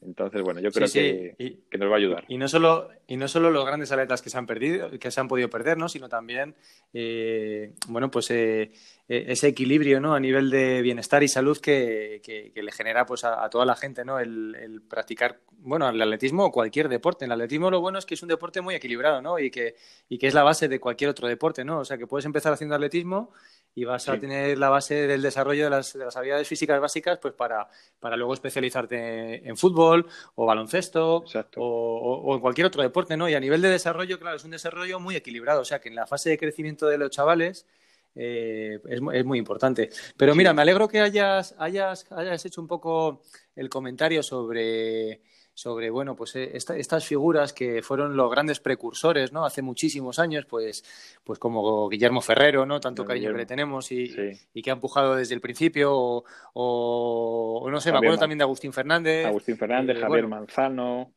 Entonces, 0.00 0.42
bueno, 0.42 0.60
yo 0.60 0.70
creo 0.70 0.86
Que, 0.92 1.78
nos 1.78 1.88
va 1.88 1.94
a 1.94 1.98
ayudar. 1.98 2.24
Y 2.28 2.36
no 2.36 2.46
solo, 2.46 2.90
y 3.06 3.16
no 3.16 3.26
solo 3.26 3.50
los 3.50 3.64
grandes 3.64 3.90
atletas 3.90 4.20
que 4.20 4.28
se 4.28 4.36
han 4.36 4.46
perdido, 4.46 4.90
que 4.98 5.10
se 5.10 5.20
han 5.20 5.28
podido 5.28 5.48
perder, 5.48 5.78
¿no? 5.78 5.88
sino 5.88 6.08
también 6.08 6.54
eh, 6.92 7.72
bueno, 7.88 8.10
pues 8.10 8.30
eh, 8.30 8.72
ese 9.06 9.48
equilibrio 9.48 10.00
¿no? 10.00 10.14
a 10.14 10.20
nivel 10.20 10.50
de 10.50 10.80
bienestar 10.80 11.22
y 11.22 11.28
salud 11.28 11.58
que, 11.58 12.22
le 12.54 12.72
genera 12.72 13.04
pues 13.04 13.24
a, 13.24 13.48
toda 13.50 13.66
la 13.66 13.76
gente, 13.76 14.04
¿no? 14.04 14.18
El, 14.18 14.82
practicar, 14.88 15.40
bueno, 15.58 15.88
el 15.88 16.00
atletismo 16.00 16.46
o 16.46 16.52
cualquier 16.52 16.88
deporte. 16.88 17.26
El 17.26 17.32
atletismo 17.32 17.70
lo 17.70 17.80
bueno 17.80 17.98
es 17.98 18.06
que 18.06 18.14
es 18.14 18.22
un 18.22 18.28
deporte 18.28 18.62
muy 18.62 18.74
equilibrado, 18.74 19.20
¿no? 19.20 19.38
Y 19.38 19.50
que, 19.50 19.76
y 20.08 20.18
que 20.18 20.26
es 20.26 20.34
la 20.34 20.42
base 20.42 20.68
de 20.68 20.80
cualquier 20.80 21.10
otro 21.10 21.28
deporte, 21.28 21.64
¿no? 21.64 21.80
O 21.80 21.84
sea 21.84 21.98
que 21.98 22.06
puedes 22.06 22.24
empezar 22.24 22.52
haciendo 22.52 22.74
atletismo 22.74 23.32
y 23.74 23.84
vas 23.84 24.08
a 24.08 24.18
tener 24.18 24.56
la 24.56 24.68
base 24.68 25.06
del 25.06 25.20
desarrollo 25.20 25.64
de 25.64 25.70
las, 25.70 25.96
habilidades 26.16 26.46
físicas 26.46 26.80
básicas 26.80 27.18
pues 27.18 27.34
para, 27.34 27.68
para 27.98 28.16
luego 28.16 28.32
especializarte 28.32 29.46
en 29.46 29.56
fútbol 29.56 30.06
o 30.36 30.46
baloncesto 30.46 31.24
o, 31.56 32.34
en 32.34 32.40
cualquier 32.40 32.68
otro 32.68 32.82
deporte, 32.82 33.16
¿no? 33.16 33.28
Y 33.28 33.34
a 33.34 33.40
nivel 33.40 33.60
de 33.60 33.68
desarrollo, 33.68 34.18
claro, 34.18 34.36
es 34.36 34.44
un 34.44 34.52
desarrollo 34.52 35.00
muy 35.00 35.16
equilibrado, 35.16 35.60
o 35.60 35.64
sea 35.64 35.80
que 35.80 35.88
en 35.88 35.96
la 35.96 36.06
fase 36.06 36.30
de 36.30 36.38
crecimiento 36.38 36.86
de 36.86 36.98
los 36.98 37.10
chavales 37.10 37.66
eh, 38.14 38.78
es, 38.88 39.00
es, 39.12 39.24
muy 39.24 39.38
importante. 39.38 39.90
Pero 40.16 40.34
mira, 40.34 40.52
me 40.52 40.62
alegro 40.62 40.88
que 40.88 41.00
hayas, 41.00 41.54
hayas, 41.58 42.10
hayas 42.12 42.44
hecho 42.44 42.60
un 42.60 42.68
poco 42.68 43.22
el 43.56 43.68
comentario 43.68 44.22
sobre 44.22 45.20
sobre, 45.54 45.88
bueno, 45.88 46.16
pues 46.16 46.34
eh, 46.34 46.50
estas 46.54 47.06
figuras 47.06 47.52
que 47.52 47.80
fueron 47.80 48.16
los 48.16 48.28
grandes 48.30 48.58
precursores, 48.58 49.32
¿no? 49.32 49.44
Hace 49.44 49.62
muchísimos 49.62 50.18
años, 50.18 50.46
pues, 50.46 50.84
pues 51.22 51.38
como 51.38 51.88
Guillermo 51.88 52.20
Ferrero, 52.20 52.66
¿no? 52.66 52.80
Tanto 52.80 53.04
cariño 53.04 53.30
que 53.30 53.38
le 53.38 53.46
tenemos 53.46 53.90
y, 53.92 54.12
que 54.52 54.70
ha 54.70 54.72
empujado 54.72 55.14
desde 55.14 55.34
el 55.34 55.40
principio, 55.40 56.24
o, 56.54 57.68
no 57.70 57.80
sé, 57.80 57.92
me 57.92 57.98
acuerdo 57.98 58.18
también 58.18 58.38
de 58.38 58.44
Agustín 58.44 58.72
Fernández. 58.72 59.26
Agustín 59.26 59.56
Fernández, 59.56 59.96
eh, 59.96 60.00
Javier 60.00 60.26
Manzano. 60.26 61.12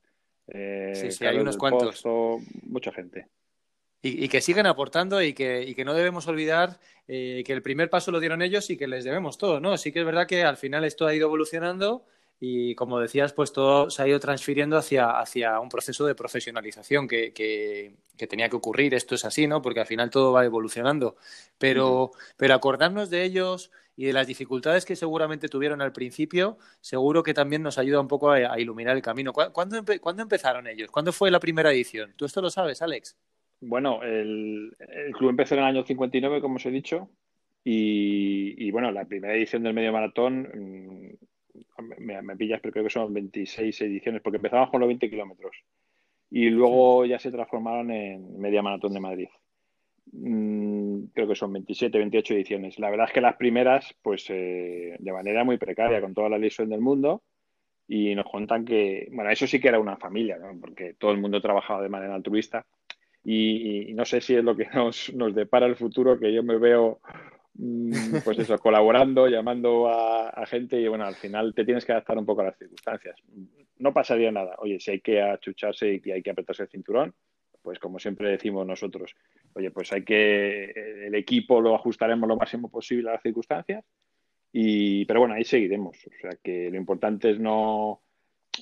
Eh, 0.48 0.92
sí, 0.94 1.12
sí, 1.12 1.26
hay 1.26 1.40
unos 1.40 1.58
cuantos. 1.58 2.04
mucha 2.64 2.92
gente. 2.92 3.28
Y, 4.02 4.30
que 4.30 4.42
siguen 4.42 4.68
aportando 4.68 5.22
y 5.22 5.34
que, 5.34 5.64
y 5.64 5.76
que 5.76 5.84
no 5.84 5.94
debemos 5.94 6.28
olvidar 6.28 6.80
que 7.08 7.46
el 7.48 7.62
primer 7.62 7.90
paso 7.90 8.12
lo 8.12 8.20
dieron 8.20 8.42
ellos 8.42 8.70
y 8.70 8.78
que 8.78 8.88
les 8.88 9.04
debemos 9.04 9.38
todo, 9.38 9.60
¿no? 9.60 9.78
Sí 9.78 9.92
que 9.92 10.00
es 10.00 10.06
verdad 10.06 10.28
que 10.28 10.44
al 10.44 10.56
final 10.56 10.86
esto 10.86 11.08
ha 11.08 11.16
ido 11.16 11.28
evolucionando 11.28 12.06
y 12.40 12.76
como 12.76 13.00
decías, 13.00 13.34
pues 13.34 13.52
todo 13.52 13.90
se 13.90 14.02
ha 14.04 14.08
ido 14.08 14.20
transfiriendo 14.20 14.78
hacia, 14.78 15.20
hacia 15.20 15.60
un 15.60 15.70
proceso 15.70 16.06
de 16.06 16.14
profesionalización 16.14 17.08
que, 17.08 17.34
que, 17.34 18.28
tenía 18.28 18.50
que 18.50 18.56
ocurrir. 18.56 18.94
Esto 18.94 19.16
es 19.16 19.26
así, 19.26 19.48
¿no? 19.48 19.62
Porque 19.62 19.80
al 19.80 19.88
final 19.88 20.12
todo 20.12 20.32
va 20.34 20.46
evolucionando. 20.46 21.16
Pero, 21.58 22.12
pero 22.36 22.54
acordarnos 22.54 23.10
de 23.10 23.24
ellos 23.24 23.72
y 23.96 24.06
de 24.06 24.14
las 24.14 24.28
dificultades 24.28 24.86
que 24.86 24.96
seguramente 24.96 25.50
tuvieron 25.50 25.82
al 25.82 25.92
principio, 25.92 26.60
seguro 26.80 27.24
que 27.24 27.34
también 27.34 27.64
nos 27.64 27.80
ayuda 27.80 28.00
un 28.00 28.08
poco 28.08 28.30
a, 28.30 28.60
iluminar 28.60 28.96
el 28.96 29.02
camino. 29.02 29.34
¿Cuándo, 29.34 29.84
¿Cuándo, 30.00 30.22
empezaron 30.22 30.68
ellos? 30.68 30.92
¿Cuándo 30.92 31.12
fue 31.12 31.32
la 31.32 31.40
primera 31.40 31.72
edición? 31.72 32.14
¿Tú 32.16 32.26
esto 32.26 32.42
lo 32.42 32.52
sabes, 32.52 32.84
Alex? 32.84 33.16
Bueno, 33.60 34.04
el, 34.04 34.76
el 34.80 35.14
club 35.14 35.32
empezó 35.32 35.56
en 35.56 35.62
el 35.62 35.68
año 35.68 35.84
59, 35.84 36.42
como 36.42 36.56
os 36.56 36.66
he 36.66 36.72
dicho, 36.72 37.10
y, 37.64 38.56
y, 38.66 38.72
bueno, 38.72 38.92
la 38.92 39.06
primera 39.06 39.36
edición 39.36 39.64
del 39.64 39.74
medio 39.74 39.92
maratón 39.92 40.48
mm, 40.54 41.28
me, 42.00 42.36
pillas, 42.36 42.60
pero 42.62 42.72
creo 42.72 42.86
que 42.86 42.90
son 42.90 43.14
26 43.14 43.82
ediciones, 43.82 44.22
porque 44.22 44.38
empezamos 44.38 44.70
con 44.70 44.80
los 44.80 44.88
20 44.88 45.10
kilómetros 45.10 45.56
y 46.30 46.50
luego 46.50 47.06
ya 47.06 47.20
se 47.20 47.32
transformaron 47.32 47.92
en 47.92 48.40
media 48.40 48.62
maratón 48.62 48.94
de 48.94 49.00
Madrid. 49.00 49.28
Mm, 50.12 51.06
creo 51.14 51.28
que 51.28 51.36
son 51.36 51.54
27, 51.54 51.98
28 51.98 52.34
ediciones. 52.34 52.80
La 52.80 52.90
verdad 52.90 53.08
es 53.08 53.14
que 53.14 53.22
las 53.22 53.36
primeras, 53.36 53.96
pues 54.02 54.26
eh, 54.30 54.96
de 55.00 55.12
manera 55.14 55.44
muy 55.44 55.58
precaria, 55.58 56.02
con 56.02 56.14
toda 56.14 56.30
la 56.30 56.38
lesión 56.38 56.70
del 56.70 56.82
mundo, 56.82 57.24
y 57.88 58.14
nos 58.16 58.26
cuentan 58.26 58.66
que, 58.66 59.08
bueno, 59.12 59.30
eso 59.30 59.48
sí 59.48 59.60
que 59.60 59.70
era 59.70 59.80
una 59.80 59.98
familia, 59.98 60.38
porque 60.60 60.96
todo 60.96 61.12
el 61.12 61.20
mundo 61.20 61.42
trabajaba 61.42 61.82
de 61.82 61.90
manera 61.90 62.16
altruista. 62.16 62.66
Y, 63.30 63.90
y, 63.90 63.94
no 63.94 64.06
sé 64.06 64.22
si 64.22 64.36
es 64.36 64.44
lo 64.44 64.56
que 64.56 64.68
nos, 64.74 65.14
nos 65.14 65.36
depara 65.36 65.66
el 65.66 65.76
futuro, 65.76 66.18
que 66.18 66.34
yo 66.34 66.44
me 66.44 66.58
veo 66.58 67.02
Mm, 67.58 67.92
pues 68.24 68.38
eso, 68.40 68.58
colaborando, 68.60 69.28
llamando 69.28 69.88
a, 69.90 70.46
gente 70.46 70.80
y 70.80 70.88
bueno, 70.88 71.06
al 71.06 71.16
final 71.16 71.54
te 71.54 71.66
tienes 71.66 71.84
que 71.84 71.92
adaptar 71.92 72.18
un 72.18 72.26
poco 72.26 72.42
a 72.42 72.46
las 72.46 72.58
circunstancias. 72.58 73.20
No 73.80 73.94
pasaría 73.94 74.32
nada. 74.32 74.56
Oye, 74.60 74.80
si 74.80 74.92
hay 74.92 75.02
que 75.02 75.22
achucharse 75.22 76.02
y 76.04 76.12
hay 76.12 76.22
que 76.22 76.30
apretarse 76.30 76.64
el 76.64 76.70
cinturón, 76.70 77.14
pues 77.62 77.80
como 77.80 78.00
siempre 78.00 78.30
decimos 78.30 78.66
nosotros, 78.66 79.14
oye, 79.54 79.72
pues 79.72 79.92
hay 79.92 80.04
que, 80.04 80.72
el 81.08 81.16
equipo 81.16 81.60
lo 81.60 81.76
ajustaremos 81.76 82.30
lo 82.30 82.38
máximo 82.38 82.70
posible 82.70 83.10
a 83.10 83.14
las 83.14 83.22
circunstancias, 83.22 83.84
y, 84.54 85.04
pero 85.06 85.20
bueno, 85.20 85.36
ahí 85.36 85.44
seguiremos. 85.44 85.98
O 85.98 86.22
sea 86.22 86.38
que 86.42 86.70
lo 86.70 86.78
importante 86.78 87.32
es 87.32 87.40
no 87.40 88.02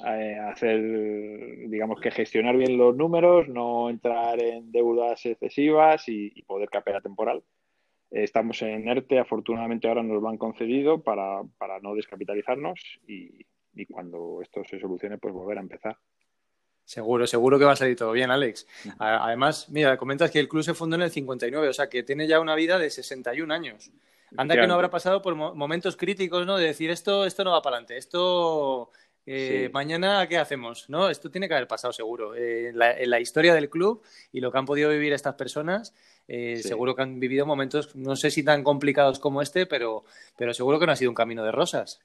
eh, 0.08 0.38
hacer, 0.40 1.70
digamos 1.70 2.02
que 2.02 2.12
gestionar 2.12 2.58
bien 2.58 2.78
los 2.78 2.96
números, 2.96 3.48
no 3.48 3.90
entrar 3.90 4.42
en 4.42 4.72
deudas 4.72 5.26
excesivas 5.26 6.08
y, 6.10 6.32
y 6.36 6.42
poder 6.44 6.70
capear 6.70 7.02
temporal 7.02 7.44
Estamos 8.12 8.62
en 8.62 8.88
ERTE, 8.88 9.20
afortunadamente 9.20 9.90
ahora 9.90 10.02
nos 10.02 10.22
lo 10.22 10.30
han 10.30 10.38
concedido 10.38 11.02
para, 11.04 11.42
no 11.82 11.96
descapitalizarnos 11.96 12.80
y, 13.08 13.46
cuando 13.92 14.40
esto 14.42 14.64
se 14.64 14.80
solucione, 14.80 15.18
pues 15.18 15.34
volver 15.34 15.58
a 15.58 15.62
empezar. 15.62 15.98
Seguro, 16.86 17.28
seguro 17.28 17.60
que 17.60 17.66
va 17.66 17.74
a 17.74 17.76
salir 17.76 17.98
todo 17.98 18.14
bien, 18.14 18.32
Alex. 18.32 18.66
Además, 19.00 19.68
mira, 19.70 19.98
comentas 19.98 20.32
que 20.32 20.40
el 20.40 20.48
club 20.48 20.64
se 20.64 20.74
fundó 20.74 20.96
en 20.96 21.02
el 21.02 21.12
59, 21.12 21.68
o 21.68 21.74
sea 21.74 21.90
que 21.90 22.04
tiene 22.04 22.26
ya 22.26 22.40
una 22.40 22.56
vida 22.56 22.80
de 22.80 22.90
61 22.90 23.54
años. 23.54 23.92
Anda 24.38 24.56
que 24.56 24.66
no 24.66 24.76
habrá 24.76 24.90
pasado 24.90 25.22
por 25.22 25.36
momentos 25.36 25.98
críticos, 25.98 26.46
¿no? 26.46 26.56
De 26.56 26.68
decir 26.68 26.90
esto, 26.90 27.26
esto 27.26 27.44
no 27.44 27.52
va 27.52 27.62
para 27.62 27.78
adelante, 27.78 27.98
esto 27.98 28.92
Eh, 29.28 29.70
mañana, 29.74 30.28
¿qué 30.28 30.38
hacemos? 30.38 30.88
¿No? 30.90 31.10
Esto 31.10 31.32
tiene 31.32 31.48
que 31.48 31.56
haber 31.56 31.68
pasado 31.68 31.92
seguro. 31.92 32.36
Eh, 32.36 32.68
en, 32.70 33.10
la, 33.10 33.20
historia 33.20 33.56
del 33.56 33.70
club 33.70 34.04
y 34.32 34.40
lo 34.40 34.52
que 34.52 34.58
han 34.58 34.66
podido 34.66 34.90
vivir 34.92 35.14
estas 35.14 35.34
personas, 35.36 35.96
eh, 36.28 36.58
seguro 36.58 36.96
que 36.96 37.02
han 37.02 37.20
vivido 37.20 37.46
momentos, 37.46 37.96
no 37.96 38.16
sé 38.16 38.30
si 38.30 38.44
tan 38.44 38.64
complicados 38.64 39.20
como 39.20 39.42
este, 39.42 39.66
pero, 39.66 40.06
pero 40.38 40.54
seguro 40.54 40.80
que 40.80 40.86
no 40.86 40.92
ha 40.92 40.96
sido 40.96 41.12
un 41.12 41.16
camino 41.16 41.44
de 41.44 41.52
rosas. 41.52 42.02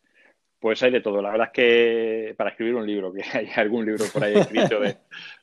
Pues 0.58 0.82
hay 0.82 0.90
de 0.90 1.00
todo. 1.00 1.20
La 1.20 1.30
verdad 1.30 1.48
es 1.48 1.52
que 1.52 2.34
para 2.36 2.50
escribir 2.50 2.74
un 2.74 2.86
libro, 2.86 3.12
que 3.12 3.22
hay 3.32 3.48
algún 3.56 3.84
libro 3.84 4.04
por 4.12 4.24
ahí 4.24 4.34
escrito 4.34 4.80
de, 4.80 4.96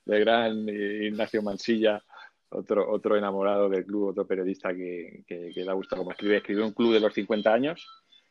gran 0.05 0.67
Ignacio 0.67 1.43
Mansilla, 1.43 2.03
otro, 2.49 2.89
otro 2.89 3.17
enamorado 3.17 3.69
del 3.69 3.85
club, 3.85 4.09
otro 4.09 4.25
periodista 4.25 4.73
que, 4.73 5.23
que, 5.27 5.51
le 5.53 5.69
ha 5.69 5.73
gustado 5.73 6.01
como 6.01 6.11
escribe. 6.11 6.37
Escribió 6.37 6.65
un 6.65 6.73
club 6.73 6.93
de 6.93 7.01
los 7.01 7.13
50 7.13 7.53
años 7.53 7.87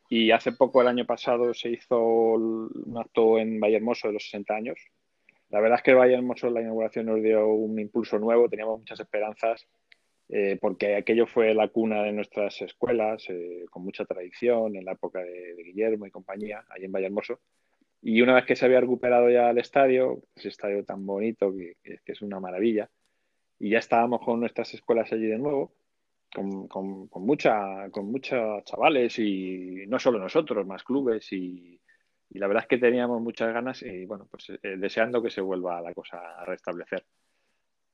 y 0.08 0.30
hace 0.30 0.52
poco, 0.52 0.82
el 0.82 0.88
año 0.88 1.04
pasado, 1.04 1.52
se 1.52 1.70
hizo 1.70 2.00
un 2.00 2.96
acto 2.98 3.38
en 3.38 3.58
Valle 3.58 3.76
Hermoso 3.76 4.08
de 4.08 4.14
los 4.14 4.24
60 4.24 4.54
años. 4.54 4.78
La 5.50 5.60
verdad 5.60 5.78
es 5.78 5.82
que 5.82 5.94
Valle 5.94 6.14
Hermoso, 6.14 6.50
la 6.50 6.60
inauguración 6.60 7.06
nos 7.06 7.22
dio 7.22 7.46
un 7.46 7.78
impulso 7.78 8.18
nuevo, 8.18 8.48
teníamos 8.48 8.78
muchas 8.80 9.00
esperanzas, 9.00 9.66
eh, 10.28 10.58
porque 10.60 10.96
aquello 10.96 11.26
fue 11.26 11.54
la 11.54 11.68
cuna 11.68 12.02
de 12.02 12.12
nuestras 12.12 12.60
escuelas, 12.62 13.24
eh, 13.28 13.64
con 13.70 13.84
mucha 13.84 14.04
tradición, 14.04 14.76
en 14.76 14.84
la 14.84 14.92
época 14.92 15.20
de, 15.20 15.54
Guillermo 15.56 16.06
y 16.06 16.10
compañía, 16.10 16.64
allí 16.70 16.84
en 16.84 16.92
Valle 16.92 17.06
Hermoso. 17.06 17.40
Y 18.02 18.22
una 18.22 18.34
vez 18.34 18.44
que 18.44 18.56
se 18.56 18.64
había 18.64 18.80
recuperado 18.80 19.30
ya 19.30 19.50
el 19.50 19.58
estadio, 19.58 20.22
ese 20.36 20.48
estadio 20.48 20.84
tan 20.84 21.04
bonito 21.04 21.52
que, 21.52 21.76
que 21.82 22.12
es 22.12 22.22
una 22.22 22.40
maravilla, 22.40 22.88
y 23.58 23.70
ya 23.70 23.78
estábamos 23.78 24.20
con 24.24 24.40
nuestras 24.40 24.72
escuelas 24.74 25.12
allí 25.12 25.26
de 25.26 25.38
nuevo, 25.38 25.72
con, 26.36 26.68
con, 26.68 27.08
con, 27.08 27.24
mucha, 27.24 27.90
con 27.90 28.12
muchos 28.12 28.62
chavales 28.64 29.18
y 29.18 29.86
no 29.88 29.98
solo 29.98 30.18
nosotros, 30.18 30.66
más 30.66 30.82
clubes 30.82 31.32
y, 31.32 31.80
la 32.30 32.46
verdad 32.46 32.64
es 32.64 32.68
que 32.68 32.76
teníamos 32.76 33.22
muchas 33.22 33.54
ganas 33.54 33.80
y 33.80 34.04
bueno, 34.04 34.28
pues 34.30 34.50
eh, 34.50 34.76
deseando 34.76 35.22
que 35.22 35.30
se 35.30 35.40
vuelva 35.40 35.80
la 35.80 35.94
cosa 35.94 36.18
a 36.36 36.44
restablecer. 36.44 37.06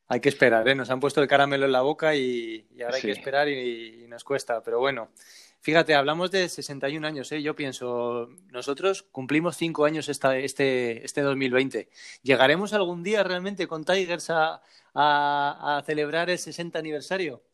Hay 0.08 0.18
que 0.18 0.30
esperar, 0.30 0.66
¿eh? 0.66 0.74
nos 0.74 0.90
han 0.90 0.98
puesto 0.98 1.22
el 1.22 1.28
caramelo 1.28 1.66
en 1.66 1.70
la 1.70 1.82
boca 1.82 2.16
y, 2.16 2.66
ahora 2.82 2.96
hay 2.96 3.02
que 3.02 3.12
esperar 3.12 3.48
y, 3.48 4.06
nos 4.08 4.24
cuesta, 4.24 4.60
pero 4.60 4.80
bueno. 4.80 5.10
Fíjate, 5.60 5.94
hablamos 5.94 6.32
de 6.32 6.48
61 6.48 7.06
años, 7.06 7.30
¿eh? 7.30 7.40
yo 7.40 7.54
pienso, 7.54 8.28
nosotros 8.50 9.04
cumplimos 9.04 9.56
cinco 9.56 9.84
años 9.84 10.08
esta, 10.08 10.36
este, 10.36 11.04
este 11.04 11.20
2020. 11.20 11.88
¿Llegaremos 12.24 12.72
algún 12.72 13.04
día 13.04 13.22
realmente 13.22 13.68
con 13.68 13.84
Tigers 13.84 14.30
a, 14.30 14.60
a, 14.92 15.76
a 15.78 15.82
celebrar 15.86 16.30
el 16.30 16.38
60 16.38 16.80
aniversario? 16.80 17.44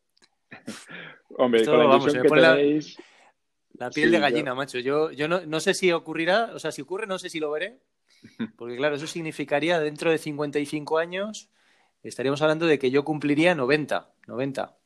Hombre, 1.36 1.64
con 1.64 1.78
la 1.78 1.84
vamos, 1.84 2.12
que 2.12 2.20
tenéis... 2.20 2.98
la, 3.74 3.90
piel 3.90 4.10
de 4.10 4.18
gallina, 4.18 4.54
macho. 4.54 4.78
Yo, 4.78 5.10
yo 5.12 5.28
no, 5.28 5.40
no, 5.46 5.60
sé 5.60 5.74
si 5.74 5.92
ocurrirá, 5.92 6.50
o 6.54 6.58
sea, 6.58 6.72
si 6.72 6.82
ocurre, 6.82 7.06
no 7.06 7.18
sé 7.18 7.28
si 7.28 7.38
lo 7.38 7.50
veré. 7.50 7.78
Porque, 8.56 8.76
claro, 8.76 8.96
eso 8.96 9.06
significaría 9.06 9.78
dentro 9.78 10.10
de 10.10 10.18
55 10.18 10.98
años, 10.98 11.48
estaríamos 12.02 12.42
hablando 12.42 12.66
de 12.66 12.78
que 12.78 12.90
yo 12.90 13.04
cumpliría 13.04 13.54
90. 13.54 14.10
90. 14.26 14.76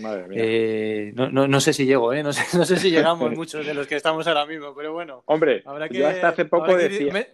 Madre 0.00 0.28
mía. 0.28 0.38
Eh, 0.40 1.12
no, 1.14 1.30
no, 1.30 1.48
no, 1.48 1.60
sé 1.60 1.72
si 1.72 1.84
llego, 1.84 2.12
¿eh? 2.12 2.22
No 2.22 2.32
sé, 2.32 2.56
no 2.56 2.64
sé 2.64 2.76
si 2.76 2.90
llegamos 2.90 3.30
muchos 3.36 3.66
de 3.66 3.74
los 3.74 3.86
que 3.86 3.96
estamos 3.96 4.26
ahora 4.26 4.46
mismo, 4.46 4.74
pero 4.74 4.92
bueno. 4.92 5.22
Hombre, 5.26 5.64
yo 5.90 6.06
hasta 6.06 6.28
hace 6.28 6.44
poco 6.44 6.76
decía. 6.76 7.26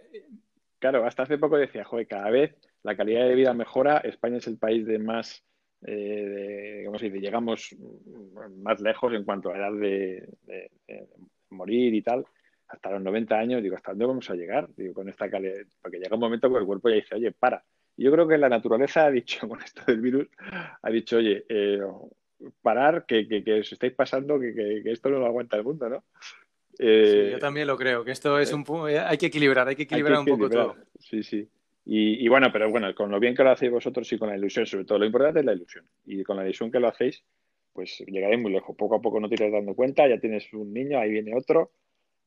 Claro, 0.79 1.05
hasta 1.05 1.23
hace 1.23 1.37
poco 1.37 1.57
decía, 1.57 1.83
joder, 1.83 2.07
cada 2.07 2.29
vez 2.31 2.55
la 2.81 2.95
calidad 2.95 3.27
de 3.27 3.35
vida 3.35 3.53
mejora. 3.53 3.97
España 3.99 4.37
es 4.37 4.47
el 4.47 4.57
país 4.57 4.85
de 4.87 4.97
más 4.97 5.43
eh, 5.85 6.85
de, 6.85 7.19
llegamos 7.19 7.75
más 8.57 8.81
lejos 8.81 9.13
en 9.13 9.23
cuanto 9.23 9.51
a 9.51 9.57
edad 9.57 9.73
de, 9.73 10.27
morir 11.49 11.93
y 11.93 12.01
tal, 12.01 12.25
hasta 12.67 12.91
los 12.91 13.01
90 13.01 13.37
años, 13.37 13.63
digo, 13.63 13.75
¿hasta 13.75 13.91
dónde 13.91 14.05
vamos 14.05 14.29
a 14.29 14.35
llegar? 14.35 14.69
Digo, 14.75 14.93
con 14.93 15.09
esta 15.09 15.29
calidad, 15.29 15.55
porque 15.81 15.97
llega 15.97 16.15
un 16.15 16.21
momento 16.21 16.51
que 16.51 16.59
el 16.59 16.65
cuerpo 16.65 16.89
ya 16.89 16.95
dice, 16.95 17.15
oye, 17.15 17.31
para. 17.31 17.63
Y 17.97 18.05
yo 18.05 18.11
creo 18.11 18.27
que 18.27 18.37
la 18.37 18.49
naturaleza 18.49 19.05
ha 19.05 19.11
dicho, 19.11 19.47
con 19.49 19.61
esto 19.61 19.83
del 19.85 20.01
virus, 20.01 20.27
ha 20.81 20.89
dicho, 20.89 21.17
oye, 21.17 21.45
eh, 21.49 21.81
parar, 22.61 23.05
que, 23.05 23.27
que, 23.27 23.59
os 23.59 23.71
estáis 23.71 23.93
pasando, 23.93 24.39
que, 24.39 24.81
esto 24.85 25.09
no 25.09 25.19
lo 25.19 25.25
aguanta 25.25 25.57
el 25.57 25.63
mundo, 25.63 25.89
¿no? 25.89 26.03
Eh, 26.79 27.29
yo 27.33 27.39
también 27.39 27.67
lo 27.67 27.77
creo, 27.77 28.03
que 28.03 28.11
esto 28.11 28.39
es 28.39 28.51
un 28.53 28.65
hay 28.87 29.17
que 29.17 29.27
equilibrar, 29.27 29.67
hay 29.67 29.75
que 29.75 29.83
equilibrar 29.83 30.19
un 30.19 30.25
poco 30.25 30.49
todo. 30.49 30.75
Sí, 30.99 31.21
sí. 31.21 31.47
Y, 31.83 32.27
bueno, 32.27 32.49
pero 32.53 32.69
bueno, 32.69 32.93
con 32.93 33.09
lo 33.09 33.19
bien 33.19 33.35
que 33.35 33.43
lo 33.43 33.51
hacéis 33.51 33.71
vosotros 33.71 34.11
y 34.13 34.17
con 34.17 34.29
la 34.29 34.37
ilusión, 34.37 34.65
sobre 34.65 34.85
todo, 34.85 34.99
lo 34.99 35.05
importante 35.05 35.39
es 35.39 35.45
la 35.45 35.53
ilusión. 35.53 35.85
Y 36.05 36.23
con 36.23 36.37
la 36.37 36.43
ilusión 36.43 36.71
que 36.71 36.79
lo 36.79 36.87
hacéis, 36.87 37.23
pues 37.73 38.03
llegaréis 38.07 38.41
muy 38.41 38.51
lejos. 38.51 38.75
Poco 38.75 38.95
a 38.95 39.01
poco 39.01 39.19
no 39.19 39.27
te 39.27 39.35
irás 39.35 39.51
dando 39.51 39.73
cuenta, 39.73 40.07
ya 40.07 40.19
tienes 40.19 40.53
un 40.53 40.71
niño, 40.73 40.99
ahí 40.99 41.09
viene 41.09 41.35
otro, 41.35 41.71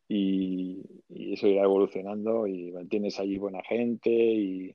y, 0.08 0.82
eso 1.08 1.46
irá 1.46 1.62
evolucionando 1.62 2.46
y 2.46 2.72
tienes 2.88 3.18
allí 3.18 3.38
buena 3.38 3.62
gente 3.62 4.10
y, 4.10 4.74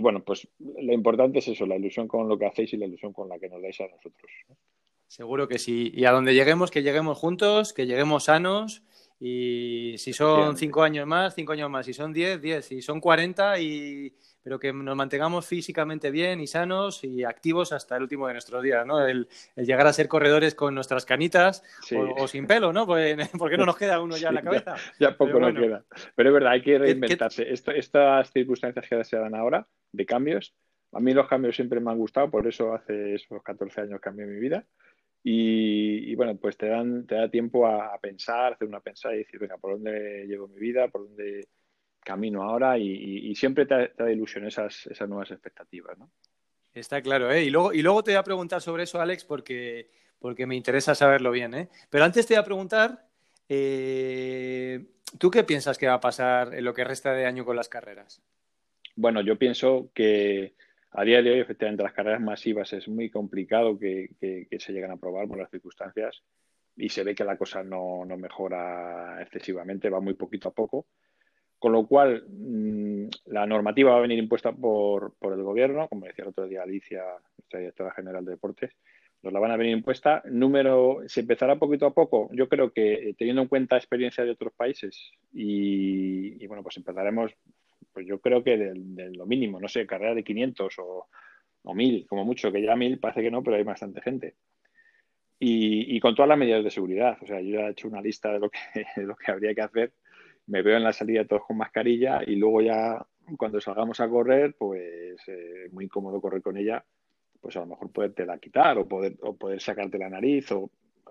bueno, 0.00 0.22
pues 0.22 0.46
lo 0.58 0.92
importante 0.92 1.38
es 1.40 1.48
eso, 1.48 1.66
la 1.66 1.76
ilusión 1.76 2.06
con 2.06 2.28
lo 2.28 2.38
que 2.38 2.46
hacéis 2.46 2.72
y 2.74 2.76
la 2.76 2.86
ilusión 2.86 3.12
con 3.12 3.28
la 3.28 3.38
que 3.38 3.48
nos 3.48 3.62
dais 3.62 3.80
a 3.80 3.88
nosotros. 3.88 4.30
Seguro 5.08 5.48
que 5.48 5.58
sí. 5.58 5.90
Y 5.92 6.04
a 6.04 6.12
donde 6.12 6.34
lleguemos, 6.34 6.70
que 6.70 6.84
lleguemos 6.84 7.18
juntos, 7.18 7.72
que 7.72 7.86
lleguemos 7.86 8.24
sanos 8.24 8.84
y 9.22 9.96
si 9.98 10.14
son 10.14 10.56
cinco 10.56 10.82
años 10.82 11.06
más, 11.06 11.34
cinco 11.34 11.52
años 11.52 11.68
más. 11.68 11.84
Si 11.84 11.92
son 11.92 12.10
diez, 12.10 12.40
diez. 12.40 12.64
Si 12.64 12.80
son 12.80 13.02
cuarenta, 13.02 13.60
y... 13.60 14.16
pero 14.42 14.58
que 14.58 14.72
nos 14.72 14.96
mantengamos 14.96 15.46
físicamente 15.46 16.10
bien 16.10 16.40
y 16.40 16.46
sanos 16.46 17.04
y 17.04 17.22
activos 17.24 17.72
hasta 17.72 17.96
el 17.96 18.04
último 18.04 18.26
de 18.28 18.32
nuestros 18.32 18.62
días, 18.62 18.86
¿no? 18.86 19.06
El, 19.06 19.28
llegar 19.56 19.86
a 19.86 19.92
ser 19.92 20.08
corredores 20.08 20.54
con 20.54 20.74
nuestras 20.74 21.04
canitas 21.04 21.62
o, 22.16 22.26
sin 22.28 22.46
pelo, 22.46 22.72
¿no? 22.72 22.86
Pues, 22.86 23.18
porque 23.38 23.58
no 23.58 23.66
nos 23.66 23.76
queda 23.76 24.00
uno 24.00 24.16
ya 24.16 24.30
en 24.30 24.36
la 24.36 24.42
cabeza. 24.42 24.76
Ya, 24.98 25.14
poco 25.14 25.38
nos 25.38 25.52
queda. 25.52 25.84
Pero 26.16 26.30
es 26.30 26.32
verdad, 26.32 26.52
hay 26.52 26.62
que 26.62 26.78
reinventarse. 26.78 27.52
estas 27.52 28.32
circunstancias 28.32 28.86
que 28.88 29.04
se 29.04 29.18
dan 29.18 29.34
ahora 29.34 29.68
de 29.92 30.06
cambios, 30.06 30.54
a 30.92 31.00
mí 31.00 31.12
los 31.12 31.28
cambios 31.28 31.54
siempre 31.54 31.78
me 31.78 31.90
han 31.90 31.98
gustado, 31.98 32.30
por 32.30 32.46
eso 32.46 32.72
hace 32.72 33.14
esos 33.14 33.42
14 33.42 33.82
años 33.82 34.00
cambié 34.00 34.24
mi 34.24 34.40
vida. 34.40 34.64
Y, 35.22 36.14
bueno, 36.14 36.36
pues 36.36 36.56
te, 36.56 36.66
dan, 36.68 37.06
te 37.06 37.14
da 37.14 37.28
tiempo 37.28 37.66
a, 37.66 37.98
pensar, 37.98 38.54
hacer 38.54 38.66
una 38.66 38.80
pensada 38.80 39.14
y 39.14 39.18
decir, 39.18 39.38
venga, 39.38 39.58
¿por 39.58 39.72
dónde 39.72 40.24
llevo 40.26 40.48
mi 40.48 40.58
vida? 40.58 40.88
¿Por 40.88 41.08
dónde 41.08 41.46
camino 42.02 42.42
ahora? 42.42 42.78
Y, 42.78 43.34
siempre 43.34 43.66
te, 43.66 43.92
da 43.96 44.10
ilusión 44.10 44.46
esas, 44.46 44.86
esas 44.86 45.08
nuevas 45.08 45.30
expectativas, 45.30 45.98
¿no? 45.98 46.10
Está 46.72 47.02
claro, 47.02 47.30
¿eh? 47.32 47.44
Y 47.44 47.50
luego, 47.50 47.72
y 47.72 47.82
luego 47.82 48.02
te 48.04 48.12
voy 48.12 48.18
a 48.18 48.22
preguntar 48.22 48.62
sobre 48.62 48.84
eso, 48.84 49.00
Alex, 49.00 49.24
porque, 49.24 49.90
porque 50.18 50.46
me 50.46 50.54
interesa 50.54 50.94
saberlo 50.94 51.32
bien, 51.32 51.52
¿eh? 51.54 51.68
Pero 51.90 52.04
antes 52.04 52.26
te 52.26 52.34
voy 52.34 52.40
a 52.40 52.44
preguntar, 52.44 53.06
eh, 53.48 54.86
¿tú 55.18 55.30
qué 55.30 55.42
piensas 55.42 55.76
que 55.76 55.88
va 55.88 55.94
a 55.94 56.00
pasar 56.00 56.54
en 56.54 56.64
lo 56.64 56.72
que 56.72 56.84
resta 56.84 57.12
de 57.12 57.26
año 57.26 57.44
con 57.44 57.56
las 57.56 57.68
carreras? 57.68 58.22
Bueno, 58.94 59.20
yo 59.20 59.36
pienso 59.36 59.90
que 59.92 60.54
a 60.92 61.04
día 61.04 61.22
de 61.22 61.30
hoy, 61.30 61.40
efectivamente, 61.40 61.84
las 61.84 61.92
carreras 61.92 62.20
masivas 62.20 62.72
es 62.72 62.88
muy 62.88 63.10
complicado 63.10 63.78
que, 63.78 64.10
se 64.58 64.72
lleguen 64.72 64.90
a 64.90 64.94
aprobar 64.94 65.28
por 65.28 65.38
las 65.38 65.50
circunstancias 65.50 66.22
y 66.76 66.88
se 66.88 67.04
ve 67.04 67.14
que 67.14 67.24
la 67.24 67.36
cosa 67.36 67.62
no, 67.62 68.04
mejora 68.16 69.22
excesivamente, 69.22 69.88
va 69.88 70.00
muy 70.00 70.14
poquito 70.14 70.48
a 70.48 70.54
poco. 70.54 70.86
Con 71.58 71.72
lo 71.72 71.86
cual, 71.86 72.24
mm, 72.26 73.08
la 73.26 73.46
normativa 73.46 73.92
va 73.92 73.98
a 73.98 74.02
venir 74.02 74.18
impuesta 74.18 74.50
por, 74.50 75.14
el 75.20 75.42
gobierno, 75.42 75.88
como 75.88 76.06
decía 76.06 76.24
el 76.24 76.30
otro 76.30 76.48
día 76.48 76.62
Alicia, 76.62 77.04
nuestra 77.36 77.60
directora 77.60 77.92
general 77.92 78.24
de 78.24 78.32
deportes, 78.32 78.72
nos 79.22 79.32
la 79.32 79.40
van 79.40 79.50
a 79.52 79.56
venir 79.56 79.76
impuesta. 79.76 80.22
Número, 80.24 81.02
se 81.06 81.20
empezará 81.20 81.56
poquito 81.56 81.86
a 81.86 81.94
poco. 81.94 82.30
Yo 82.32 82.48
creo 82.48 82.72
que 82.72 83.14
teniendo 83.18 83.42
en 83.42 83.48
cuenta 83.48 83.76
experiencia 83.76 84.24
de 84.24 84.30
otros 84.30 84.54
países 84.54 85.12
y, 85.32 86.42
y 86.42 86.46
bueno, 86.46 86.62
pues 86.62 86.78
empezaremos 86.78 87.36
pues 87.92 88.06
yo 88.06 88.20
creo 88.20 88.42
que 88.42 88.56
de, 88.56 89.10
lo 89.14 89.26
mínimo, 89.26 89.60
no 89.60 89.68
sé, 89.68 89.86
carrera 89.86 90.14
de 90.14 90.24
500 90.24 90.78
o, 90.78 91.06
o 91.62 91.74
1000, 91.74 92.06
como 92.06 92.24
mucho, 92.24 92.52
que 92.52 92.62
ya 92.62 92.76
1000 92.76 92.98
parece 92.98 93.22
que 93.22 93.30
no, 93.30 93.42
pero 93.42 93.56
hay 93.56 93.62
bastante 93.62 94.00
gente. 94.00 94.34
Y, 95.42 95.98
con 96.00 96.14
todas 96.14 96.28
las 96.28 96.38
medidas 96.38 96.62
de 96.62 96.70
seguridad. 96.70 97.16
O 97.22 97.26
sea, 97.26 97.40
yo 97.40 97.54
ya 97.54 97.68
he 97.68 97.70
hecho 97.70 97.88
una 97.88 98.02
lista 98.02 98.30
de 98.30 98.40
lo 98.40 98.50
que, 98.50 98.58
lo 99.02 99.16
que 99.16 99.32
habría 99.32 99.54
que 99.54 99.62
hacer. 99.62 99.92
Me 100.46 100.62
veo 100.62 100.76
en 100.76 100.84
la 100.84 100.92
salida 100.92 101.24
todos 101.24 101.44
con 101.46 101.56
mascarilla 101.56 102.20
y 102.26 102.36
luego 102.36 102.60
ya 102.60 103.06
cuando 103.38 103.60
salgamos 103.60 104.00
a 104.00 104.08
correr, 104.08 104.54
pues 104.58 105.16
eh, 105.28 105.68
muy 105.72 105.84
incómodo 105.86 106.20
correr 106.20 106.42
con 106.42 106.58
ella, 106.58 106.84
pues 107.40 107.56
a 107.56 107.60
lo 107.60 107.66
mejor 107.66 107.90
poderte 107.90 108.26
la 108.26 108.38
quitar 108.38 108.76
o 108.76 108.86
poder, 108.86 109.16
o 109.22 109.34
poder 109.36 109.60
sacarte 109.62 109.96
la 109.96 110.10
nariz. 110.10 110.52
o 110.52 110.70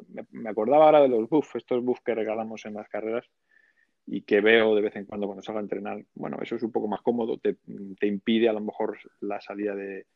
Me, 0.10 0.26
me 0.32 0.50
acordaba 0.50 0.86
ahora 0.86 1.02
de 1.02 1.08
los 1.08 1.28
buffs, 1.28 1.56
estos 1.56 1.84
buffs 1.84 2.02
que 2.04 2.14
regalamos 2.14 2.66
en 2.66 2.76
las 2.76 2.88
carreras, 2.88 3.26
y 4.12 4.24
que 4.24 4.42
veo 4.42 4.74
de 4.74 4.82
vez 4.82 4.96
en 4.96 5.06
cuando 5.06 5.28
cuando 5.28 5.44
salgo 5.44 5.60
a 5.60 5.62
entrenar, 5.62 6.04
bueno, 6.16 6.38
eso 6.42 6.56
es 6.56 6.64
un 6.64 6.72
poco 6.72 6.88
más 6.88 7.02
cómodo, 7.02 7.38
te, 7.38 7.58
impide 8.08 8.50
a 8.50 8.54
lo 8.54 8.60
mejor 8.60 8.98
la 9.22 9.40
salida 9.40 9.76
de, 9.76 10.08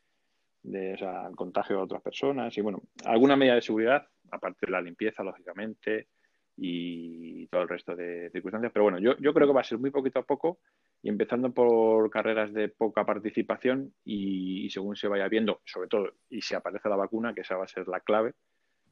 de 0.64 0.94
el 0.94 1.36
contagio 1.36 1.78
a 1.78 1.84
otras 1.84 2.02
personas 2.02 2.58
y 2.58 2.60
bueno, 2.60 2.82
alguna 3.04 3.36
medida 3.36 3.54
de 3.54 3.62
seguridad, 3.62 4.04
aparte 4.32 4.66
de 4.66 4.72
la 4.72 4.80
limpieza, 4.80 5.22
lógicamente, 5.22 6.08
y 6.56 7.46
todo 7.46 7.62
el 7.62 7.68
resto 7.68 7.94
de 7.94 8.30
circunstancias. 8.30 8.72
Pero 8.72 8.82
bueno, 8.82 8.98
yo, 8.98 9.16
yo 9.18 9.32
creo 9.32 9.46
que 9.46 9.54
va 9.54 9.60
a 9.60 9.64
ser 9.64 9.78
muy 9.78 9.90
poquito 9.90 10.18
a 10.18 10.26
poco 10.26 10.58
y 11.00 11.08
empezando 11.08 11.54
por 11.54 12.10
carreras 12.10 12.52
de 12.52 12.70
poca 12.70 13.06
participación 13.06 13.94
y, 14.04 14.68
según 14.70 14.96
se 14.96 15.06
vaya 15.06 15.28
viendo, 15.28 15.60
sobre 15.64 15.88
todo, 15.88 16.14
y 16.28 16.42
si 16.42 16.56
aparece 16.56 16.88
la 16.88 16.96
vacuna, 16.96 17.32
que 17.32 17.42
esa 17.42 17.56
va 17.56 17.64
a 17.64 17.68
ser 17.68 17.86
la 17.86 18.00
clave, 18.00 18.34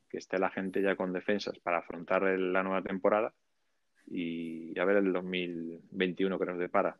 que 0.08 0.18
esté 0.18 0.38
la 0.38 0.50
gente 0.50 0.80
ya 0.80 0.94
con 0.94 1.12
defensas 1.12 1.58
para 1.58 1.78
afrontar 1.78 2.22
la 2.22 2.62
nueva 2.62 2.82
temporada 2.82 3.34
y 4.06 4.78
a 4.78 4.84
ver 4.84 4.98
el 4.98 5.12
2021 5.12 6.38
que 6.38 6.46
nos 6.46 6.58
depara. 6.58 6.96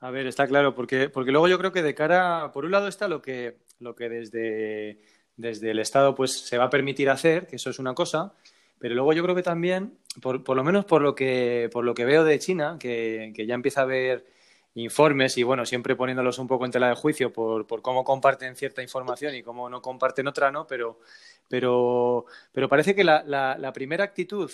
A 0.00 0.10
ver, 0.10 0.26
está 0.26 0.46
claro, 0.46 0.74
porque, 0.74 1.08
porque 1.08 1.32
luego 1.32 1.48
yo 1.48 1.58
creo 1.58 1.72
que 1.72 1.82
de 1.82 1.94
cara, 1.94 2.50
por 2.52 2.64
un 2.64 2.72
lado 2.72 2.88
está 2.88 3.08
lo 3.08 3.22
que, 3.22 3.56
lo 3.80 3.94
que 3.94 4.08
desde, 4.08 5.00
desde 5.36 5.70
el 5.70 5.78
Estado 5.78 6.14
pues 6.14 6.32
se 6.32 6.58
va 6.58 6.64
a 6.64 6.70
permitir 6.70 7.08
hacer, 7.08 7.46
que 7.46 7.56
eso 7.56 7.70
es 7.70 7.78
una 7.78 7.94
cosa, 7.94 8.34
pero 8.78 8.94
luego 8.94 9.14
yo 9.14 9.22
creo 9.22 9.34
que 9.34 9.42
también, 9.42 9.96
por, 10.20 10.44
por 10.44 10.56
lo 10.56 10.64
menos 10.64 10.84
por 10.84 11.00
lo 11.00 11.14
que, 11.14 11.70
por 11.72 11.84
lo 11.84 11.94
que 11.94 12.04
veo 12.04 12.22
de 12.22 12.38
China, 12.38 12.76
que, 12.78 13.32
que, 13.34 13.46
ya 13.46 13.54
empieza 13.54 13.80
a 13.80 13.84
haber 13.84 14.26
informes 14.74 15.38
y 15.38 15.42
bueno, 15.42 15.64
siempre 15.64 15.96
poniéndolos 15.96 16.38
un 16.38 16.48
poco 16.48 16.64
en 16.64 16.72
tela 16.72 16.88
de 16.88 16.96
juicio 16.96 17.32
por, 17.32 17.66
por 17.66 17.80
cómo 17.80 18.04
comparten 18.04 18.56
cierta 18.56 18.82
información 18.82 19.34
y 19.34 19.42
cómo 19.42 19.70
no 19.70 19.80
comparten 19.80 20.26
otra, 20.26 20.50
¿no? 20.50 20.66
Pero, 20.66 20.98
pero, 21.48 22.26
pero 22.52 22.68
parece 22.68 22.94
que 22.94 23.04
la, 23.04 23.22
la, 23.24 23.72
primera 23.72 24.04
actitud 24.04 24.50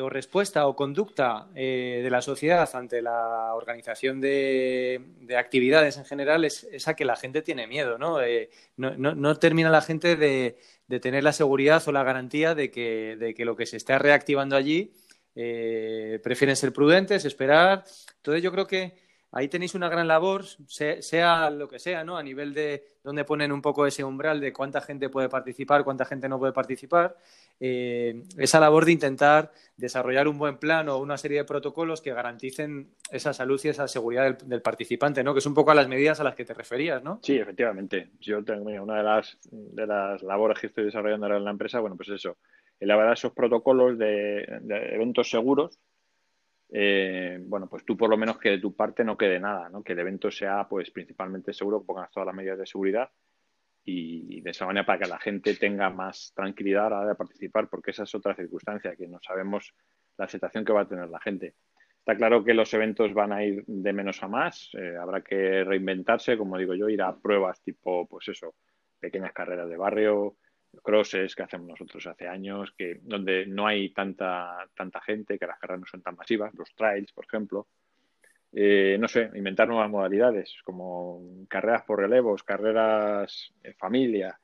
o 0.00 0.08
respuesta 0.08 0.66
o 0.66 0.74
conducta 0.74 1.48
eh, 1.54 2.00
de 2.02 2.10
la 2.10 2.22
sociedad 2.22 2.68
ante 2.74 3.02
la 3.02 3.54
organización 3.54 4.20
de, 4.20 5.00
de 5.20 5.36
actividades 5.36 5.98
en 5.98 6.04
general 6.04 6.44
es, 6.44 6.64
es, 6.64 6.88
a 6.88 6.94
que 6.94 7.04
la 7.04 7.16
gente 7.16 7.42
tiene 7.42 7.66
miedo, 7.66 7.98
¿no? 7.98 8.22
Eh, 8.22 8.50
no, 8.76 9.38
termina 9.38 9.70
la 9.70 9.82
gente 9.82 10.16
de, 10.16 10.58
tener 11.00 11.24
la 11.24 11.32
seguridad 11.32 11.82
o 11.86 11.92
la 11.92 12.04
garantía 12.04 12.54
de 12.54 12.70
que, 12.70 13.16
de 13.18 13.34
que 13.34 13.44
lo 13.44 13.56
que 13.56 13.66
se 13.66 13.76
está 13.76 13.98
reactivando 13.98 14.56
allí 14.56 14.92
eh, 15.34 16.20
prefieren 16.22 16.56
ser 16.56 16.72
prudentes, 16.72 17.24
esperar. 17.24 17.84
Entonces 18.16 18.42
yo 18.42 18.52
creo 18.52 18.66
que 18.66 18.94
ahí 19.32 19.48
tenéis 19.48 19.74
una 19.74 19.88
gran 19.88 20.06
labor, 20.06 20.44
sea, 20.66 21.50
lo 21.50 21.66
que 21.66 21.78
sea, 21.78 22.04
¿no? 22.04 22.18
A 22.18 22.22
nivel 22.22 22.52
de 22.52 22.84
donde 23.02 23.24
ponen 23.24 23.50
un 23.50 23.62
poco 23.62 23.86
ese 23.86 24.04
umbral 24.04 24.40
de 24.40 24.52
cuánta 24.52 24.80
gente 24.82 25.08
puede 25.08 25.28
participar, 25.28 25.84
cuánta 25.84 26.04
gente 26.04 26.28
no 26.28 26.38
puede 26.38 26.52
participar. 26.52 27.16
Eh, 27.58 28.22
esa 28.36 28.60
labor 28.60 28.84
de 28.84 28.92
intentar 28.92 29.50
desarrollar 29.76 30.28
un 30.28 30.38
buen 30.38 30.58
plan 30.58 30.88
o 30.90 30.98
una 30.98 31.16
serie 31.16 31.38
de 31.38 31.44
protocolos 31.44 32.02
que 32.02 32.12
garanticen 32.12 32.90
esa 33.10 33.32
salud 33.32 33.60
y 33.64 33.68
esa 33.68 33.88
seguridad 33.88 34.38
del, 34.38 34.62
participante, 34.62 35.24
¿no? 35.24 35.32
Que 35.32 35.38
es 35.38 35.46
un 35.46 35.54
poco 35.54 35.70
a 35.70 35.74
las 35.74 35.88
medidas 35.88 36.20
a 36.20 36.24
las 36.24 36.34
que 36.34 36.44
te 36.44 36.54
referías, 36.54 37.02
¿no? 37.02 37.18
Sí, 37.22 37.36
efectivamente. 37.38 38.10
Yo 38.20 38.44
tengo 38.44 38.70
una 38.82 38.98
de 38.98 39.02
las, 39.02 39.38
de 39.50 39.86
las 39.86 40.22
labores 40.22 40.58
que 40.60 40.66
estoy 40.66 40.84
desarrollando 40.84 41.26
ahora 41.26 41.38
en 41.38 41.44
la 41.44 41.50
empresa, 41.50 41.80
bueno, 41.80 41.96
pues 41.96 42.10
eso, 42.10 42.36
elaborar 42.78 43.14
esos 43.14 43.32
protocolos 43.32 43.96
de 43.96 44.42
eventos 44.92 45.30
seguros 45.30 45.78
eh, 46.74 47.38
bueno, 47.42 47.68
pues 47.68 47.84
tú 47.84 47.96
por 47.96 48.08
lo 48.08 48.16
menos 48.16 48.38
que 48.38 48.50
de 48.50 48.58
tu 48.58 48.74
parte 48.74 49.04
no 49.04 49.16
quede 49.16 49.38
nada, 49.38 49.68
¿no? 49.68 49.82
Que 49.82 49.92
el 49.92 49.98
evento 49.98 50.30
sea 50.30 50.66
pues 50.68 50.90
principalmente 50.90 51.52
seguro, 51.52 51.84
pongas 51.84 52.10
todas 52.10 52.26
las 52.26 52.34
medidas 52.34 52.58
de 52.58 52.66
seguridad 52.66 53.10
y 53.84 54.40
de 54.40 54.50
esa 54.50 54.64
manera 54.64 54.86
para 54.86 55.00
que 55.00 55.08
la 55.08 55.18
gente 55.18 55.54
tenga 55.54 55.90
más 55.90 56.32
tranquilidad 56.34 56.86
a 56.86 56.90
la 56.90 56.98
hora 57.00 57.08
de 57.10 57.14
participar, 57.14 57.68
porque 57.68 57.90
esa 57.90 58.04
es 58.04 58.14
otra 58.14 58.34
circunstancia, 58.34 58.96
que 58.96 59.08
no 59.08 59.18
sabemos 59.20 59.74
la 60.16 60.26
aceptación 60.26 60.64
que 60.64 60.72
va 60.72 60.82
a 60.82 60.88
tener 60.88 61.08
la 61.08 61.20
gente. 61.20 61.54
Está 61.98 62.16
claro 62.16 62.44
que 62.44 62.54
los 62.54 62.72
eventos 62.74 63.12
van 63.14 63.32
a 63.32 63.44
ir 63.44 63.64
de 63.66 63.92
menos 63.92 64.22
a 64.22 64.28
más, 64.28 64.70
eh, 64.74 64.96
habrá 65.00 65.20
que 65.20 65.64
reinventarse, 65.64 66.36
como 66.36 66.58
digo 66.58 66.74
yo, 66.74 66.88
ir 66.88 67.02
a 67.02 67.16
pruebas 67.16 67.60
tipo, 67.62 68.08
pues 68.08 68.28
eso, 68.28 68.54
pequeñas 68.98 69.32
carreras 69.32 69.68
de 69.68 69.76
barrio, 69.76 70.36
crosses 70.82 71.34
que 71.34 71.42
hacemos 71.42 71.68
nosotros 71.68 72.06
hace 72.06 72.26
años, 72.26 72.72
que 72.76 73.00
donde 73.02 73.46
no 73.46 73.66
hay 73.66 73.90
tanta, 73.92 74.68
tanta 74.74 75.00
gente, 75.00 75.38
que 75.38 75.46
las 75.46 75.58
carreras 75.58 75.80
no 75.80 75.86
son 75.86 76.02
tan 76.02 76.16
masivas, 76.16 76.54
los 76.54 76.74
trails, 76.74 77.12
por 77.12 77.24
ejemplo. 77.24 77.68
Eh, 78.54 78.96
no 79.00 79.08
sé, 79.08 79.30
inventar 79.34 79.68
nuevas 79.68 79.90
modalidades, 79.90 80.56
como 80.64 81.46
carreras 81.48 81.82
por 81.82 82.00
relevos, 82.00 82.42
carreras 82.42 83.52
en 83.62 83.74
familia, 83.74 84.38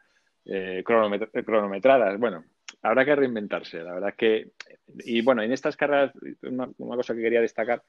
eh, 0.45 0.83
cronometradas. 0.85 2.19
Bueno, 2.19 2.45
habrá 2.83 3.05
que 3.05 3.17
reinventarse, 3.17 3.83
la 3.83 3.95
verdad 3.95 4.15
que... 4.17 4.53
Y 5.05 5.21
bueno, 5.21 5.43
en 5.43 5.53
estas 5.53 5.77
carreras, 5.77 6.13
una, 6.43 6.71
una 6.79 6.97
cosa 6.97 7.15
que 7.15 7.21
quería 7.21 7.43
destacar, 7.43 7.83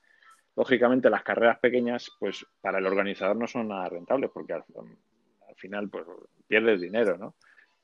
lógicamente 0.55 1.09
las 1.09 1.23
carreras 1.23 1.59
pequeñas, 1.59 2.11
pues 2.19 2.45
para 2.59 2.79
el 2.79 2.85
organizador 2.85 3.37
no 3.37 3.47
son 3.47 3.69
nada 3.69 3.87
rentables, 3.87 4.29
porque 4.33 4.53
al, 4.53 4.65
al 5.47 5.55
final 5.55 5.89
pues 5.89 6.05
pierdes 6.47 6.81
dinero, 6.81 7.17
¿no? 7.17 7.35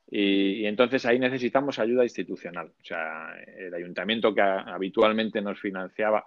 Y, 0.07 0.65
entonces 0.65 1.05
ahí 1.05 1.19
necesitamos 1.19 1.79
ayuda 1.79 2.03
institucional. 2.03 2.67
O 2.79 2.83
sea, 2.83 3.33
el 3.57 3.73
ayuntamiento 3.73 4.33
que 4.33 4.41
habitualmente 4.41 5.41
nos 5.41 5.59
financiaba, 5.59 6.23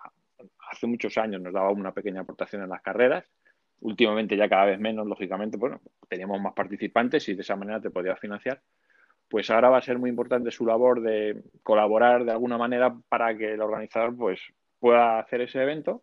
hace 0.71 0.87
muchos 0.87 1.17
años 1.19 1.41
nos 1.41 1.53
daba 1.53 1.71
una 1.71 1.93
pequeña 1.93 2.23
aportación 2.23 2.63
en 2.63 2.71
las 2.71 2.83
carreras, 2.83 3.31
últimamente 3.81 4.37
ya 4.37 4.49
cada 4.49 4.67
vez 4.67 4.81
menos, 4.81 5.07
lógicamente, 5.07 5.57
bueno, 5.57 5.81
teníamos 6.09 6.41
más 6.41 6.53
participantes 6.55 7.29
y 7.29 7.35
de 7.35 7.43
esa 7.43 7.57
manera 7.57 7.81
te 7.81 7.91
podías 7.91 8.19
financiar. 8.19 8.61
Pues 9.29 9.51
ahora 9.51 9.69
va 9.69 9.79
a 9.79 9.83
ser 9.83 9.99
muy 9.99 10.11
importante 10.11 10.51
su 10.51 10.65
labor 10.65 11.03
de 11.03 11.43
colaborar 11.63 12.25
de 12.25 12.33
alguna 12.33 12.57
manera 12.57 12.97
para 13.09 13.37
que 13.37 13.53
el 13.53 13.61
organizador 13.61 14.17
pues, 14.17 14.41
pueda 14.79 15.19
hacer 15.19 15.43
ese 15.43 15.63
evento 15.63 16.03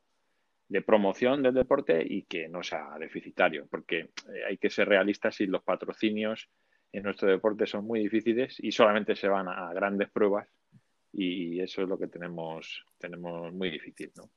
de 0.67 0.81
promoción 0.81 1.43
del 1.43 1.53
deporte 1.53 2.03
y 2.07 2.23
que 2.23 2.47
no 2.47 2.63
sea 2.63 2.97
deficitario, 2.99 3.67
porque 3.69 4.09
hay 4.47 4.57
que 4.57 4.69
ser 4.69 4.87
realistas 4.87 5.39
y 5.41 5.47
los 5.47 5.63
patrocinios 5.63 6.49
en 6.97 7.03
nuestro 7.03 7.29
deporte 7.29 7.65
son 7.65 7.85
muy 7.85 8.01
difíciles 8.01 8.55
y 8.59 8.71
solamente 8.71 9.15
se 9.15 9.27
van 9.27 9.47
a 9.47 9.73
grandes 9.73 10.09
pruebas 10.09 10.47
y 11.11 11.59
eso 11.61 11.81
es 11.81 11.87
lo 11.87 11.97
que 11.97 12.07
tenemos, 12.07 12.85
tenemos 12.97 13.53
muy 13.53 13.69
difícil, 13.69 14.11
¿no? 14.15 14.29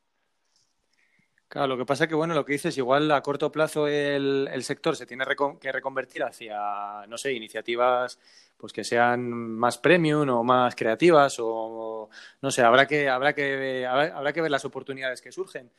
Claro, 1.49 1.69
lo 1.69 1.79
que 1.79 1.87
pasa 1.87 2.05
es 2.05 2.09
que, 2.09 2.15
bueno, 2.15 2.35
lo 2.35 2.45
que 2.45 2.53
dices, 2.53 2.77
igual 2.77 3.11
a 3.11 3.23
corto 3.23 3.51
plazo 3.51 3.89
el, 3.89 4.51
el 4.53 4.63
sector 4.63 4.95
se 4.97 5.07
tiene 5.07 5.25
recon 5.25 5.59
que 5.59 5.73
reconvertir 5.73 6.23
hacia, 6.23 7.07
no 7.09 7.17
sé, 7.17 7.33
iniciativas 7.33 8.21
pues 8.59 8.73
que 8.73 8.85
sean 8.85 9.31
más 9.31 9.79
premium 9.79 10.29
o 10.29 10.45
más 10.45 10.75
creativas 10.75 11.37
o, 11.41 12.11
no 12.43 12.51
sé, 12.51 12.63
habrá 12.63 12.87
que, 12.87 13.09
habrá 13.09 13.33
que, 13.33 13.87
habrá 13.87 14.33
que 14.33 14.43
ver 14.43 14.51
las 14.51 14.67
oportunidades 14.67 15.23
que 15.23 15.33
surgen 15.33 15.71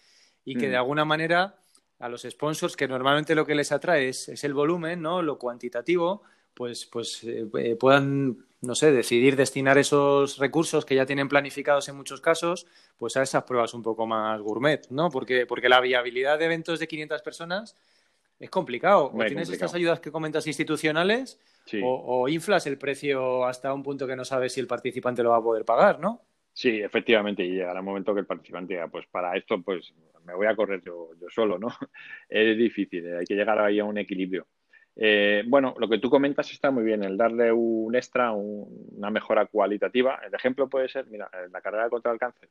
y 0.44 0.56
que 0.56 0.68
mm. 0.68 0.72
de 0.72 0.78
alguna 0.78 1.06
manera 1.06 1.56
a 2.00 2.10
los 2.10 2.22
sponsors, 2.24 2.76
que 2.76 2.88
normalmente 2.88 3.36
lo 3.36 3.46
que 3.46 3.54
les 3.54 3.72
atrae 3.72 4.10
es, 4.10 4.30
es 4.30 4.44
el 4.46 4.54
volumen, 4.54 5.02
¿no? 5.02 5.22
Lo 5.22 5.38
cuantitativo, 5.38 6.24
pues, 6.60 6.86
pues 6.88 7.24
eh, 7.24 7.78
puedan, 7.80 8.40
no 8.60 8.76
sé, 8.76 8.92
decidir 8.92 9.38
destinar 9.38 9.78
esos 9.78 10.38
recursos 10.40 10.84
que 10.84 10.94
ya 10.94 11.06
tienen 11.06 11.30
planificados 11.30 11.88
en 11.88 11.96
muchos 11.96 12.20
casos, 12.20 12.68
pues 12.98 13.16
a 13.16 13.24
esas 13.24 13.44
pruebas 13.44 13.74
un 13.74 13.82
poco 13.82 14.06
más 14.06 14.42
gourmet, 14.42 14.86
¿no? 14.90 15.10
Porque, 15.10 15.46
porque 15.46 15.70
la 15.70 15.80
viabilidad 15.80 16.38
de 16.38 16.44
eventos 16.44 16.78
de 16.82 16.90
500 16.90 17.22
personas 17.22 17.78
es 18.38 18.50
complicado. 18.50 19.06
O 19.06 19.12
tienes 19.12 19.28
complicado. 19.30 19.54
estas 19.54 19.74
ayudas 19.74 20.02
que 20.02 20.12
comentas 20.12 20.48
institucionales 20.48 21.40
sí. 21.64 21.80
o, 21.82 21.94
o, 21.94 22.28
inflas 22.28 22.68
el 22.68 22.78
precio 22.78 23.46
hasta 23.46 23.74
un 23.74 23.82
punto 23.82 24.06
que 24.06 24.18
no 24.18 24.26
sabes 24.26 24.52
si 24.52 24.60
el 24.60 24.68
participante 24.68 25.24
lo 25.24 25.30
va 25.30 25.38
a 25.38 25.42
poder 25.42 25.64
pagar, 25.64 26.02
¿no? 26.02 26.24
Sí, 26.52 26.82
efectivamente, 26.82 27.42
y 27.42 27.52
llegará 27.52 27.80
un 27.80 27.86
momento 27.86 28.14
que 28.14 28.20
el 28.20 28.26
participante 28.26 28.74
diga, 28.74 28.90
pues 28.90 29.08
para 29.08 29.38
esto, 29.38 29.62
pues 29.62 29.94
me 30.26 30.34
voy 30.34 30.48
a 30.48 30.58
correr 30.58 30.82
yo, 30.86 31.12
yo 31.22 31.30
solo, 31.30 31.58
¿no? 31.58 31.70
es 32.28 32.58
difícil, 32.58 33.16
hay 33.16 33.26
que 33.26 33.36
llegar 33.36 33.60
ahí 33.60 33.80
a 33.80 33.86
un 33.86 33.98
equilibrio. 33.98 34.46
Eh, 35.02 35.44
bueno, 35.48 35.76
lo 35.78 35.88
que 35.88 35.98
tú 35.98 36.10
comentas 36.10 36.52
está 36.52 36.72
muy 36.72 36.84
bien, 36.84 37.04
el 37.04 37.16
darle 37.16 37.54
un 37.54 37.96
extra, 37.96 38.34
un, 38.34 38.68
una 38.98 39.10
mejora 39.10 39.46
cualitativa. 39.46 40.20
El 40.26 40.34
ejemplo 40.34 40.68
puede 40.68 40.90
ser, 40.90 41.08
mira, 41.08 41.30
la 41.52 41.62
carrera 41.62 41.90
contra 41.90 42.12
el 42.12 42.20
cáncer 42.20 42.50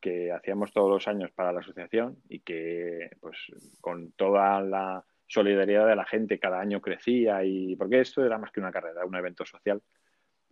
que 0.00 0.32
hacíamos 0.32 0.72
todos 0.72 0.90
los 0.90 1.08
años 1.08 1.30
para 1.32 1.52
la 1.52 1.60
asociación 1.60 2.18
y 2.28 2.40
que, 2.40 3.10
pues, 3.20 3.36
con 3.80 4.12
toda 4.12 4.60
la 4.60 5.04
solidaridad 5.28 5.86
de 5.86 5.96
la 5.96 6.04
gente 6.04 6.38
cada 6.38 6.60
año 6.60 6.80
crecía 6.80 7.44
y 7.44 7.76
porque 7.76 8.00
esto 8.00 8.24
era 8.24 8.38
más 8.38 8.50
que 8.52 8.60
una 8.60 8.72
carrera, 8.72 9.04
un 9.04 9.16
evento 9.16 9.44
social. 9.44 9.80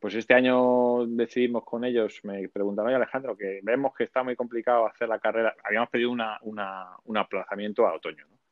Pues 0.01 0.15
este 0.15 0.35
año 0.35 1.07
decidimos 1.07 1.65
con 1.65 1.85
ellos, 1.85 2.21
me 2.25 2.49
preguntaron, 2.49 2.89
oye 2.89 2.97
Alejandro, 2.97 3.37
que 3.37 3.61
vemos 3.63 3.95
que 3.95 4.05
está 4.05 4.23
muy 4.23 4.37
complicado 4.37 4.87
hacer 4.87 5.09
la 5.09 5.19
carrera. 5.19 5.55
Habíamos 5.65 5.89
pedido 5.89 6.11
una, 6.11 6.39
un 6.43 7.17
aplazamiento 7.17 7.87
a 7.87 7.95
otoño, 7.95 8.27
¿no? 8.29 8.44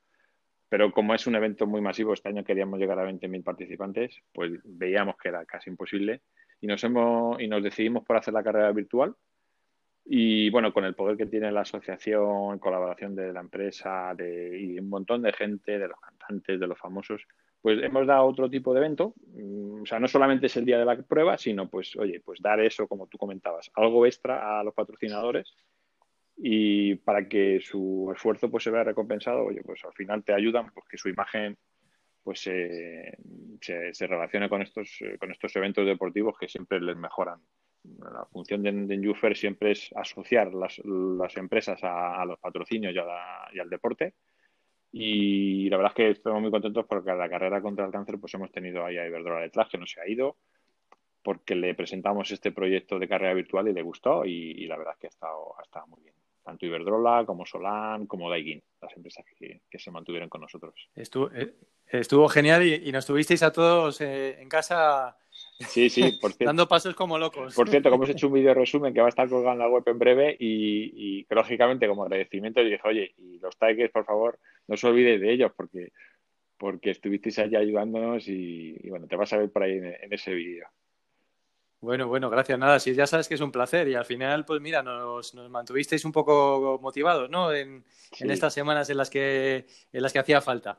Pero 0.73 0.91
como 0.91 1.15
es 1.15 1.27
un 1.27 1.35
evento 1.35 1.67
muy 1.67 1.83
masivo, 1.83 2.15
este 2.15 2.31
año 2.31 2.45
queríamos 2.45 2.81
llegar 2.81 2.99
a 2.99 3.05
20.000 3.05 3.45
participantes, 3.45 4.23
pues 4.33 4.53
veíamos 4.65 5.17
que 5.19 5.29
era 5.29 5.45
casi 5.45 5.69
imposible 5.69 6.23
y 6.63 6.67
nos, 6.67 6.83
hemos, 6.83 7.39
y 7.43 7.47
nos 7.47 7.63
decidimos 7.63 8.07
por 8.07 8.17
hacer 8.17 8.33
la 8.33 8.43
carrera 8.43 8.73
virtual. 8.73 9.15
Y 10.07 10.49
bueno, 10.49 10.73
con 10.73 10.87
el 10.87 10.95
poder 10.95 11.19
que 11.19 11.27
tiene 11.27 11.53
la 11.53 11.61
asociación, 11.61 12.59
colaboración 12.59 13.15
de 13.15 13.35
la 13.35 13.41
empresa 13.41 14.15
de, 14.17 14.59
y 14.59 14.79
un 14.79 14.89
montón 14.89 15.21
de 15.21 15.35
gente, 15.35 15.79
de 15.79 15.89
los 15.89 16.01
cantantes, 16.01 16.59
de 16.59 16.67
los 16.67 16.79
famosos, 16.79 17.23
pues 17.61 17.83
hemos 17.83 18.07
dado 18.07 18.25
otro 18.25 18.49
tipo 18.49 18.73
de 18.73 18.81
evento. 18.81 19.13
O 19.83 19.85
sea, 19.85 20.01
no 20.01 20.09
solamente 20.09 20.47
es 20.47 20.57
el 20.57 20.65
día 20.65 20.79
de 20.79 20.87
la 20.87 20.97
prueba, 21.03 21.37
sino 21.37 21.69
pues, 21.69 21.95
oye, 21.97 22.23
pues 22.25 22.41
dar 22.41 22.61
eso, 22.61 22.89
como 22.89 23.09
tú 23.09 23.19
comentabas, 23.19 23.71
algo 23.75 24.07
extra 24.07 24.59
a 24.59 24.65
los 24.65 24.73
patrocinadores 24.73 25.55
y 26.37 26.97
para 26.97 27.29
que 27.29 27.61
su 27.61 28.11
esfuerzo 28.15 28.51
pues 28.51 28.65
se 28.65 28.71
vea 28.71 28.85
recompensado, 28.85 29.45
oye, 29.45 29.63
pues 29.63 29.85
al 29.85 29.93
final 29.93 30.25
te 30.25 30.33
ayudan 30.33 30.71
porque 30.73 30.99
su 30.99 31.09
imagen 31.09 31.57
pues 32.23 32.47
eh, 32.47 33.17
se, 33.61 33.93
se, 33.93 34.07
relacione 34.07 34.49
con 34.49 34.63
estos, 34.63 34.99
con 35.19 35.31
estos 35.31 35.55
eventos 35.57 35.85
deportivos 35.85 36.37
que 36.39 36.49
siempre 36.49 36.81
les 36.81 36.97
mejoran. 36.97 37.41
La 37.85 38.25
función 38.27 38.63
de, 38.63 38.73
de 38.73 38.95
Enjufer 38.95 39.37
siempre 39.37 39.73
es 39.73 39.91
asociar 39.97 40.55
las, 40.55 40.81
las 40.85 41.37
empresas 41.37 41.83
a, 41.83 42.23
a, 42.23 42.25
los 42.25 42.39
patrocinios 42.39 42.95
y, 42.95 42.99
a 42.99 43.05
la, 43.05 43.51
y, 43.53 43.59
al 43.59 43.69
deporte. 43.69 44.15
Y 44.93 45.69
la 45.69 45.79
verdad 45.79 45.93
es 45.93 45.97
que 45.97 46.11
estamos 46.11 46.41
muy 46.43 46.51
contentos 46.51 46.87
porque 46.89 47.13
la 47.13 47.29
carrera 47.29 47.61
contra 47.61 47.87
el 47.87 47.93
cáncer 47.93 48.21
pues 48.21 48.35
hemos 48.35 48.53
tenido 48.53 48.85
ahí 48.85 48.99
a 48.99 49.07
Iberdrola 49.07 49.41
detrás 49.41 49.69
que 49.69 49.79
no 49.79 49.87
se 49.87 50.01
ha 50.01 50.09
ido 50.09 50.37
porque 51.23 51.55
le 51.55 51.75
presentamos 51.75 52.31
este 52.31 52.53
proyecto 52.53 52.99
de 52.99 53.09
carrera 53.09 53.35
virtual 53.35 53.69
y 53.69 53.73
le 53.73 53.83
gustó 53.83 54.25
y, 54.25 54.53
y 54.53 54.67
la 54.67 54.77
verdad 54.77 54.95
es 54.95 55.01
que 55.01 55.07
ha 55.07 55.11
estado, 55.11 55.59
ha 55.59 55.63
estado 55.63 55.87
muy 55.87 56.03
bien. 56.03 56.15
tanto 56.43 56.67
Iberdrola 56.67 57.25
como 57.25 57.47
Solán 57.47 58.07
como 58.07 58.29
Daikin, 58.29 58.63
las 58.81 58.97
empresas 58.97 59.25
que, 59.39 59.61
se 59.79 59.91
mantuvieron 59.91 60.29
con 60.29 60.41
nosotros. 60.41 60.75
Estuvo, 60.95 61.31
eh, 61.33 61.55
estuvo 61.87 62.29
genial 62.29 62.67
y, 62.67 62.91
nos 62.93 63.07
tuvisteis 63.07 63.43
a 63.43 63.53
todos 63.53 64.01
eh, 64.01 64.41
en 64.41 64.49
casa 64.49 65.17
Sí, 65.69 65.89
sí, 65.89 66.19
por 66.21 66.33
cierto. 66.33 66.45
Dando 66.45 66.69
pasos 66.69 66.95
como 66.95 67.19
locos. 67.19 67.55
Por 67.55 67.69
cierto, 67.69 67.89
hemos 67.89 68.09
hecho 68.09 68.29
un 68.29 68.35
vídeo 68.35 68.55
resumen 68.55 68.93
que 68.93 69.01
va 69.01 69.07
a 69.07 69.11
estar 69.11 69.29
colgado 69.29 69.53
en 69.53 69.59
la 69.59 69.69
web 69.69 69.83
en 69.87 69.99
breve 69.99 70.37
y, 70.39 71.27
lógicamente 71.31 71.89
como 71.89 72.05
agradecimiento 72.05 72.63
dije, 72.63 72.81
oye, 72.85 73.15
y 73.17 73.39
los 73.39 73.57
Tigers, 73.59 73.93
por 73.93 74.05
favor, 74.05 74.39
no 74.67 74.75
os 74.75 74.85
olvidéis 74.85 75.21
de 75.21 75.33
ellos 75.33 75.53
porque, 75.57 75.93
porque 76.59 76.91
estuvisteis 76.91 77.39
allí 77.39 77.57
ayudándonos 77.57 78.29
y, 78.29 78.89
bueno, 78.89 79.07
te 79.07 79.17
vas 79.17 79.33
a 79.33 79.39
ver 79.39 79.51
por 79.51 79.63
ahí 79.63 79.73
en, 79.73 80.13
ese 80.13 80.35
vídeo. 80.35 80.67
Bueno, 81.83 82.07
bueno, 82.07 82.31
gracias. 82.31 82.57
Nada, 82.61 82.79
si 82.79 82.95
ya 82.95 83.09
sabes 83.09 83.27
que 83.27 83.35
es 83.35 83.41
un 83.41 83.51
placer 83.51 83.89
y 83.89 83.97
al 83.97 84.05
final, 84.05 84.45
pues 84.45 84.61
mira, 84.61 84.85
nos, 84.85 85.35
mantuvisteis 85.35 86.05
un 86.05 86.13
poco 86.13 86.79
motivados, 86.81 87.29
¿no? 87.29 87.53
En, 87.53 87.85
en, 88.21 88.31
estas 88.31 88.55
semanas 88.55 88.89
en 88.89 88.99
las 88.99 89.11
que 89.11 89.67
en 89.93 90.03
las 90.03 90.13
que 90.13 90.21
hacía 90.21 90.41
falta. 90.41 90.79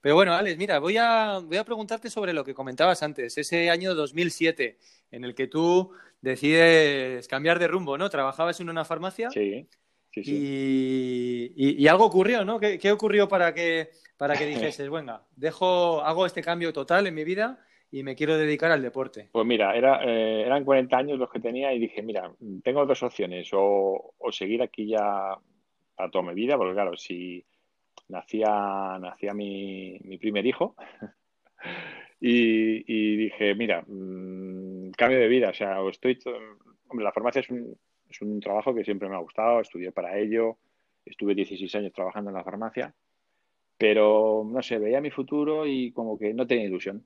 Pero 0.00 0.14
bueno, 0.14 0.32
Alex, 0.32 0.56
mira, 0.56 0.78
voy 0.78 0.96
a, 0.96 1.40
voy 1.42 1.56
a 1.56 1.64
preguntarte 1.64 2.08
sobre 2.08 2.32
lo 2.32 2.44
que 2.44 2.54
comentabas 2.54 3.02
antes, 3.02 3.36
ese 3.36 3.68
año 3.68 3.96
2007 3.96 4.78
en 5.10 5.24
el 5.24 5.34
que 5.34 5.48
tú 5.48 5.90
decides 6.20 7.26
cambiar 7.26 7.58
de 7.58 7.66
rumbo, 7.66 7.98
¿no? 7.98 8.08
Trabajabas 8.08 8.60
en 8.60 8.70
una 8.70 8.84
farmacia. 8.84 9.30
Sí. 9.30 9.68
Sí, 10.12 10.22
sí. 10.22 11.52
Y, 11.56 11.88
algo 11.88 12.04
ocurrió, 12.04 12.44
¿no? 12.44 12.60
¿Qué, 12.60 12.92
ocurrió 12.92 13.26
para 13.26 13.52
que, 13.52 13.90
para 14.16 14.36
que 14.36 14.46
dijeses, 14.76 14.88
venga, 14.88 15.24
dejo, 15.34 16.00
hago 16.02 16.26
este 16.26 16.42
cambio 16.42 16.72
total 16.72 17.08
en 17.08 17.14
mi 17.16 17.24
vida 17.24 17.58
y 17.90 18.02
me 18.02 18.16
quiero 18.16 18.36
dedicar 18.36 18.70
al 18.72 18.82
deporte? 18.82 19.28
Pues 19.32 19.46
mira, 19.46 19.76
era, 19.76 20.02
eh, 20.04 20.42
eran 20.42 20.64
40 20.64 20.96
años 20.96 21.18
los 21.18 21.30
que 21.30 21.40
tenía 21.40 21.72
y 21.72 21.78
dije, 21.78 22.02
mira, 22.02 22.32
tengo 22.62 22.86
dos 22.86 23.02
opciones, 23.02 23.50
o, 23.52 24.14
o 24.18 24.32
seguir 24.32 24.62
aquí 24.62 24.88
ya 24.88 25.32
a 25.96 26.10
toda 26.10 26.24
mi 26.24 26.34
vida, 26.34 26.56
porque 26.56 26.74
claro, 26.74 26.96
si, 26.96 27.44
nacía, 28.08 28.98
nacía 29.00 29.34
mi, 29.34 29.98
mi 30.04 30.18
primer 30.18 30.46
hijo 30.46 30.74
y, 32.20 33.16
dije, 33.16 33.54
mira, 33.54 33.84
mm, 33.86 34.90
cambio 34.92 35.18
de 35.18 35.28
vida, 35.28 35.50
o 35.50 35.54
sea, 35.54 35.78
estoy, 35.88 36.18
hombre, 36.88 37.04
la 37.04 37.12
farmacia 37.12 37.40
es 37.40 37.50
un, 37.50 37.76
es 38.08 38.20
un 38.22 38.40
trabajo 38.40 38.74
que 38.74 38.84
siempre 38.84 39.08
me 39.08 39.16
ha 39.16 39.20
gustado, 39.20 39.60
estudié 39.60 39.92
para 39.92 40.18
ello, 40.18 40.58
estuve 41.04 41.34
16 41.34 41.74
años 41.76 41.92
trabajando 41.92 42.30
en 42.30 42.36
la 42.36 42.44
farmacia, 42.44 42.94
pero 43.76 44.46
no 44.46 44.62
sé, 44.62 44.78
veía 44.78 45.00
mi 45.00 45.10
futuro 45.10 45.66
y 45.66 45.92
como 45.92 46.18
que 46.18 46.32
no 46.32 46.46
tenía 46.46 46.64
ilusión. 46.64 47.04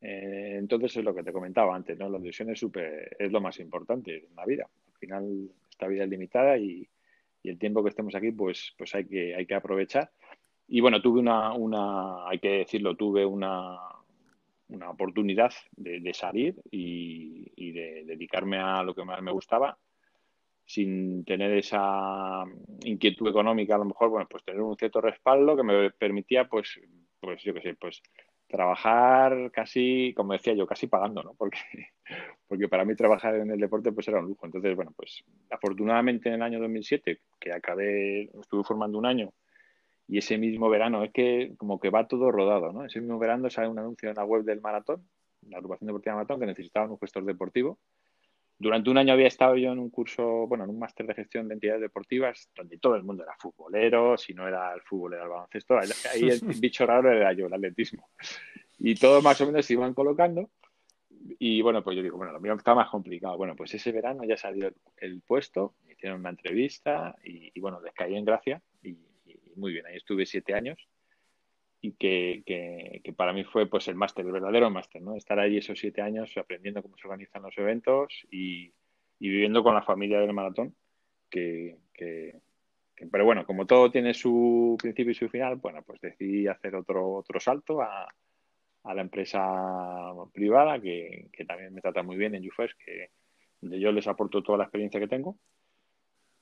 Eh, 0.00 0.56
entonces 0.58 0.96
es 0.96 1.04
lo 1.04 1.14
que 1.14 1.22
te 1.22 1.32
comentaba 1.32 1.74
antes, 1.74 1.98
¿no? 1.98 2.08
La 2.08 2.18
ilusión 2.18 2.50
es, 2.50 2.58
super, 2.58 3.16
es 3.18 3.32
lo 3.32 3.40
más 3.40 3.58
importante 3.58 4.26
en 4.26 4.34
la 4.36 4.44
vida. 4.44 4.68
Al 4.92 4.98
final, 4.98 5.50
esta 5.70 5.86
vida 5.88 6.04
es 6.04 6.10
limitada 6.10 6.58
y, 6.58 6.88
y 7.42 7.48
el 7.50 7.58
tiempo 7.58 7.82
que 7.82 7.90
estemos 7.90 8.14
aquí, 8.14 8.32
pues, 8.32 8.74
pues 8.76 8.94
hay, 8.94 9.06
que, 9.06 9.34
hay 9.34 9.46
que 9.46 9.54
aprovechar. 9.54 10.10
Y 10.68 10.80
bueno, 10.80 11.00
tuve 11.00 11.20
una, 11.20 11.52
una 11.52 12.28
hay 12.28 12.38
que 12.38 12.50
decirlo, 12.50 12.96
tuve 12.96 13.24
una, 13.24 13.78
una 14.68 14.90
oportunidad 14.90 15.52
de, 15.76 16.12
salir 16.14 16.60
y, 16.70 17.72
de 17.72 18.04
dedicarme 18.04 18.58
a 18.58 18.82
lo 18.82 18.94
que 18.94 19.04
más 19.04 19.20
me 19.22 19.32
gustaba 19.32 19.78
sin 20.64 21.24
tener 21.24 21.52
esa 21.52 22.44
inquietud 22.84 23.28
económica 23.28 23.76
a 23.76 23.78
lo 23.78 23.84
mejor 23.84 24.08
bueno 24.08 24.26
pues 24.28 24.42
tener 24.42 24.60
un 24.60 24.76
cierto 24.76 25.00
respaldo 25.00 25.56
que 25.56 25.62
me 25.62 25.90
permitía 25.90 26.48
pues 26.48 26.80
pues 27.20 27.40
yo 27.44 27.54
qué 27.54 27.60
sé 27.60 27.74
pues 27.74 28.02
trabajar 28.48 29.50
casi 29.52 30.14
como 30.16 30.32
decía 30.32 30.54
yo 30.54 30.66
casi 30.66 30.86
pagando 30.86 31.22
no 31.22 31.34
porque 31.34 31.58
porque 32.48 32.68
para 32.68 32.84
mí 32.84 32.94
trabajar 32.94 33.34
en 33.36 33.50
el 33.50 33.60
deporte 33.60 33.92
pues 33.92 34.06
era 34.08 34.20
un 34.20 34.26
lujo 34.26 34.46
entonces 34.46 34.74
bueno 34.76 34.92
pues 34.96 35.24
afortunadamente 35.50 36.28
en 36.28 36.36
el 36.36 36.42
año 36.42 36.60
2007 36.60 37.20
que 37.40 37.52
acabé 37.52 38.30
estuve 38.40 38.64
formando 38.64 38.98
un 38.98 39.06
año 39.06 39.32
y 40.08 40.18
ese 40.18 40.38
mismo 40.38 40.68
verano, 40.68 41.02
es 41.02 41.12
que 41.12 41.54
como 41.58 41.80
que 41.80 41.90
va 41.90 42.06
todo 42.06 42.30
rodado, 42.30 42.72
¿no? 42.72 42.84
Ese 42.84 43.00
mismo 43.00 43.18
verano 43.18 43.50
sale 43.50 43.68
un 43.68 43.78
anuncio 43.78 44.08
en 44.08 44.14
la 44.14 44.24
web 44.24 44.44
del 44.44 44.60
maratón, 44.60 45.08
la 45.42 45.58
agrupación 45.58 45.86
deportiva 45.88 46.14
maratón, 46.14 46.40
que 46.40 46.46
necesitaban 46.46 46.90
un 46.90 46.98
gestor 46.98 47.24
deportivo. 47.24 47.78
Durante 48.58 48.88
un 48.88 48.96
año 48.96 49.12
había 49.12 49.26
estado 49.26 49.56
yo 49.56 49.72
en 49.72 49.78
un 49.78 49.90
curso, 49.90 50.46
bueno, 50.46 50.64
en 50.64 50.70
un 50.70 50.78
máster 50.78 51.06
de 51.06 51.14
gestión 51.14 51.46
de 51.46 51.54
entidades 51.54 51.82
deportivas, 51.82 52.50
donde 52.54 52.78
todo 52.78 52.96
el 52.96 53.02
mundo 53.02 53.22
era 53.22 53.34
futbolero, 53.38 54.16
si 54.16 54.32
no 54.32 54.48
era 54.48 54.72
el 54.72 54.80
fútbol, 54.80 55.14
era 55.14 55.24
el 55.24 55.28
baloncesto. 55.28 55.78
Ahí 55.78 56.28
el 56.28 56.40
bicho 56.60 56.86
raro 56.86 57.12
era 57.12 57.32
yo, 57.34 57.46
el 57.46 57.54
atletismo. 57.54 58.08
Y 58.78 58.94
todo 58.94 59.20
más 59.20 59.40
o 59.42 59.46
menos 59.46 59.66
se 59.66 59.74
iban 59.74 59.92
colocando. 59.92 60.48
Y 61.38 61.60
bueno, 61.60 61.82
pues 61.82 61.96
yo 61.96 62.02
digo, 62.02 62.16
bueno, 62.16 62.32
lo 62.32 62.40
mío 62.40 62.54
está 62.54 62.74
más 62.74 62.88
complicado. 62.88 63.36
Bueno, 63.36 63.54
pues 63.56 63.74
ese 63.74 63.92
verano 63.92 64.24
ya 64.24 64.36
salió 64.36 64.72
el, 64.96 65.20
puesto, 65.20 65.74
me 65.84 65.92
hicieron 65.92 66.20
una 66.20 66.30
entrevista 66.30 67.14
y, 67.24 67.50
y 67.52 67.60
bueno, 67.60 67.80
les 67.80 67.92
caí 67.92 68.16
en 68.16 68.24
gracia 68.24 68.62
y, 68.82 68.96
muy 69.56 69.72
bien. 69.72 69.86
Ahí 69.86 69.96
estuve 69.96 70.24
siete 70.24 70.54
años 70.54 70.78
y 71.86 71.92
que, 71.92 73.14
para 73.16 73.32
mí 73.32 73.44
fue 73.44 73.66
pues 73.66 73.86
el 73.88 73.94
máster, 73.94 74.26
el 74.26 74.32
verdadero 74.32 74.70
máster, 74.70 75.00
¿no? 75.02 75.14
Estar 75.14 75.38
allí 75.38 75.58
esos 75.58 75.78
siete 75.78 76.02
años 76.02 76.36
aprendiendo 76.36 76.82
cómo 76.82 76.96
se 76.96 77.06
organizan 77.06 77.42
los 77.42 77.56
eventos 77.58 78.26
y, 78.30 78.72
viviendo 79.18 79.62
con 79.62 79.74
la 79.74 79.82
familia 79.82 80.20
del 80.20 80.32
maratón, 80.32 80.74
que, 81.30 81.78
pero 83.10 83.24
bueno, 83.24 83.46
como 83.46 83.66
todo 83.66 83.90
tiene 83.90 84.14
su 84.14 84.76
principio 84.80 85.12
y 85.12 85.14
su 85.14 85.28
final, 85.28 85.56
bueno, 85.56 85.82
pues 85.82 86.00
decidí 86.00 86.46
hacer 86.46 86.74
otro, 86.74 87.12
otro 87.14 87.40
salto 87.40 87.82
a, 87.82 88.08
la 88.84 89.02
empresa 89.02 90.12
privada, 90.32 90.80
que, 90.80 91.28
que, 91.32 91.44
también 91.44 91.74
me 91.74 91.80
trata 91.80 92.02
muy 92.02 92.16
bien 92.16 92.34
en 92.36 92.48
UFES, 92.48 92.74
que 92.74 93.10
donde 93.60 93.80
yo 93.80 93.90
les 93.90 94.06
aporto 94.06 94.42
toda 94.42 94.58
la 94.58 94.64
experiencia 94.64 95.00
que 95.00 95.08
tengo 95.08 95.36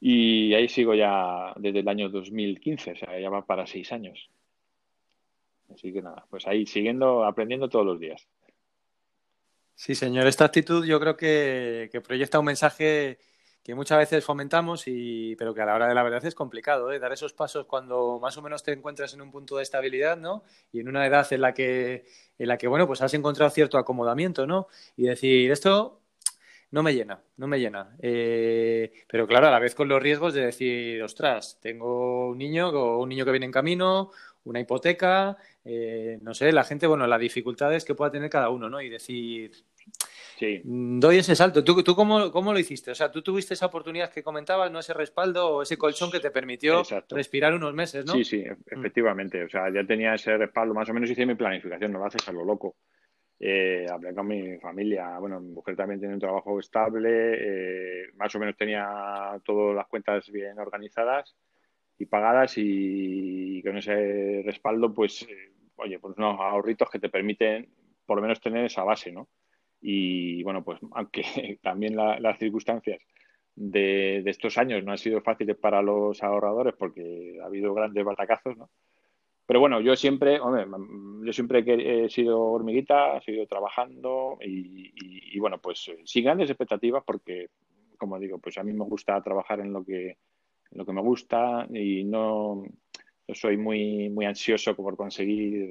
y 0.01 0.53
ahí 0.53 0.69
sigo 0.69 0.95
ya 0.95 1.55
desde 1.57 1.79
el 1.81 1.89
año 1.89 2.11
2015, 2.11 2.93
o 2.93 2.97
sea, 2.97 3.19
ya 3.19 3.31
va 3.31 3.47
para 3.47 3.67
seis 3.67 3.91
años. 3.91 4.29
Así 5.75 5.93
que 5.93 6.03
nada, 6.03 6.25
pues 6.31 6.47
ahí 6.47 6.67
siguiendo, 6.67 7.25
aprendiendo 7.25 7.69
todos 7.69 7.85
los 7.85 7.99
días. 7.99 8.29
Sí, 9.75 9.95
señor, 9.95 10.27
esta 10.27 10.45
actitud 10.45 10.85
yo 10.85 11.01
creo 11.01 11.17
que, 11.17 11.91
proyecta 12.07 12.39
un 12.39 12.45
mensaje 12.45 13.19
que 13.63 13.75
muchas 13.75 13.99
veces 13.99 14.25
fomentamos, 14.25 14.85
y, 14.87 15.35
pero 15.37 15.53
que 15.55 15.63
a 15.63 15.67
la 15.67 15.75
hora 15.75 15.89
de 15.89 15.95
la 15.95 16.03
verdad 16.03 16.25
es 16.25 16.35
complicado, 16.35 16.93
¿eh? 16.93 16.99
dar 16.99 17.13
esos 17.13 17.33
pasos 17.33 17.67
cuando 17.67 18.21
más 18.21 18.37
o 18.37 18.43
menos 18.43 18.63
te 18.63 18.73
encuentras 18.73 19.15
en 19.15 19.23
un 19.23 19.33
punto 19.33 19.57
de 19.57 19.63
estabilidad, 19.63 20.19
¿no? 20.19 20.45
Y 20.71 20.81
en 20.81 20.89
una 20.89 21.07
edad 21.07 21.27
en 21.33 21.41
la 21.41 21.55
que, 21.55 22.05
en 22.39 22.49
la 22.49 22.59
que 22.59 22.69
bueno, 22.69 22.87
pues 22.87 23.01
has 23.01 23.15
encontrado 23.15 23.51
cierto 23.51 23.79
acomodamiento, 23.79 24.47
¿no? 24.47 24.69
Y 24.97 25.05
decir, 25.05 25.51
esto 25.51 26.03
no 26.75 26.83
me 26.83 26.93
llena, 26.93 27.23
no 27.37 27.47
me 27.47 27.59
llena. 27.59 27.97
Eh, 28.01 28.93
pero 29.09 29.27
claro, 29.27 29.47
a 29.47 29.51
la 29.51 29.61
vez 29.61 29.75
con 29.75 29.89
los 29.89 30.03
riesgos 30.03 30.35
de 30.35 30.47
decir, 30.47 31.03
ostras, 31.03 31.59
tengo 31.61 32.31
un 32.31 32.39
niño 32.39 32.69
o 32.69 33.01
un 33.01 33.09
niño 33.09 33.25
que 33.25 33.31
viene 33.31 33.47
en 33.47 33.53
camino, 33.53 34.11
una 34.45 34.61
hipoteca, 34.61 35.37
eh, 35.65 36.19
no 36.23 36.35
sé, 36.35 36.53
la 36.53 36.65
gente, 36.65 36.87
bueno, 36.87 37.07
las 37.07 37.21
dificultades 37.21 37.85
que 37.85 37.95
pueda 37.95 38.11
tener 38.11 38.31
cada 38.31 38.51
uno, 38.51 38.69
¿no? 38.69 38.81
Y 38.81 38.89
decir, 38.91 39.53
sí. 40.39 40.61
Doy 40.65 41.19
ese 41.19 41.35
salto. 41.35 41.65
¿Tú, 41.65 41.83
tú 41.83 41.95
cómo, 41.95 42.31
cómo, 42.31 42.53
lo 42.53 42.59
hiciste? 42.59 42.91
O 42.91 42.95
sea, 42.95 43.11
tú 43.11 43.23
tuviste 43.23 43.55
esa 43.55 43.67
oportunidad 43.67 44.13
que 44.13 44.23
comentabas, 44.23 44.71
¿no? 44.71 44.81
Ese 44.81 44.93
respaldo 44.93 45.49
o 45.49 45.63
ese 45.63 45.79
colchón 45.79 46.11
que 46.11 46.21
te 46.21 46.31
permitió 46.31 46.83
respirar 47.09 47.55
unos 47.55 47.73
meses, 47.75 48.05
¿no? 48.05 48.13
Sí, 48.13 48.25
sí, 48.25 48.45
mm. 48.45 48.79
efectivamente. 48.79 49.45
O 49.45 49.49
sea, 49.49 49.73
ya 49.73 49.85
tenía 49.85 50.15
ese 50.15 50.37
respaldo, 50.37 50.75
más 50.75 50.89
o 50.89 50.95
menos 50.95 51.11
hice 51.11 51.27
mi 51.27 51.35
planificación, 51.35 51.93
no 51.93 51.99
lo 51.99 52.07
haces 52.07 52.29
a 52.29 52.33
lo 52.33 52.45
loco. 52.45 52.77
Eh, 53.41 53.87
hablé 53.91 54.15
con 54.15 54.27
mi 54.27 54.59
familia. 54.59 55.19
Bueno, 55.19 55.41
mi 55.41 55.53
mujer 55.53 55.75
también 55.75 56.01
tiene 56.01 56.15
un 56.15 56.21
trabajo 56.21 56.61
estable, 56.61 57.11
eh, 57.11 58.11
más 58.17 58.35
o 58.35 58.39
menos 58.39 58.57
tenía 58.57 59.41
todas 59.45 59.75
las 59.75 59.87
cuentas 59.87 60.31
bien 60.31 60.59
organizadas 60.59 61.35
y 61.99 62.07
pagadas 62.07 62.55
y, 62.57 63.63
con 63.63 63.79
ese 63.79 64.43
respaldo, 64.45 64.93
pues, 64.93 65.23
eh, 65.23 65.53
oye, 65.77 65.99
pues 65.99 66.17
unos 66.17 66.41
ahorritos 66.41 66.91
que 66.91 66.99
te 66.99 67.09
permiten 67.09 67.69
por 68.07 68.17
lo 68.17 68.23
menos 68.23 68.41
tener 68.41 68.65
esa 68.65 68.85
base, 68.85 69.13
¿no? 69.13 69.29
Y 69.81 70.43
bueno, 70.43 70.65
pues 70.65 70.81
aunque 70.93 71.59
también 71.63 71.97
las 71.97 72.39
circunstancias 72.39 73.01
de, 73.55 74.23
de, 74.25 74.31
estos 74.31 74.59
años 74.59 74.83
no 74.85 74.93
han 74.93 74.99
sido 74.99 75.21
fáciles 75.21 75.57
para 75.57 75.83
los 75.83 76.23
ahorradores 76.23 76.75
porque 76.77 77.39
ha 77.43 77.47
habido 77.47 77.73
grandes 77.75 78.05
batacazos, 78.05 78.57
¿no? 78.57 78.71
Pero 79.47 79.61
bueno, 79.61 79.81
yo 79.81 79.95
siempre, 79.95 80.41
hombre, 80.41 80.67
yo 81.23 81.33
siempre 81.33 81.63
he 81.67 82.09
sido 82.09 82.41
hormiguita, 82.41 83.19
he 83.19 83.21
sido 83.21 83.47
trabajando 83.47 84.39
y, 84.41 85.39
bueno, 85.39 85.59
pues 85.61 85.89
eh, 85.89 86.01
sin 86.05 86.25
grandes 86.25 86.49
expectativas 86.49 87.05
porque, 87.05 87.49
como 87.99 88.19
digo, 88.19 88.39
pues 88.39 88.57
a 88.57 88.63
mí 88.63 88.73
me 88.73 88.85
gusta 88.85 89.23
trabajar 89.23 89.61
en 89.61 89.73
lo 89.73 89.85
que, 89.85 90.17
lo 90.73 90.85
que 90.85 90.93
me 90.93 91.01
gusta 91.01 91.67
y 91.73 92.05
no, 92.05 92.65
soy 93.33 93.57
muy, 93.57 94.11
muy 94.11 94.27
ansioso 94.27 94.75
por 94.77 94.97
conseguir, 94.97 95.71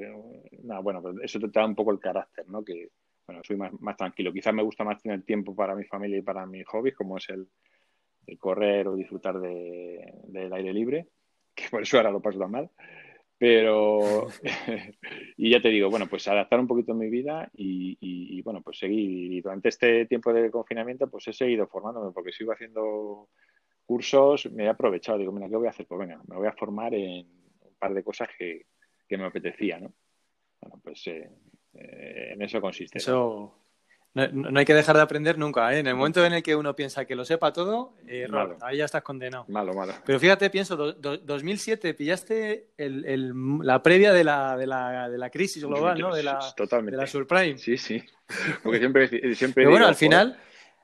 nada, 0.64 0.80
bueno, 0.80 1.02
pues 1.02 1.16
eso 1.24 1.40
te 1.40 1.48
da 1.48 1.66
un 1.66 1.76
poco 1.76 1.92
el 1.92 2.00
carácter, 2.00 2.48
¿no? 2.48 2.64
Que, 2.64 2.90
bueno, 3.28 3.42
soy 3.44 3.58
más, 3.58 3.72
más 3.80 3.96
tranquilo. 3.96 4.34
Quizás 4.34 4.54
me 4.54 4.64
gusta 4.64 4.84
más 4.84 5.02
tener 5.02 5.24
tiempo 5.24 5.56
para 5.56 5.76
mi 5.76 5.84
familia 5.86 6.18
y 6.18 6.22
para 6.22 6.46
mis 6.46 6.66
hobbies, 6.68 6.96
como 6.96 7.18
es 7.18 7.30
el, 7.30 7.48
correr 8.40 8.88
o 8.88 8.96
disfrutar 8.96 9.40
de, 9.40 10.14
del 10.28 10.54
aire 10.54 10.74
libre, 10.74 11.08
que 11.56 11.66
por 11.70 11.84
eso 11.84 11.98
ahora 11.98 12.12
lo 12.12 12.22
paso 12.22 12.40
tan 12.40 12.52
mal. 12.52 12.70
Pero, 13.38 14.28
y 15.38 15.50
ya 15.50 15.62
te 15.62 15.70
digo, 15.70 15.90
bueno, 15.90 16.08
pues 16.08 16.28
adaptar 16.28 16.60
un 16.60 16.68
poquito 16.68 16.94
mi 16.94 17.10
vida 17.10 17.50
y, 17.54 18.42
bueno, 18.42 18.62
pues 18.62 18.78
seguir. 18.80 19.34
Y 19.34 19.42
durante 19.42 19.70
este 19.70 20.06
tiempo 20.06 20.32
de 20.32 20.50
confinamiento, 20.50 21.10
pues 21.10 21.28
he 21.28 21.34
seguido 21.34 21.68
formándome 21.68 22.12
porque 22.12 22.32
sigo 22.32 22.54
haciendo 22.54 23.30
cursos, 23.86 24.52
me 24.52 24.66
he 24.66 24.70
aprovechado, 24.70 25.18
digo, 25.18 25.32
mira, 25.32 25.50
¿qué 25.50 25.56
voy 25.56 25.68
a 25.68 25.72
hacer? 25.72 25.86
Pues 25.86 26.00
venga, 26.00 26.22
me 26.28 26.36
voy 26.36 26.48
a 26.48 26.54
formar 26.54 26.94
en 26.94 27.28
un 27.62 27.76
par 27.78 27.94
de 27.94 28.04
cosas 28.04 28.30
que, 28.38 28.66
me 29.10 29.26
apetecía, 29.26 29.80
¿no? 29.80 29.94
Bueno, 30.60 30.82
pues 30.84 31.06
eh, 31.06 31.30
eh, 31.76 32.32
en 32.34 32.42
eso 32.42 32.60
consiste. 32.60 32.98
Eso, 32.98 33.64
no, 34.16 34.60
hay 34.60 34.66
que 34.66 34.76
dejar 34.76 34.96
de 34.96 35.02
aprender 35.02 35.40
nunca. 35.40 35.74
¿eh? 35.74 35.80
En 35.80 35.88
el 35.88 35.96
momento 35.96 36.24
en 36.24 36.34
el 36.34 36.44
que 36.44 36.56
uno 36.56 36.76
piensa 36.76 37.06
que 37.06 37.16
lo 37.16 37.26
sepa 37.26 37.52
todo, 37.52 37.96
error. 38.08 38.58
Ahí 38.62 38.78
ya 38.78 38.86
estás 38.86 39.02
condenado. 39.02 39.46
Malo, 39.48 39.74
malo. 39.74 39.94
Pero 40.06 40.20
fíjate, 40.20 40.52
pienso, 40.52 40.76
2007 40.76 41.96
pillaste 41.96 42.68
la 42.78 43.82
previa 43.82 44.14
de 44.14 44.24
la, 44.24 44.56
de 44.56 44.68
la, 44.68 45.10
de 45.10 45.18
la 45.18 45.30
crisis 45.32 45.66
global, 45.66 46.00
¿no? 46.00 46.14
De 46.14 46.22
la, 46.22 46.40
Totalmente. 46.56 46.96
de 46.96 47.02
la 47.02 47.08
subprime. 47.08 47.58
Sí, 47.58 47.78
sí. 47.78 48.04
Porque 48.62 48.78
siempre, 48.78 49.08
siempre 49.36 49.64
pero 49.64 49.72
bueno, 49.72 49.88
al 49.88 49.96
final... 49.96 50.38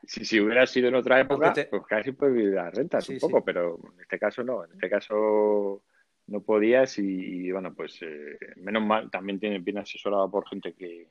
Si, 0.06 0.26
si, 0.26 0.40
hubiera 0.40 0.66
sido 0.66 0.88
en 0.88 0.96
otra 0.96 1.20
época, 1.20 1.54
pues 1.70 1.84
casi 1.88 2.12
puedes 2.12 2.36
vivir 2.36 2.54
las 2.54 2.74
rentas 2.74 3.08
un 3.10 3.20
poco, 3.20 3.44
pero 3.44 3.80
en 3.94 4.02
este 4.02 4.18
caso 4.18 4.44
no. 4.44 4.64
En 4.66 4.72
este 4.72 4.90
caso 4.90 5.84
no 6.28 6.42
podías 6.42 6.98
y, 7.00 7.52
bueno, 7.52 7.74
pues 7.74 8.02
eh, 8.02 8.38
menos 8.58 8.84
mal, 8.84 9.10
también 9.10 9.40
tiene 9.40 9.60
bien 9.60 9.80
asesorado 9.80 10.30
por 10.30 10.48
gente 10.48 10.74
que, 10.74 11.10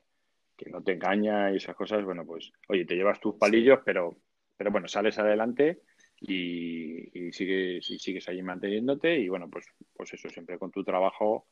que 0.57 0.69
no 0.69 0.81
te 0.81 0.93
engaña 0.93 1.51
y 1.51 1.57
esas 1.57 1.75
cosas, 1.75 2.03
bueno, 2.03 2.25
pues, 2.25 2.51
oye, 2.67 2.85
te 2.85 2.95
llevas 2.95 3.19
tus 3.19 3.35
palillos, 3.35 3.79
pero, 3.85 4.17
pero 4.57 4.71
bueno, 4.71 4.87
sales 4.87 5.17
adelante 5.19 5.81
y, 6.19 7.27
y 7.27 7.31
sigues, 7.31 7.89
y 7.89 7.99
sigues 7.99 8.27
allí 8.27 8.41
manteniéndote 8.41 9.17
y 9.17 9.29
bueno, 9.29 9.49
pues, 9.49 9.65
pues 9.95 10.13
eso, 10.13 10.29
siempre 10.29 10.57
con 10.57 10.71
tu 10.71 10.83
trabajo 10.83 11.47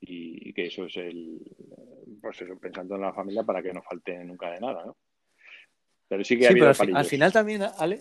y, 0.00 0.52
que 0.52 0.66
eso 0.66 0.84
es 0.84 0.96
el, 0.96 1.40
pues 2.20 2.40
eso, 2.40 2.58
pensando 2.58 2.94
en 2.94 3.02
la 3.02 3.12
familia 3.12 3.42
para 3.42 3.62
que 3.62 3.72
no 3.72 3.82
falte 3.82 4.24
nunca 4.24 4.50
de 4.50 4.60
nada, 4.60 4.84
¿no? 4.86 4.96
Pero 6.08 6.24
sí 6.24 6.38
que 6.38 6.46
ha 6.46 6.50
habido 6.50 6.66
al, 6.66 6.96
al, 6.96 7.04
final 7.04 7.32
también, 7.32 7.62
Ale, 7.78 8.00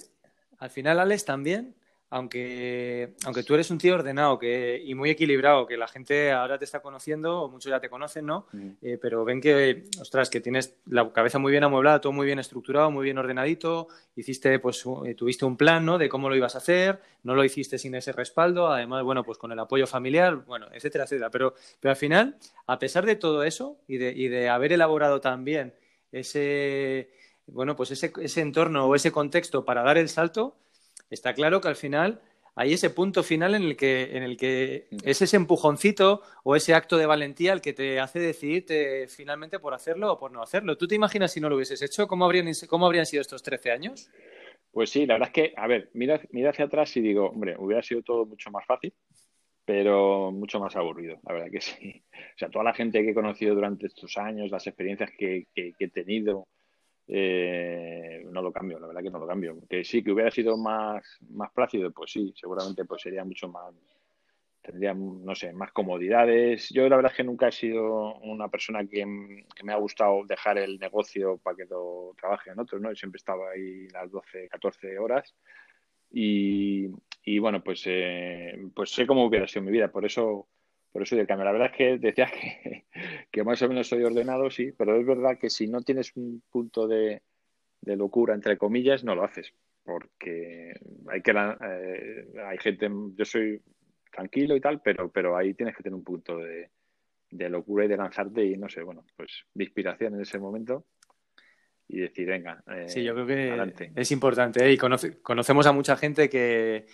al 0.60 0.70
final, 0.70 1.00
Alex, 1.00 1.26
también 1.26 1.76
aunque, 2.10 3.16
aunque 3.26 3.44
tú 3.44 3.54
eres 3.54 3.70
un 3.70 3.78
tío 3.78 3.96
ordenado 3.96 4.40
que, 4.40 4.82
y 4.84 4.96
muy 4.96 5.10
equilibrado, 5.10 5.68
que 5.68 5.76
la 5.76 5.90
gente 5.90 6.32
ahora 6.32 6.58
te 6.58 6.64
está 6.64 6.80
conociendo, 6.80 7.42
o 7.42 7.50
muchos 7.50 7.70
ya 7.70 7.82
te 7.82 7.90
conocen, 7.90 8.26
¿no? 8.26 8.48
Eh, 8.82 8.98
pero 9.02 9.26
ven 9.26 9.42
que, 9.42 9.84
ostras, 10.00 10.30
que 10.30 10.40
tienes 10.40 10.78
la 10.86 11.12
cabeza 11.12 11.38
muy 11.38 11.52
bien 11.52 11.66
amueblada, 11.66 12.00
todo 12.00 12.14
muy 12.14 12.26
bien 12.26 12.40
estructurado, 12.40 12.92
muy 12.92 13.04
bien 13.04 13.18
ordenadito, 13.18 13.90
hiciste, 14.16 14.58
pues, 14.60 14.86
eh, 15.06 15.16
tuviste 15.16 15.44
un 15.44 15.58
plan, 15.58 15.86
¿no? 15.86 15.98
De 15.98 16.08
cómo 16.08 16.30
lo 16.30 16.36
ibas 16.38 16.56
a 16.56 16.60
hacer, 16.60 17.02
no 17.24 17.36
lo 17.36 17.44
hiciste 17.44 17.78
sin 17.78 17.94
ese 17.94 18.14
respaldo, 18.14 18.70
además, 18.72 19.04
bueno, 19.04 19.26
pues 19.26 19.38
con 19.38 19.52
el 19.52 19.60
apoyo 19.60 19.86
familiar, 19.86 20.46
bueno, 20.46 20.68
etcétera, 20.72 21.04
etcétera. 21.04 21.30
Pero, 21.30 21.56
pero 21.82 21.90
al 21.92 21.98
final, 21.98 22.38
a 22.68 22.80
pesar 22.80 23.06
de 23.06 23.18
todo 23.18 23.44
eso 23.44 23.80
y 23.86 23.98
de, 23.98 24.14
y 24.16 24.30
de 24.30 24.48
haber 24.48 24.72
elaborado 24.72 25.20
también 25.20 25.74
ese, 26.14 27.10
bueno, 27.48 27.76
pues 27.76 27.92
ese, 27.92 28.12
ese 28.22 28.42
entorno 28.42 28.86
o 28.86 28.96
ese 28.96 29.12
contexto 29.12 29.66
para 29.66 29.84
dar 29.84 29.98
el 29.98 30.10
salto, 30.10 30.56
está 31.10 31.34
claro 31.34 31.62
que 31.62 31.70
al 31.70 31.76
final 31.76 32.22
hay 32.60 32.74
ese 32.74 32.90
punto 32.90 33.22
final 33.22 33.54
en 33.54 33.62
el 33.62 33.78
que, 33.78 34.18
en 34.18 34.24
el 34.24 34.36
que 34.36 34.88
es 35.04 35.22
ese 35.22 35.38
empujoncito 35.38 36.24
o 36.44 36.56
ese 36.56 36.74
acto 36.74 36.98
de 36.98 37.06
valentía 37.06 37.54
el 37.54 37.62
que 37.62 37.72
te 37.72 38.00
hace 38.00 38.20
decidirte 38.20 39.08
finalmente 39.08 39.60
por 39.60 39.76
hacerlo 39.76 40.12
o 40.12 40.18
por 40.18 40.32
no 40.32 40.42
hacerlo. 40.42 40.76
¿Tú 40.76 40.88
te 40.88 40.96
imaginas 40.96 41.32
si 41.32 41.40
no 41.40 41.50
lo 41.50 41.56
hubieses 41.56 41.84
hecho? 41.84 42.08
¿Cómo 42.08 42.26
habrían, 42.26 42.52
cómo 42.68 42.88
habrían 42.88 43.06
sido 43.06 43.22
estos 43.22 43.44
13 43.44 43.72
años? 43.72 44.10
Pues 44.72 44.90
sí, 44.90 45.06
la 45.06 45.14
verdad 45.16 45.30
es 45.30 45.34
que, 45.34 45.54
a 45.56 45.68
ver, 45.68 45.92
mira, 45.94 46.20
mira 46.32 46.50
hacia 46.50 46.66
atrás 46.66 46.98
y 46.98 47.02
digo, 47.02 47.30
hombre, 47.30 47.56
hubiera 47.60 47.84
sido 47.84 48.02
todo 48.02 48.26
mucho 48.26 48.50
más 48.50 48.66
fácil, 48.66 48.92
pero 49.64 50.32
mucho 50.32 50.60
más 50.60 50.76
aburrido, 50.76 51.20
la 51.28 51.34
verdad 51.34 51.52
que 51.52 51.62
sí. 51.62 52.04
O 52.12 52.38
sea, 52.38 52.50
toda 52.50 52.64
la 52.64 52.74
gente 52.74 53.04
que 53.04 53.12
he 53.12 53.16
conocido 53.16 53.54
durante 53.54 53.86
estos 53.86 54.18
años, 54.18 54.50
las 54.50 54.66
experiencias 54.66 55.12
que 55.16 55.46
he 55.56 55.90
tenido, 55.90 56.48
eh, 57.08 58.26
no 58.30 58.42
lo 58.42 58.52
cambio, 58.52 58.80
la 58.80 58.88
verdad 58.88 59.02
que 59.02 59.10
no 59.10 59.20
lo 59.20 59.28
cambio. 59.28 59.58
Que 59.70 59.84
sí, 59.84 60.04
que 60.04 60.12
hubiera 60.12 60.32
sido 60.32 60.58
más, 60.58 61.04
más 61.30 61.52
plácido, 61.52 61.92
pues 61.92 62.12
sí, 62.12 62.34
seguramente 62.36 62.86
pues 62.86 63.02
sería 63.02 63.24
mucho 63.24 63.48
más, 63.48 63.74
tendría, 64.62 64.94
no 64.94 65.34
sé, 65.36 65.54
más 65.54 65.72
comodidades. 65.72 66.70
Yo 66.70 66.88
la 66.90 66.98
verdad 66.98 67.12
es 67.12 67.18
que 67.18 67.24
nunca 67.24 67.48
he 67.48 67.52
sido 67.52 68.16
una 68.20 68.50
persona 68.50 68.86
que, 68.86 69.06
me 69.06 69.74
ha 69.74 69.78
gustado 69.78 70.24
dejar 70.26 70.58
el 70.58 70.80
negocio 70.80 71.38
para 71.38 71.56
que 71.56 71.66
lo 71.66 72.14
trabaje 72.20 72.52
en 72.52 72.60
otros, 72.60 72.82
¿no? 72.82 72.94
Siempre 72.96 73.18
estaba 73.18 73.52
ahí 73.52 73.88
las 73.90 74.12
12, 74.12 74.50
14 74.50 75.00
horas. 75.00 75.34
Y, 76.12 76.88
y 77.24 77.40
bueno, 77.40 77.64
pues, 77.64 77.84
eh, 77.86 78.58
pues 78.74 78.92
sé 78.92 79.08
cómo 79.08 79.26
hubiera 79.26 79.48
sido 79.48 79.64
mi 79.64 79.72
vida, 79.72 79.92
por 79.92 80.06
eso 80.06 80.48
por 80.92 81.04
eso 81.04 81.16
de 81.16 81.28
cambio. 81.28 81.46
La 81.46 81.52
verdad 81.52 81.72
es 81.72 81.78
que 81.78 81.98
decías 81.98 82.32
que, 83.32 83.44
más 83.44 83.62
o 83.62 83.70
menos 83.70 83.88
soy 83.88 84.04
ordenado, 84.04 84.50
sí, 84.50 84.72
pero 84.78 85.00
es 85.00 85.06
verdad 85.06 85.38
que 85.38 85.50
si 85.50 85.68
no 85.68 85.82
tienes 85.82 86.16
un 86.16 86.42
punto 86.50 86.88
de, 86.88 87.22
locura, 87.82 88.34
entre 88.34 88.58
comillas, 88.58 89.04
no 89.04 89.16
lo 89.16 89.24
haces. 89.24 89.54
Porque 89.84 90.74
hay 91.08 91.22
que 91.22 91.32
eh, 91.32 92.28
hay 92.46 92.58
gente, 92.58 92.90
yo 93.16 93.26
soy 93.26 93.62
tranquilo 94.12 94.56
y 94.56 94.62
tal, 94.62 94.82
pero, 94.82 95.10
pero 95.10 95.38
ahí 95.38 95.54
tienes 95.54 95.76
que 95.76 95.84
tener 95.84 95.96
un 95.96 96.04
punto 96.04 96.38
de, 96.38 96.70
locura 97.50 97.86
y 97.86 97.88
de 97.88 97.98
lanzarte 97.98 98.44
y 98.44 98.58
no 98.58 98.68
sé, 98.68 98.82
bueno, 98.84 99.06
pues 99.16 99.46
de 99.54 99.64
inspiración 99.64 100.16
en 100.16 100.22
ese 100.22 100.40
momento 100.40 100.86
y 101.88 102.00
decir, 102.00 102.28
venga. 102.28 102.62
Eh, 102.68 102.90
sí, 102.90 103.04
yo 103.04 103.14
creo 103.14 103.26
que 103.26 103.92
es 103.96 104.12
importante 104.12 104.66
¿eh? 104.66 104.74
y 104.74 104.78
conocemos 104.78 105.68
a 105.68 105.72
mucha 105.72 105.96
gente 105.96 106.30
que, 106.30 106.86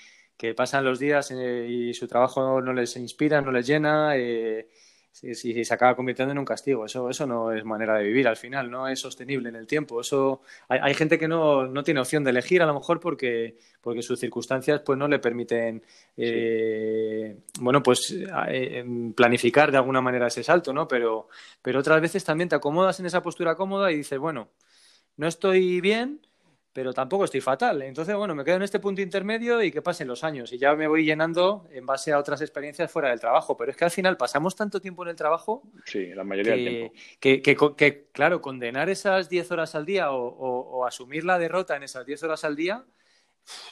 que 0.44 0.54
pasan 0.54 0.84
los 0.84 1.00
días 1.00 1.32
eh, 1.32 1.66
y 1.70 1.94
su 1.94 2.06
trabajo 2.06 2.60
no 2.60 2.74
les 2.74 2.98
inspira, 2.98 3.40
no 3.40 3.50
les 3.50 3.66
llena, 3.66 4.18
eh, 4.18 4.68
si, 5.10 5.64
se 5.64 5.74
acaba 5.74 5.96
convirtiendo 5.96 6.34
en 6.34 6.38
un 6.38 6.44
castigo. 6.44 6.86
Eso, 6.86 7.10
eso 7.10 7.26
no 7.26 7.54
es 7.54 7.64
manera 7.64 7.96
de 7.98 8.04
vivir 8.04 8.28
al 8.28 8.36
final, 8.36 8.70
no 8.70 8.90
es 8.90 9.00
sostenible 9.00 9.48
en 9.48 9.56
el 9.56 9.68
tiempo. 9.68 10.02
Eso, 10.02 10.42
hay, 10.68 10.94
gente 10.96 11.18
que 11.18 11.30
no, 11.30 11.66
no, 11.66 11.82
tiene 11.82 12.02
opción 12.02 12.26
de 12.26 12.32
elegir 12.32 12.62
a 12.62 12.66
lo 12.66 12.74
mejor 12.74 13.00
porque, 13.00 13.56
porque 13.80 14.02
sus 14.02 14.20
circunstancias 14.20 14.82
pues, 14.86 15.00
no 15.00 15.08
le 15.08 15.20
permiten 15.20 15.82
eh, 16.18 17.38
bueno, 17.62 17.82
pues, 17.82 18.14
planificar 19.16 19.72
de 19.72 19.78
alguna 19.78 20.02
manera 20.02 20.28
ese 20.28 20.44
salto, 20.44 20.74
¿no? 20.74 20.90
Pero, 20.90 21.30
pero 21.62 21.80
otras 21.80 22.02
veces 22.02 22.26
también 22.26 22.50
te 22.50 22.56
acomodas 22.56 23.00
en 23.00 23.06
esa 23.06 23.24
postura 23.24 23.56
cómoda 23.56 23.94
y 23.94 23.96
dices, 23.96 24.20
bueno, 24.20 24.50
no 25.16 25.26
estoy 25.26 25.80
bien, 25.80 26.20
pero 26.74 26.92
tampoco 26.92 27.26
estoy 27.26 27.40
fatal. 27.40 27.84
Entonces, 27.84 28.16
bueno, 28.16 28.34
me 28.34 28.44
quedo 28.44 28.56
en 28.56 28.64
este 28.64 28.80
punto 28.80 29.02
intermedio 29.02 29.62
y 29.62 29.72
que 29.72 29.82
pasen 29.82 30.08
los 30.08 30.24
años 30.24 30.52
y 30.52 30.58
ya 30.58 30.76
me 30.76 30.88
voy 30.88 31.06
llenando 31.06 31.68
en 31.72 31.86
base 31.86 32.12
a 32.12 32.18
otras 32.18 32.42
experiencias 32.42 32.92
fuera 32.92 33.10
del 33.10 33.20
trabajo. 33.20 33.56
Pero 33.56 33.72
es 33.72 33.78
que 33.78 33.86
al 33.86 33.92
final 33.92 34.18
pasamos 34.18 34.56
tanto 34.56 34.82
tiempo 34.82 35.04
en 35.04 35.10
el 35.10 35.16
trabajo. 35.16 35.62
Sí, 35.86 36.08
la 36.14 36.24
mayoría 36.24 36.56
que, 36.56 36.62
del 36.62 37.42
tiempo. 37.42 37.76
Que, 37.76 38.08
claro, 38.12 38.42
condenar 38.42 38.90
esas 38.90 39.30
10 39.30 39.52
horas 39.52 39.76
al 39.76 39.86
día 39.86 40.12
o 40.12 40.86
asumir 40.86 41.24
la 41.24 41.38
derrota 41.38 41.76
en 41.76 41.84
esas 41.84 42.06
10 42.06 42.24
horas 42.24 42.44
al 42.44 42.56
día 42.56 42.84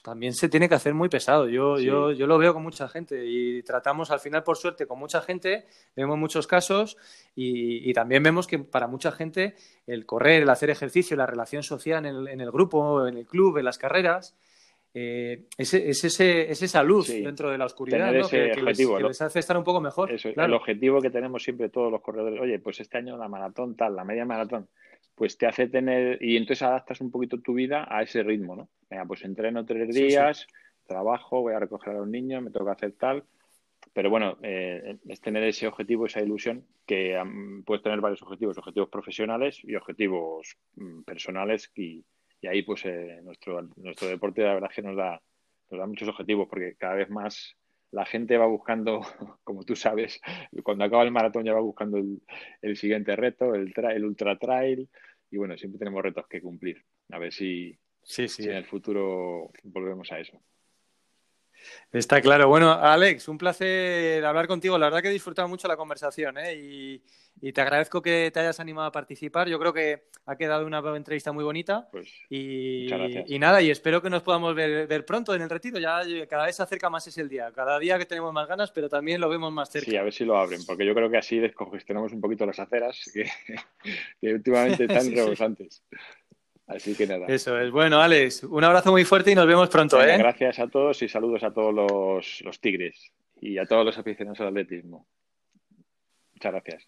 también 0.04 0.34
se 0.34 0.50
tiene 0.50 0.68
que 0.68 0.76
hacer 0.76 0.94
muy 0.94 1.10
pesado. 1.10 1.48
Yo, 1.48 1.80
yo, 1.80 2.12
yo 2.12 2.28
lo 2.28 2.38
veo 2.38 2.54
con 2.54 2.64
mucha 2.64 2.88
gente 2.88 3.26
y 3.26 3.64
tratamos 3.64 4.12
al 4.12 4.20
final, 4.20 4.44
por 4.44 4.58
suerte, 4.58 4.86
con 4.86 5.00
mucha 5.00 5.22
gente, 5.22 5.66
vemos 5.96 6.18
muchos 6.18 6.48
casos 6.48 6.98
y, 7.36 7.92
también 7.94 8.24
vemos 8.24 8.48
que 8.48 8.60
para 8.60 8.88
mucha 8.88 9.12
gente 9.12 9.56
el 9.86 10.06
correr, 10.06 10.44
el 10.44 10.50
hacer 10.50 10.70
ejercicio, 10.70 11.18
la 11.18 11.26
relación 11.26 11.62
social 11.62 12.06
en 12.06 12.16
el, 12.16 12.28
en 12.28 12.42
el 12.42 12.52
grupo, 12.52 13.08
en 13.08 13.18
el 13.18 13.26
club, 13.26 13.58
en 13.58 13.66
las 13.66 13.78
carreras, 13.78 14.36
eh, 14.94 15.46
es, 15.58 15.74
ese, 15.74 16.52
esa 16.52 16.84
luz 16.84 17.08
dentro 17.08 17.50
de 17.50 17.58
la 17.58 17.66
oscuridad 17.66 18.12
que, 18.30 18.54
les, 18.62 19.22
hace 19.22 19.40
estar 19.40 19.58
un 19.58 19.64
poco 19.64 19.80
mejor. 19.80 20.12
El 20.12 20.54
objetivo 20.54 21.02
que 21.02 21.10
tenemos 21.10 21.44
siempre 21.44 21.70
todos 21.70 21.90
los 21.90 22.02
corredores, 22.02 22.40
oye, 22.42 22.60
pues 22.60 22.82
este 22.82 22.98
año 22.98 23.18
la 23.18 23.30
maratón 23.30 23.76
tal, 23.76 23.96
la 23.96 24.04
media 24.04 24.26
maratón, 24.26 24.68
pues 25.22 25.38
te 25.38 25.46
hace 25.46 25.68
tener, 25.68 26.18
y 26.20 26.36
entonces 26.36 26.64
adaptas 26.64 27.00
un 27.00 27.12
poquito 27.12 27.40
tu 27.40 27.54
vida 27.54 27.86
a 27.88 28.02
ese 28.02 28.24
ritmo, 28.24 28.56
¿no? 28.56 28.70
Venga, 28.90 29.06
pues 29.06 29.24
entreno 29.24 29.64
tres 29.68 29.94
días, 29.94 30.48
trabajo, 30.88 31.42
voy 31.42 31.54
a 31.54 31.60
recoger 31.60 31.94
a 31.94 32.00
los 32.00 32.08
niños, 32.08 32.42
me 32.42 32.50
toca 32.50 32.72
hacer 32.72 32.94
tal. 32.94 33.24
Pero 33.94 34.10
bueno, 34.10 34.40
eh, 34.42 34.98
es 35.08 35.22
tener 35.22 35.44
ese 35.44 35.68
objetivo, 35.68 36.08
esa 36.08 36.24
ilusión, 36.24 36.66
que 36.88 37.22
puedes 37.68 37.84
tener 37.84 38.02
varios 38.02 38.24
objetivos, 38.24 38.58
objetivos 38.58 38.90
profesionales 38.90 39.60
y 39.64 39.76
objetivos 39.76 40.58
mm, 40.78 41.04
personales 41.04 41.72
y, 41.76 42.04
y 42.42 42.48
ahí 42.48 42.64
pues 42.64 42.84
eh, 42.86 43.20
nuestro, 43.22 43.62
nuestro 43.76 44.08
deporte 44.08 44.42
la 44.42 44.56
verdad 44.56 44.72
es 44.72 44.76
que 44.76 44.82
nos 44.82 44.98
da, 44.98 45.22
nos 45.70 45.80
da 45.80 45.86
muchos 45.86 46.10
objetivos 46.10 46.48
porque 46.50 46.74
cada 46.80 46.96
vez 46.96 47.12
más 47.12 47.56
la 47.92 48.06
gente 48.06 48.38
va 48.38 48.48
buscando, 48.48 49.02
como 49.44 49.66
tú 49.66 49.76
sabes, 49.76 50.20
cuando 50.64 50.84
acaba 50.84 51.04
el 51.04 51.12
maratón 51.12 51.46
ya 51.46 51.54
va 51.54 51.60
buscando 51.60 52.00
el, 52.00 52.76
siguiente 52.76 53.16
reto, 53.16 53.54
el, 53.54 53.72
el 53.76 54.04
ultra 54.04 54.36
trail 54.40 54.90
y 55.32 55.38
bueno, 55.38 55.58
siempre 55.58 55.80
tenemos 55.80 56.04
retos 56.04 56.28
que 56.28 56.42
cumplir. 56.42 56.84
A 57.10 57.18
ver 57.18 57.32
si, 57.32 57.78
sí, 58.04 58.28
sí. 58.28 58.44
si 58.44 58.50
en 58.50 58.56
el 58.58 58.66
futuro 58.66 59.50
volvemos 59.64 60.12
a 60.12 60.20
eso. 60.20 60.40
Está 61.92 62.22
claro. 62.22 62.48
Bueno, 62.48 62.72
Alex, 62.72 63.28
un 63.28 63.38
placer 63.38 64.24
hablar 64.26 64.48
contigo. 64.48 64.78
La 64.78 64.88
verdad 64.88 65.02
que 65.02 65.10
he 65.10 65.14
disfrutado 65.14 65.48
mucho 65.48 65.68
la 65.68 65.76
conversación 65.76 66.38
¿eh? 66.38 66.56
y, 66.56 67.52
te 67.52 67.62
agradezco 67.62 68.02
que 68.02 68.30
te 68.32 68.40
hayas 68.40 68.60
animado 68.60 68.88
a 68.88 68.92
participar. 68.92 69.50
Yo 69.50 69.60
creo 69.60 69.74
que 69.74 70.04
ha 70.26 70.36
quedado 70.36 70.66
una 70.66 70.80
entrevista 70.96 71.32
muy 71.32 71.44
bonita. 71.44 71.90
Pues, 71.92 72.08
y, 72.30 72.88
y, 73.26 73.40
nada, 73.40 73.62
y 73.62 73.72
espero 73.72 74.02
que 74.02 74.10
nos 74.10 74.22
podamos 74.22 74.54
ver, 74.56 75.06
pronto 75.06 75.34
en 75.34 75.42
el 75.42 75.50
retiro. 75.50 75.80
Ya 75.80 76.02
cada 76.30 76.46
vez 76.46 76.56
se 76.56 76.64
acerca 76.64 76.90
más 76.90 77.08
ese 77.08 77.22
el 77.22 77.30
día. 77.30 77.52
Cada 77.52 77.80
día 77.80 77.98
que 77.98 78.06
tenemos 78.06 78.32
más 78.32 78.48
ganas, 78.48 78.72
pero 78.72 78.88
también 78.90 79.20
lo 79.20 79.28
vemos 79.28 79.52
más 79.52 79.70
cerca. 79.70 79.90
Sí, 79.90 79.98
a 79.98 80.04
ver 80.04 80.14
si 80.14 80.24
lo 80.24 80.38
abren, 80.38 80.64
porque 80.66 80.86
yo 80.86 80.94
creo 80.94 81.10
que 81.10 81.18
así 81.18 81.40
descongestionamos 81.40 82.14
un 82.14 82.22
poquito 82.22 82.46
las 82.46 82.60
aceras 82.60 83.10
que, 83.12 84.32
últimamente 84.32 84.86
están 84.90 85.12
rebosantes. 85.14 85.84
Así 86.76 86.96
que 86.96 87.06
nada. 87.06 87.26
Eso 87.28 87.60
es. 87.60 87.70
Bueno, 87.70 88.02
Alex, 88.02 88.44
un 88.44 88.64
abrazo 88.64 88.92
muy 88.92 89.04
fuerte 89.04 89.32
y 89.32 89.36
nos 89.36 89.46
vemos 89.46 89.70
pronto. 89.70 90.02
¿eh? 90.02 90.18
Gracias 90.18 90.60
a 90.60 90.68
todos 90.68 91.02
y 91.02 91.10
saludos 91.10 91.44
a 91.44 91.54
todos 91.54 91.74
los, 91.74 92.42
los 92.42 92.60
tigres 92.62 93.12
y 93.42 93.58
a 93.58 93.66
todos 93.66 93.86
los 93.86 93.98
aficionados 93.98 94.40
al 94.40 94.48
atletismo. 94.48 95.06
Muchas 96.34 96.52
gracias. 96.54 96.88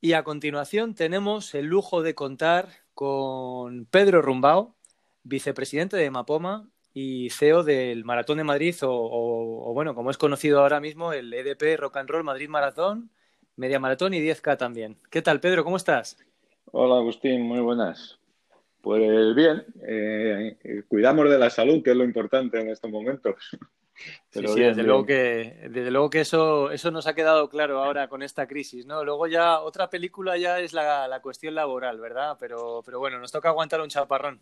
Y 0.00 0.12
a 0.12 0.24
continuación 0.24 0.94
tenemos 0.94 1.54
el 1.54 1.66
lujo 1.66 2.02
de 2.02 2.14
contar 2.14 2.68
con 2.94 3.86
Pedro 3.86 4.20
Rumbao, 4.20 4.76
vicepresidente 5.22 5.96
de 5.96 6.10
Mapoma 6.10 6.68
y 6.98 7.28
CEO 7.28 7.62
del 7.62 8.06
Maratón 8.06 8.38
de 8.38 8.44
Madrid, 8.44 8.74
o, 8.80 9.70
bueno, 9.74 9.94
como 9.94 10.10
es 10.10 10.16
conocido 10.16 10.60
ahora 10.60 10.80
mismo, 10.80 11.12
el 11.12 11.30
EDP 11.30 11.78
Rock 11.78 11.98
and 11.98 12.08
Roll 12.08 12.24
Madrid 12.24 12.48
Maratón, 12.48 13.10
Media 13.54 13.78
Maratón 13.78 14.14
y 14.14 14.20
10K 14.20 14.56
también. 14.56 14.96
¿Qué 15.10 15.20
tal, 15.20 15.38
Pedro? 15.38 15.62
¿Cómo 15.62 15.76
estás? 15.76 16.16
Hola, 16.72 16.96
Agustín, 16.96 17.42
muy 17.42 17.60
buenas. 17.60 18.18
Pues 18.80 19.34
bien, 19.34 19.66
eh, 19.86 20.56
cuidamos 20.88 21.28
de 21.28 21.38
la 21.38 21.50
salud, 21.50 21.82
que 21.82 21.90
es 21.90 21.96
lo 21.98 22.04
importante 22.04 22.62
en 22.62 22.70
estos 22.70 22.90
momentos. 22.90 23.34
sí, 24.30 24.40
sí 24.46 24.60
desde, 24.60 24.82
Luego 24.82 25.04
que, 25.04 25.68
desde 25.68 25.90
luego 25.90 26.08
que 26.08 26.20
eso, 26.20 26.70
eso 26.70 26.90
nos 26.90 27.06
ha 27.06 27.14
quedado 27.14 27.50
claro 27.50 27.84
ahora 27.84 28.08
con 28.08 28.22
esta 28.22 28.46
crisis, 28.46 28.86
¿no? 28.86 29.04
Luego 29.04 29.26
ya 29.26 29.60
otra 29.60 29.90
película 29.90 30.38
ya 30.38 30.60
es 30.60 30.72
la, 30.72 31.06
la 31.08 31.20
cuestión 31.20 31.56
laboral, 31.56 32.00
¿verdad? 32.00 32.38
Pero, 32.40 32.80
pero 32.82 32.98
bueno, 32.98 33.18
nos 33.18 33.32
toca 33.32 33.50
aguantar 33.50 33.82
un 33.82 33.90
chaparrón. 33.90 34.40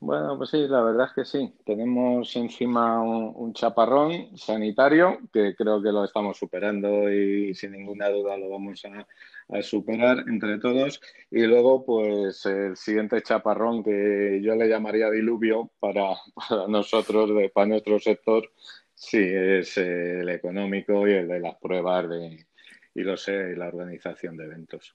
Bueno, 0.00 0.36
pues 0.36 0.50
sí, 0.50 0.66
la 0.68 0.82
verdad 0.82 1.06
es 1.08 1.12
que 1.14 1.24
sí. 1.24 1.54
Tenemos 1.64 2.34
encima 2.36 3.00
un, 3.02 3.52
chaparrón 3.54 4.36
sanitario 4.36 5.18
que 5.32 5.54
creo 5.54 5.82
que 5.82 5.92
lo 5.92 6.04
estamos 6.04 6.36
superando 6.36 7.10
y 7.10 7.54
sin 7.54 7.72
ninguna 7.72 8.08
duda 8.08 8.36
lo 8.36 8.50
vamos 8.50 8.82
a, 8.84 9.62
superar 9.62 10.24
entre 10.28 10.58
todos. 10.58 11.00
Y 11.30 11.42
luego, 11.46 11.84
pues 11.84 12.44
el 12.46 12.76
siguiente 12.76 13.22
chaparrón 13.22 13.82
que 13.84 14.40
yo 14.42 14.54
le 14.54 14.68
llamaría 14.68 15.10
diluvio 15.10 15.70
para, 15.78 16.14
para 16.48 16.68
nosotros, 16.68 17.30
para 17.54 17.66
nuestro 17.66 17.98
sector, 17.98 18.50
sí, 18.94 19.18
es 19.20 19.76
el 19.78 20.28
económico 20.28 21.06
y 21.08 21.12
el 21.12 21.28
de 21.28 21.40
las 21.40 21.56
pruebas 21.56 22.08
de, 22.08 22.46
y 22.94 23.02
lo 23.02 23.16
sé, 23.16 23.56
la 23.56 23.68
organización 23.68 24.36
de 24.36 24.44
eventos. 24.44 24.94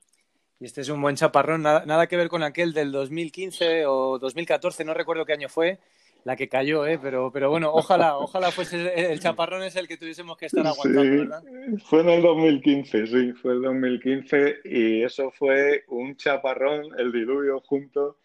Y 0.62 0.66
este 0.66 0.82
es 0.82 0.90
un 0.90 1.02
buen 1.02 1.16
chaparrón, 1.16 1.64
nada, 1.64 2.06
que 2.06 2.16
ver 2.16 2.30
con 2.30 2.44
aquel 2.44 2.72
del 2.72 2.92
2015 2.92 3.88
o 3.88 4.20
2014, 4.20 4.86
no 4.86 4.94
recuerdo 4.94 5.26
qué 5.26 5.34
año 5.34 5.50
fue, 5.50 5.80
la 6.24 6.36
que 6.36 6.50
cayó, 6.50 6.86
¿eh? 6.86 7.00
pero, 7.02 7.32
pero 7.32 7.50
bueno, 7.50 7.72
ojalá, 7.74 8.16
ojalá 8.20 8.52
fuese 8.52 9.12
el 9.12 9.20
chaparrón 9.20 9.64
es 9.64 9.76
el 9.76 9.88
que 9.88 9.98
tuviésemos 9.98 10.38
que 10.38 10.46
estar 10.46 10.68
aguantando, 10.68 11.18
¿verdad? 11.18 11.44
Fue 11.86 12.02
en 12.02 12.10
el 12.10 12.22
2015, 12.22 13.08
sí, 13.08 13.34
fue 13.34 13.54
el 13.54 13.64
2015 13.64 14.58
y 14.66 15.02
eso 15.02 15.32
fue 15.32 15.84
un 15.88 16.16
chaparrón, 16.16 16.90
el 17.00 17.12
diluvio 17.12 17.60
junto. 17.62 18.18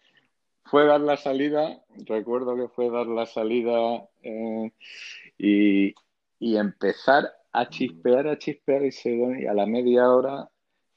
Fue 0.65 0.85
dar 0.85 1.01
la 1.01 1.17
salida, 1.17 1.81
recuerdo 2.05 2.55
que 2.55 2.67
fue 2.67 2.91
dar 2.91 3.07
la 3.07 3.25
salida 3.25 4.07
eh, 4.21 4.71
y, 5.39 5.95
y, 6.37 6.57
empezar 6.57 7.31
a 7.51 7.67
chispear, 7.67 8.27
a 8.27 8.37
chispear 8.37 8.85
y, 8.85 8.91
se, 8.91 9.09
y 9.09 9.45
a 9.47 9.53
la 9.53 9.65
media 9.65 10.09
hora 10.09 10.49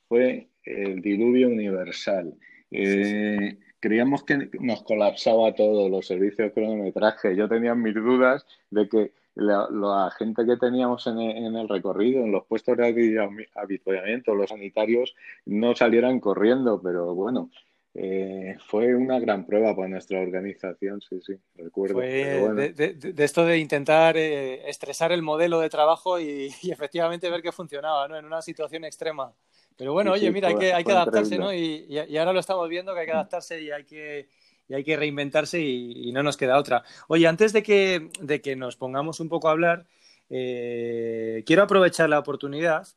fue 0.09 0.51
el 0.65 1.01
diluvio 1.01 1.49
universal. 1.49 2.35
Eh, 2.71 3.59
creíamos 3.81 4.25
que 4.25 4.51
nos 4.61 4.83
colapsaba 4.83 5.55
todo, 5.55 5.89
los 5.89 6.07
servicios 6.07 6.49
de 6.49 6.53
cronometraje. 6.53 7.35
Yo 7.35 7.49
tenía 7.49 7.75
mis 7.75 7.95
dudas 7.95 8.47
de 8.71 8.89
que 8.89 9.13
la, 9.35 10.11
gente 10.19 10.45
que 10.45 10.57
teníamos 10.57 11.07
en 11.07 11.19
el, 11.19 11.69
recorrido, 11.69 12.23
en 12.23 12.33
los 12.33 12.45
puestos 12.47 12.77
de 12.77 13.47
avituallamiento, 13.55 14.35
los 14.35 14.51
sanitarios, 14.51 15.15
no 15.47 15.75
salieran 15.75 16.21
corriendo, 16.21 16.81
pero 16.83 17.15
bueno. 17.15 17.51
Eh, 17.93 18.57
fue 18.69 18.95
una 18.95 19.19
gran 19.19 19.45
prueba 19.45 19.75
para 19.75 19.89
nuestra 19.89 20.21
organización, 20.21 21.01
sí, 21.01 21.21
sí, 21.27 21.35
recuerdo. 21.57 21.99
de, 21.99 23.15
esto 23.19 23.45
de 23.45 23.59
intentar 23.59 24.17
eh, 24.17 24.69
estresar 24.71 25.11
el 25.11 25.23
modelo 25.23 25.59
de 25.59 25.69
trabajo 25.71 26.21
y, 26.21 26.51
y, 26.63 26.71
efectivamente 26.71 27.29
ver 27.29 27.43
que 27.43 27.51
funcionaba, 27.51 28.07
¿no? 28.07 28.17
En 28.17 28.25
una 28.25 28.43
situación 28.43 28.85
extrema. 28.85 29.35
Pero 29.81 29.95
bueno, 29.95 30.13
oye, 30.13 30.31
mira, 30.31 30.49
hay 30.49 30.57
que, 30.57 30.75
hay 30.75 30.85
que 30.85 30.93
adaptarse, 30.93 31.39
¿no? 31.39 31.55
Y, 31.55 31.87
y, 31.89 32.17
ahora 32.19 32.35
lo 32.35 32.41
estamos 32.41 32.69
viendo 32.69 32.93
que 32.93 33.01
hay 33.01 33.07
que 33.07 33.13
adaptarse 33.13 33.63
y 33.63 33.71
hay 33.71 33.85
que, 33.85 34.29
y 34.69 34.75
hay 34.75 34.85
que 34.85 34.95
reinventarse 34.95 35.59
y, 35.59 36.13
no 36.13 36.23
nos 36.23 36.37
queda 36.37 36.59
otra. 36.59 36.85
Oye, 37.09 37.27
antes 37.27 37.55
de 37.55 37.63
que, 37.63 38.11
de 38.21 38.43
que 38.43 38.57
nos 38.57 38.77
pongamos 38.77 39.21
un 39.21 39.31
poco 39.31 39.49
a 39.49 39.53
hablar, 39.53 39.87
eh, 40.29 41.43
quiero 41.47 41.63
aprovechar 41.63 42.11
la 42.11 42.19
oportunidad, 42.19 42.89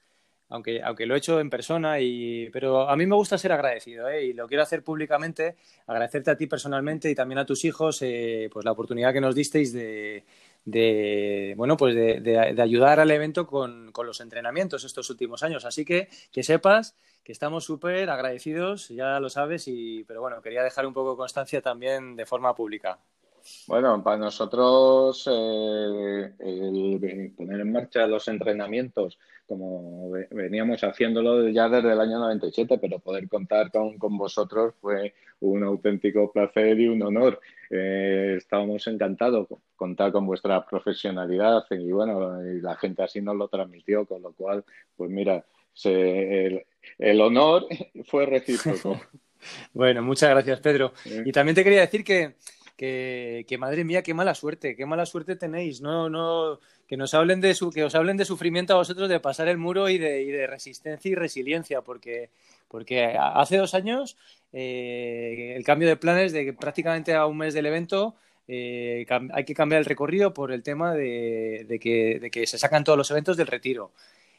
aunque, 0.49 0.83
aunque 0.83 1.05
lo 1.05 1.15
he 1.15 1.19
hecho 1.19 1.39
en 1.39 1.49
persona, 1.49 2.01
y, 2.01 2.49
pero 2.51 2.89
a 2.89 2.97
mí 2.97 3.05
me 3.05 3.15
gusta 3.15 3.37
ser 3.37 3.53
agradecido 3.53 4.09
¿eh? 4.09 4.25
y 4.25 4.33
lo 4.33 4.45
quiero 4.49 4.63
hacer 4.63 4.83
públicamente, 4.83 5.55
agradecerte 5.87 6.31
a 6.31 6.35
ti 6.35 6.47
personalmente 6.47 7.09
y 7.09 7.15
también 7.15 7.39
a 7.39 7.45
tus 7.45 7.63
hijos 7.63 8.01
eh, 8.01 8.49
pues 8.51 8.65
la 8.65 8.73
oportunidad 8.73 9.13
que 9.13 9.21
nos 9.21 9.35
disteis 9.35 9.71
de, 9.71 10.25
de 10.65 11.53
bueno 11.57 11.77
pues 11.77 11.95
de, 11.95 12.57
ayudar 12.61 12.99
al 12.99 13.11
evento 13.11 13.47
con, 13.47 13.91
los 14.03 14.21
entrenamientos 14.21 14.83
estos 14.83 15.09
últimos 15.09 15.43
años. 15.43 15.65
Así 15.65 15.85
que 15.85 16.09
que 16.31 16.43
sepas 16.43 16.95
que 17.23 17.31
estamos 17.31 17.63
súper 17.63 18.09
agradecidos, 18.09 18.89
ya 18.89 19.19
lo 19.19 19.29
sabes, 19.29 19.67
y, 19.67 20.03
pero 20.03 20.21
bueno, 20.21 20.41
quería 20.41 20.61
dejar 20.61 20.85
un 20.85 20.93
poco 20.93 21.11
de 21.11 21.17
constancia 21.17 21.61
también 21.61 22.15
de 22.17 22.25
forma 22.25 22.53
pública. 22.53 22.99
Bueno, 23.67 24.01
para 24.03 24.17
nosotros 24.17 25.27
eh, 25.31 26.31
el 26.39 27.33
poner 27.35 27.59
en 27.59 27.71
marcha 27.71 28.07
los 28.07 28.27
entrenamientos, 28.27 29.19
como 29.45 30.11
veníamos 30.31 30.81
haciéndolo 30.83 31.49
ya 31.49 31.67
desde 31.67 31.91
el 31.91 31.99
año 31.99 32.19
97, 32.19 32.77
pero 32.77 32.99
poder 32.99 33.27
contar 33.27 33.69
con, 33.71 33.97
con 33.97 34.17
vosotros 34.17 34.73
fue 34.79 35.13
un 35.41 35.63
auténtico 35.63 36.31
placer 36.31 36.79
y 36.79 36.87
un 36.87 37.03
honor. 37.03 37.39
Eh, 37.69 38.35
estábamos 38.37 38.87
encantados 38.87 39.47
contar 39.75 40.11
con 40.11 40.25
vuestra 40.25 40.65
profesionalidad 40.65 41.65
y 41.71 41.91
bueno, 41.91 42.41
y 42.45 42.61
la 42.61 42.75
gente 42.75 43.03
así 43.03 43.21
nos 43.21 43.35
lo 43.35 43.49
transmitió, 43.49 44.05
con 44.05 44.21
lo 44.21 44.31
cual, 44.31 44.63
pues 44.95 45.09
mira, 45.09 45.45
el, 45.83 46.65
el 46.97 47.21
honor 47.21 47.67
fue 48.05 48.25
recíproco. 48.25 49.01
bueno, 49.73 50.01
muchas 50.01 50.29
gracias, 50.29 50.61
Pedro. 50.61 50.93
Y 51.25 51.31
también 51.31 51.55
te 51.55 51.63
quería 51.63 51.81
decir 51.81 52.03
que 52.05 52.35
que, 53.47 53.57
madre 53.57 53.83
mía, 53.83 54.03
qué 54.03 54.13
mala 54.13 54.35
suerte, 54.35 54.75
qué 54.75 54.85
mala 54.85 55.05
suerte 55.05 55.35
tenéis, 55.35 55.81
no, 55.81 56.09
no, 56.09 56.59
que 56.87 56.97
nos 56.97 57.13
hablen 57.13 57.39
de 57.39 57.55
que 57.73 57.83
os 57.83 57.95
hablen 57.95 58.17
de 58.17 58.25
sufrimiento 58.25 58.73
a 58.73 58.77
vosotros 58.77 59.09
de 59.09 59.19
pasar 59.19 59.47
el 59.47 59.57
muro 59.57 59.89
y 59.89 59.97
de, 59.97 60.47
resistencia 60.47 61.09
y 61.09 61.15
resiliencia, 61.15 61.81
porque, 61.81 62.29
porque 62.67 63.15
hace 63.17 63.57
dos 63.57 63.73
años 63.73 64.17
eh, 64.51 65.53
el 65.55 65.63
cambio 65.63 65.87
de 65.87 65.95
planes 65.95 66.33
de 66.33 66.45
que 66.45 66.53
prácticamente 66.53 67.13
a 67.13 67.25
un 67.25 67.37
mes 67.37 67.53
del 67.53 67.67
evento 67.67 68.15
eh, 68.47 69.05
hay 69.31 69.45
que 69.45 69.55
cambiar 69.55 69.79
el 69.79 69.85
recorrido 69.85 70.33
por 70.33 70.51
el 70.51 70.63
tema 70.63 70.93
de, 70.93 71.65
de, 71.67 71.79
que, 71.79 72.19
de 72.19 72.29
que, 72.29 72.45
se 72.45 72.57
sacan 72.57 72.83
todos 72.83 72.97
los 72.97 73.09
eventos 73.11 73.37
del 73.37 73.47
retiro. 73.47 73.91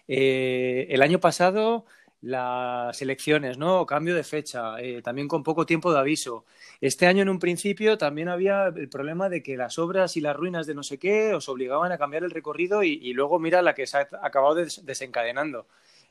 Eh, 0.06 0.86
el 0.90 1.00
año 1.00 1.18
pasado 1.18 1.86
las 2.24 3.02
elecciones, 3.02 3.58
¿no? 3.58 3.84
cambio 3.84 4.14
de 4.14 4.24
fecha, 4.24 4.80
eh, 4.80 5.02
también 5.02 5.28
con 5.28 5.42
poco 5.42 5.66
tiempo 5.66 5.92
de 5.92 5.98
aviso. 5.98 6.46
Este 6.80 7.06
año, 7.06 7.20
en 7.20 7.28
un 7.28 7.38
principio, 7.38 7.98
también 7.98 8.28
había 8.28 8.68
el 8.68 8.88
problema 8.88 9.28
de 9.28 9.42
que 9.42 9.58
las 9.58 9.78
obras 9.78 10.16
y 10.16 10.22
las 10.22 10.34
ruinas 10.34 10.66
de 10.66 10.74
no 10.74 10.82
sé 10.82 10.98
qué 10.98 11.34
os 11.34 11.50
obligaban 11.50 11.92
a 11.92 11.98
cambiar 11.98 12.24
el 12.24 12.30
recorrido 12.30 12.82
y, 12.82 13.12
luego 13.12 13.38
mira 13.38 13.60
la 13.60 13.74
que 13.74 13.86
se 13.86 13.98
ha 13.98 14.08
acabado 14.22 14.54
desencadenando. 14.54 15.66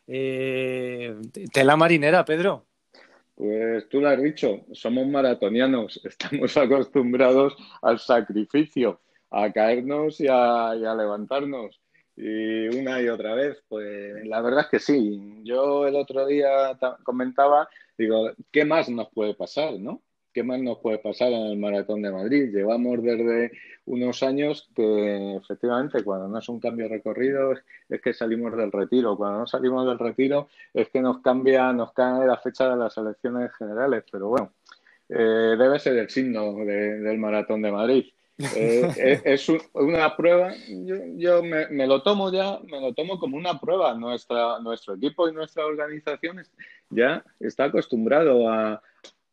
Eh, 0.07 1.15
tela 1.51 1.75
marinera, 1.75 2.23
Pedro. 2.25 2.63
Pues 3.33 3.89
tú 3.89 3.99
lo 3.99 4.09
has 4.09 4.21
dicho, 4.21 4.65
somos 4.71 5.07
maratonianos, 5.07 5.99
estamos 6.05 6.55
acostumbrados 6.55 7.55
al 7.81 7.97
sacrificio, 7.97 9.01
a 9.31 9.51
caernos 9.51 10.19
y 10.19 10.27
a 10.27 10.75
levantarnos. 10.75 11.82
Y 12.15 12.67
una 12.67 13.01
y 13.01 13.09
otra 13.09 13.33
vez, 13.33 13.63
pues 13.67 14.25
la 14.25 14.41
verdad 14.41 14.61
es 14.61 14.67
que 14.67 14.79
sí. 14.79 15.41
Yo 15.43 15.87
el 15.87 15.95
otro 15.95 16.25
día 16.27 16.77
comentaba, 17.03 17.67
digo, 17.97 18.31
¿qué 18.51 18.65
más 18.65 18.89
nos 18.89 19.09
puede 19.09 19.33
pasar, 19.33 19.79
no? 19.79 20.01
¿Qué 20.33 20.43
más 20.43 20.59
nos 20.59 20.79
puede 20.79 20.97
pasar 20.97 21.31
en 21.31 21.43
el 21.43 21.57
Maratón 21.57 22.01
de 22.01 22.11
Madrid? 22.11 22.51
Llevamos 22.51 23.03
desde 23.03 23.51
unos 23.85 24.23
años 24.23 24.69
que 24.75 25.35
efectivamente 25.35 26.03
cuando 26.03 26.27
no 26.27 26.39
es 26.39 26.49
un 26.49 26.59
cambio 26.59 26.87
de 26.87 26.95
recorrido 26.95 27.53
es, 27.89 28.01
que 28.01 28.13
salimos 28.13 28.55
del 28.57 28.71
retiro. 28.71 29.15
Cuando 29.15 29.39
no 29.39 29.47
salimos 29.47 29.85
del 29.85 29.99
retiro 29.99 30.47
es 30.73 30.89
que 30.89 31.01
nos 31.01 31.19
cambia, 31.21 31.71
nos 31.73 31.93
cae 31.93 32.25
la 32.25 32.37
fecha 32.37 32.69
de 32.69 32.77
las 32.77 32.97
elecciones 32.97 33.51
generales. 33.55 34.03
Pero 34.11 34.29
bueno, 34.29 34.53
eh, 35.09 35.55
debe 35.57 35.79
ser 35.79 35.97
el 35.97 36.09
signo 36.09 36.55
del 36.65 37.17
Maratón 37.19 37.61
de 37.61 37.71
Madrid. 37.71 38.05
Eh, 38.37 38.89
eh, 38.97 39.21
es 39.25 39.47
una 39.73 40.15
prueba, 40.15 40.53
yo, 41.15 41.43
me, 41.43 41.87
lo 41.87 42.01
tomo 42.01 42.31
ya, 42.31 42.59
me 42.63 42.81
lo 42.81 42.93
tomo 42.93 43.19
como 43.19 43.37
una 43.37 43.59
prueba. 43.59 43.93
Nuestra, 43.93 44.59
nuestro 44.59 44.95
equipo 44.95 45.27
y 45.29 45.33
nuestra 45.33 45.65
organización 45.65 46.43
ya 46.89 47.23
está 47.39 47.65
acostumbrado 47.65 48.49
a, 48.49 48.81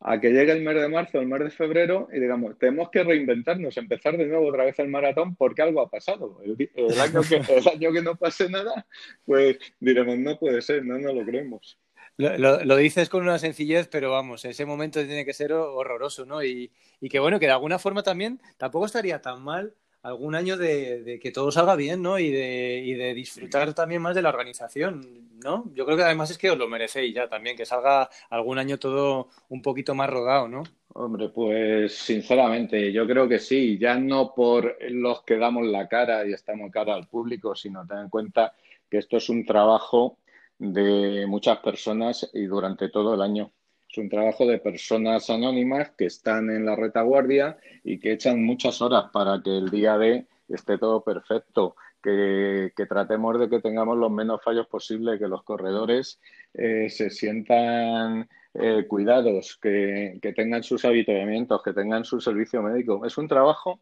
a 0.03 0.19
que 0.19 0.31
llegue 0.31 0.51
el 0.51 0.63
mes 0.63 0.75
de 0.75 0.87
marzo, 0.87 1.19
el 1.19 1.27
mes 1.27 1.39
de 1.39 1.49
febrero 1.51 2.07
y 2.11 2.19
digamos, 2.19 2.57
tenemos 2.57 2.89
que 2.89 3.03
reinventarnos, 3.03 3.77
empezar 3.77 4.17
de 4.17 4.25
nuevo 4.25 4.47
otra 4.47 4.65
vez 4.65 4.77
el 4.79 4.87
maratón 4.87 5.35
porque 5.35 5.61
algo 5.61 5.81
ha 5.81 5.89
pasado. 5.89 6.39
El, 6.43 6.99
año, 6.99 7.21
que, 7.21 7.35
el 7.35 7.67
año 7.67 7.91
que 7.91 8.01
no 8.01 8.15
pase 8.15 8.49
nada, 8.49 8.85
pues 9.25 9.57
diremos, 9.79 10.17
no 10.17 10.39
puede 10.39 10.61
ser, 10.61 10.83
no 10.85 10.97
nos 10.97 11.13
lo 11.13 11.23
creemos. 11.23 11.77
Lo, 12.21 12.75
dices 12.75 13.09
con 13.09 13.23
una 13.23 13.39
sencillez, 13.39 13.87
pero 13.87 14.11
vamos, 14.11 14.45
ese 14.45 14.65
momento 14.65 15.03
tiene 15.05 15.25
que 15.25 15.33
ser 15.33 15.53
horroroso, 15.53 16.25
¿no? 16.25 16.43
Y, 16.43 16.71
y 16.99 17.09
que 17.09 17.19
bueno, 17.19 17.39
que 17.39 17.47
de 17.47 17.51
alguna 17.51 17.79
forma 17.79 18.03
también 18.03 18.39
tampoco 18.57 18.85
estaría 18.85 19.21
tan 19.21 19.41
mal 19.41 19.73
algún 20.03 20.33
año 20.33 20.57
de, 20.57 21.19
que 21.21 21.31
todo 21.31 21.51
salga 21.51 21.75
bien, 21.75 22.01
¿no? 22.01 22.17
Y 22.17 22.31
de, 22.31 22.81
y 22.83 22.93
de, 22.93 23.13
disfrutar 23.13 23.73
también 23.73 24.01
más 24.01 24.15
de 24.15 24.21
la 24.21 24.29
organización, 24.29 25.29
¿no? 25.43 25.65
Yo 25.75 25.85
creo 25.85 25.97
que 25.97 26.03
además 26.03 26.31
es 26.31 26.37
que 26.37 26.49
os 26.49 26.57
lo 26.57 26.67
merecéis 26.67 27.13
ya 27.13 27.27
también, 27.27 27.55
que 27.55 27.65
salga 27.65 28.09
algún 28.29 28.57
año 28.57 28.79
todo 28.79 29.29
un 29.49 29.61
poquito 29.61 29.93
más 29.93 30.09
rodado, 30.09 30.47
¿no? 30.47 30.63
Hombre, 30.93 31.29
pues 31.29 31.95
sinceramente, 31.95 32.91
yo 32.91 33.07
creo 33.07 33.27
que 33.27 33.39
sí, 33.39 33.77
ya 33.77 33.95
no 33.95 34.33
por 34.33 34.77
los 34.89 35.23
que 35.23 35.37
damos 35.37 35.67
la 35.67 35.87
cara 35.87 36.27
y 36.27 36.33
estamos 36.33 36.71
cara 36.71 36.95
al 36.95 37.07
público, 37.07 37.55
sino 37.55 37.85
ten 37.85 37.99
en 37.99 38.09
cuenta 38.09 38.53
que 38.89 38.97
esto 38.97 39.17
es 39.17 39.29
un 39.29 39.45
trabajo 39.45 40.17
de 40.61 41.25
muchas 41.25 41.57
personas 41.57 42.29
y 42.33 42.43
durante 42.43 42.89
todo 42.89 43.15
el 43.15 43.21
año. 43.21 43.51
Es 43.89 43.97
un 43.97 44.09
trabajo 44.09 44.45
de 44.45 44.59
personas 44.59 45.27
anónimas 45.31 45.89
que 45.97 46.05
están 46.05 46.51
en 46.51 46.65
la 46.65 46.75
retaguardia 46.75 47.57
y 47.83 47.99
que 47.99 48.13
echan 48.13 48.45
muchas 48.45 48.79
horas 48.79 49.05
para 49.11 49.41
que 49.43 49.57
el 49.57 49.71
día 49.71 49.97
de 49.97 50.27
esté 50.47 50.77
todo 50.77 51.03
perfecto, 51.03 51.75
que, 52.03 52.71
tratemos 52.87 53.39
de 53.39 53.49
que 53.49 53.59
tengamos 53.59 53.97
los 53.97 54.11
menos 54.11 54.43
fallos 54.43 54.67
posibles, 54.67 55.19
que 55.19 55.27
los 55.27 55.43
corredores 55.43 56.19
eh, 56.53 56.89
se 56.89 57.09
sientan 57.09 58.29
eh, 58.53 58.85
cuidados, 58.87 59.57
que, 59.59 60.19
que, 60.21 60.33
tengan 60.33 60.61
sus 60.61 60.85
habituamientos, 60.85 61.63
que 61.63 61.73
tengan 61.73 62.05
su 62.05 62.21
servicio 62.21 62.61
médico. 62.61 63.03
Es 63.05 63.17
un 63.17 63.27
trabajo 63.27 63.79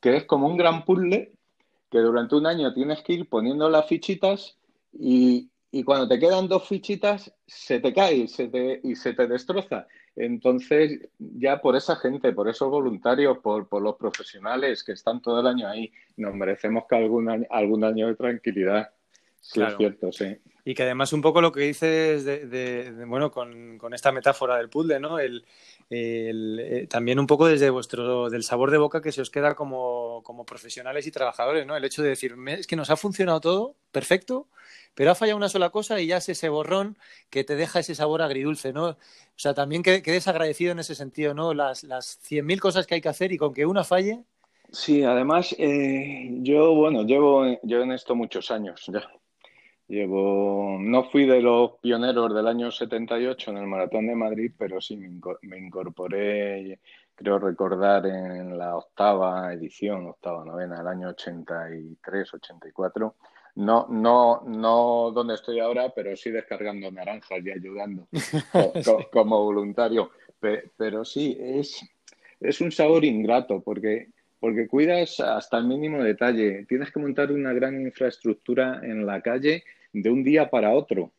que 0.00 0.16
es 0.16 0.24
como 0.24 0.46
un 0.46 0.56
gran 0.56 0.84
puzzle 0.84 1.32
que 1.90 1.98
durante 1.98 2.36
un 2.36 2.46
año 2.46 2.72
tienes 2.72 3.02
que 3.02 3.14
ir 3.14 3.28
poniendo 3.28 3.68
las 3.68 3.86
fichitas 3.86 4.56
y, 4.92 5.51
y 5.74 5.84
cuando 5.84 6.06
te 6.06 6.18
quedan 6.18 6.48
dos 6.48 6.68
fichitas, 6.68 7.34
se 7.46 7.80
te 7.80 7.94
cae 7.94 8.14
y 8.14 8.28
se 8.28 8.48
te, 8.48 8.80
y 8.84 8.94
se 8.94 9.14
te 9.14 9.26
destroza. 9.26 9.86
Entonces, 10.14 11.08
ya 11.18 11.62
por 11.62 11.74
esa 11.76 11.96
gente, 11.96 12.32
por 12.32 12.46
esos 12.46 12.68
voluntarios, 12.68 13.38
por, 13.38 13.66
por, 13.68 13.80
los 13.80 13.96
profesionales 13.96 14.84
que 14.84 14.92
están 14.92 15.22
todo 15.22 15.40
el 15.40 15.46
año 15.46 15.66
ahí, 15.66 15.90
nos 16.18 16.34
merecemos 16.34 16.84
que 16.86 16.96
algún 16.96 17.46
algún 17.48 17.84
año 17.84 18.08
de 18.08 18.16
tranquilidad. 18.16 18.90
Sí, 19.42 19.60
es 19.60 19.76
cierto, 19.76 20.12
sí. 20.12 20.38
Y 20.64 20.72
que 20.74 20.84
además 20.84 21.12
un 21.12 21.20
poco 21.20 21.40
lo 21.40 21.50
que 21.50 21.62
dices 21.62 22.24
de, 22.24 23.04
bueno, 23.08 23.32
con, 23.32 23.76
con, 23.76 23.92
esta 23.92 24.12
metáfora 24.12 24.56
del 24.56 24.68
puzzle, 24.68 25.00
¿no? 25.00 25.18
El, 25.18 25.44
eh, 25.90 26.86
también 26.88 27.18
un 27.18 27.26
poco 27.26 27.48
desde 27.48 27.68
vuestro, 27.68 28.30
del 28.30 28.44
sabor 28.44 28.70
de 28.70 28.78
boca 28.78 29.02
que 29.02 29.10
se 29.10 29.20
os 29.20 29.30
queda 29.30 29.56
como, 29.56 30.22
como 30.22 30.46
profesionales 30.46 31.08
y 31.08 31.10
trabajadores, 31.10 31.66
¿no? 31.66 31.76
El 31.76 31.84
hecho 31.84 32.04
de 32.04 32.10
decir, 32.10 32.36
es 32.46 32.68
que 32.68 32.76
nos 32.76 32.90
ha 32.90 32.96
funcionado 32.96 33.40
todo, 33.40 33.74
perfecto, 33.90 34.46
pero 34.94 35.10
ha 35.10 35.16
fallado 35.16 35.38
una 35.38 35.48
sola 35.48 35.70
cosa 35.70 36.00
y 36.00 36.06
ya 36.06 36.18
es 36.18 36.28
ese 36.28 36.48
borrón 36.48 36.96
que 37.28 37.42
te 37.42 37.56
deja 37.56 37.80
ese 37.80 37.96
sabor 37.96 38.22
agridulce, 38.22 38.72
¿no? 38.72 38.90
O 38.90 38.96
sea, 39.34 39.54
también 39.54 39.82
quedes 39.82 40.28
agradecido 40.28 40.70
en 40.70 40.78
ese 40.78 40.94
sentido, 40.94 41.34
¿no? 41.34 41.52
Las, 41.52 41.82
las 41.82 42.20
100.000 42.22 42.60
cosas 42.60 42.86
que 42.86 42.94
hay 42.94 43.00
que 43.00 43.08
hacer 43.08 43.32
y 43.32 43.38
con 43.38 43.52
que 43.52 43.66
una 43.66 43.82
falle. 43.82 44.22
Sí, 44.70 45.02
además, 45.02 45.54
eh, 45.58 46.30
yo, 46.40 46.74
bueno, 46.74 47.02
llevo, 47.02 47.44
llevo 47.62 47.82
en 47.82 47.92
esto 47.92 48.14
muchos 48.14 48.50
años 48.52 48.84
ya. 48.86 49.02
Llevo, 49.92 50.78
no 50.80 51.04
fui 51.10 51.26
de 51.26 51.42
los 51.42 51.72
pioneros 51.82 52.34
del 52.34 52.46
año 52.46 52.70
78 52.70 53.50
en 53.50 53.58
el 53.58 53.66
Maratón 53.66 54.06
de 54.06 54.14
Madrid, 54.14 54.50
pero 54.56 54.80
sí 54.80 54.96
me 54.96 55.58
incorporé, 55.58 56.80
creo 57.14 57.38
recordar, 57.38 58.06
en 58.06 58.56
la 58.56 58.74
octava 58.74 59.52
edición, 59.52 60.06
octava, 60.06 60.46
novena, 60.46 60.78
del 60.78 60.86
año 60.88 61.08
83, 61.10 62.32
84 62.32 63.14
no, 63.56 63.86
no, 63.90 64.42
no 64.46 65.10
donde 65.10 65.34
estoy 65.34 65.60
ahora, 65.60 65.92
pero 65.94 66.16
sí 66.16 66.30
descargando 66.30 66.90
naranjas 66.90 67.44
y 67.44 67.50
ayudando 67.50 68.08
como 69.12 69.44
voluntario. 69.44 70.10
Pero 70.40 71.04
sí, 71.04 71.36
es, 71.38 71.86
es 72.40 72.62
un 72.62 72.72
sabor 72.72 73.04
ingrato 73.04 73.60
porque, 73.60 74.08
porque 74.40 74.68
cuidas 74.68 75.20
hasta 75.20 75.58
el 75.58 75.66
mínimo 75.66 76.02
detalle. 76.02 76.64
Tienes 76.66 76.90
que 76.90 76.98
montar 76.98 77.30
una 77.30 77.52
gran 77.52 77.78
infraestructura 77.78 78.80
en 78.82 79.04
la 79.04 79.20
calle 79.20 79.64
de 79.92 80.10
un 80.10 80.22
día 80.22 80.50
para 80.50 80.72
otro. 80.72 81.12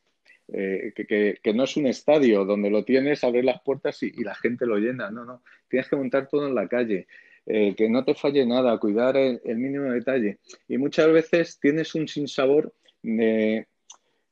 Eh, 0.51 0.91
que, 0.95 1.39
que, 1.41 1.53
no 1.53 1.63
es 1.63 1.77
un 1.77 1.87
estadio 1.87 2.43
donde 2.43 2.69
lo 2.69 2.83
tienes, 2.83 3.23
abres 3.23 3.45
las 3.45 3.61
puertas 3.61 4.03
y, 4.03 4.11
la 4.23 4.35
gente 4.35 4.65
lo 4.65 4.77
llena. 4.77 5.09
No, 5.09 5.25
no. 5.25 5.41
Tienes 5.69 5.89
que 5.89 5.95
montar 5.95 6.27
todo 6.27 6.47
en 6.47 6.55
la 6.55 6.67
calle. 6.67 7.07
Eh, 7.45 7.75
que 7.75 7.89
no 7.89 8.05
te 8.05 8.15
falle 8.15 8.45
nada, 8.45 8.77
cuidar 8.77 9.17
el, 9.17 9.41
mínimo 9.57 9.91
detalle. 9.91 10.39
Y 10.67 10.77
muchas 10.77 11.11
veces 11.11 11.59
tienes 11.59 11.93
un 11.93 12.07
sinsabor 12.07 12.73
de, 13.01 13.67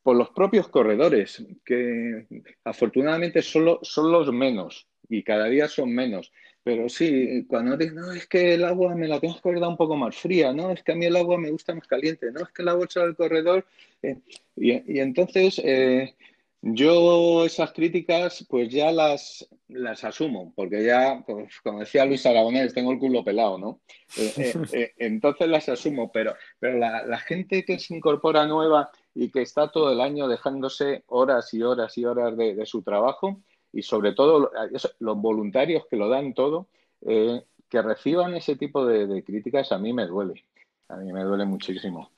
por 0.01 0.15
los 0.15 0.29
propios 0.29 0.69
corredores, 0.69 1.45
que 1.65 2.25
afortunadamente 2.63 3.41
solo, 3.41 3.79
son 3.81 4.11
los 4.11 4.31
menos 4.31 4.87
y 5.09 5.23
cada 5.23 5.47
día 5.47 5.67
son 5.67 5.93
menos. 5.93 6.31
Pero 6.63 6.89
sí, 6.89 7.45
cuando 7.47 7.75
dices, 7.75 7.95
no, 7.95 8.11
es 8.11 8.27
que 8.27 8.53
el 8.53 8.63
agua 8.63 8.93
me 8.95 9.07
la 9.07 9.19
tengo 9.19 9.39
que 9.41 9.59
dar 9.59 9.69
un 9.69 9.77
poco 9.77 9.95
más 9.95 10.15
fría, 10.15 10.53
no, 10.53 10.71
es 10.71 10.83
que 10.83 10.91
a 10.91 10.95
mí 10.95 11.05
el 11.05 11.15
agua 11.15 11.37
me 11.37 11.49
gusta 11.49 11.73
más 11.73 11.87
caliente, 11.87 12.31
no, 12.31 12.41
es 12.41 12.49
que 12.49 12.63
la 12.63 12.75
bolsa 12.75 13.01
del 13.01 13.15
corredor. 13.15 13.65
Eh, 14.03 14.17
y, 14.55 14.99
entonces, 14.99 15.59
eh, 15.63 16.13
yo 16.61 17.45
esas 17.45 17.71
críticas 17.71 18.45
pues 18.47 18.69
ya 18.69 18.91
las, 18.91 19.47
las 19.67 20.03
asumo, 20.03 20.53
porque 20.55 20.83
ya, 20.83 21.23
pues, 21.25 21.59
como 21.63 21.79
decía 21.79 22.05
Luis 22.05 22.25
Aragonés, 22.25 22.73
tengo 22.73 22.91
el 22.91 22.99
culo 22.99 23.23
pelado, 23.23 23.57
¿no? 23.57 23.79
Eh, 24.17 24.53
eh, 24.71 24.91
entonces 24.97 25.47
las 25.47 25.67
asumo, 25.69 26.11
pero, 26.11 26.35
pero 26.59 26.77
la, 26.77 27.17
gente 27.19 27.65
que 27.65 27.79
se 27.79 27.95
incorpora 27.95 28.45
nueva 28.45 28.91
y 29.15 29.31
que 29.31 29.41
está 29.41 29.71
todo 29.71 29.91
el 29.91 30.01
año 30.01 30.27
dejándose 30.27 31.03
horas 31.07 31.51
y 31.53 31.63
horas 31.63 31.97
y 31.97 32.05
horas 32.05 32.37
de, 32.37 32.65
su 32.65 32.83
trabajo, 32.83 33.41
y 33.73 33.81
sobre 33.83 34.13
todo 34.13 34.51
los 34.99 35.17
voluntarios 35.17 35.85
que 35.89 35.97
lo 35.97 36.09
dan 36.09 36.33
todo, 36.33 36.67
que 37.01 37.81
reciban 37.81 38.33
ese 38.35 38.55
tipo 38.55 38.85
de, 38.85 39.07
de 39.07 39.23
críticas 39.23 39.71
a 39.71 39.77
mí 39.77 39.93
me 39.93 40.05
duele, 40.05 40.43
a 40.89 40.97
mí 40.97 41.11
me 41.11 41.23
duele 41.23 41.45
muchísimo. 41.45 42.11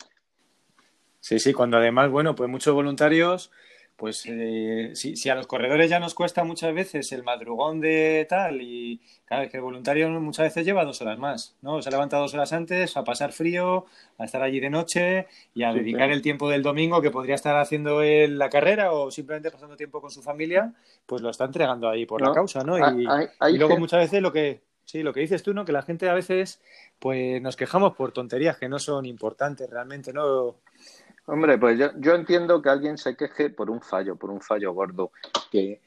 Sí, 1.19 1.39
sí, 1.39 1.53
cuando 1.53 1.77
además, 1.77 2.11
bueno, 2.11 2.35
pues 2.35 2.49
muchos 2.49 2.73
voluntarios 2.73 3.51
pues 3.95 4.23
eh, 4.27 4.91
si, 4.95 5.29
a 5.29 5.35
los 5.35 5.47
corredores 5.47 5.89
ya 5.89 5.99
nos 5.99 6.13
cuesta 6.13 6.43
muchas 6.43 6.73
veces 6.73 7.11
el 7.11 7.23
madrugón 7.23 7.79
de 7.79 8.25
tal 8.27 8.61
y 8.61 8.99
claro, 9.25 9.49
que 9.49 9.57
el 9.57 9.63
voluntario 9.63 10.09
muchas 10.09 10.45
veces 10.45 10.65
lleva 10.65 10.83
dos 10.83 11.01
horas 11.01 11.19
más, 11.19 11.55
¿no? 11.61 11.81
Se 11.81 11.91
levanta 11.91 12.17
dos 12.17 12.33
horas 12.33 12.53
antes 12.53 12.97
a 12.97 13.03
pasar 13.03 13.31
frío, 13.31 13.85
a 14.17 14.25
estar 14.25 14.41
allí 14.41 14.59
de 14.59 14.69
noche 14.69 15.27
y 15.53 15.63
a 15.63 15.73
dedicar 15.73 16.11
el 16.11 16.21
tiempo 16.21 16.49
del 16.49 16.63
domingo 16.63 17.01
que 17.01 17.11
podría 17.11 17.35
estar 17.35 17.55
haciendo 17.55 18.01
él 18.01 18.37
la 18.37 18.49
carrera 18.49 18.91
o 18.91 19.11
simplemente 19.11 19.51
pasando 19.51 19.75
tiempo 19.75 20.01
con 20.01 20.09
su 20.09 20.21
familia, 20.21 20.73
pues 21.05 21.21
lo 21.21 21.29
está 21.29 21.45
entregando 21.45 21.87
ahí 21.87 22.05
por 22.05 22.21
la 22.21 22.33
causa, 22.33 22.63
¿no? 22.63 22.77
Y, 22.77 23.07
y 23.49 23.57
luego 23.57 23.77
muchas 23.77 23.99
veces 23.99 24.21
lo 24.21 24.33
que 24.33 24.61
Sí, 24.85 25.01
lo 25.01 25.13
que 25.13 25.21
dices 25.21 25.43
tú, 25.43 25.53
¿no? 25.53 25.63
Que 25.65 25.71
la 25.71 25.81
gente 25.81 26.09
a 26.09 26.13
veces, 26.13 26.61
pues 26.99 27.41
nos 27.41 27.55
quejamos 27.55 27.93
por 27.95 28.11
tonterías 28.11 28.57
que 28.57 28.67
no 28.67 28.79
son 28.79 29.05
importantes 29.05 29.69
realmente, 29.69 30.11
¿no? 30.11 30.57
Hombre, 31.25 31.57
pues 31.57 31.79
yo, 31.79 31.91
yo 31.99 32.15
entiendo 32.15 32.61
que 32.61 32.69
alguien 32.69 32.97
se 32.97 33.15
queje 33.15 33.49
por 33.49 33.69
un 33.69 33.81
fallo, 33.81 34.15
por 34.17 34.29
un 34.29 34.41
fallo 34.41 34.73
gordo, 34.73 35.11
que, 35.51 35.81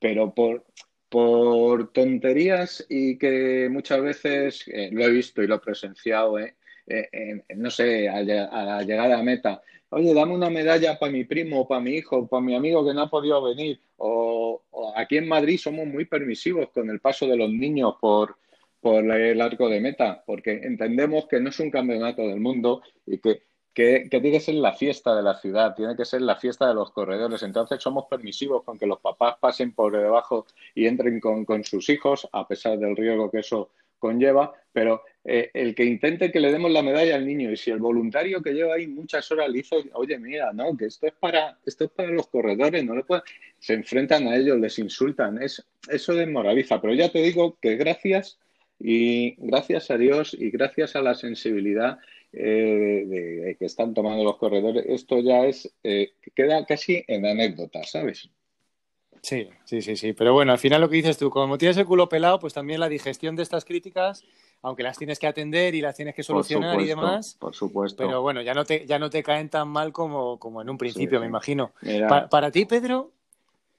pero 0.00 0.34
por, 0.34 0.64
por 1.08 1.92
tonterías 1.92 2.84
y 2.88 3.18
que 3.18 3.68
muchas 3.70 4.02
veces 4.02 4.64
eh, 4.66 4.88
lo 4.92 5.04
he 5.04 5.10
visto 5.10 5.42
y 5.42 5.46
lo 5.46 5.56
he 5.56 5.60
presenciado, 5.60 6.38
eh, 6.38 6.54
eh 6.86 7.42
no 7.56 7.70
sé, 7.70 8.08
a, 8.08 8.22
la 8.22 8.82
llegada 8.82 9.18
a 9.18 9.22
meta. 9.22 9.62
Oye, 9.90 10.14
dame 10.14 10.34
una 10.34 10.48
medalla 10.50 10.98
para 10.98 11.12
mi 11.12 11.24
primo, 11.24 11.68
para 11.68 11.82
mi 11.82 11.96
hijo, 11.96 12.26
para 12.26 12.40
mi 12.40 12.56
amigo 12.56 12.84
que 12.84 12.94
no 12.94 13.02
ha 13.02 13.10
podido 13.10 13.42
venir. 13.42 13.78
O, 13.98 14.62
aquí 14.96 15.18
en 15.18 15.28
Madrid 15.28 15.58
somos 15.58 15.86
muy 15.86 16.06
permisivos 16.06 16.70
con 16.70 16.88
el 16.88 16.98
paso 16.98 17.26
de 17.26 17.36
los 17.36 17.50
niños 17.50 17.96
por, 18.00 18.36
por 18.80 19.04
el 19.04 19.40
arco 19.40 19.68
de 19.68 19.80
meta, 19.80 20.24
porque 20.26 20.62
entendemos 20.64 21.26
que 21.28 21.40
no 21.40 21.50
es 21.50 21.60
un 21.60 21.70
campeonato 21.70 22.26
del 22.26 22.40
mundo 22.40 22.82
y 23.06 23.18
que 23.18 23.42
que, 23.74 24.08
tiene 24.10 24.32
que 24.32 24.40
ser 24.40 24.54
la 24.56 24.72
fiesta 24.72 25.14
de 25.14 25.22
la 25.22 25.34
ciudad, 25.34 25.74
tiene 25.74 25.96
que 25.96 26.04
ser 26.04 26.22
la 26.22 26.36
fiesta 26.36 26.68
de 26.68 26.74
los 26.74 26.90
corredores. 26.90 27.42
Entonces 27.42 27.82
somos 27.82 28.06
permisivos 28.06 28.62
con 28.64 28.78
que 28.78 28.86
los 28.86 29.00
papás 29.00 29.36
pasen 29.40 29.72
por 29.72 29.96
debajo 29.96 30.46
y 30.74 30.86
entren 30.86 31.20
con, 31.20 31.64
sus 31.64 31.88
hijos, 31.88 32.28
a 32.32 32.46
pesar 32.46 32.78
del 32.78 32.96
riesgo 32.96 33.30
que 33.30 33.38
eso 33.38 33.70
conlleva, 33.98 34.52
pero 34.72 35.02
eh, 35.24 35.50
el 35.54 35.76
que 35.76 35.84
intente 35.84 36.32
que 36.32 36.40
le 36.40 36.50
demos 36.50 36.72
la 36.72 36.82
medalla 36.82 37.14
al 37.14 37.24
niño 37.24 37.52
y 37.52 37.56
si 37.56 37.70
el 37.70 37.78
voluntario 37.78 38.42
que 38.42 38.52
lleva 38.52 38.74
ahí 38.74 38.88
muchas 38.88 39.30
horas 39.30 39.48
le 39.48 39.58
dice, 39.58 39.76
oye, 39.92 40.18
mira, 40.18 40.52
no, 40.52 40.76
que 40.76 40.86
esto 40.86 41.06
es 41.06 41.12
para, 41.12 41.56
esto 41.64 41.84
es 41.84 41.90
para 41.90 42.08
los 42.08 42.26
corredores, 42.26 42.84
no 42.84 42.96
le 42.96 43.04
pueden, 43.04 43.22
se 43.60 43.74
enfrentan 43.74 44.26
a 44.26 44.34
ellos, 44.34 44.58
les 44.58 44.76
insultan, 44.80 45.40
es, 45.40 45.64
eso 45.88 46.14
desmoraliza, 46.14 46.80
pero 46.80 46.94
ya 46.94 47.12
te 47.12 47.22
digo 47.22 47.56
que 47.60 47.76
gracias 47.76 48.40
y 48.80 49.36
gracias 49.38 49.92
a 49.92 49.96
Dios 49.96 50.34
y 50.34 50.50
gracias 50.50 50.96
a 50.96 51.02
la 51.02 51.14
sensibilidad 51.14 52.00
eh, 52.32 53.04
de, 53.06 53.56
que 53.58 53.64
están 53.66 53.94
tomando 53.94 54.24
los 54.24 54.36
corredores, 54.36 54.84
esto 54.88 55.20
ya 55.20 55.44
es, 55.44 55.72
eh, 55.82 56.14
queda 56.34 56.64
casi 56.64 57.04
en 57.06 57.26
anécdota, 57.26 57.82
¿sabes? 57.84 58.30
Sí, 59.22 59.48
sí, 59.64 59.82
sí, 59.82 59.96
sí. 59.96 60.12
Pero 60.12 60.32
bueno, 60.32 60.52
al 60.52 60.58
final 60.58 60.80
lo 60.80 60.88
que 60.88 60.96
dices 60.96 61.16
tú, 61.16 61.30
como 61.30 61.56
tienes 61.56 61.76
el 61.76 61.86
culo 61.86 62.08
pelado, 62.08 62.40
pues 62.40 62.54
también 62.54 62.80
la 62.80 62.88
digestión 62.88 63.36
de 63.36 63.44
estas 63.44 63.64
críticas, 63.64 64.24
aunque 64.62 64.82
las 64.82 64.98
tienes 64.98 65.20
que 65.20 65.28
atender 65.28 65.76
y 65.76 65.80
las 65.80 65.94
tienes 65.94 66.14
que 66.14 66.24
solucionar 66.24 66.80
y 66.80 66.86
demás. 66.86 67.36
Por 67.38 67.54
supuesto. 67.54 68.02
Pero 68.02 68.20
bueno, 68.20 68.42
ya 68.42 68.52
no 68.52 68.64
te, 68.64 68.84
ya 68.84 68.98
no 68.98 69.10
te 69.10 69.22
caen 69.22 69.48
tan 69.48 69.68
mal 69.68 69.92
como, 69.92 70.38
como 70.40 70.60
en 70.60 70.70
un 70.70 70.76
principio, 70.76 71.20
me 71.20 71.26
imagino. 71.26 71.72
para 72.08 72.50
ti, 72.50 72.64
Pedro. 72.64 73.12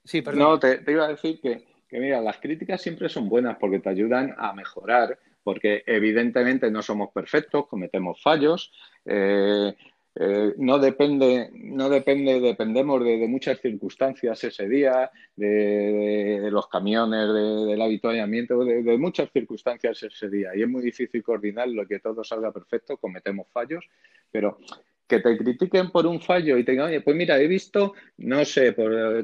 Sí, 0.04 0.22
perdón. 0.22 0.42
No, 0.42 0.58
te, 0.58 0.80
iba 0.86 1.04
a 1.04 1.08
decir 1.08 1.40
que, 1.40 1.64
que, 1.88 1.98
mira, 1.98 2.20
las 2.20 2.38
críticas 2.38 2.80
siempre 2.80 3.08
son 3.08 3.28
buenas 3.28 3.56
porque 3.58 3.80
te 3.80 3.88
ayudan 3.88 4.34
a 4.38 4.52
mejorar, 4.52 5.18
porque 5.44 5.84
evidentemente 5.86 6.70
no 6.70 6.82
somos 6.82 7.10
perfectos, 7.12 7.68
cometemos 7.68 8.20
fallos. 8.20 8.72
Eh, 9.04 9.74
eh, 10.16 10.54
no 10.58 10.78
depende, 10.78 11.50
no 11.52 11.88
depende, 11.88 12.40
dependemos 12.40 13.04
de, 13.04 13.26
muchas 13.28 13.60
circunstancias 13.60 14.44
ese 14.44 14.68
día, 14.68 15.10
de, 15.34 16.48
los 16.50 16.68
camiones, 16.68 17.28
del 17.32 17.82
habituallamiento, 17.82 18.64
de, 18.64 18.96
muchas 18.96 19.30
circunstancias 19.32 20.02
ese 20.02 20.30
día. 20.30 20.50
Y 20.54 20.62
es 20.62 20.68
muy 20.68 20.82
difícil 20.82 21.22
coordinar 21.22 21.68
lo 21.68 21.86
que 21.86 21.98
todo 21.98 22.22
salga 22.22 22.52
perfecto, 22.52 22.96
cometemos 22.96 23.48
fallos, 23.52 23.84
pero 24.30 24.58
que 25.06 25.20
te 25.20 25.36
critiquen 25.36 25.90
por 25.90 26.06
un 26.06 26.20
fallo 26.20 26.56
y 26.56 26.64
te 26.64 26.72
digan, 26.72 26.88
oye, 26.88 27.00
pues 27.00 27.16
mira, 27.16 27.38
he 27.38 27.46
visto, 27.46 27.94
no 28.16 28.44
sé, 28.44 28.74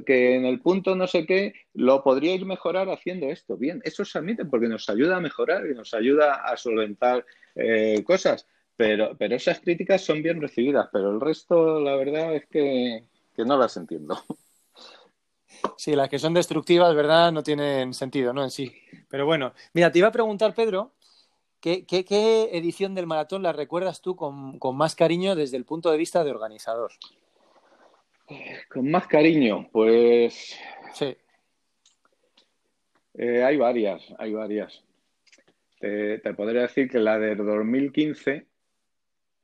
que 0.07 0.37
en 0.37 0.45
el 0.45 0.61
punto 0.61 0.95
no 0.95 1.07
sé 1.07 1.27
qué, 1.27 1.55
lo 1.75 2.03
podríais 2.03 2.45
mejorar 2.45 2.89
haciendo 2.91 3.27
esto. 3.27 3.57
Bien, 3.57 3.81
eso 3.85 4.05
se 4.05 4.19
admite 4.19 4.45
porque 4.45 4.69
nos 4.69 4.89
ayuda 4.89 5.17
a 5.17 5.21
mejorar 5.21 5.67
y 5.67 5.75
nos 5.75 5.95
ayuda 5.95 6.35
a 6.35 6.57
solventar 6.57 7.25
eh, 7.55 8.03
cosas 8.05 8.47
pero, 8.81 9.15
pero 9.19 9.37
esas 9.37 9.61
críticas 9.61 10.01
son 10.01 10.23
bien 10.23 10.41
recibidas, 10.41 10.89
pero 10.91 11.11
el 11.11 11.21
resto, 11.21 11.79
la 11.81 11.97
verdad 11.97 12.35
es 12.35 12.47
que, 12.47 13.05
no 13.37 13.59
las 13.59 13.77
entiendo. 13.77 14.19
Sí, 15.77 15.95
las 15.95 16.09
que 16.09 16.19
son 16.19 16.33
destructivas, 16.33 16.95
¿verdad? 16.95 17.31
No 17.31 17.43
tienen 17.43 17.93
sentido, 17.93 18.33
¿no? 18.33 18.43
En 18.43 18.51
sí. 18.51 18.73
Pero 19.11 19.27
bueno, 19.27 19.53
mira, 19.75 19.93
te 19.93 19.99
iba 19.99 20.09
a 20.09 20.13
preguntar, 20.13 20.55
Pedro, 20.55 20.95
¿qué, 21.61 21.85
qué, 21.87 22.49
edición 22.53 22.95
del 22.95 23.07
maratón 23.07 23.43
la 23.43 23.53
recuerdas 23.53 24.01
tú 24.01 24.17
con, 24.17 24.59
más 24.77 24.95
cariño 24.95 25.35
desde 25.35 25.57
el 25.57 25.65
punto 25.65 25.91
de 25.91 25.99
vista 25.99 26.25
de 26.25 26.31
organizador? 26.31 26.93
Con 28.69 28.91
más 28.91 29.07
cariño, 29.07 29.69
pues. 29.73 30.59
Sí. 30.95 31.17
Eh, 33.15 33.43
hay 33.43 33.57
varias, 33.57 34.03
hay 34.19 34.33
varias. 34.33 34.85
Te, 35.79 36.19
te, 36.19 36.35
podría 36.35 36.63
decir 36.63 36.89
que 36.89 36.99
la 36.99 37.19
del 37.19 37.39
2015 37.39 38.47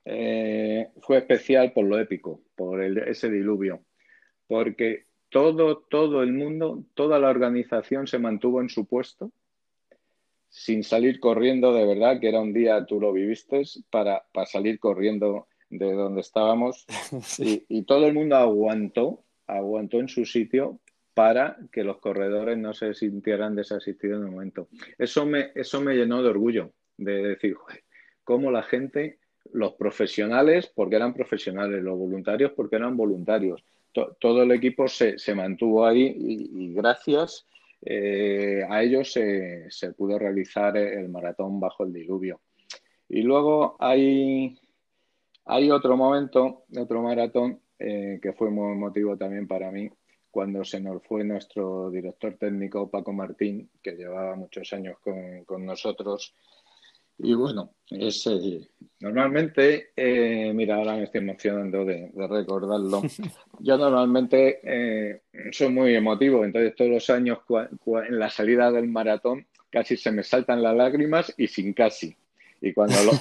eh, 0.08 0.88
fue 1.00 1.18
especial 1.18 1.72
por 1.72 1.84
lo 1.84 1.98
épico, 1.98 2.40
por 2.54 2.82
ese 2.82 3.28
diluvio, 3.28 3.82
porque 4.46 5.06
todo, 5.30 5.78
todo 5.78 6.22
el 6.22 6.32
mundo, 6.32 6.84
toda 6.94 7.18
la 7.18 7.28
organización 7.28 8.06
se 8.06 8.20
mantuvo 8.20 8.60
en 8.60 8.68
su 8.68 8.86
puesto 8.86 9.32
sin 10.56 10.82
salir 10.82 11.20
corriendo 11.20 11.74
de 11.74 11.84
verdad, 11.84 12.18
que 12.18 12.30
era 12.30 12.40
un 12.40 12.54
día, 12.54 12.86
tú 12.86 12.98
lo 12.98 13.12
viviste, 13.12 13.62
para, 13.90 14.24
para 14.32 14.46
salir 14.46 14.80
corriendo 14.80 15.48
de 15.68 15.92
donde 15.92 16.22
estábamos 16.22 16.86
y, 17.38 17.82
todo 17.82 18.06
el 18.06 18.14
mundo 18.14 18.36
aguantó, 18.36 19.22
aguantó 19.46 20.00
en 20.00 20.08
su 20.08 20.24
sitio 20.24 20.80
para 21.12 21.58
que 21.70 21.84
los 21.84 21.98
corredores 21.98 22.56
no 22.56 22.72
se 22.72 22.94
sintieran 22.94 23.54
desasistidos 23.54 24.18
en 24.18 24.28
el 24.28 24.32
momento. 24.32 24.68
Eso 24.96 25.26
me, 25.26 25.50
eso 25.54 25.82
me 25.82 25.94
llenó 25.94 26.22
de 26.22 26.30
orgullo, 26.30 26.72
de 26.96 27.22
decir, 27.22 27.54
cómo 28.24 28.50
la 28.50 28.62
gente 28.62 29.18
los 29.52 29.74
profesionales 29.74 30.72
porque 30.74 30.96
eran 30.96 31.12
profesionales, 31.12 31.82
los 31.82 31.98
voluntarios 31.98 32.52
porque 32.52 32.76
eran 32.76 32.96
voluntarios. 32.96 33.62
todo 33.92 34.42
el 34.42 34.52
equipo 34.52 34.88
se, 34.88 35.18
mantuvo 35.34 35.84
ahí 35.84 36.16
y, 36.18 36.72
gracias 36.72 37.46
eh, 37.82 38.64
a 38.68 38.82
ellos 38.82 39.12
se, 39.12 39.92
pudo 39.96 40.18
realizar 40.18 40.76
el 40.76 41.08
maratón 41.08 41.60
bajo 41.60 41.84
el 41.84 41.92
diluvio. 41.92 42.40
Y 43.08 43.22
luego 43.22 43.76
hay, 43.78 44.58
otro 45.70 45.96
momento, 45.96 46.64
otro 46.76 47.02
maratón 47.02 47.60
eh, 47.78 48.18
que 48.20 48.32
fue 48.32 48.50
muy 48.50 48.72
emotivo 48.72 49.16
también 49.16 49.46
para 49.46 49.70
mí, 49.70 49.90
cuando 50.30 50.64
se 50.64 50.80
nos 50.80 51.02
fue 51.04 51.24
nuestro 51.24 51.90
director 51.90 52.36
técnico 52.36 52.90
Paco 52.90 53.12
Martín, 53.12 53.70
que 53.82 53.92
llevaba 53.92 54.34
muchos 54.36 54.72
años 54.72 54.98
con 55.00 55.64
nosotros 55.64 56.34
y 57.18 57.34
bueno, 57.34 57.70
es, 57.90 58.28
normalmente, 59.00 59.90
eh, 59.96 60.52
mira, 60.54 60.76
ahora 60.76 60.96
me 60.96 61.04
estoy 61.04 61.22
emocionando 61.22 61.84
de, 61.84 62.10
recordarlo. 62.14 63.02
Yo 63.60 63.78
normalmente 63.78 64.60
eh, 64.62 65.22
soy 65.50 65.70
muy 65.70 65.94
emotivo, 65.94 66.44
entonces 66.44 66.74
todos 66.74 66.90
los 66.90 67.10
años 67.10 67.38
en 68.08 68.18
la 68.18 68.28
salida 68.28 68.70
del 68.70 68.88
maratón 68.88 69.46
casi 69.70 69.96
se 69.96 70.12
me 70.12 70.22
saltan 70.22 70.62
las 70.62 70.76
lágrimas 70.76 71.32
y 71.38 71.46
sin 71.48 71.72
casi. 71.72 72.14
Y 72.60 72.72
cuando 72.72 72.96
lo, 73.04 73.12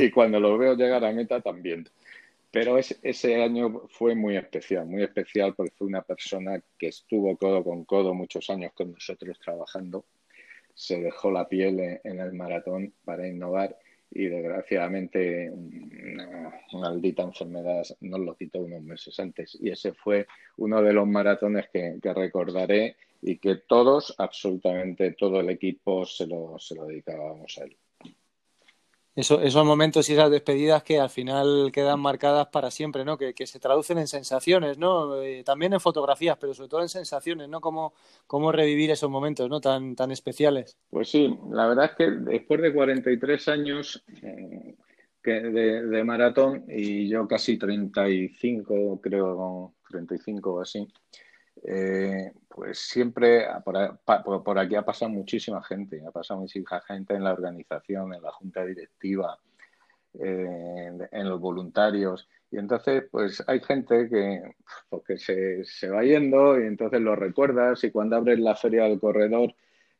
y, 0.00 0.10
cuando 0.10 0.40
lo 0.40 0.58
veo 0.58 0.74
llegar 0.74 1.04
a 1.04 1.12
meta 1.12 1.40
también. 1.40 1.88
Pero 2.50 2.78
ese 2.78 3.42
año 3.42 3.82
fue 3.88 4.14
muy 4.14 4.36
especial, 4.36 4.86
muy 4.86 5.02
especial 5.02 5.54
porque 5.56 5.72
fue 5.76 5.88
una 5.88 6.02
persona 6.02 6.62
que 6.78 6.88
estuvo 6.88 7.36
codo 7.36 7.64
con 7.64 7.84
codo 7.84 8.14
muchos 8.14 8.48
años 8.48 8.72
con 8.74 8.92
nosotros 8.92 9.40
trabajando 9.40 10.04
se 10.74 11.00
dejó 11.00 11.30
la 11.30 11.48
piel 11.48 12.00
en 12.02 12.20
el 12.20 12.32
maratón 12.32 12.92
para 13.04 13.26
innovar 13.26 13.78
y 14.10 14.26
desgraciadamente 14.26 15.50
una, 15.50 16.52
maldita 16.72 17.22
enfermedad 17.22 17.82
nos 18.00 18.20
lo 18.20 18.36
quitó 18.36 18.60
unos 18.60 18.82
meses 18.82 19.18
antes. 19.18 19.58
Y 19.60 19.70
ese 19.70 19.92
fue 19.92 20.26
uno 20.56 20.82
de 20.82 20.92
los 20.92 21.06
maratones 21.06 21.66
que, 21.72 21.98
recordaré 22.02 22.96
y 23.22 23.38
que 23.38 23.56
todos, 23.66 24.14
absolutamente 24.18 25.12
todo 25.12 25.40
el 25.40 25.50
equipo, 25.50 26.04
se 26.04 26.26
lo, 26.26 26.58
se 26.58 26.74
lo 26.76 26.86
dedicábamos 26.86 27.58
a 27.58 27.64
él 27.64 27.76
esos 29.16 29.64
momentos 29.64 30.08
y 30.08 30.14
esas 30.14 30.30
despedidas 30.30 30.82
que 30.82 30.98
al 30.98 31.10
final 31.10 31.70
quedan 31.72 32.00
marcadas 32.00 32.48
para 32.48 32.70
siempre, 32.70 33.04
¿no? 33.04 33.16
Que, 33.16 33.34
se 33.46 33.60
traducen 33.60 33.98
en 33.98 34.08
sensaciones, 34.08 34.78
¿no? 34.78 35.22
Eh, 35.22 35.44
también 35.44 35.72
en 35.72 35.80
fotografías, 35.80 36.36
pero 36.40 36.54
sobre 36.54 36.68
todo 36.68 36.82
en 36.82 36.88
sensaciones, 36.88 37.48
¿no? 37.48 37.60
Cómo, 37.60 37.94
cómo 38.26 38.50
revivir 38.50 38.90
esos 38.90 39.10
momentos, 39.10 39.48
¿no? 39.48 39.60
Tan, 39.60 39.94
tan 39.94 40.10
especiales. 40.10 40.76
Pues 40.90 41.10
sí, 41.10 41.38
la 41.50 41.66
verdad 41.66 41.84
es 41.86 41.96
que 41.96 42.10
después 42.10 42.60
de 42.60 42.72
43 42.72 43.48
años 43.48 44.04
eh, 44.22 44.74
de, 45.22 46.04
maratón 46.04 46.64
y 46.68 47.08
yo 47.08 47.26
casi 47.26 47.56
35, 47.56 49.00
creo, 49.00 49.74
35 49.90 50.52
o 50.52 50.60
así, 50.60 50.86
eh, 51.62 52.32
pues 52.48 52.78
siempre 52.78 53.46
por, 53.64 54.58
aquí 54.58 54.74
ha 54.74 54.82
pasado 54.82 55.10
muchísima 55.10 55.62
gente, 55.62 56.02
ha 56.06 56.10
pasado 56.10 56.40
muchísima 56.40 56.80
gente 56.80 57.14
en 57.14 57.24
la 57.24 57.32
organización, 57.32 58.14
en 58.14 58.22
la 58.22 58.32
junta 58.32 58.64
directiva, 58.64 59.38
en 60.14 61.28
los 61.28 61.40
voluntarios. 61.40 62.28
Y 62.50 62.58
entonces, 62.58 63.04
pues 63.10 63.42
hay 63.48 63.58
gente 63.60 64.08
que, 64.08 64.54
porque 64.88 65.18
se, 65.18 65.64
se, 65.64 65.88
va 65.88 66.04
yendo 66.04 66.60
y 66.60 66.66
entonces 66.66 67.00
lo 67.00 67.16
recuerdas 67.16 67.82
y 67.82 67.90
cuando 67.90 68.14
abres 68.16 68.38
la 68.38 68.54
feria 68.54 68.84
del 68.84 69.00
corredor 69.00 69.54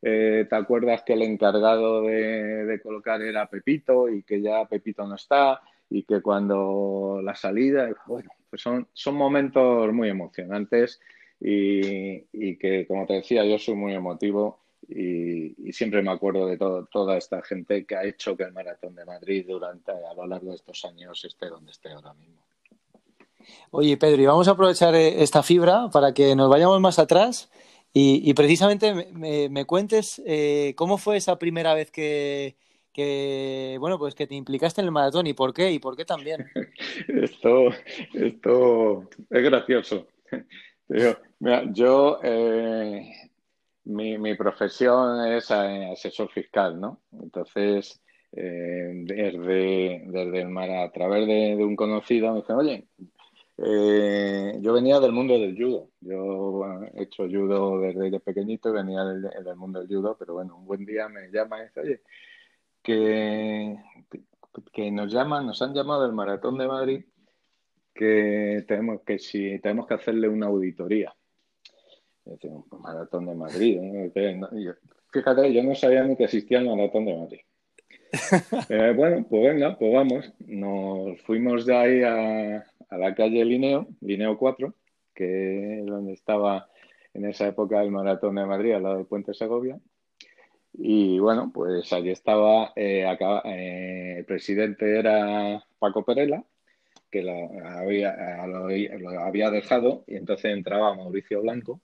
eh, 0.07 0.45
te 0.47 0.55
acuerdas 0.55 1.01
que 1.03 1.13
el 1.13 1.23
encargado 1.23 2.03
de, 2.03 2.79
colocar 2.83 3.23
era 3.23 3.49
Pepito 3.49 4.07
y 4.07 4.21
que 4.21 4.39
ya 4.39 4.63
Pepito 4.65 5.07
no 5.07 5.15
está 5.15 5.61
y 5.89 6.03
que 6.03 6.21
cuando 6.21 7.21
la 7.23 7.33
salida, 7.33 7.89
bueno, 8.05 8.29
pues 8.47 8.61
son, 8.61 8.87
son 8.93 9.15
momentos 9.15 9.91
muy 9.91 10.09
emocionantes 10.09 11.01
y, 11.39 12.57
que, 12.57 12.85
como 12.87 13.05
te 13.05 13.13
decía, 13.13 13.45
yo 13.45 13.57
soy 13.59 13.75
muy 13.75 13.93
emotivo 13.93 14.59
y, 14.87 15.71
siempre 15.71 16.01
me 16.01 16.11
acuerdo 16.11 16.47
de 16.47 16.57
toda 16.57 17.17
esta 17.17 17.41
gente 17.41 17.85
que 17.85 17.95
ha 17.95 18.05
hecho 18.05 18.37
que 18.37 18.43
el 18.43 18.53
Maratón 18.53 18.95
de 18.95 19.05
Madrid 19.05 19.45
durante 19.47 19.91
a 19.91 20.13
lo 20.13 20.25
largo 20.25 20.49
de 20.49 20.55
estos 20.55 20.85
años 20.85 21.23
esté 21.25 21.47
donde 21.47 21.71
esté 21.71 21.91
ahora 21.91 22.13
mismo. 22.13 22.41
Oye, 23.71 23.97
Pedro, 23.97 24.21
y 24.21 24.25
vamos 24.25 24.47
a 24.47 24.51
aprovechar 24.51 24.95
eh, 24.95 25.21
esta 25.21 25.43
fibra 25.43 25.89
para 25.91 26.13
que 26.13 26.35
nos 26.35 26.49
vayamos 26.49 26.79
más 26.81 26.97
atrás 26.99 27.49
y, 27.97 28.33
precisamente 28.33 28.93
me, 29.13 29.65
cuentes 29.65 30.21
eh, 30.25 30.73
cómo 30.75 30.97
fue 30.97 31.15
esa 31.15 31.39
primera 31.39 31.73
vez 31.73 31.91
que, 31.91 32.57
bueno, 33.79 33.97
pues 33.97 34.15
que 34.15 34.27
te 34.27 34.35
implicaste 34.35 34.81
en 34.81 34.85
el 34.85 34.91
maratón 34.91 35.27
y 35.27 35.33
por 35.33 35.53
qué 35.53 35.71
y 35.71 35.79
por 35.79 35.95
qué 35.95 36.03
también. 36.03 36.45
esto, 37.07 37.69
esto 38.13 39.09
es 39.29 39.43
gracioso. 39.43 40.07
yo, 41.39 42.19
eh, 42.23 43.29
mi, 43.85 44.35
profesión 44.35 45.25
es 45.27 45.51
asesor 45.51 46.29
fiscal, 46.31 46.79
¿no? 46.79 47.01
Entonces, 47.11 48.01
eh, 48.31 48.91
desde, 49.05 50.03
desde 50.07 50.41
el 50.41 50.49
mar, 50.49 50.69
a 50.71 50.91
través 50.91 51.27
de, 51.27 51.55
un 51.63 51.75
conocido, 51.75 52.31
me 52.33 52.41
dice, 52.41 52.53
oye, 52.53 52.87
eh, 53.57 54.57
yo 54.61 54.73
venía 54.73 54.99
del 54.99 55.11
mundo 55.11 55.33
del 55.39 55.55
judo. 55.57 55.89
Yo 56.01 56.65
he 56.93 57.03
hecho 57.03 57.23
judo 57.27 57.79
desde, 57.79 58.19
pequeñito 58.19 58.69
y 58.69 58.73
venía 58.73 59.03
del, 59.03 59.55
mundo 59.55 59.79
del 59.79 59.87
judo, 59.87 60.15
pero 60.17 60.33
bueno, 60.33 60.57
un 60.57 60.65
buen 60.65 60.85
día 60.85 61.07
me 61.09 61.29
llama 61.31 61.59
y 61.59 61.63
dice, 61.65 61.79
oye, 61.81 62.01
que, 62.81 63.77
que 64.73 64.91
nos 64.91 65.11
llaman, 65.11 65.45
nos 65.47 65.61
han 65.61 65.73
llamado 65.73 66.03
del 66.03 66.13
Maratón 66.13 66.57
de 66.57 66.67
Madrid 66.67 67.05
que 67.95 68.65
tenemos 68.67 69.01
que 69.03 69.17
si 69.17 69.57
tenemos 69.59 69.87
que 69.87 69.93
hacerle 69.95 70.27
una 70.27 70.47
auditoría. 70.47 71.15
Maratón 72.81 73.25
de 73.25 73.35
Madrid. 73.35 73.79
fíjate, 75.11 75.53
yo 75.53 75.63
no 75.63 75.75
sabía 75.75 76.03
ni 76.03 76.15
que 76.15 76.25
existía 76.25 76.59
el 76.59 76.69
maratón 76.69 77.05
de 77.05 77.17
Madrid. 77.17 77.39
Eh, 78.69 78.93
bueno, 78.95 79.25
pues 79.29 79.43
venga, 79.43 79.77
pues 79.77 79.93
vamos. 79.93 80.33
Nos 80.39 81.19
fuimos 81.21 81.65
de 81.65 81.75
ahí 81.75 82.03
a, 82.03 82.65
a 82.89 82.97
la 82.97 83.13
calle 83.13 83.43
Lineo, 83.43 83.87
Lineo 84.01 84.37
4, 84.37 84.73
que 85.13 85.79
es 85.79 85.85
donde 85.85 86.13
estaba 86.13 86.69
en 87.13 87.25
esa 87.25 87.47
época 87.47 87.81
el 87.81 87.91
maratón 87.91 88.35
de 88.35 88.45
Madrid, 88.45 88.73
al 88.73 88.83
lado 88.83 88.97
del 88.97 89.05
puente 89.05 89.33
Segovia. 89.33 89.79
Y 90.73 91.19
bueno, 91.19 91.51
pues 91.53 91.91
allí 91.93 92.09
estaba, 92.11 92.73
eh, 92.75 93.05
eh, 93.45 94.15
el 94.17 94.25
presidente 94.25 94.99
era 94.99 95.63
Paco 95.79 96.03
Perela, 96.03 96.43
que 97.09 97.21
lo 97.21 97.31
había, 97.65 98.45
lo, 98.45 98.67
había 99.21 99.49
dejado, 99.49 100.03
y 100.05 100.17
entonces 100.17 100.51
entraba 100.51 100.95
Mauricio 100.95 101.41
Blanco, 101.41 101.79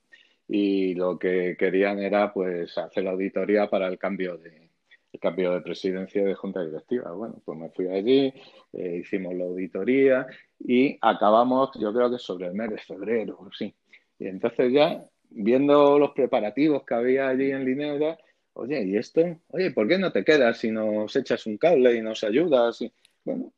y 0.53 0.95
lo 0.95 1.18
que 1.18 1.56
querían 1.57 1.99
era 1.99 2.34
pues 2.34 2.78
hacer 2.78 3.06
la 3.06 3.11
auditoría 3.11 3.69
para 3.69 3.88
el 3.88 3.98
cambio 3.98 4.38
de, 4.38 4.69
el 5.14 5.19
cambio 5.22 5.53
de 5.53 5.61
presidencia 5.61 6.26
de 6.26 6.36
junta 6.36 6.61
directiva. 6.61 7.10
Bueno, 7.14 7.41
pues 7.45 7.57
me 7.57 7.69
fui 7.69 7.88
allí, 7.88 8.34
eh, 8.73 8.98
hicimos 9.02 9.34
la 9.34 9.45
auditoría 9.45 10.28
y 10.60 10.98
acabamos, 10.99 11.69
yo 11.80 11.94
creo 11.94 12.11
que 12.11 12.19
sobre 12.19 12.48
el 12.48 12.53
mes 12.53 12.69
de 12.69 12.78
febrero, 12.80 13.40
sí. 13.57 13.73
Y 14.19 14.28
entonces 14.28 14.73
ya, 14.73 15.02
viendo 15.30 15.98
los 15.98 16.11
preparativos 16.11 16.84
que 16.84 16.95
había 16.95 17.30
allí 17.30 17.49
en 17.49 17.64
Linea, 17.64 18.18
oye, 18.52 18.84
¿y 18.84 18.98
esto? 18.98 19.22
Oye, 19.48 19.72
¿por 19.72 19.88
qué 19.88 19.98
no 19.98 20.11
te 20.11 20.26
quedas 20.26 20.57
si 20.57 20.69
nos 20.69 21.15
echas 21.15 21.45
un 21.45 21.57
cable 21.57 21.95
y 21.95 22.02
nos 22.02 22.26
ayudas? 22.26 22.82
Y, 22.82 22.91
bueno, 23.23 23.53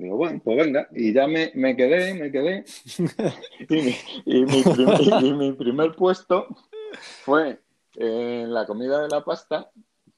digo, 0.00 0.16
bueno, 0.16 0.40
pues 0.44 0.56
venga. 0.56 0.88
Y 0.92 1.12
ya 1.12 1.26
me, 1.26 1.52
me 1.54 1.76
quedé, 1.76 2.14
me 2.14 2.30
quedé. 2.30 2.64
y, 4.24 4.44
mi, 4.44 4.62
primer, 4.62 5.34
mi 5.34 5.52
primer 5.52 5.92
puesto 5.94 6.48
fue 7.24 7.58
en 7.96 8.52
la 8.52 8.66
comida 8.66 9.02
de 9.02 9.08
la 9.08 9.24
pasta, 9.24 9.70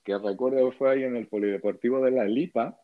que 0.04 0.18
recuerdo 0.18 0.72
fue 0.72 0.90
ahí 0.90 1.04
en 1.04 1.16
el 1.16 1.28
Polideportivo 1.28 2.00
de 2.04 2.10
la 2.10 2.24
Lipa, 2.24 2.78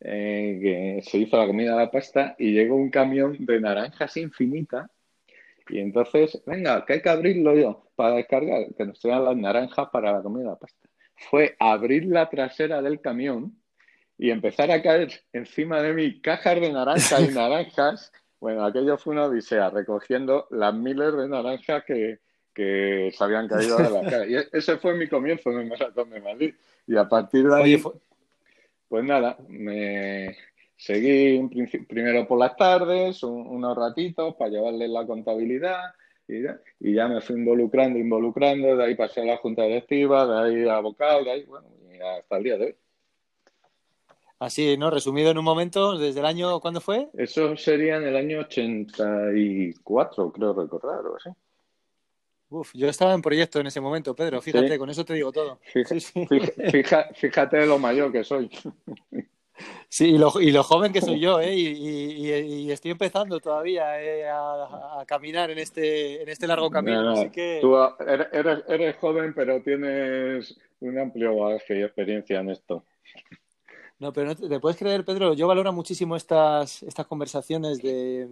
eh, 0.00 0.58
que 0.62 1.10
se 1.10 1.18
hizo 1.18 1.36
la 1.36 1.46
comida 1.46 1.72
de 1.72 1.78
la 1.78 1.90
pasta 1.90 2.36
y 2.38 2.52
llegó 2.52 2.76
un 2.76 2.90
camión 2.90 3.36
de 3.40 3.60
naranjas 3.60 4.16
infinita 4.16 4.90
y 5.68 5.80
entonces, 5.80 6.40
venga, 6.46 6.84
que 6.84 6.94
hay 6.94 7.02
que 7.02 7.08
abrirlo 7.08 7.54
yo 7.54 7.90
para 7.94 8.16
descargar, 8.16 8.74
que 8.74 8.86
nos 8.86 8.98
traigan 9.00 9.24
las 9.24 9.36
naranjas 9.36 9.88
para 9.92 10.12
la 10.12 10.22
comida 10.22 10.44
de 10.44 10.50
la 10.50 10.58
pasta. 10.58 10.88
Fue 11.30 11.56
abrir 11.58 12.06
la 12.06 12.30
trasera 12.30 12.80
del 12.80 13.00
camión 13.00 13.60
y 14.18 14.30
empezar 14.30 14.70
a 14.70 14.82
caer 14.82 15.22
encima 15.32 15.80
de 15.80 15.94
mí 15.94 16.20
cajas 16.20 16.60
de 16.60 16.72
naranjas 16.72 17.22
y 17.22 17.28
naranjas. 17.34 18.12
Bueno, 18.40 18.64
aquello 18.64 18.98
fue 18.98 19.14
una 19.14 19.24
odisea, 19.24 19.70
recogiendo 19.70 20.46
las 20.50 20.74
miles 20.74 21.16
de 21.16 21.28
naranjas 21.28 21.84
que, 21.84 22.18
que 22.52 23.12
se 23.16 23.24
habían 23.24 23.48
caído 23.48 23.78
de 23.78 23.90
la 23.90 24.02
cara. 24.02 24.26
Y 24.26 24.36
ese 24.52 24.76
fue 24.76 24.94
mi 24.94 25.08
comienzo 25.08 25.50
en 25.50 25.60
el 25.60 25.66
maratón 25.68 26.10
de 26.10 26.20
Madrid. 26.20 26.54
Y 26.86 26.96
a 26.96 27.08
partir 27.08 27.48
de 27.48 27.62
ahí, 27.62 27.82
pues 28.88 29.04
nada, 29.04 29.36
me, 29.48 30.36
Seguí 30.78 31.48
primero 31.88 32.26
por 32.28 32.38
las 32.38 32.56
tardes, 32.56 33.24
unos 33.24 33.76
ratitos 33.76 34.36
para 34.36 34.50
llevarle 34.50 34.86
la 34.86 35.04
contabilidad 35.04 35.92
y 36.28 36.94
ya, 36.94 37.08
me 37.08 37.20
fui 37.20 37.36
involucrando, 37.36 37.98
involucrando, 37.98 38.76
de 38.76 38.84
ahí 38.84 38.94
pasé 38.94 39.22
a 39.22 39.24
la 39.24 39.38
junta 39.38 39.64
directiva, 39.64 40.24
de 40.24 40.38
ahí 40.38 40.68
a 40.68 40.78
vocal, 40.78 41.24
de 41.24 41.30
ahí, 41.32 41.44
bueno, 41.46 41.66
hasta 42.18 42.36
el 42.36 42.44
día 42.44 42.58
de 42.58 42.64
hoy. 42.66 42.76
Así, 44.38 44.76
¿no? 44.76 44.90
Resumido 44.90 45.30
en 45.30 45.38
un 45.38 45.44
momento, 45.44 45.98
¿desde 45.98 46.20
el 46.20 46.26
año 46.26 46.60
cuándo 46.60 46.80
fue? 46.80 47.08
Eso 47.14 47.56
sería 47.56 47.96
en 47.96 48.04
el 48.04 48.16
año 48.16 48.40
84, 48.40 50.32
creo 50.32 50.52
recordar, 50.52 51.04
o 51.06 51.16
así. 51.16 51.30
Uf, 52.50 52.70
yo 52.72 52.88
estaba 52.88 53.12
en 53.14 53.20
proyecto 53.20 53.60
en 53.60 53.66
ese 53.66 53.80
momento, 53.80 54.14
Pedro, 54.14 54.40
fíjate, 54.40 54.78
con 54.78 54.88
eso 54.88 55.04
te 55.04 55.14
digo 55.14 55.32
todo. 55.32 55.58
fíjate 57.14 57.66
lo 57.66 57.78
mayor 57.78 58.12
que 58.12 58.24
soy. 58.24 58.48
Sí, 59.88 60.10
y 60.10 60.18
lo, 60.18 60.32
y 60.40 60.52
lo 60.52 60.62
joven 60.62 60.92
que 60.92 61.00
soy 61.00 61.18
yo, 61.18 61.40
¿eh? 61.40 61.52
Y, 61.52 62.70
estoy 62.70 62.92
empezando 62.92 63.40
todavía 63.40 64.00
eh, 64.00 64.28
a, 64.28 65.04
caminar 65.06 65.50
en 65.50 65.58
este, 65.58 66.22
en 66.22 66.28
este 66.28 66.46
largo 66.46 66.70
camino. 66.70 67.10
así 67.10 67.30
que... 67.30 67.58
Tú 67.60 67.76
eres, 68.06 68.62
eres, 68.68 68.96
joven, 68.96 69.34
pero 69.34 69.60
tienes 69.60 70.56
un 70.80 70.98
amplio 70.98 71.36
bagaje 71.36 71.80
y 71.80 71.82
experiencia 71.82 72.38
en 72.38 72.50
esto. 72.50 72.84
No, 74.00 74.12
pero 74.12 74.28
no 74.28 74.36
te, 74.36 74.60
puedes 74.60 74.78
creer, 74.78 75.04
Pedro, 75.04 75.34
yo 75.34 75.48
valoro 75.48 75.72
muchísimo 75.72 76.14
estas, 76.14 76.82
estas 76.84 77.06
conversaciones 77.06 77.82
de, 77.82 78.28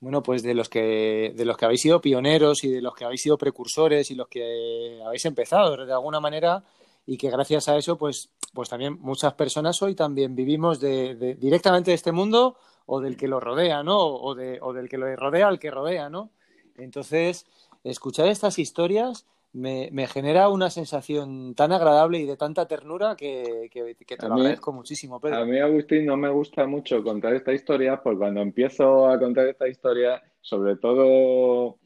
bueno, 0.00 0.22
pues 0.22 0.42
de 0.42 0.54
los 0.54 0.68
que 0.70 1.34
de 1.36 1.44
los 1.44 1.56
que 1.56 1.64
habéis 1.66 1.82
sido 1.82 2.00
pioneros 2.00 2.64
y 2.64 2.70
de 2.70 2.80
los 2.80 2.94
que 2.94 3.04
habéis 3.04 3.22
sido 3.22 3.36
precursores 3.36 4.10
y 4.10 4.14
los 4.14 4.28
que 4.28 5.00
habéis 5.04 5.24
empezado 5.26 5.84
de 5.84 5.92
alguna 5.92 6.20
manera 6.20 6.64
y 7.06 7.16
que 7.16 7.30
gracias 7.30 7.68
a 7.68 7.76
eso, 7.76 7.96
pues, 7.96 8.30
pues 8.52 8.68
también 8.68 8.98
muchas 9.00 9.34
personas 9.34 9.80
hoy 9.82 9.94
también 9.94 10.34
vivimos 10.34 10.80
de, 10.80 11.36
directamente 11.38 11.92
de 11.92 11.94
este 11.94 12.12
mundo 12.12 12.56
o 12.86 13.00
del 13.00 13.16
que 13.16 13.28
lo 13.28 13.38
rodea, 13.38 13.82
¿no? 13.82 13.98
O, 13.98 14.34
de, 14.34 14.58
o 14.60 14.72
del 14.72 14.88
que 14.88 14.98
lo 14.98 15.14
rodea 15.14 15.48
al 15.48 15.58
que 15.58 15.70
rodea, 15.70 16.08
¿no? 16.08 16.30
Entonces, 16.76 17.46
escuchar 17.84 18.28
estas 18.28 18.58
historias 18.58 19.26
me, 19.56 19.88
me, 19.90 20.06
genera 20.06 20.48
una 20.50 20.68
sensación 20.68 21.54
tan 21.54 21.72
agradable 21.72 22.18
y 22.18 22.26
de 22.26 22.36
tanta 22.36 22.68
ternura 22.68 23.16
que, 23.16 23.68
que, 23.70 24.16
te 24.16 24.28
lo 24.28 24.34
agradezco 24.34 24.72
muchísimo, 24.72 25.18
Pedro. 25.18 25.38
A 25.38 25.44
mí, 25.46 25.58
Agustín, 25.58 26.04
no 26.04 26.16
me 26.16 26.28
gusta 26.28 26.66
mucho 26.66 27.02
contar 27.02 27.34
esta 27.34 27.52
historia, 27.52 28.02
porque 28.02 28.18
cuando 28.18 28.42
empiezo 28.42 29.08
a 29.08 29.18
contar 29.18 29.48
esta 29.48 29.66
historia, 29.66 30.22
sobre 30.42 30.76
todo 30.76 31.78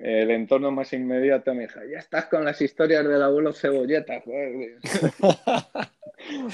el 0.00 0.30
entorno 0.30 0.70
más 0.70 0.92
inmediato 0.92 1.54
me 1.54 1.62
dijo, 1.62 1.80
ya 1.90 1.98
estás 1.98 2.26
con 2.26 2.44
las 2.44 2.60
historias 2.60 3.06
del 3.06 3.22
abuelo 3.22 3.52
Cebolleta. 3.52 4.22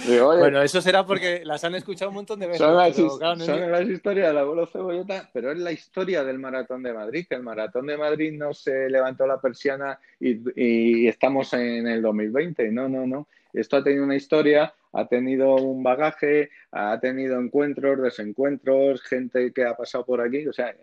bueno, 0.06 0.62
eso 0.62 0.80
será 0.80 1.06
porque 1.06 1.42
las 1.44 1.64
han 1.64 1.74
escuchado 1.74 2.10
un 2.10 2.16
montón 2.16 2.38
de 2.40 2.46
veces. 2.46 2.60
Son 2.60 2.76
las, 2.76 2.96
historias 3.88 4.28
del 4.28 4.38
abuelo 4.38 4.66
Cebolleta, 4.66 5.30
pero 5.32 5.50
es 5.52 5.58
la 5.58 5.72
historia 5.72 6.24
del 6.24 6.38
Maratón 6.38 6.82
de 6.82 6.92
Madrid, 6.92 7.26
que 7.28 7.34
el 7.36 7.42
Maratón 7.42 7.86
de 7.86 7.96
Madrid 7.96 8.32
no 8.32 8.52
se 8.52 8.90
levantó 8.90 9.26
la 9.26 9.40
persiana 9.40 9.98
y, 10.20 10.40
y 10.54 11.08
estamos 11.08 11.52
en 11.54 11.86
el 11.88 12.02
2020. 12.02 12.70
No, 12.70 12.88
no, 12.88 13.06
no. 13.06 13.28
Esto 13.52 13.78
ha 13.78 13.84
tenido 13.84 14.04
una 14.04 14.16
historia 14.16 14.72
ha 14.92 15.06
tenido 15.06 15.56
un 15.56 15.82
bagaje, 15.82 16.50
ha 16.70 16.98
tenido 17.00 17.40
encuentros, 17.40 18.00
desencuentros, 18.02 19.02
gente 19.02 19.52
que 19.52 19.64
ha 19.64 19.74
pasado 19.74 20.04
por 20.04 20.20
aquí. 20.20 20.46
O 20.46 20.52
sea, 20.52 20.74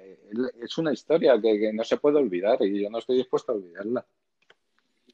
es 0.61 0.77
una 0.77 0.91
historia 0.91 1.39
que, 1.41 1.71
no 1.73 1.83
se 1.83 1.97
puede 1.97 2.17
olvidar 2.17 2.57
y 2.61 2.81
yo 2.81 2.89
no 2.89 2.99
estoy 2.99 3.17
dispuesto 3.17 3.51
a 3.51 3.55
olvidarla. 3.55 4.05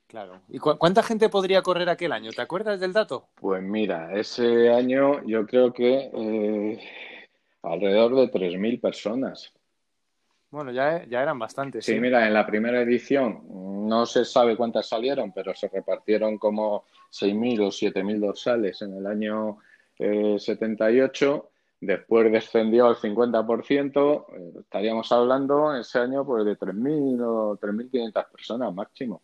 Claro. 0.08 0.42
¿Y 0.50 0.60
cuánta 0.60 1.04
gente 1.04 1.28
podría 1.30 1.62
correr 1.62 1.90
aquel 1.90 2.14
año? 2.14 2.32
¿Te 2.32 2.42
acuerdas 2.42 2.80
del 2.80 2.94
dato? 2.94 3.28
Pues 3.36 3.62
mira, 3.62 4.18
ese 4.18 4.70
año 4.70 5.22
yo 5.26 5.46
creo 5.46 5.74
que 5.74 6.10
eh, 6.14 6.80
alrededor 7.64 8.16
de 8.16 8.32
3.000 8.32 8.80
personas. 8.80 9.55
Bueno, 10.56 10.72
ya, 10.72 11.06
ya 11.10 11.22
eran 11.22 11.38
bastantes. 11.38 11.84
Sí, 11.84 12.00
mira, 12.00 12.26
en 12.26 12.34
la 12.34 12.48
primera 12.48 12.80
edición 12.82 13.44
no 13.90 14.06
se 14.06 14.24
sabe 14.24 14.56
cuántas 14.56 14.88
salieron, 14.88 15.34
pero 15.34 15.54
se 15.54 15.68
repartieron 15.68 16.38
como 16.38 16.86
6.000 17.12 17.60
o 17.60 17.68
7.000 17.68 18.20
dorsales 18.22 18.82
en 18.82 18.96
el 18.96 19.06
año 19.06 19.58
78. 19.98 21.36
Eh, 21.36 21.56
Después 21.82 22.32
descendió 22.32 22.88
al 22.88 22.96
50%. 22.96 24.26
Eh, 24.30 24.54
estaríamos 24.62 25.12
hablando 25.12 25.76
ese 25.76 26.00
año 26.00 26.26
pues, 26.26 26.46
de 26.46 26.58
3.000 26.58 27.22
o 27.22 27.58
3.500 27.60 28.32
personas 28.32 28.74
máximo. 28.74 29.22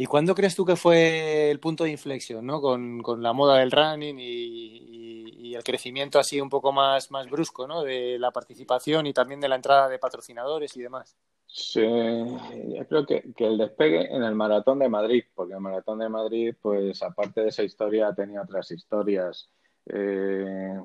¿Y 0.00 0.06
cuándo 0.06 0.34
crees 0.34 0.56
tú 0.56 0.64
que 0.64 0.76
fue 0.76 1.50
el 1.50 1.60
punto 1.60 1.84
de 1.84 1.90
inflexión, 1.90 2.46
¿no? 2.46 2.62
Con, 2.62 3.02
la 3.22 3.34
moda 3.34 3.58
del 3.58 3.70
running 3.70 4.16
y, 4.18 5.54
el 5.54 5.62
crecimiento 5.62 6.18
así 6.18 6.40
un 6.40 6.48
poco 6.48 6.72
más, 6.72 7.10
más 7.10 7.28
brusco, 7.28 7.66
¿no? 7.66 7.82
De 7.82 8.18
la 8.18 8.30
participación 8.30 9.06
y 9.06 9.12
también 9.12 9.40
de 9.40 9.48
la 9.50 9.56
entrada 9.56 9.90
de 9.90 9.98
patrocinadores 9.98 10.74
y 10.74 10.80
demás. 10.80 11.18
Sí, 11.46 11.82
yo 11.82 12.88
creo 12.88 13.04
que, 13.04 13.30
el 13.36 13.58
despegue 13.58 14.10
en 14.10 14.22
el 14.22 14.34
Maratón 14.34 14.78
de 14.78 14.88
Madrid, 14.88 15.24
porque 15.34 15.52
el 15.52 15.60
Maratón 15.60 15.98
de 15.98 16.08
Madrid, 16.08 16.54
pues 16.62 17.02
aparte 17.02 17.42
de 17.42 17.48
esa 17.48 17.62
historia, 17.62 18.14
tenía 18.14 18.40
otras 18.40 18.70
historias. 18.70 19.50
Eh, 19.84 20.76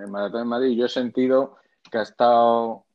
el 0.00 0.08
Maratón 0.08 0.40
de 0.40 0.46
Madrid 0.46 0.78
yo 0.78 0.86
he 0.86 0.88
sentido 0.88 1.56
que 1.90 1.98
ha 1.98 2.02
estado, 2.02 2.86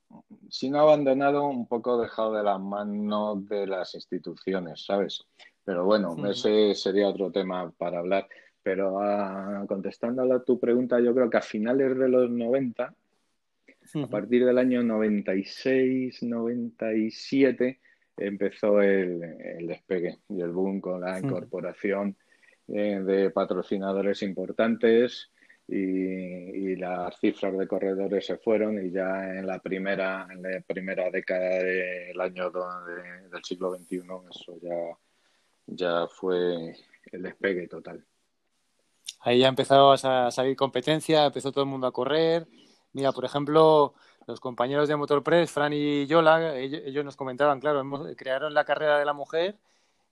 si 0.50 0.72
no 0.72 0.80
abandonado, 0.80 1.46
un 1.46 1.68
poco 1.68 2.02
dejado 2.02 2.34
de 2.34 2.42
las 2.42 2.60
manos 2.60 3.48
de 3.48 3.68
las 3.68 3.94
instituciones, 3.94 4.86
¿sabes? 4.86 5.24
Pero 5.72 5.86
bueno, 5.86 6.18
ese 6.30 6.76
sería 6.76 7.08
otro 7.08 7.32
tema 7.32 7.72
para 7.72 8.00
hablar. 8.00 8.28
Pero 8.62 9.00
ah, 9.02 9.64
contestando 9.70 10.22
a 10.22 10.44
tu 10.44 10.60
pregunta, 10.60 11.00
yo 11.00 11.16
creo 11.16 11.30
que 11.30 11.38
a 11.38 11.42
finales 11.42 11.98
de 11.98 12.10
los 12.10 12.30
90 12.30 12.84
a 14.04 14.08
partir 14.08 14.46
del 14.46 14.58
año 14.58 14.84
96, 14.84 16.24
97 16.24 17.80
empezó 18.18 18.82
el, 18.82 19.66
despegue 19.66 20.20
y 20.28 20.42
el 20.42 20.52
boom 20.52 20.82
con 20.82 21.00
la 21.00 21.18
incorporación 21.18 22.18
eh, 22.68 23.00
de 23.02 23.30
patrocinadores 23.30 24.24
importantes 24.24 25.32
y, 25.70 26.76
las 26.76 27.18
cifras 27.18 27.58
de 27.58 27.68
corredores 27.68 28.26
se 28.26 28.38
fueron 28.38 28.86
y 28.86 28.92
ya 28.92 29.38
en 29.38 29.48
la 29.48 29.60
primera, 29.60 30.28
en 30.30 30.42
la 30.42 30.60
primera 30.68 31.10
década 31.10 31.64
del 31.64 32.20
año 32.20 32.52
del 32.52 33.44
siglo 33.44 33.74
XXI 33.76 34.02
eso 34.30 34.58
ya, 34.62 34.98
ya 35.68 36.08
fue 36.08 36.76
el 37.12 37.22
despegue 37.22 37.68
total. 37.68 38.04
Ahí 39.22 39.40
ya 39.40 39.48
empezó 39.48 39.92
a 39.92 40.32
salir 40.32 40.56
competencia, 40.56 41.26
empezó 41.26 41.52
todo 41.52 41.64
el 41.64 41.70
mundo 41.70 41.88
a 41.88 41.92
correr. 41.92 42.48
Mira, 42.94 43.12
por 43.12 43.26
ejemplo, 43.26 43.94
los 44.28 44.40
compañeros 44.40 44.88
de 44.88 44.96
Motorpress, 44.96 45.52
Fran 45.52 45.74
y 45.74 46.08
Yola, 46.08 46.58
ellos, 46.58 47.06
nos 47.06 47.16
comentaban, 47.16 47.60
claro, 47.60 47.84
crearon 48.16 48.54
la 48.54 48.66
carrera 48.66 48.98
de 48.98 49.06
la 49.06 49.14
mujer 49.14 49.58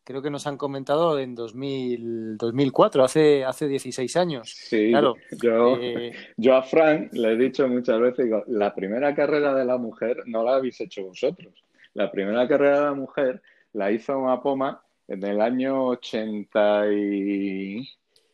creo 0.10 0.24
que 0.24 0.32
nos 0.32 0.48
han 0.48 0.58
comentado 0.58 1.20
en 1.20 1.36
2000, 1.36 2.36
2004, 2.38 3.04
hace, 3.04 3.46
hace 3.46 3.68
16 3.68 4.18
años. 4.18 4.50
Sí, 4.50 4.90
claro, 4.90 5.16
yo, 5.40 5.78
eh, 5.80 6.14
yo 6.38 6.56
a 6.56 6.64
Frank 6.64 7.14
le 7.14 7.34
he 7.34 7.38
dicho 7.38 7.68
muchas 7.68 8.00
veces, 8.00 8.26
digo, 8.26 8.44
la 8.48 8.74
primera 8.74 9.14
carrera 9.14 9.54
de 9.54 9.66
la 9.66 9.78
mujer 9.78 10.24
no 10.26 10.44
la 10.44 10.56
habéis 10.56 10.82
hecho 10.82 11.04
vosotros. 11.04 11.64
La 11.94 12.10
primera 12.10 12.48
carrera 12.48 12.80
de 12.80 12.86
la 12.86 12.94
mujer 12.96 13.44
la 13.74 13.92
hizo 13.92 14.20
Mapoma 14.20 14.82
en 15.10 15.23
el 15.26 15.41
año 15.41 15.88
80 15.88 16.91
y, 16.94 17.90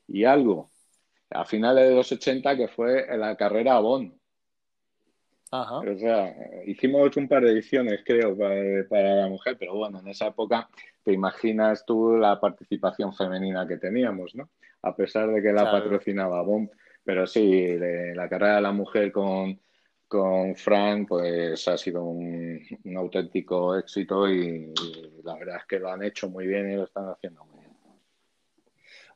y 0.07 0.23
algo, 0.25 0.69
a 1.29 1.45
finales 1.45 1.89
de 1.89 1.95
los 1.95 2.11
80, 2.11 2.57
que 2.57 2.67
fue 2.67 3.05
la 3.17 3.35
carrera 3.35 3.77
a 3.77 3.79
Bonn. 3.79 4.13
Ajá. 5.51 5.77
O 5.77 5.97
sea, 5.97 6.35
hicimos 6.65 7.15
un 7.15 7.29
par 7.29 7.43
de 7.43 7.51
ediciones, 7.51 8.01
creo, 8.05 8.37
para, 8.37 8.55
para, 8.89 9.15
la 9.15 9.27
mujer, 9.27 9.55
pero 9.57 9.75
bueno, 9.75 9.99
en 9.99 10.09
esa 10.09 10.27
época 10.27 10.67
te 11.01 11.13
imaginas 11.13 11.85
tú 11.85 12.17
la 12.17 12.39
participación 12.39 13.13
femenina 13.13 13.65
que 13.65 13.77
teníamos, 13.77 14.35
¿no? 14.35 14.49
A 14.81 14.95
pesar 14.95 15.31
de 15.31 15.41
que 15.41 15.53
la 15.53 15.71
patrocinaba 15.71 16.41
BOM. 16.41 16.67
Pero 17.05 17.25
sí, 17.27 17.77
la 17.77 18.27
carrera 18.27 18.55
de 18.55 18.61
la 18.61 18.71
mujer 18.71 19.11
con, 19.11 19.59
con 20.07 20.55
Frank, 20.55 21.07
pues 21.07 21.67
ha 21.67 21.77
sido 21.77 22.03
un, 22.03 22.61
auténtico 22.95 23.75
éxito 23.75 24.27
y, 24.29 24.73
la 25.23 25.35
verdad 25.35 25.57
es 25.57 25.65
que 25.65 25.79
lo 25.79 25.91
han 25.91 26.03
hecho 26.03 26.29
muy 26.29 26.47
bien 26.47 26.71
y 26.71 26.75
lo 26.75 26.83
están 26.83 27.09
haciendo 27.09 27.43
muy 27.45 27.59
bien. 27.61 27.75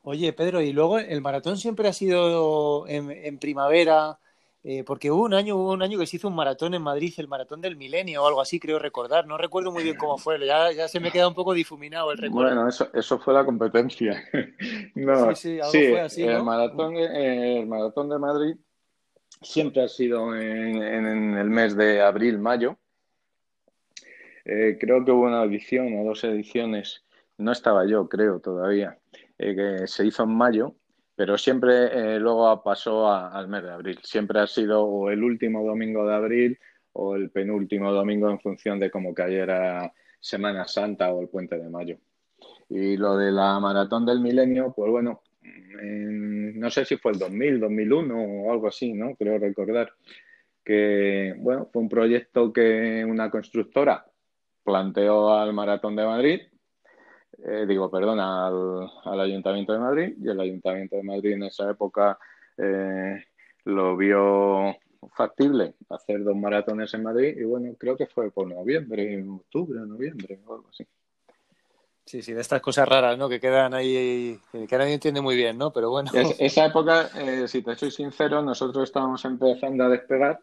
Oye, 0.02 0.32
Pedro, 0.32 0.60
y 0.60 0.72
luego 0.72 0.98
el 0.98 1.20
maratón 1.20 1.56
siempre 1.56 1.88
ha 1.88 1.92
sido 1.92 2.86
en 2.88 3.38
primavera, 3.38 4.18
eh, 4.62 4.84
porque 4.84 5.10
hubo 5.10 5.24
un 5.24 5.32
año, 5.32 5.56
hubo 5.56 5.72
un 5.72 5.82
año 5.82 5.98
que 5.98 6.06
se 6.06 6.16
hizo 6.16 6.28
un 6.28 6.34
maratón 6.34 6.74
en 6.74 6.82
Madrid, 6.82 7.14
el 7.16 7.28
maratón 7.28 7.62
del 7.62 7.76
milenio 7.76 8.22
o 8.22 8.26
algo 8.26 8.42
así, 8.42 8.60
creo 8.60 8.78
recordar. 8.78 9.26
No 9.26 9.38
recuerdo 9.38 9.72
muy 9.72 9.82
bien 9.82 9.96
cómo 9.96 10.18
fue, 10.18 10.38
ya, 10.46 10.70
ya 10.72 10.86
se 10.86 11.00
me 11.00 11.10
queda 11.10 11.28
un 11.28 11.34
poco 11.34 11.54
difuminado 11.54 12.12
el 12.12 12.18
recuerdo. 12.18 12.54
Bueno, 12.54 12.68
eso, 12.68 12.88
eso 12.92 13.18
fue 13.18 13.32
la 13.32 13.44
competencia. 13.44 14.22
no, 14.94 15.34
sí, 15.34 15.54
sí, 15.54 15.60
algo 15.60 15.70
fue 15.70 16.00
así. 16.00 16.22
El, 16.24 16.42
maratón, 16.42 16.94
el 16.96 17.66
maratón 17.66 18.10
de 18.10 18.18
Madrid 18.18 18.56
siempre 19.40 19.82
ha 19.82 19.88
sido 19.88 20.34
en, 20.34 21.36
el 21.36 21.50
mes 21.50 21.76
de 21.76 22.00
abril, 22.02 22.38
mayo. 22.38 22.78
Eh, 24.44 24.78
creo 24.80 25.04
que 25.04 25.10
hubo 25.10 25.26
una 25.26 25.44
edición 25.44 25.98
o 25.98 26.04
dos 26.04 26.24
ediciones, 26.24 27.04
no 27.38 27.52
estaba 27.52 27.86
yo, 27.86 28.08
creo 28.08 28.40
todavía, 28.40 28.98
eh, 29.38 29.54
que 29.54 29.86
se 29.86 30.06
hizo 30.06 30.24
en 30.24 30.30
mayo 30.30 30.74
pero 31.20 31.36
siempre 31.36 32.14
eh, 32.14 32.18
luego 32.18 32.62
pasó 32.62 33.12
al 33.12 33.46
mes 33.46 33.62
de 33.62 33.70
abril. 33.70 33.98
Siempre 34.02 34.40
ha 34.40 34.46
sido 34.46 34.82
o 34.82 35.10
el 35.10 35.22
último 35.22 35.62
domingo 35.62 36.06
de 36.06 36.14
abril 36.14 36.58
o 36.94 37.14
el 37.14 37.30
penúltimo 37.30 37.92
domingo 37.92 38.30
en 38.30 38.40
función 38.40 38.80
de 38.80 38.90
cómo 38.90 39.12
cayera 39.12 39.92
Semana 40.18 40.66
Santa 40.66 41.12
o 41.12 41.20
el 41.20 41.28
puente 41.28 41.58
de 41.58 41.68
mayo. 41.68 41.98
Y 42.70 42.96
lo 42.96 43.18
de 43.18 43.32
la 43.32 43.60
maratón 43.60 44.06
del 44.06 44.20
milenio, 44.20 44.72
pues 44.74 44.90
bueno, 44.90 45.20
no 45.42 46.70
sé 46.70 46.84
si 46.84 46.96
fue 46.96 47.12
el 47.12 47.18
2000, 47.18 47.60
2001 47.60 48.22
o 48.22 48.52
algo 48.52 48.68
así, 48.68 48.92
¿no? 48.92 49.14
Creo 49.16 49.38
recordar 49.38 49.92
que, 50.64 51.34
bueno, 51.38 51.68
fue 51.72 51.82
un 51.82 51.88
proyecto 51.88 52.52
que 52.52 53.04
una 53.04 53.30
constructora 53.30 54.06
planteó 54.62 55.32
al 55.34 55.52
Maratón 55.52 55.96
de 55.96 56.04
Madrid 56.04 56.40
eh, 57.44 57.64
digo, 57.66 57.90
perdón, 57.90 58.20
al, 58.20 59.20
Ayuntamiento 59.20 59.72
de 59.72 59.78
Madrid 59.78 60.14
y 60.20 60.28
el 60.28 60.40
Ayuntamiento 60.40 60.96
de 60.96 61.02
Madrid 61.02 61.32
en 61.32 61.44
esa 61.44 61.70
época 61.70 62.18
eh, 62.56 63.24
lo 63.64 63.96
vio 63.96 64.76
factible 65.14 65.74
hacer 65.88 66.22
dos 66.22 66.36
maratones 66.36 66.92
en 66.92 67.02
Madrid 67.02 67.36
y 67.38 67.44
bueno, 67.44 67.74
creo 67.78 67.96
que 67.96 68.06
fue 68.06 68.30
por 68.30 68.46
noviembre, 68.46 69.22
octubre, 69.26 69.80
noviembre 69.80 70.40
o 70.44 70.54
algo 70.54 70.68
así. 70.68 70.86
Sí, 72.10 72.22
sí, 72.22 72.32
de 72.32 72.40
estas 72.40 72.60
cosas 72.60 72.88
raras, 72.88 73.16
¿no? 73.16 73.28
Que 73.28 73.38
quedan 73.38 73.72
ahí, 73.72 74.36
que 74.50 74.76
nadie 74.76 74.94
entiende 74.94 75.20
muy 75.20 75.36
bien, 75.36 75.56
¿no? 75.56 75.72
Pero 75.72 75.90
bueno. 75.90 76.10
esa 76.40 76.66
época, 76.66 77.08
eh, 77.16 77.46
si 77.46 77.62
te 77.62 77.76
soy 77.76 77.92
sincero, 77.92 78.42
nosotros 78.42 78.82
estábamos 78.82 79.24
empezando 79.24 79.84
a 79.84 79.88
despegar 79.88 80.40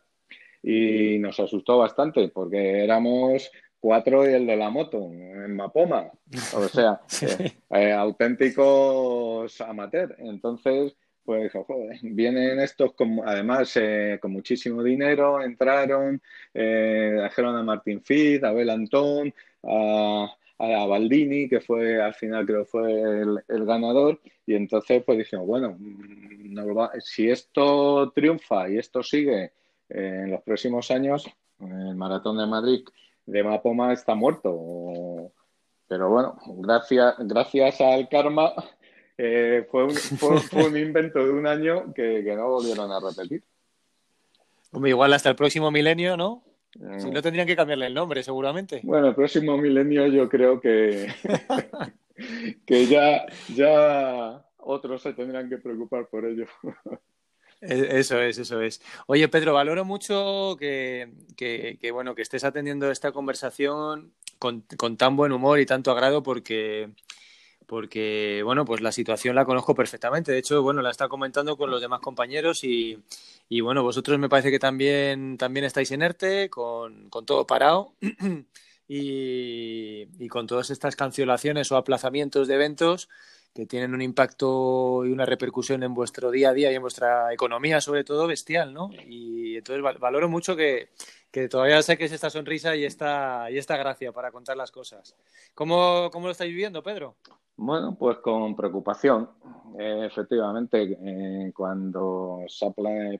y 0.63 1.19
nos 1.19 1.37
asustó 1.41 1.77
bastante 1.77 2.29
porque 2.29 2.85
éramos 2.85 3.51
cuatro 3.81 4.29
y 4.29 4.33
el 4.33 4.47
de 4.47 4.55
la 4.55 4.69
moto 4.69 4.97
en 5.11 5.57
Mapoma. 5.57 6.09
O 6.55 6.69
sea, 6.69 7.01
eh, 7.21 7.57
eh, 7.71 7.91
auténticos 7.91 9.59
amateur. 9.59 10.15
Entonces, 10.19 10.95
pues, 11.25 11.51
joder, 11.51 11.99
vienen 12.01 12.61
estos, 12.61 12.93
con, 12.93 13.19
además, 13.25 13.73
eh, 13.75 14.19
con 14.21 14.31
muchísimo 14.31 14.81
dinero, 14.83 15.43
entraron, 15.43 16.21
trajeron 16.53 17.57
a 17.57 17.63
Martín 17.63 18.01
Fitz, 18.01 18.45
a 18.45 18.51
Abel 18.51 18.69
Antón, 18.69 19.33
a, 19.63 20.33
a 20.59 20.85
Baldini, 20.85 21.47
que 21.47 21.61
fue, 21.61 22.01
al 22.01 22.13
final 22.13 22.45
creo 22.45 22.65
fue 22.65 22.91
el, 22.91 23.65
ganador, 23.65 24.19
y 24.45 24.55
entonces 24.55 25.03
pues 25.03 25.17
dijimos, 25.19 25.45
bueno, 25.45 25.77
si 26.99 27.29
esto 27.29 28.11
triunfa 28.13 28.69
y 28.69 28.77
esto 28.77 29.03
sigue 29.03 29.51
en 29.89 30.31
los 30.31 30.41
próximos 30.41 30.89
años, 30.91 31.29
el 31.59 31.95
Maratón 31.95 32.37
de 32.37 32.45
Madrid 32.45 32.83
de 33.27 33.43
Mapoma 33.43 33.93
está 33.93 34.15
muerto. 34.15 35.31
Pero 35.87 36.09
bueno, 36.09 36.37
gracias, 36.57 37.15
gracias 37.19 37.79
al 37.81 38.09
karma 38.09 38.51
eh, 39.17 39.67
fue, 39.69 39.85
un, 39.85 39.91
fue, 39.91 40.65
un, 40.65 40.77
invento 40.77 41.23
de 41.23 41.31
un 41.31 41.45
año 41.47 41.93
que, 41.93 42.23
no 42.35 42.49
volvieron 42.49 42.91
a 42.91 42.99
repetir. 42.99 43.43
Hombre, 44.71 44.89
igual 44.89 45.13
hasta 45.13 45.29
el 45.29 45.35
próximo 45.35 45.71
milenio, 45.71 46.17
¿no? 46.17 46.43
Si 46.99 47.09
no 47.09 47.21
tendrían 47.21 47.47
que 47.47 47.55
cambiarle 47.55 47.87
el 47.87 47.93
nombre, 47.93 48.21
seguramente. 48.23 48.81
Bueno, 48.83 49.07
el 49.07 49.15
próximo 49.15 49.57
milenio 49.57 50.07
yo 50.07 50.29
creo 50.29 50.59
que, 50.61 51.07
que 52.65 52.85
ya, 52.85 53.25
ya 53.53 54.45
otros 54.57 55.01
se 55.01 55.13
tendrán 55.13 55.49
que 55.49 55.57
preocupar 55.57 56.07
por 56.07 56.25
ello. 56.25 56.45
E-, 57.61 57.99
eso 57.99 58.21
es, 58.21 58.37
eso 58.37 58.61
es. 58.61 58.81
Oye, 59.07 59.27
Pedro, 59.27 59.53
valoro 59.53 59.85
mucho 59.85 60.55
que, 60.59 61.09
bueno, 61.91 62.15
que 62.15 62.21
estés 62.21 62.43
atendiendo 62.43 62.91
esta 62.91 63.11
conversación 63.11 64.13
con, 64.39 64.63
tan 64.97 65.15
buen 65.15 65.31
humor 65.31 65.59
y 65.59 65.65
tanto 65.65 65.91
agrado 65.91 66.21
porque, 66.23 66.89
porque, 67.67 68.41
bueno, 68.43 68.65
pues 68.65 68.81
la 68.81 68.91
situación 68.91 69.35
la 69.35 69.45
conozco 69.45 69.75
perfectamente. 69.75 70.31
De 70.31 70.39
hecho, 70.39 70.63
bueno, 70.63 70.81
la 70.81 70.89
está 70.89 71.07
comentando 71.07 71.57
con 71.57 71.69
los 71.69 71.81
demás 71.81 71.99
compañeros 71.99 72.63
y, 72.63 72.97
y 73.49 73.61
bueno, 73.61 73.83
vosotros 73.83 74.17
me 74.17 74.29
parece 74.29 74.51
que 74.51 74.59
también, 74.59 75.37
también 75.37 75.65
estáis 75.65 75.91
en 75.91 76.01
ERTE, 76.01 76.49
con, 76.49 77.09
con 77.09 77.25
todo 77.25 77.45
parado. 77.45 77.93
Y, 78.89 80.07
y, 80.17 80.29
con 80.29 80.47
todas 80.47 80.69
estas 80.69 80.95
cancelaciones 80.95 81.69
o 81.73 81.75
aplazamientos 81.75 82.47
de 82.47 82.55
eventos, 82.55 83.09
que 83.57 83.65
tienen 83.65 83.95
un 83.95 84.03
impacto 84.03 85.03
y 85.03 85.11
una 85.11 85.25
repercusión 85.25 85.81
en 85.81 85.95
vuestro 85.95 86.29
día 86.29 86.49
a 86.49 86.53
día 86.53 86.71
y 86.71 86.75
en 86.75 86.81
vuestra 86.83 87.33
economía, 87.33 87.81
sobre 87.81 88.03
todo, 88.03 88.27
bestial, 88.27 88.71
¿no? 88.71 88.91
Y 89.07 89.57
entonces 89.57 89.83
valoro 89.99 90.29
mucho 90.29 90.55
que, 90.55 90.89
todavía 91.49 91.81
saques 91.81 92.11
esta 92.11 92.29
sonrisa 92.29 92.75
y 92.75 92.85
esta, 92.85 93.49
y 93.49 93.57
esta 93.57 93.75
gracia 93.75 94.11
para 94.11 94.31
contar 94.31 94.57
las 94.57 94.71
cosas. 94.71 95.15
¿Cómo, 95.55 96.11
lo 96.13 96.29
estáis 96.29 96.51
viviendo, 96.51 96.83
Pedro? 96.83 97.15
Bueno, 97.57 97.95
pues 97.97 98.19
con 98.19 98.55
preocupación. 98.55 99.29
efectivamente, 99.77 100.97
eh, 101.01 101.51
cuando 101.53 102.43
se 102.47 102.71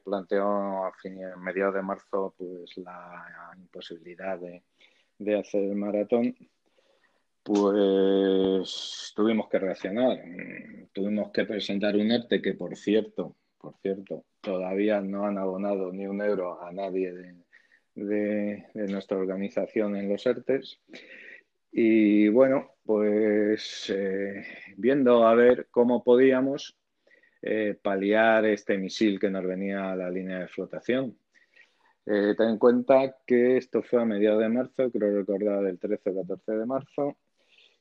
planteó 0.03 0.85
a, 0.85 0.91
fin, 0.93 1.23
a 1.23 1.35
mediados 1.37 1.75
de 1.75 1.81
marzo 1.81 2.33
pues 2.37 2.77
la 2.77 3.53
imposibilidad 3.57 4.39
de, 4.39 4.63
de 5.19 5.39
hacer 5.39 5.63
el 5.63 5.75
maratón, 5.75 6.35
pues 7.43 9.13
tuvimos 9.15 9.47
que 9.49 9.59
reaccionar. 9.59 10.19
Tuvimos 10.93 11.31
que 11.31 11.45
presentar 11.45 11.95
un 11.95 12.11
ERTE 12.11 12.41
que, 12.41 12.53
por 12.53 12.75
cierto, 12.75 13.35
por 13.57 13.75
cierto, 13.81 14.25
todavía 14.41 15.01
no 15.01 15.25
han 15.25 15.37
abonado 15.37 15.91
ni 15.91 16.05
un 16.05 16.21
euro 16.21 16.61
a 16.61 16.71
nadie 16.71 17.13
de, 17.95 18.65
nuestra 18.73 19.17
organización 19.17 19.95
en 19.95 20.09
los 20.09 20.25
ERTES. 20.25 20.79
Y 21.71 22.27
bueno, 22.29 22.71
pues 22.87 23.91
eh, 23.93 24.45
viendo 24.77 25.27
a 25.27 25.35
ver 25.35 25.67
cómo 25.69 26.05
podíamos 26.05 26.77
eh, 27.41 27.77
paliar 27.81 28.45
este 28.45 28.77
misil 28.77 29.19
que 29.19 29.29
nos 29.29 29.45
venía 29.45 29.91
a 29.91 29.95
la 29.97 30.09
línea 30.09 30.39
de 30.39 30.47
flotación. 30.47 31.17
Eh, 32.05 32.33
ten 32.37 32.49
en 32.51 32.57
cuenta 32.57 33.17
que 33.25 33.57
esto 33.57 33.83
fue 33.83 34.01
a 34.01 34.05
mediados 34.05 34.39
de 34.39 34.47
marzo, 34.47 34.89
creo 34.89 35.17
recordar 35.17 35.63
del 35.63 35.77
13 35.77 36.11
o 36.11 36.15
14 36.15 36.51
de 36.53 36.65
marzo, 36.65 37.17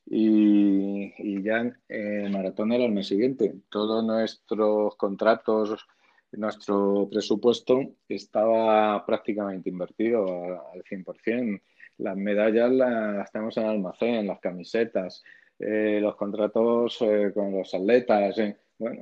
y, 0.05 1.41
ya 1.41 1.73
el 1.87 2.29
maratón 2.29 2.73
era 2.73 2.83
el 2.85 2.91
mes 2.91 3.07
siguiente. 3.07 3.55
Todos 3.69 4.03
nuestros 4.03 4.95
contratos 4.97 5.87
nuestro 6.33 7.07
presupuesto 7.09 7.95
estaba 8.09 9.05
prácticamente 9.05 9.69
invertido 9.69 10.25
al 10.73 10.83
100%. 10.83 11.61
Las 11.97 12.15
medallas 12.15 12.71
las 12.71 13.31
tenemos 13.31 13.57
en 13.57 13.65
almacén, 13.65 14.27
las 14.27 14.39
camisetas, 14.39 15.23
eh, 15.59 15.99
los 16.01 16.15
contratos 16.15 16.97
eh, 17.01 17.31
con 17.33 17.51
los 17.51 17.73
atletas, 17.73 18.37
eh, 18.37 18.57
bueno, 18.77 19.01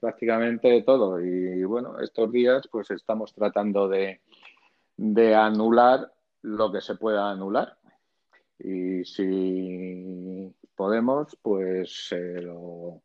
prácticamente 0.00 0.82
todo. 0.82 1.20
Y 1.20 1.62
bueno, 1.64 2.00
estos 2.00 2.32
días 2.32 2.68
pues 2.70 2.90
estamos 2.90 3.32
tratando 3.32 3.88
de, 3.88 4.20
de 4.96 5.34
anular 5.34 6.12
lo 6.42 6.72
que 6.72 6.80
se 6.80 6.96
pueda 6.96 7.30
anular. 7.30 7.76
Y 8.58 9.04
si 9.04 10.52
podemos, 10.74 11.36
pues 11.40 12.12
lo, 12.12 13.02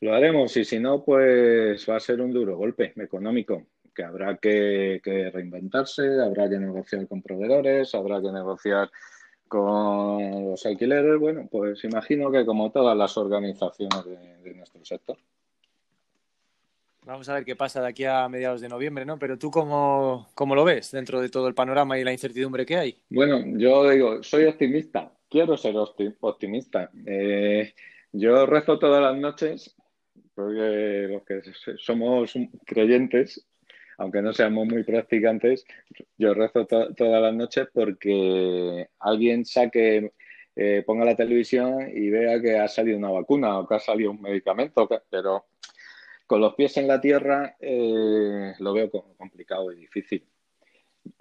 lo 0.00 0.14
haremos. 0.14 0.56
Y 0.56 0.64
si 0.64 0.78
no, 0.78 1.04
pues 1.04 1.88
va 1.88 1.96
a 1.96 2.00
ser 2.00 2.20
un 2.20 2.32
duro 2.32 2.56
golpe 2.56 2.92
económico 2.96 3.66
que 3.98 4.04
habrá 4.04 4.36
que, 4.36 5.00
reinventarse, 5.34 6.20
habrá 6.22 6.48
que 6.48 6.56
negociar 6.56 7.08
con 7.08 7.20
proveedores, 7.20 7.92
habrá 7.96 8.22
que 8.22 8.30
negociar 8.30 8.88
con 9.48 10.50
los 10.50 10.64
alquileres. 10.64 11.18
Bueno, 11.18 11.48
pues 11.50 11.82
imagino 11.82 12.30
que 12.30 12.46
como 12.46 12.70
todas 12.70 12.96
las 12.96 13.16
organizaciones 13.16 14.04
de, 14.04 14.54
nuestro 14.54 14.84
sector. 14.84 15.18
Vamos 17.06 17.28
a 17.28 17.34
ver 17.34 17.44
qué 17.44 17.56
pasa 17.56 17.80
de 17.80 17.88
aquí 17.88 18.04
a 18.04 18.28
mediados 18.28 18.60
de 18.60 18.68
noviembre, 18.68 19.04
¿no? 19.04 19.18
Pero 19.18 19.36
tú, 19.36 19.50
¿cómo, 19.50 20.28
cómo, 20.32 20.54
lo 20.54 20.64
ves 20.64 20.92
dentro 20.92 21.20
de 21.20 21.28
todo 21.28 21.48
el 21.48 21.54
panorama 21.54 21.98
y 21.98 22.04
la 22.04 22.12
incertidumbre 22.12 22.64
que 22.64 22.76
hay? 22.76 23.02
Bueno, 23.10 23.42
yo 23.58 23.90
digo, 23.90 24.22
soy 24.22 24.44
optimista, 24.44 25.10
quiero 25.28 25.56
ser 25.56 25.74
optimista. 25.76 26.88
Eh, 27.04 27.74
yo 28.12 28.46
rezo 28.46 28.78
todas 28.78 29.02
las 29.02 29.16
noches, 29.16 29.74
porque 30.36 31.08
los 31.10 31.24
que 31.24 31.42
somos 31.78 32.32
creyentes, 32.64 33.47
aunque 33.98 34.22
no 34.22 34.32
seamos 34.32 34.66
muy 34.66 34.84
practicantes, 34.84 35.64
yo 36.16 36.32
rezo 36.32 36.66
todas 36.66 37.22
las 37.22 37.34
noches 37.34 37.68
porque 37.72 38.88
alguien 39.00 39.44
saque, 39.44 40.12
eh, 40.54 40.84
ponga 40.86 41.04
la 41.04 41.16
televisión 41.16 41.90
y 41.92 42.08
vea 42.08 42.40
que 42.40 42.56
ha 42.56 42.68
salido 42.68 42.96
una 42.96 43.10
vacuna 43.10 43.58
o 43.58 43.66
que 43.66 43.74
ha 43.74 43.80
salido 43.80 44.12
un 44.12 44.22
medicamento, 44.22 44.88
pero 45.10 45.46
con 46.26 46.40
los 46.40 46.54
pies 46.54 46.76
en 46.76 46.86
la 46.86 47.00
tierra 47.00 47.56
eh, 47.58 48.54
lo 48.60 48.72
veo 48.72 48.88
complicado 48.90 49.72
y 49.72 49.80
difícil. 49.80 50.24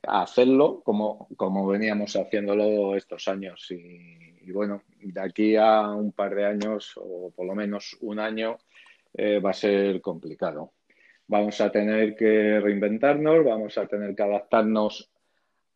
Hacerlo 0.03 0.81
como, 0.83 1.27
como 1.35 1.65
veníamos 1.65 2.15
haciéndolo 2.15 2.95
estos 2.95 3.27
años 3.27 3.71
y, 3.71 4.37
y, 4.41 4.51
bueno, 4.51 4.83
de 4.99 5.21
aquí 5.21 5.55
a 5.55 5.89
un 5.89 6.11
par 6.11 6.35
de 6.35 6.45
años 6.45 6.93
o 6.97 7.31
por 7.35 7.47
lo 7.47 7.55
menos 7.55 7.97
un 8.01 8.19
año 8.19 8.57
eh, 9.13 9.39
va 9.39 9.51
a 9.51 9.53
ser 9.53 9.99
complicado 10.01 10.73
vamos 11.27 11.59
a 11.61 11.71
tener 11.71 12.15
que 12.15 12.59
reinventarnos, 12.59 13.45
vamos 13.45 13.77
a 13.77 13.85
tener 13.85 14.15
que 14.15 14.23
adaptarnos 14.23 15.11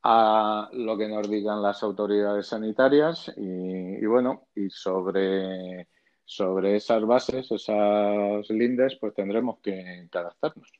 a 0.03 0.69
lo 0.73 0.97
que 0.97 1.07
nos 1.07 1.29
digan 1.29 1.61
las 1.61 1.83
autoridades 1.83 2.47
sanitarias 2.47 3.31
y, 3.37 4.03
bueno, 4.05 4.47
y 4.55 4.69
sobre, 4.69 5.87
sobre 6.25 6.77
esas 6.77 7.05
bases, 7.05 7.51
esas 7.51 8.49
lindes, 8.49 8.95
pues 8.99 9.13
tendremos 9.13 9.59
que, 9.59 10.07
que 10.11 10.17
adaptarnos. 10.17 10.71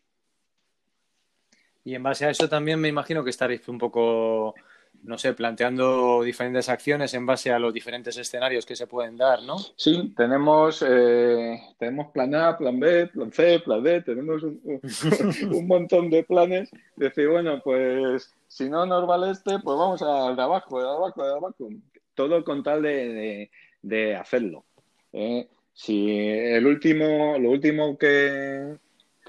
Y 1.83 1.95
en 1.95 2.03
base 2.03 2.25
a 2.25 2.29
eso 2.29 2.47
también 2.47 2.79
me 2.79 2.87
imagino 2.87 3.23
que 3.23 3.31
estaréis 3.31 3.67
un 3.67 3.77
poco 3.77 4.55
no 5.03 5.17
sé, 5.17 5.33
planteando 5.33 6.21
diferentes 6.23 6.69
acciones 6.69 7.13
en 7.13 7.25
base 7.25 7.51
a 7.51 7.59
los 7.59 7.73
diferentes 7.73 8.17
escenarios 8.17 8.65
que 8.65 8.75
se 8.75 8.87
pueden 8.87 9.17
dar, 9.17 9.41
¿no? 9.43 9.57
Sí, 9.75 10.13
tenemos, 10.15 10.85
eh, 10.87 11.59
tenemos 11.79 12.11
plan 12.11 12.35
A, 12.35 12.57
plan 12.57 12.79
B, 12.79 13.07
plan 13.07 13.31
C, 13.31 13.59
plan 13.59 13.81
D, 13.83 14.01
tenemos 14.01 14.43
un, 14.43 14.59
montón 15.67 16.09
de 16.09 16.23
planes. 16.23 16.69
Decir, 16.95 17.29
bueno, 17.29 17.61
pues 17.63 18.33
si 18.47 18.69
no 18.69 18.85
nos 18.85 19.07
vale 19.07 19.31
este, 19.31 19.59
pues 19.59 19.77
vamos 19.77 20.01
al 20.01 20.35
de 20.35 20.41
abajo, 20.41 20.79
de 20.79 20.87
abajo, 20.87 21.23
de 21.23 21.31
abajo. 21.31 21.69
Todo 22.13 22.43
con 22.43 22.61
tal 22.61 22.83
de, 22.83 23.49
de, 23.81 24.15
hacerlo. 24.15 24.65
¿eh? 25.13 25.47
Si 25.73 26.11
el 26.11 26.67
último, 26.67 27.37
lo 27.39 27.49
último 27.49 27.97
que, 27.97 28.77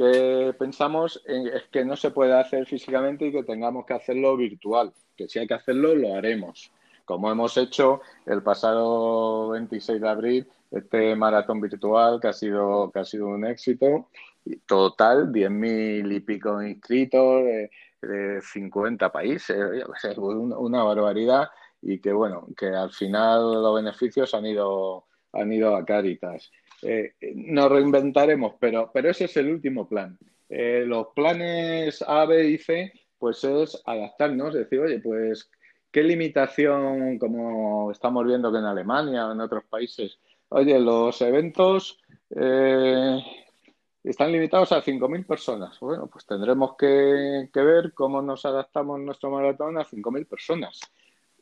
que 0.03 0.55
pensamos 0.59 1.23
es 1.27 1.65
que 1.70 1.85
no 1.85 1.97
se 1.97 2.11
puede 2.11 2.35
hacer 2.35 2.66
físicamente 2.66 3.27
y 3.27 3.33
que 3.33 3.43
tengamos 3.45 3.87
que 3.87 3.95
hacerlo 3.95 4.37
virtual 4.37 4.93
que 5.16 5.29
si 5.29 5.39
hay 5.39 5.47
que 5.47 5.55
hacerlo, 5.55 5.95
lo 5.95 6.15
haremos. 6.15 6.70
Como 7.05 7.31
hemos 7.31 7.57
hecho 7.57 8.01
el 8.27 8.43
pasado 8.43 9.51
26 9.51 10.01
de 10.01 10.09
abril, 10.09 10.49
este 10.70 11.15
maratón 11.16 11.61
virtual 11.61 12.20
que 12.20 12.29
ha 12.29 12.33
sido, 12.33 12.91
que 12.93 13.01
ha 13.01 13.05
sido 13.05 13.29
un 13.29 13.45
éxito. 13.45 14.09
Total, 14.66 15.31
10.000 15.31 16.16
y 16.16 16.20
pico 16.20 16.62
inscritos 16.62 17.45
de, 17.45 17.70
50 18.41 19.12
países, 19.12 19.57
una 20.27 20.83
barbaridad 20.83 21.51
y 21.81 22.01
que 22.01 22.12
bueno, 22.12 22.49
que 22.57 22.66
al 22.66 22.91
final 22.91 23.62
los 23.62 23.77
beneficios 23.77 24.35
han 24.35 24.45
ido, 24.47 25.05
han 25.33 25.53
ido 25.53 25.77
a 25.77 25.85
Caritas. 25.85 26.51
Eh, 26.83 27.15
nos 27.35 27.71
reinventaremos, 27.71 28.55
pero, 28.59 28.91
pero 28.93 29.11
ese 29.11 29.27
es 29.27 29.37
el 29.37 29.51
último 29.51 29.89
plan. 29.89 30.19
Eh, 30.49 30.85
los 30.87 31.09
planes 31.15 32.03
A, 32.07 32.25
B 32.27 32.49
y 32.49 32.59
C 32.59 32.93
pues 33.23 33.45
es 33.45 33.81
adaptarnos, 33.87 34.53
decir, 34.53 34.81
oye, 34.81 34.99
pues 34.99 35.49
qué 35.93 36.03
limitación, 36.03 37.21
como 37.21 37.93
estamos 37.93 38.27
viendo 38.27 38.51
que 38.51 38.59
en 38.59 38.65
Alemania 38.65 39.29
o 39.29 39.33
en 39.33 39.41
otros 39.41 39.63
países, 39.71 40.19
oye, 40.49 40.77
los 40.81 41.23
eventos 41.23 42.01
eh, 42.31 43.21
están 44.03 44.33
limitados 44.33 44.73
a 44.73 44.83
5.000 44.83 45.25
personas. 45.25 45.79
Bueno, 45.79 46.09
pues 46.09 46.27
tendremos 46.27 46.75
que, 46.77 47.49
ver 47.55 47.93
cómo 47.95 48.21
nos 48.21 48.45
adaptamos 48.45 48.99
nuestro 48.99 49.31
maratón 49.31 49.79
a 49.79 49.85
5.000 49.85 50.27
personas. 50.27 50.81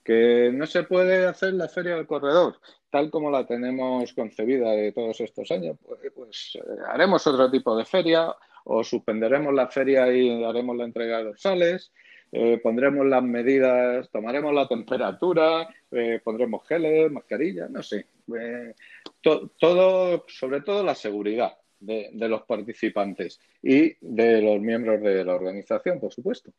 Que 0.04 0.50
no 0.52 0.66
se 0.66 0.84
puede 0.84 1.26
hacer 1.26 1.54
la 1.54 1.68
feria 1.68 1.96
del 1.96 2.06
corredor 2.06 2.56
tal 2.90 3.08
como 3.08 3.30
la 3.30 3.46
tenemos 3.46 4.12
concebida 4.14 4.72
de 4.72 4.90
todos 4.90 5.20
estos 5.20 5.48
años. 5.52 5.76
Pues, 5.86 6.00
pues 6.12 6.52
eh, 6.56 6.82
haremos 6.88 7.24
otro 7.24 7.48
tipo 7.48 7.76
de 7.76 7.84
feria 7.84 8.34
o 8.64 8.84
suspenderemos 8.84 9.54
la 9.54 9.68
feria 9.68 10.12
y 10.12 10.42
haremos 10.44 10.76
la 10.76 10.84
entrega 10.84 11.18
de 11.18 11.24
dorsales, 11.24 11.92
eh, 12.32 12.60
pondremos 12.62 13.06
las 13.06 13.22
medidas, 13.22 14.08
tomaremos 14.10 14.54
la 14.54 14.68
temperatura, 14.68 15.68
eh, 15.90 16.20
pondremos 16.22 16.66
geles, 16.66 17.10
mascarillas, 17.10 17.70
no 17.70 17.82
sé. 17.82 18.06
Eh, 18.38 18.74
todo, 19.20 20.24
sobre 20.28 20.60
todo 20.60 20.84
la 20.84 20.94
seguridad 20.94 21.56
de, 21.80 22.10
los 22.12 22.42
participantes 22.42 23.40
y 23.62 23.96
de 24.00 24.42
los 24.42 24.60
miembros 24.60 25.00
de 25.00 25.24
la 25.24 25.34
organización, 25.34 25.98
por 25.98 26.12
supuesto. 26.12 26.52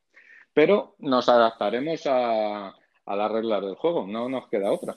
Pero 0.53 0.95
nos 0.99 1.29
adaptaremos 1.29 2.01
a, 2.05 2.75
a 3.05 3.15
las 3.15 3.31
reglas 3.31 3.61
del 3.61 3.75
juego, 3.75 4.05
no 4.07 4.29
nos 4.29 4.47
queda 4.47 4.71
otra. 4.71 4.95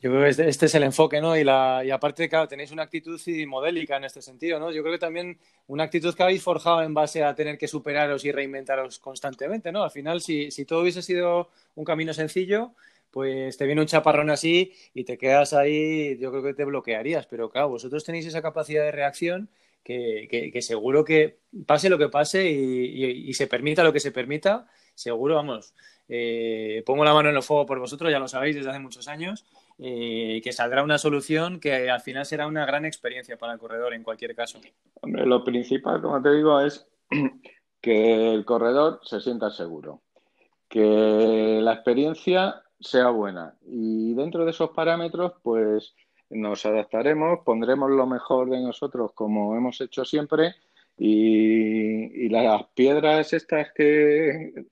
Yo 0.00 0.08
creo 0.10 0.22
que 0.22 0.28
este, 0.30 0.48
este, 0.48 0.66
es 0.66 0.74
el 0.74 0.82
enfoque, 0.84 1.20
¿no? 1.20 1.36
Y, 1.36 1.44
la, 1.44 1.82
y 1.84 1.90
aparte, 1.90 2.26
claro, 2.28 2.48
tenéis 2.48 2.70
una 2.70 2.84
actitud 2.84 3.20
modélica 3.46 3.98
en 3.98 4.04
este 4.04 4.22
sentido, 4.22 4.58
¿no? 4.58 4.70
Yo 4.70 4.82
creo 4.82 4.94
que 4.94 4.98
también 4.98 5.38
una 5.66 5.84
actitud 5.84 6.14
que 6.14 6.22
habéis 6.22 6.42
forjado 6.42 6.82
en 6.82 6.94
base 6.94 7.22
a 7.22 7.34
tener 7.34 7.58
que 7.58 7.68
superaros 7.68 8.24
y 8.24 8.32
reinventaros 8.32 8.98
constantemente, 8.98 9.72
¿no? 9.72 9.84
Al 9.84 9.90
final, 9.90 10.22
si, 10.22 10.50
si 10.50 10.64
todo 10.64 10.80
hubiese 10.80 11.02
sido 11.02 11.50
un 11.74 11.84
camino 11.84 12.14
sencillo, 12.14 12.72
pues 13.10 13.58
te 13.58 13.66
viene 13.66 13.82
un 13.82 13.86
chaparrón 13.86 14.30
así 14.30 14.72
y 14.94 15.04
te 15.04 15.18
quedas 15.18 15.52
ahí, 15.52 16.16
yo 16.18 16.30
creo 16.30 16.42
que 16.42 16.54
te 16.54 16.64
bloquearías. 16.64 17.26
Pero 17.26 17.50
claro, 17.50 17.68
vosotros 17.68 18.02
tenéis 18.02 18.24
esa 18.26 18.40
capacidad 18.40 18.84
de 18.84 18.92
reacción 18.92 19.50
que, 19.84 20.50
que, 20.52 20.62
seguro 20.62 21.04
que 21.04 21.38
pase 21.66 21.90
lo 21.90 21.98
que 21.98 22.08
pase 22.08 22.50
y, 22.50 23.28
y, 23.28 23.34
se 23.34 23.46
permita 23.46 23.82
lo 23.82 23.92
que 23.92 24.00
se 24.00 24.12
permita, 24.12 24.68
seguro, 25.00 25.34
vamos, 25.34 25.74
eh, 26.08 26.82
pongo 26.84 27.04
la 27.04 27.14
mano 27.14 27.30
en 27.30 27.36
el 27.36 27.42
fuego 27.42 27.66
por 27.66 27.78
vosotros, 27.78 28.10
ya 28.10 28.18
lo 28.18 28.26
sabéis 28.28 28.56
desde 28.56 28.70
hace 28.70 28.80
muchos 28.80 29.06
años 29.06 29.44
eh, 29.78 30.40
que 30.42 30.52
saldrá 30.52 30.82
una 30.82 30.98
solución 30.98 31.60
que 31.60 31.88
al 31.88 32.00
final 32.00 32.26
será 32.26 32.46
una 32.46 32.66
gran 32.66 32.84
experiencia 32.84 33.38
para 33.38 33.52
el 33.52 33.58
corredor 33.58 33.94
en 33.94 34.02
cualquier 34.02 34.34
caso. 34.34 34.60
Hombre, 35.00 35.24
lo 35.24 35.44
principal, 35.44 36.02
como 36.02 36.20
te 36.20 36.34
digo, 36.34 36.60
es 36.60 36.86
que 37.80 38.34
el 38.34 38.44
corredor 38.44 39.00
se 39.04 39.20
sienta 39.20 39.50
seguro, 39.50 40.02
que 40.68 41.60
la 41.62 41.74
experiencia 41.74 42.62
sea 42.80 43.10
buena 43.10 43.54
y 43.66 44.14
dentro 44.14 44.44
de 44.44 44.50
esos 44.50 44.70
parámetros, 44.70 45.34
pues 45.42 45.94
nos 46.28 46.66
adaptaremos, 46.66 47.40
pondremos 47.44 47.90
lo 47.90 48.06
mejor 48.06 48.50
de 48.50 48.60
nosotros 48.60 49.12
como 49.14 49.56
hemos 49.56 49.80
hecho 49.80 50.04
siempre 50.04 50.56
y, 50.98 52.26
y 52.26 52.28
las 52.28 52.64
piedras 52.74 53.32
estas 53.32 53.72
que 53.72 54.66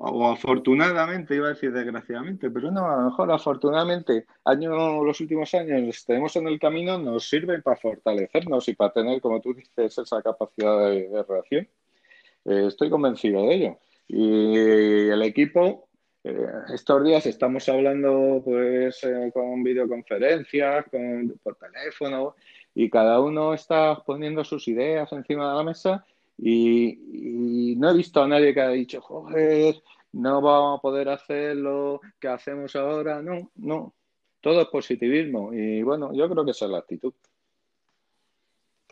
o 0.00 0.28
afortunadamente, 0.28 1.34
iba 1.34 1.46
a 1.46 1.50
decir 1.50 1.72
desgraciadamente, 1.72 2.50
pero 2.50 2.70
no, 2.70 2.88
a 2.88 2.96
lo 2.96 3.10
mejor 3.10 3.32
afortunadamente, 3.32 4.26
año, 4.44 5.02
los 5.02 5.20
últimos 5.20 5.52
años 5.54 6.04
tenemos 6.04 6.36
en 6.36 6.46
el 6.46 6.60
camino, 6.60 6.98
nos 6.98 7.28
sirven 7.28 7.62
para 7.62 7.76
fortalecernos 7.76 8.68
y 8.68 8.74
para 8.74 8.92
tener, 8.92 9.20
como 9.20 9.40
tú 9.40 9.54
dices, 9.54 9.98
esa 9.98 10.22
capacidad 10.22 10.90
de, 10.90 11.24
reacción. 11.28 11.68
Eh, 12.44 12.66
estoy 12.68 12.90
convencido 12.90 13.42
de 13.42 13.54
ello. 13.54 13.78
Y 14.06 14.56
el 14.56 15.20
equipo, 15.22 15.88
eh, 16.22 16.46
estos 16.72 17.04
días 17.04 17.26
estamos 17.26 17.68
hablando 17.68 18.40
pues 18.44 19.02
eh, 19.02 19.30
con 19.34 19.64
videoconferencias, 19.64 20.86
con, 20.90 21.38
por 21.42 21.56
teléfono, 21.56 22.36
y 22.72 22.88
cada 22.88 23.20
uno 23.20 23.52
está 23.52 24.00
poniendo 24.06 24.44
sus 24.44 24.68
ideas 24.68 25.12
encima 25.12 25.50
de 25.50 25.56
la 25.56 25.64
mesa 25.64 26.06
y, 26.38 27.74
no 27.76 27.90
he 27.90 27.94
visto 27.94 28.22
a 28.22 28.28
nadie 28.28 28.54
que 28.54 28.60
haya 28.60 28.70
dicho, 28.70 29.00
joder, 29.00 29.82
no 30.12 30.40
vamos 30.40 30.78
a 30.78 30.82
poder 30.82 31.08
hacer 31.08 31.56
lo 31.56 32.00
que 32.18 32.28
hacemos 32.28 32.74
ahora. 32.76 33.20
No, 33.22 33.50
no, 33.56 33.94
todo 34.40 34.62
es 34.62 34.68
positivismo 34.68 35.52
y 35.52 35.82
bueno, 35.82 36.12
yo 36.14 36.28
creo 36.28 36.44
que 36.44 36.52
esa 36.52 36.66
es 36.66 36.70
la 36.70 36.78
actitud. 36.78 37.12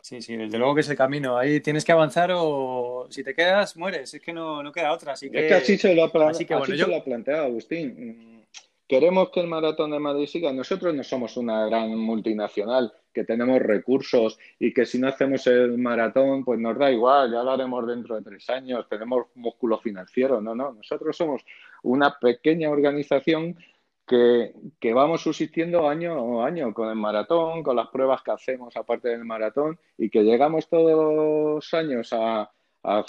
Sí, 0.01 0.21
sí, 0.21 0.37
desde 0.37 0.57
luego 0.57 0.75
que 0.75 0.81
es 0.81 0.89
el 0.89 0.95
camino. 0.95 1.37
Ahí 1.37 1.59
tienes 1.59 1.83
que 1.83 1.91
avanzar 1.91 2.31
o 2.33 3.07
si 3.09 3.25
te 3.25 3.33
quedas, 3.33 3.75
mueres. 3.75 4.13
Es 4.13 4.21
que 4.21 4.31
no, 4.31 4.63
no 4.63 4.71
queda 4.71 4.93
otra. 4.93 5.13
Así 5.13 5.29
que... 5.29 5.39
Es 5.39 5.47
que 5.47 5.53
así 5.53 5.77
se 5.77 5.93
lo 5.93 6.05
ha, 6.05 6.29
así 6.29 6.45
se 6.45 6.87
lo 6.87 6.95
ha 6.95 7.03
planteado 7.03 7.43
Agustín. 7.43 8.45
Queremos 8.87 9.31
que 9.31 9.41
el 9.41 9.47
maratón 9.47 9.91
de 9.91 9.99
Madrid 9.99 10.27
siga. 10.27 10.53
Nosotros 10.53 10.95
no 10.95 11.03
somos 11.03 11.35
una 11.35 11.65
gran 11.65 11.93
multinacional 11.97 12.93
que 13.17 13.23
tenemos 13.23 13.59
recursos 13.59 14.37
y 14.59 14.71
que 14.71 14.85
si 14.85 14.99
no 14.99 15.07
hacemos 15.07 15.47
el 15.47 15.75
maratón, 15.79 16.45
pues 16.45 16.59
nos 16.59 16.77
da 16.77 16.91
igual, 16.91 17.31
ya 17.31 17.41
lo 17.41 17.49
haremos 17.49 17.87
dentro 17.87 18.15
de 18.15 18.21
tres 18.21 18.47
años, 18.51 18.87
tenemos 18.87 19.25
músculo 19.33 19.79
financiero. 19.79 20.39
No, 20.39 20.53
no, 20.53 20.71
nosotros 20.73 21.17
somos 21.17 21.43
una 21.81 22.19
pequeña 22.19 22.69
organización 22.69 23.57
que, 24.05 24.53
que, 24.79 24.93
vamos 24.93 25.21
subsistiendo 25.21 25.89
año 25.89 26.43
a 26.43 26.47
año 26.47 26.71
con 26.75 26.89
el 26.89 26.95
maratón, 26.95 27.63
con 27.63 27.75
las 27.75 27.87
pruebas 27.87 28.21
que 28.21 28.31
hacemos 28.31 28.77
aparte 28.77 29.09
del 29.09 29.25
maratón 29.25 29.79
y 29.97 30.11
que 30.11 30.21
llegamos 30.21 30.69
todos 30.69 31.15
los 31.15 31.73
años 31.73 32.09
a, 32.13 32.51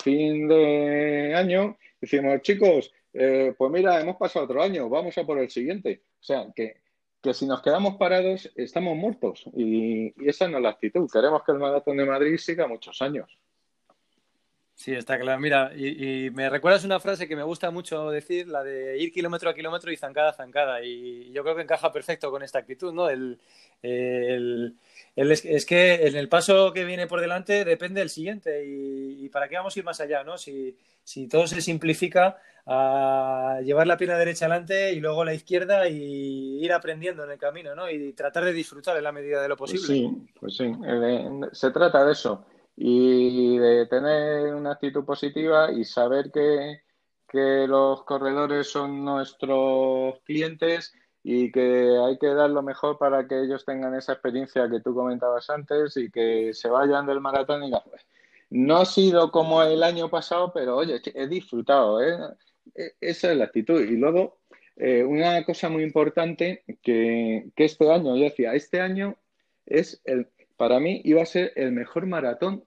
fin 0.03 0.49
de 0.49 1.35
año, 1.37 1.77
decimos, 2.01 2.41
chicos, 2.41 2.93
eh, 3.13 3.55
pues 3.59 3.71
mira, 3.71 4.01
hemos 4.01 4.17
pasado 4.17 4.47
otro 4.47 4.63
año, 4.63 4.89
vamos 4.89 5.17
a 5.19 5.25
por 5.25 5.39
el 5.39 5.51
siguiente. 5.51 6.01
O 6.19 6.25
sea, 6.25 6.47
que, 6.57 6.79
que 7.23 7.35
si 7.35 7.47
nos 7.47 7.63
quedamos 7.63 7.97
parados, 7.97 8.51
estamos 8.55 8.97
muertos. 8.97 9.45
Y, 9.55 10.09
y, 10.23 10.29
esa 10.29 10.49
no 10.49 10.59
es 10.59 10.63
la 10.63 10.71
actitud. 10.71 11.09
Queremos 11.13 11.43
que 11.45 11.53
el 11.53 11.59
Maratón 11.59 11.97
de 11.97 12.07
Madrid 12.07 12.37
siga 12.37 12.67
muchos 12.67 13.01
años. 13.03 13.39
Sí, 14.79 14.93
está 14.93 15.19
claro. 15.19 15.41
Mira, 15.41 15.73
y, 15.77 16.31
me 16.31 16.49
recuerdas 16.49 16.85
una 16.85 17.01
frase 17.01 17.27
que 17.27 17.35
me 17.35 17.43
gusta 17.43 17.73
mucho 17.73 18.11
decir, 18.11 18.47
la 18.47 18.63
de 18.63 18.97
ir 18.97 19.11
kilómetro 19.11 19.51
a 19.51 19.55
kilómetro 19.55 19.91
y 19.91 19.97
zancada 19.97 20.31
a 20.31 20.35
zancada. 20.35 20.85
Y 20.85 21.33
yo 21.33 21.43
creo 21.43 21.57
que 21.57 21.63
encaja 21.63 21.93
perfecto 21.93 22.31
con 22.31 22.45
esta 22.45 22.61
actitud, 22.61 22.93
¿no? 22.93 23.11
El, 23.11 23.41
el, 23.83 24.77
es, 25.17 25.67
que 25.67 26.07
en 26.07 26.15
el 26.15 26.29
paso 26.29 26.73
que 26.73 26.85
viene 26.85 27.09
por 27.09 27.21
delante 27.21 27.65
depende 27.65 28.03
el 28.03 28.09
siguiente. 28.09 28.65
Y, 28.65 29.29
para 29.31 29.49
qué 29.49 29.57
vamos 29.57 29.75
a 29.75 29.79
ir 29.81 29.85
más 29.85 30.01
allá, 30.01 30.23
¿no? 30.23 30.39
Si, 30.39 30.77
si 31.03 31.27
todo 31.27 31.49
se 31.49 31.61
simplifica 31.61 32.39
a 32.65 33.59
llevar 33.65 33.89
la 33.89 33.97
pierna 33.97 34.17
derecha 34.17 34.45
adelante 34.45 34.93
y 34.93 35.01
luego 35.01 35.25
la 35.25 35.35
izquierda 35.35 35.89
y 35.89 36.65
ir 36.65 36.73
aprendiendo 36.73 37.25
en 37.25 37.33
el 37.33 37.39
camino, 37.39 37.75
¿no? 37.75 37.91
Y 37.91 38.13
tratar 38.13 38.45
de 38.45 38.53
disfrutar 38.53 38.97
en 38.97 39.03
la 39.03 39.11
medida 39.11 39.43
de 39.43 39.49
lo 39.49 39.57
posible. 39.57 39.87
Pues 39.89 39.99
sí, 39.99 40.29
pues 40.39 40.57
sí. 40.57 40.73
Eh, 40.87 41.31
se 41.51 41.73
trata 41.73 42.07
de 42.07 42.13
eso 42.13 42.47
y 42.81 43.59
de 43.59 43.87
tener 43.87 44.55
una 44.55 44.73
actitud 44.73 45.05
positiva 45.05 45.73
y 45.73 45.85
saber 45.85 46.31
que, 46.31 46.81
los 47.67 48.05
corredores 48.05 48.71
son 48.71 49.05
nuestros 49.05 50.21
clientes 50.25 50.95
y 51.23 51.51
que 51.53 51.99
hay 51.99 52.17
que 52.19 52.29
dar 52.29 52.49
lo 52.51 52.63
mejor 52.63 52.97
para 52.97 53.27
que 53.27 53.43
ellos 53.43 53.67
tengan 53.67 53.95
esa 53.95 54.13
experiencia 54.13 54.71
que 54.71 54.81
tú 54.81 54.95
comentabas 54.95 55.51
antes 55.51 55.97
y 55.97 56.11
que 56.11 56.55
se 56.55 56.69
vayan 56.69 57.05
del 57.07 57.21
maratón 57.21 57.65
y 57.65 57.67
digan, 57.67 57.83
no 58.51 58.77
ha 58.77 58.87
sido 58.87 59.31
como 59.31 59.63
el 59.63 59.83
año 59.83 60.09
pasado, 60.09 60.53
pero 60.55 60.77
oye, 60.77 61.03
he 61.15 61.27
disfrutado, 61.27 62.01
¿eh? 62.01 62.17
E, 62.75 62.95
esa 63.01 63.33
es 63.33 63.37
la 63.37 63.45
actitud. 63.45 63.83
Y 63.83 63.97
luego, 63.97 64.39
eh, 64.77 65.05
una 65.05 65.45
cosa 65.45 65.69
muy 65.69 65.83
importante 65.83 66.65
que, 66.83 67.51
que 67.55 67.65
este 67.65 67.93
año, 67.93 68.17
yo 68.17 68.25
decía, 68.25 68.55
este 68.55 68.81
año 68.81 69.17
es 69.67 70.01
el, 70.05 70.29
para 70.57 70.81
mí 70.81 71.03
iba 71.05 71.23
a 71.23 71.27
ser 71.27 71.53
el 71.57 71.73
mejor 71.73 72.07
maratón 72.07 72.65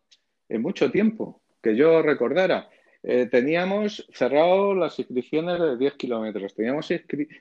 en 0.52 0.62
mucho 0.62 0.92
tiempo, 0.92 1.42
que 1.62 1.76
yo 1.76 2.02
recordara. 2.02 2.70
Eh, 3.04 3.28
teníamos 3.32 4.08
cerrado 4.14 4.76
las 4.76 5.00
inscripciones 5.00 5.60
de 5.60 5.78
10 5.78 5.94
kilómetros, 5.96 6.54
teníamos 6.54 6.88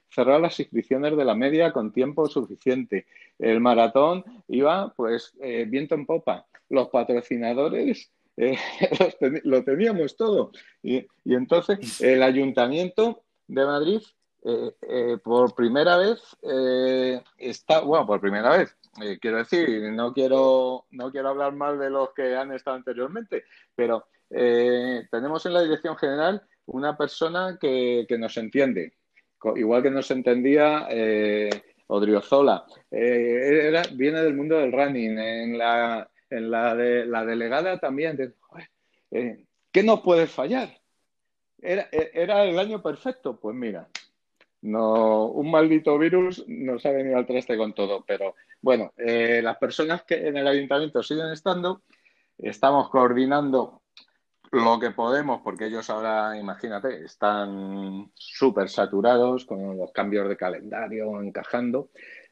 cerrado 0.08 0.38
las 0.38 0.58
inscripciones 0.58 1.14
de 1.16 1.24
la 1.24 1.34
media 1.34 1.72
con 1.72 1.92
tiempo 1.92 2.26
suficiente. 2.28 3.06
El 3.38 3.60
maratón 3.60 4.24
iba, 4.48 4.92
pues, 4.96 5.34
eh, 5.42 5.66
viento 5.68 5.94
en 5.94 6.06
popa. 6.06 6.46
Los 6.70 6.88
patrocinadores 6.88 8.10
eh, 8.36 8.56
lo 9.44 9.62
teníamos 9.64 10.16
todo. 10.16 10.52
Y, 10.82 11.06
y, 11.24 11.34
entonces 11.34 12.00
el 12.00 12.22
ayuntamiento 12.22 13.22
de 13.46 13.66
Madrid, 13.66 14.00
por 15.22 15.54
primera 15.54 15.96
vez, 15.96 16.20
está, 17.38 17.80
bueno, 17.80 18.06
por 18.06 18.20
primera 18.20 18.56
vez, 18.56 18.76
eh, 19.00 19.18
quiero 19.20 19.38
decir, 19.38 19.82
no 19.92 20.12
quiero, 20.12 20.86
no 20.90 21.12
quiero 21.12 21.28
hablar 21.28 21.54
mal 21.54 21.78
de 21.78 21.90
los 21.90 22.12
que 22.12 22.34
han 22.34 22.52
estado 22.52 22.76
anteriormente, 22.76 23.44
pero 23.74 24.06
eh, 24.30 25.06
tenemos 25.10 25.46
en 25.46 25.54
la 25.54 25.62
dirección 25.62 25.96
general 25.96 26.42
una 26.66 26.96
persona 26.96 27.56
que, 27.60 28.06
nos 28.18 28.36
entiende, 28.36 28.94
igual 29.56 29.82
que 29.82 29.90
nos 29.90 30.10
entendía 30.10 30.86
eh, 30.90 31.50
Odriozola. 31.86 32.64
Eh, 32.90 33.72
viene 33.92 34.22
del 34.22 34.34
mundo 34.34 34.58
del 34.58 34.72
running, 34.72 35.18
en 35.18 35.58
la, 35.58 36.08
en 36.28 36.50
la, 36.50 36.74
de, 36.74 37.06
la 37.06 37.24
delegada 37.24 37.78
también. 37.78 38.34
¿Qué 39.10 39.82
nos 39.82 40.00
puede 40.00 40.26
fallar? 40.26 40.80
Era, 41.62 41.88
era 41.92 42.44
el 42.44 42.58
año 42.58 42.82
perfecto. 42.82 43.38
Pues 43.38 43.54
mira, 43.54 43.88
no, 44.62 45.26
un 45.26 45.50
maldito 45.50 45.98
virus 45.98 46.44
nos 46.46 46.84
ha 46.84 46.90
venido 46.90 47.16
al 47.16 47.26
traste 47.26 47.56
con 47.56 47.74
todo, 47.74 48.04
pero 48.06 48.34
bueno, 48.60 48.92
eh, 48.98 49.40
las 49.42 49.56
personas 49.56 50.02
que 50.02 50.28
en 50.28 50.36
el 50.36 50.46
ayuntamiento 50.46 51.02
siguen 51.02 51.30
estando, 51.30 51.82
estamos 52.36 52.90
coordinando 52.90 53.82
lo 54.52 54.78
que 54.78 54.90
podemos, 54.90 55.40
porque 55.42 55.66
ellos 55.66 55.88
ahora, 55.90 56.36
imagínate, 56.38 57.04
están 57.04 58.10
súper 58.14 58.68
saturados 58.68 59.46
con 59.46 59.78
los 59.78 59.92
cambios 59.92 60.28
de 60.28 60.36
calendario 60.36 61.20
encajando. 61.22 61.90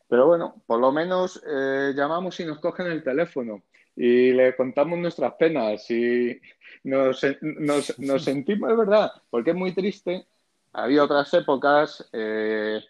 Pero 0.08 0.26
bueno, 0.26 0.62
por 0.66 0.80
lo 0.80 0.90
menos 0.90 1.42
eh, 1.46 1.92
llamamos 1.94 2.38
y 2.40 2.44
nos 2.44 2.58
cogen 2.60 2.88
el 2.88 3.02
teléfono 3.02 3.62
y 3.94 4.32
le 4.32 4.56
contamos 4.56 4.98
nuestras 4.98 5.34
penas 5.34 5.88
y 5.90 6.40
nos, 6.84 7.24
nos, 7.42 7.98
nos 7.98 8.24
sentimos, 8.24 8.70
es 8.70 8.76
verdad, 8.76 9.10
porque 9.30 9.50
es 9.50 9.56
muy 9.56 9.72
triste 9.72 10.26
había 10.82 11.04
otras 11.04 11.32
épocas 11.34 12.08
eh, 12.12 12.80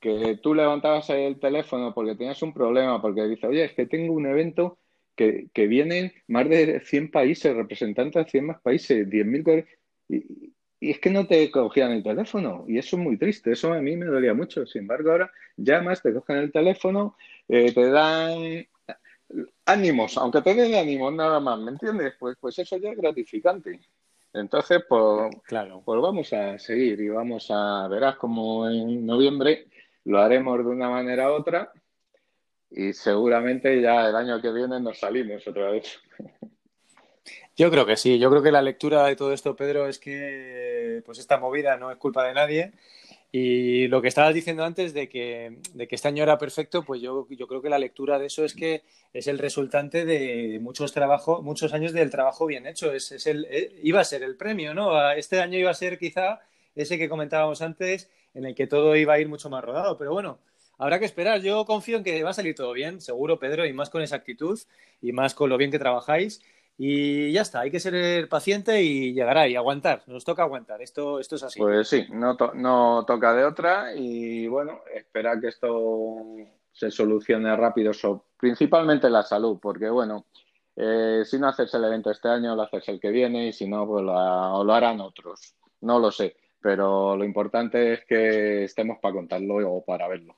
que 0.00 0.38
tú 0.42 0.54
levantabas 0.54 1.10
el 1.10 1.38
teléfono 1.38 1.94
porque 1.94 2.14
tenías 2.14 2.42
un 2.42 2.52
problema, 2.52 3.00
porque 3.00 3.24
dices, 3.24 3.44
oye, 3.44 3.64
es 3.64 3.72
que 3.74 3.86
tengo 3.86 4.12
un 4.14 4.26
evento 4.26 4.78
que, 5.16 5.48
que 5.52 5.66
vienen 5.66 6.12
más 6.28 6.48
de 6.48 6.80
100 6.80 7.10
países, 7.10 7.54
representantes 7.54 8.24
de 8.24 8.30
100 8.30 8.46
más 8.46 8.60
países, 8.60 9.08
10.000... 9.08 9.66
Y, 10.08 10.52
y 10.80 10.90
es 10.90 11.00
que 11.00 11.10
no 11.10 11.26
te 11.26 11.50
cogían 11.50 11.90
el 11.90 12.02
teléfono 12.04 12.64
y 12.68 12.78
eso 12.78 12.96
es 12.96 13.02
muy 13.02 13.18
triste, 13.18 13.52
eso 13.52 13.72
a 13.72 13.80
mí 13.80 13.96
me 13.96 14.06
dolía 14.06 14.34
mucho. 14.34 14.64
Sin 14.66 14.82
embargo, 14.82 15.10
ahora 15.10 15.32
llamas, 15.56 16.02
te 16.02 16.14
cogen 16.14 16.36
el 16.36 16.52
teléfono, 16.52 17.16
eh, 17.48 17.72
te 17.72 17.90
dan 17.90 18.66
ánimos, 19.66 20.16
aunque 20.16 20.40
te 20.42 20.54
den 20.54 20.74
ánimos 20.74 21.12
nada 21.12 21.40
más, 21.40 21.58
¿me 21.58 21.72
entiendes? 21.72 22.14
Pues, 22.18 22.36
pues 22.40 22.58
eso 22.58 22.76
ya 22.78 22.90
es 22.90 22.96
gratificante. 22.96 23.80
Entonces, 24.32 24.82
pues, 24.88 25.34
claro. 25.44 25.82
pues 25.84 26.00
vamos 26.00 26.32
a 26.32 26.58
seguir 26.58 27.00
y 27.00 27.08
vamos 27.08 27.48
a, 27.50 27.88
verás 27.88 28.16
como 28.16 28.68
en 28.68 29.06
noviembre 29.06 29.66
lo 30.04 30.20
haremos 30.20 30.58
de 30.58 30.64
una 30.64 30.88
manera 30.88 31.30
u 31.30 31.34
otra 31.34 31.72
y 32.70 32.92
seguramente 32.92 33.80
ya 33.80 34.08
el 34.08 34.16
año 34.16 34.40
que 34.40 34.52
viene 34.52 34.80
nos 34.80 34.98
salimos 34.98 35.46
otra 35.46 35.70
vez. 35.70 36.00
Yo 37.56 37.70
creo 37.70 37.84
que 37.84 37.96
sí, 37.96 38.18
yo 38.18 38.30
creo 38.30 38.42
que 38.42 38.52
la 38.52 38.62
lectura 38.62 39.04
de 39.04 39.16
todo 39.16 39.32
esto, 39.32 39.56
Pedro, 39.56 39.88
es 39.88 39.98
que 39.98 41.02
pues 41.04 41.18
esta 41.18 41.38
movida 41.38 41.76
no 41.76 41.90
es 41.90 41.96
culpa 41.96 42.24
de 42.24 42.34
nadie 42.34 42.72
y 43.30 43.88
lo 43.88 44.00
que 44.00 44.08
estabas 44.08 44.34
diciendo 44.34 44.64
antes 44.64 44.94
de 44.94 45.08
que, 45.08 45.58
de 45.74 45.86
que 45.86 45.94
este 45.94 46.08
año 46.08 46.22
era 46.22 46.38
perfecto, 46.38 46.82
pues 46.82 47.02
yo, 47.02 47.26
yo, 47.28 47.46
creo 47.46 47.60
que 47.60 47.68
la 47.68 47.78
lectura 47.78 48.18
de 48.18 48.26
eso 48.26 48.44
es 48.44 48.54
que 48.54 48.82
es 49.12 49.26
el 49.26 49.38
resultante 49.38 50.06
de 50.06 50.58
muchos 50.62 50.92
trabajo, 50.92 51.42
muchos 51.42 51.74
años 51.74 51.92
del 51.92 52.10
trabajo 52.10 52.46
bien 52.46 52.66
hecho. 52.66 52.92
Es, 52.92 53.12
es 53.12 53.26
el, 53.26 53.46
eh, 53.50 53.78
iba 53.82 54.00
a 54.00 54.04
ser 54.04 54.22
el 54.22 54.36
premio, 54.36 54.72
¿no? 54.72 55.12
Este 55.12 55.40
año 55.40 55.58
iba 55.58 55.70
a 55.70 55.74
ser 55.74 55.98
quizá 55.98 56.40
ese 56.74 56.96
que 56.96 57.08
comentábamos 57.10 57.60
antes, 57.60 58.10
en 58.34 58.46
el 58.46 58.54
que 58.54 58.66
todo 58.66 58.96
iba 58.96 59.14
a 59.14 59.20
ir 59.20 59.28
mucho 59.28 59.50
más 59.50 59.62
rodado. 59.62 59.98
Pero 59.98 60.12
bueno, 60.12 60.38
habrá 60.78 60.98
que 60.98 61.04
esperar. 61.04 61.42
Yo 61.42 61.66
confío 61.66 61.98
en 61.98 62.04
que 62.04 62.22
va 62.22 62.30
a 62.30 62.34
salir 62.34 62.54
todo 62.54 62.72
bien, 62.72 63.00
seguro, 63.02 63.38
Pedro, 63.38 63.66
y 63.66 63.74
más 63.74 63.90
con 63.90 64.00
esa 64.00 64.16
actitud 64.16 64.58
y 65.02 65.12
más 65.12 65.34
con 65.34 65.50
lo 65.50 65.58
bien 65.58 65.70
que 65.70 65.78
trabajáis. 65.78 66.40
Y 66.80 67.32
ya 67.32 67.42
está, 67.42 67.60
hay 67.60 67.72
que 67.72 67.80
ser 67.80 68.28
paciente 68.28 68.80
y 68.80 69.12
llegará 69.12 69.48
y 69.48 69.56
aguantar. 69.56 70.02
Nos 70.06 70.24
toca 70.24 70.44
aguantar. 70.44 70.80
Esto, 70.80 71.18
esto 71.18 71.34
es 71.34 71.42
así. 71.42 71.58
Pues 71.58 71.88
sí, 71.88 72.06
no, 72.10 72.36
no 72.54 73.04
toca 73.04 73.34
de 73.34 73.44
otra 73.44 73.94
y 73.96 74.46
bueno, 74.46 74.82
espera 74.94 75.40
que 75.40 75.48
esto 75.48 76.22
se 76.72 76.92
solucione 76.92 77.54
rápido, 77.56 77.90
principalmente 78.36 79.10
la 79.10 79.24
salud, 79.24 79.58
porque 79.60 79.90
bueno, 79.90 80.26
eh, 80.76 81.22
si 81.24 81.40
no 81.40 81.48
haces 81.48 81.74
el 81.74 81.84
evento 81.84 82.12
este 82.12 82.28
año, 82.28 82.54
lo 82.54 82.62
haces 82.62 82.88
el 82.88 83.00
que 83.00 83.10
viene 83.10 83.48
y 83.48 83.52
si 83.52 83.66
no, 83.68 83.84
pues 83.84 84.04
lo 84.04 84.72
harán 84.72 85.00
otros. 85.00 85.56
No 85.80 85.98
lo 85.98 86.12
sé, 86.12 86.36
pero 86.60 87.16
lo 87.16 87.24
importante 87.24 87.94
es 87.94 88.04
que 88.04 88.62
estemos 88.64 88.98
para 89.02 89.14
contarlo 89.14 89.56
o 89.68 89.84
para 89.84 90.06
verlo. 90.06 90.36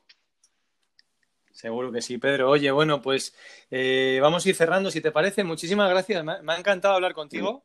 Seguro 1.61 1.91
que 1.91 2.01
sí, 2.01 2.17
Pedro. 2.17 2.49
Oye, 2.49 2.71
bueno, 2.71 3.03
pues 3.03 3.35
eh, 3.69 4.17
vamos 4.19 4.43
a 4.43 4.49
ir 4.49 4.55
cerrando, 4.55 4.89
si 4.89 4.99
te 4.99 5.11
parece. 5.11 5.43
Muchísimas 5.43 5.91
gracias. 5.91 6.25
Me, 6.25 6.33
ha 6.47 6.57
encantado 6.57 6.95
hablar 6.95 7.13
contigo. 7.13 7.61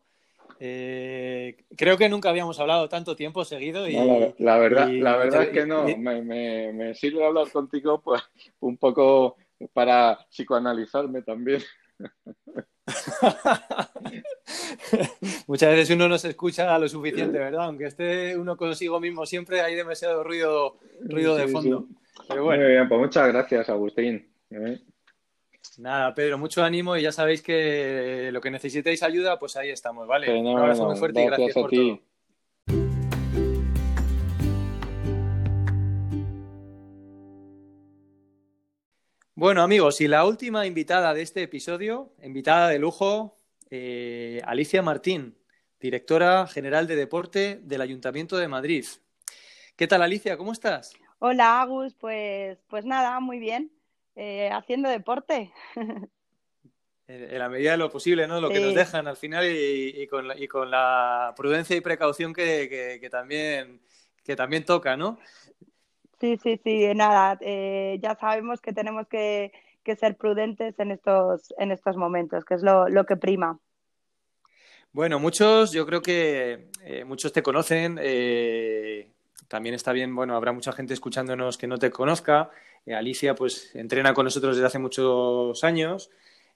Eh, 0.61 1.65
creo 1.75 1.97
que 1.97 2.11
nunca 2.11 2.29
habíamos 2.29 2.61
hablado 2.61 2.91
tanto 2.91 3.17
tiempo 3.17 3.43
seguido. 3.47 3.89
Y, 3.89 3.95
la, 4.37 4.59
verdad, 4.59 4.91
la 4.91 5.17
verdad 5.17 5.45
es 5.45 5.49
que 5.49 5.65
no. 5.65 5.85
me, 5.85 6.21
me, 6.21 6.95
sirve 6.95 7.25
hablar 7.25 7.51
contigo 7.51 8.03
pues, 8.03 8.23
un 8.61 8.77
poco 8.77 9.39
para 9.73 10.19
psicoanalizarme 10.29 11.23
también. 11.23 11.63
Muchas 15.47 15.71
veces 15.71 15.97
uno 15.97 16.07
no 16.07 16.19
se 16.19 16.29
escucha 16.29 16.79
lo 16.79 16.87
suficiente, 16.87 17.39
¿verdad? 17.39 17.65
Aunque 17.65 17.87
esté 17.87 18.37
uno 18.37 18.59
consigo 18.59 19.01
mismo 19.01 19.25
siempre, 19.25 19.63
hay 19.63 19.75
demasiado 19.75 20.23
ruido, 20.23 20.77
ruido 21.01 21.35
de 21.35 21.49
fondo. 21.49 21.89
Muy 22.29 22.59
bien, 22.59 22.89
pues 22.89 23.01
muchas 23.01 23.29
gracias, 23.29 23.69
Agustín. 23.69 24.33
¿Eh? 24.51 24.79
Nada, 25.79 26.15
Pedro, 26.15 26.39
mucho 26.39 26.65
ánimo 26.65 26.97
y 26.97 27.03
ya 27.03 27.13
sabéis 27.13 27.43
que 27.43 28.31
lo 28.33 28.41
que 28.41 28.51
necesitéis 28.51 29.03
ayuda, 29.03 29.39
pues 29.39 29.57
ahí 29.57 29.71
estamos, 29.71 30.07
¿vale? 30.07 30.33
Un 30.33 30.59
abrazo 30.59 30.87
muy 30.87 30.97
fuerte 30.97 31.23
y 31.23 31.27
gracias 31.27 31.55
por 31.55 31.71
todo. 31.71 32.01
Bueno, 39.35 39.61
amigos, 39.63 40.01
y 40.01 40.09
la 40.09 40.25
última 40.25 40.67
invitada 40.67 41.13
de 41.13 41.21
este 41.21 41.43
episodio, 41.43 42.15
invitada 42.23 42.69
de 42.71 42.79
lujo, 42.79 43.39
eh, 43.69 44.41
Alicia 44.47 44.81
Martín, 44.81 45.37
directora 45.79 46.47
general 46.47 46.87
de 46.87 46.97
deporte 46.97 47.61
del 47.63 47.83
Ayuntamiento 47.83 48.39
de 48.39 48.49
Madrid. 48.49 48.87
¿Qué 49.77 49.87
tal, 49.87 50.01
Alicia? 50.01 50.39
¿Cómo 50.39 50.53
estás? 50.53 50.95
Hola, 51.19 51.63
Agus. 51.63 51.95
Pues, 51.95 52.59
pues 52.69 52.85
nada, 52.85 53.21
muy 53.21 53.39
bien. 53.39 53.73
Eh, 54.17 54.51
haciendo 54.51 54.89
deporte. 54.89 55.53
En, 57.09 57.39
la 57.39 57.49
medida 57.49 57.71
de 57.71 57.77
lo 57.77 57.89
posible, 57.89 58.27
¿no? 58.27 58.41
Lo 58.41 58.49
que 58.49 58.59
nos 58.59 58.75
dejan 58.75 59.07
al 59.07 59.17
final 59.17 59.45
y, 59.49 60.07
con, 60.09 60.27
la, 60.27 60.37
y 60.37 60.49
con, 60.49 60.73
la, 60.73 61.33
prudencia 61.37 61.77
y 61.77 61.81
precaución 61.81 62.33
que, 62.33 63.07
también, 63.11 63.81
que 64.25 64.35
también 64.35 64.65
toca, 64.65 64.97
¿no? 64.97 65.19
Sí, 66.19 66.37
sí, 66.43 66.61
sí, 66.65 66.93
nada, 66.97 67.39
eh, 67.43 68.01
ya 68.03 68.17
sabemos 68.17 68.61
que 68.61 68.73
tenemos 68.73 69.07
que, 69.07 69.53
ser 70.01 70.17
prudentes 70.17 70.77
en 70.81 70.91
estos, 70.91 71.55
en 71.59 71.71
estos 71.71 71.97
momentos, 71.97 72.45
que 72.45 72.55
es 72.55 72.63
lo, 72.65 73.07
que 73.07 73.17
prima. 73.17 73.61
Bueno, 74.91 75.21
muchos, 75.21 75.71
yo 75.71 75.87
creo 75.87 76.03
que 76.03 76.71
eh, 76.83 77.05
muchos 77.05 77.33
te 77.33 77.43
conocen. 77.43 78.01
Eh, 78.03 79.13
también 79.49 79.75
está 79.75 79.93
bien, 79.93 80.15
bueno, 80.15 80.37
habrá 80.37 80.53
mucha 80.53 80.73
gente 80.73 80.95
escuchándonos 80.95 81.59
que 81.59 81.67
no 81.67 81.79
te 81.79 81.91
conozca. 81.91 82.51
Alicia, 82.87 83.35
pues, 83.35 83.75
entrena 83.75 84.15
con 84.15 84.25
nosotros 84.25 84.57
desde 84.57 84.67
hace 84.67 84.79
muchos 84.79 85.63
años. 85.65 86.11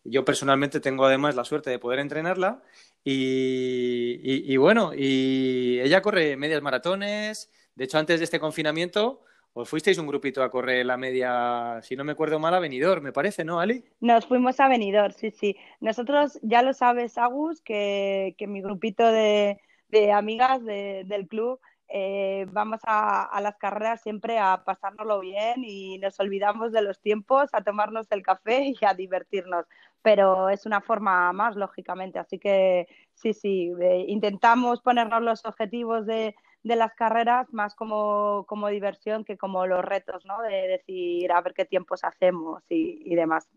Yo 0.05 0.25
personalmente 0.25 0.81
tengo 0.81 1.05
además 1.05 1.35
la 1.35 1.45
suerte 1.45 1.71
de 1.71 1.79
poder 1.79 1.99
entrenarla. 1.99 2.63
y 3.05 4.57
bueno, 4.57 4.93
y 4.95 5.81
ella 5.81 6.03
corre 6.03 6.37
medias 6.37 6.63
maratones. 6.63 7.51
De 7.75 7.85
hecho, 7.85 7.99
antes 7.99 8.21
de 8.21 8.25
este 8.25 8.41
confinamiento, 8.41 9.25
os 9.53 9.69
fuisteis 9.69 9.99
un 9.99 10.07
grupito 10.07 10.43
a 10.43 10.51
correr 10.51 10.87
la 10.87 10.97
media, 10.97 11.81
si 11.83 11.97
no 11.97 12.05
me 12.05 12.13
acuerdo 12.13 12.39
mal, 12.39 12.55
a 12.55 12.61
Benidorm, 12.61 13.03
me 13.03 13.13
parece, 13.13 13.45
¿no, 13.45 13.59
Ali? 13.59 13.85
Nos 14.01 14.27
fuimos 14.27 14.61
a 14.61 14.69
Benidorm, 14.69 15.13
sí, 15.13 15.31
sí. 15.33 15.57
Nosotros, 15.81 16.39
ya 16.43 16.63
lo 16.63 16.73
sabes, 16.73 17.19
Agus, 17.19 17.61
que, 17.61 18.35
que 18.39 18.47
mi 18.47 18.63
grupito 18.63 19.11
de, 19.11 19.61
de 19.89 20.13
amigas 20.13 20.65
del 20.65 21.27
club 21.29 21.61
eh, 21.93 22.47
vamos 22.51 22.81
a, 22.85 23.39
las 23.43 23.57
carreras 23.57 24.03
siempre 24.03 24.39
a 24.39 24.63
pasárnoslo 24.65 25.21
bien 25.21 25.65
y 25.65 25.99
nos 25.99 26.19
olvidamos 26.21 26.73
de 26.73 26.83
los 26.83 27.01
tiempos, 27.01 27.51
a 27.53 27.63
tomarnos 27.63 28.11
el 28.11 28.23
café 28.23 28.73
y 28.81 28.85
a 28.85 28.95
divertirnos. 28.95 29.67
Pero 30.03 30.49
es 30.49 30.65
una 30.67 30.81
forma 30.81 31.33
más, 31.33 31.57
lógicamente. 31.57 32.19
Así 32.19 32.39
que 32.39 32.87
sí, 33.15 33.35
sí, 33.35 33.73
eh, 33.81 34.05
intentamos 34.09 34.81
ponernos 34.81 35.23
los 35.23 35.45
objetivos 35.45 36.07
de 36.07 36.35
de 36.63 36.77
las 36.77 36.95
carreras 36.95 37.53
más 37.53 37.75
como, 37.75 38.45
como 38.47 38.69
diversión 38.69 39.25
que 39.25 39.39
como 39.39 39.67
los 39.67 39.85
retos, 39.85 40.25
¿no? 40.27 40.43
De 40.43 40.69
decir 40.69 41.33
a 41.33 41.41
ver 41.41 41.55
qué 41.55 41.65
tiempos 41.65 42.05
hacemos 42.05 42.63
y, 42.69 43.15
demás. 43.15 43.49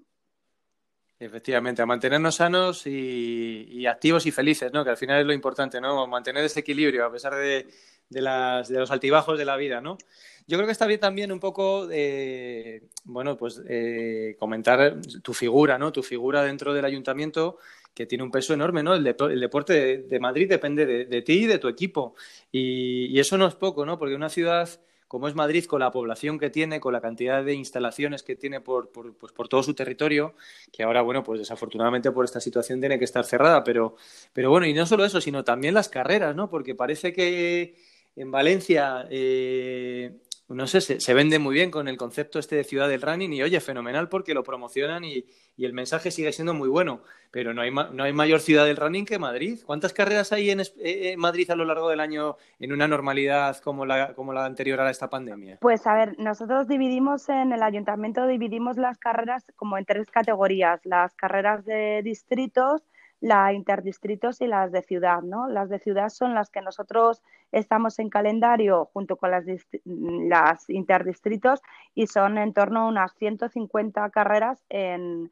Efectivamente, 1.19 1.81
a 1.81 1.85
mantenernos 1.85 2.35
sanos 2.35 2.85
y, 2.85 3.85
activos 3.87 4.25
y 4.25 4.31
felices, 4.31 4.71
¿no? 4.71 4.83
Que 4.83 4.91
al 4.91 4.97
final 4.97 5.19
es 5.19 5.25
lo 5.25 5.33
importante, 5.33 5.79
¿no? 5.79 6.07
Mantener 6.07 6.43
ese 6.43 6.61
equilibrio 6.61 7.05
a 7.05 7.11
pesar 7.11 7.35
de, 7.35 7.67
de, 8.13 8.21
las, 8.21 8.69
de 8.69 8.79
los 8.79 8.91
altibajos 8.91 9.37
de 9.37 9.45
la 9.45 9.57
vida, 9.57 9.81
¿no? 9.81 9.97
Yo 10.45 10.57
creo 10.57 10.65
que 10.65 10.73
está 10.73 10.87
bien 10.87 10.99
también 10.99 11.31
un 11.31 11.39
poco, 11.39 11.87
eh, 11.91 12.83
bueno, 13.05 13.37
pues 13.37 13.61
eh, 13.67 14.35
comentar 14.37 14.99
tu 15.21 15.33
figura, 15.33 15.77
¿no? 15.77 15.91
Tu 15.91 16.03
figura 16.03 16.43
dentro 16.43 16.73
del 16.73 16.83
ayuntamiento 16.83 17.57
que 17.93 18.05
tiene 18.05 18.23
un 18.23 18.31
peso 18.31 18.53
enorme, 18.53 18.83
¿no? 18.83 18.95
El, 18.95 19.03
deporte 19.03 19.99
de, 19.99 20.19
Madrid 20.19 20.49
depende 20.49 20.85
de, 21.05 21.21
ti 21.21 21.43
y 21.43 21.45
de 21.45 21.59
tu 21.59 21.67
equipo. 21.69 22.15
Y, 22.51 23.17
eso 23.19 23.37
no 23.37 23.47
es 23.47 23.55
poco, 23.55 23.85
¿no? 23.85 23.97
Porque 23.97 24.15
una 24.15 24.29
ciudad 24.29 24.69
como 25.07 25.27
es 25.27 25.35
Madrid, 25.35 25.65
con 25.65 25.79
la 25.79 25.91
población 25.91 26.39
que 26.39 26.49
tiene, 26.49 26.79
con 26.79 26.91
la 26.91 26.99
cantidad 26.99 27.43
de 27.43 27.53
instalaciones 27.53 28.23
que 28.23 28.35
tiene 28.35 28.61
por, 28.61 28.89
por, 28.89 29.13
pues 29.13 29.31
por 29.31 29.47
todo 29.47 29.61
su 29.61 29.75
territorio, 29.75 30.33
que 30.71 30.81
ahora, 30.81 31.03
bueno, 31.03 31.23
pues 31.23 31.39
desafortunadamente 31.39 32.11
por 32.11 32.25
esta 32.25 32.39
situación 32.39 32.79
tiene 32.79 32.97
que 32.97 33.05
estar 33.05 33.23
cerrada, 33.23 33.63
pero, 33.63 33.95
pero 34.33 34.49
bueno, 34.49 34.65
y 34.65 34.73
no 34.73 34.87
solo 34.87 35.05
eso, 35.05 35.21
sino 35.21 35.43
también 35.43 35.75
las 35.75 35.87
carreras, 35.87 36.35
¿no? 36.35 36.49
Porque 36.49 36.73
parece 36.73 37.13
que 37.13 37.75
en 38.15 38.31
Valencia 38.31 39.07
eh, 39.09 40.11
no 40.53 40.67
sé, 40.67 40.81
se, 40.81 41.13
vende 41.13 41.39
muy 41.39 41.53
bien 41.53 41.71
con 41.71 41.87
el 41.87 41.97
concepto 41.97 42.39
este 42.39 42.55
de 42.55 42.63
ciudad 42.63 42.89
del 42.89 43.01
running 43.01 43.33
y 43.33 43.43
oye, 43.43 43.59
fenomenal 43.59 44.09
porque 44.09 44.33
lo 44.33 44.43
promocionan 44.43 45.03
y, 45.03 45.25
el 45.55 45.73
mensaje 45.73 46.09
sigue 46.09 46.33
siendo 46.33 46.55
muy 46.55 46.67
bueno, 46.67 47.01
pero 47.29 47.53
no 47.53 47.61
hay, 47.61 47.71
no 47.71 48.03
hay 48.03 48.11
mayor 48.11 48.39
ciudad 48.39 48.65
del 48.65 48.75
running 48.75 49.05
que 49.05 49.19
Madrid. 49.19 49.59
¿Cuántas 49.63 49.93
carreras 49.93 50.33
hay 50.33 50.49
en, 50.49 50.61
eh, 50.79 51.15
Madrid 51.15 51.49
a 51.51 51.55
lo 51.55 51.63
largo 51.63 51.89
del 51.89 51.99
año 51.99 52.37
en 52.59 52.73
una 52.73 52.87
normalidad 52.87 53.57
como 53.57 53.85
la, 53.85 54.15
como 54.15 54.33
la 54.33 54.45
anterior 54.45 54.81
a 54.81 54.89
esta 54.89 55.11
pandemia? 55.11 55.59
Pues 55.61 55.85
a 55.85 55.93
ver, 55.93 56.15
nosotros 56.17 56.67
dividimos 56.67 57.29
en 57.29 57.53
el 57.53 57.61
ayuntamiento, 57.61 58.25
dividimos 58.25 58.77
las 58.77 58.97
carreras 58.97 59.45
como 59.55 59.77
en 59.77 59.85
tres 59.85 60.09
categorías, 60.09 60.81
las 60.85 61.13
carreras 61.13 61.63
de 61.65 62.01
distritos, 62.03 62.81
la 63.23 63.53
interdistritos 63.53 64.41
y 64.41 64.47
las 64.47 64.73
de 64.73 64.81
ciudad, 64.81 65.21
¿no? 65.21 65.47
Las 65.47 65.69
de 65.69 65.79
ciudad 65.79 66.09
son 66.09 66.33
las 66.33 66.49
que 66.49 66.61
nosotros 66.61 67.23
estamos 67.53 67.97
en 67.99 68.09
calendario 68.09 68.89
junto 68.91 69.15
con 69.15 69.31
las, 69.31 69.45
las 69.85 70.69
interdistritos 70.69 71.61
y 71.95 72.07
son 72.07 72.37
en 72.37 72.51
torno 72.51 72.81
a 72.81 72.87
unas 72.89 73.13
150 73.13 74.09
carreras 74.09 74.65
en, 74.67 75.31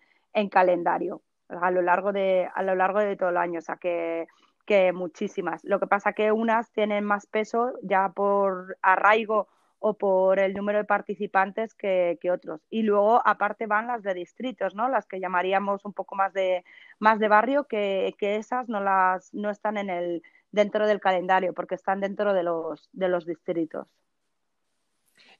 calendario 0.49 1.21
a 1.49 1.69
lo 1.69 1.81
largo 1.81 2.13
de 2.13 2.49
a 2.55 2.63
lo 2.63 2.75
largo 2.75 2.99
de 2.99 3.17
todo 3.17 3.27
el 3.27 3.35
año, 3.35 3.59
o 3.59 3.61
sea 3.61 3.75
que, 3.75 4.25
que 4.65 4.93
muchísimas. 4.93 5.61
Lo 5.65 5.81
que 5.81 5.87
pasa 5.87 6.13
que 6.13 6.31
unas 6.31 6.71
tienen 6.71 7.03
más 7.03 7.25
peso 7.27 7.73
ya 7.81 8.07
por 8.07 8.77
arraigo 8.81 9.49
o 9.83 9.95
por 9.95 10.39
el 10.39 10.53
número 10.53 10.77
de 10.77 10.85
participantes 10.85 11.73
que, 11.73 12.17
otros. 12.31 12.61
Y 12.69 12.83
luego, 12.83 13.21
aparte, 13.25 13.65
van 13.65 13.87
las 13.87 14.03
de 14.03 14.13
distritos, 14.13 14.75
¿no? 14.75 14.87
Las 14.89 15.07
que 15.07 15.19
llamaríamos 15.19 15.83
un 15.85 15.93
poco 15.93 16.15
más 16.15 16.33
de, 16.33 16.63
más 16.99 17.19
de 17.19 17.27
barrio, 17.27 17.65
que, 17.65 18.13
que 18.19 18.35
esas 18.37 18.69
no, 18.69 18.79
las, 18.79 19.33
no 19.33 19.49
están 19.49 19.77
en 19.77 19.89
el, 19.89 20.23
dentro 20.51 20.85
del 20.87 20.99
calendario, 21.01 21.53
porque 21.53 21.75
están 21.75 21.99
dentro 21.99 22.33
de 22.33 22.43
los, 22.43 22.89
de 22.93 23.09
los 23.09 23.25
distritos. 23.25 23.87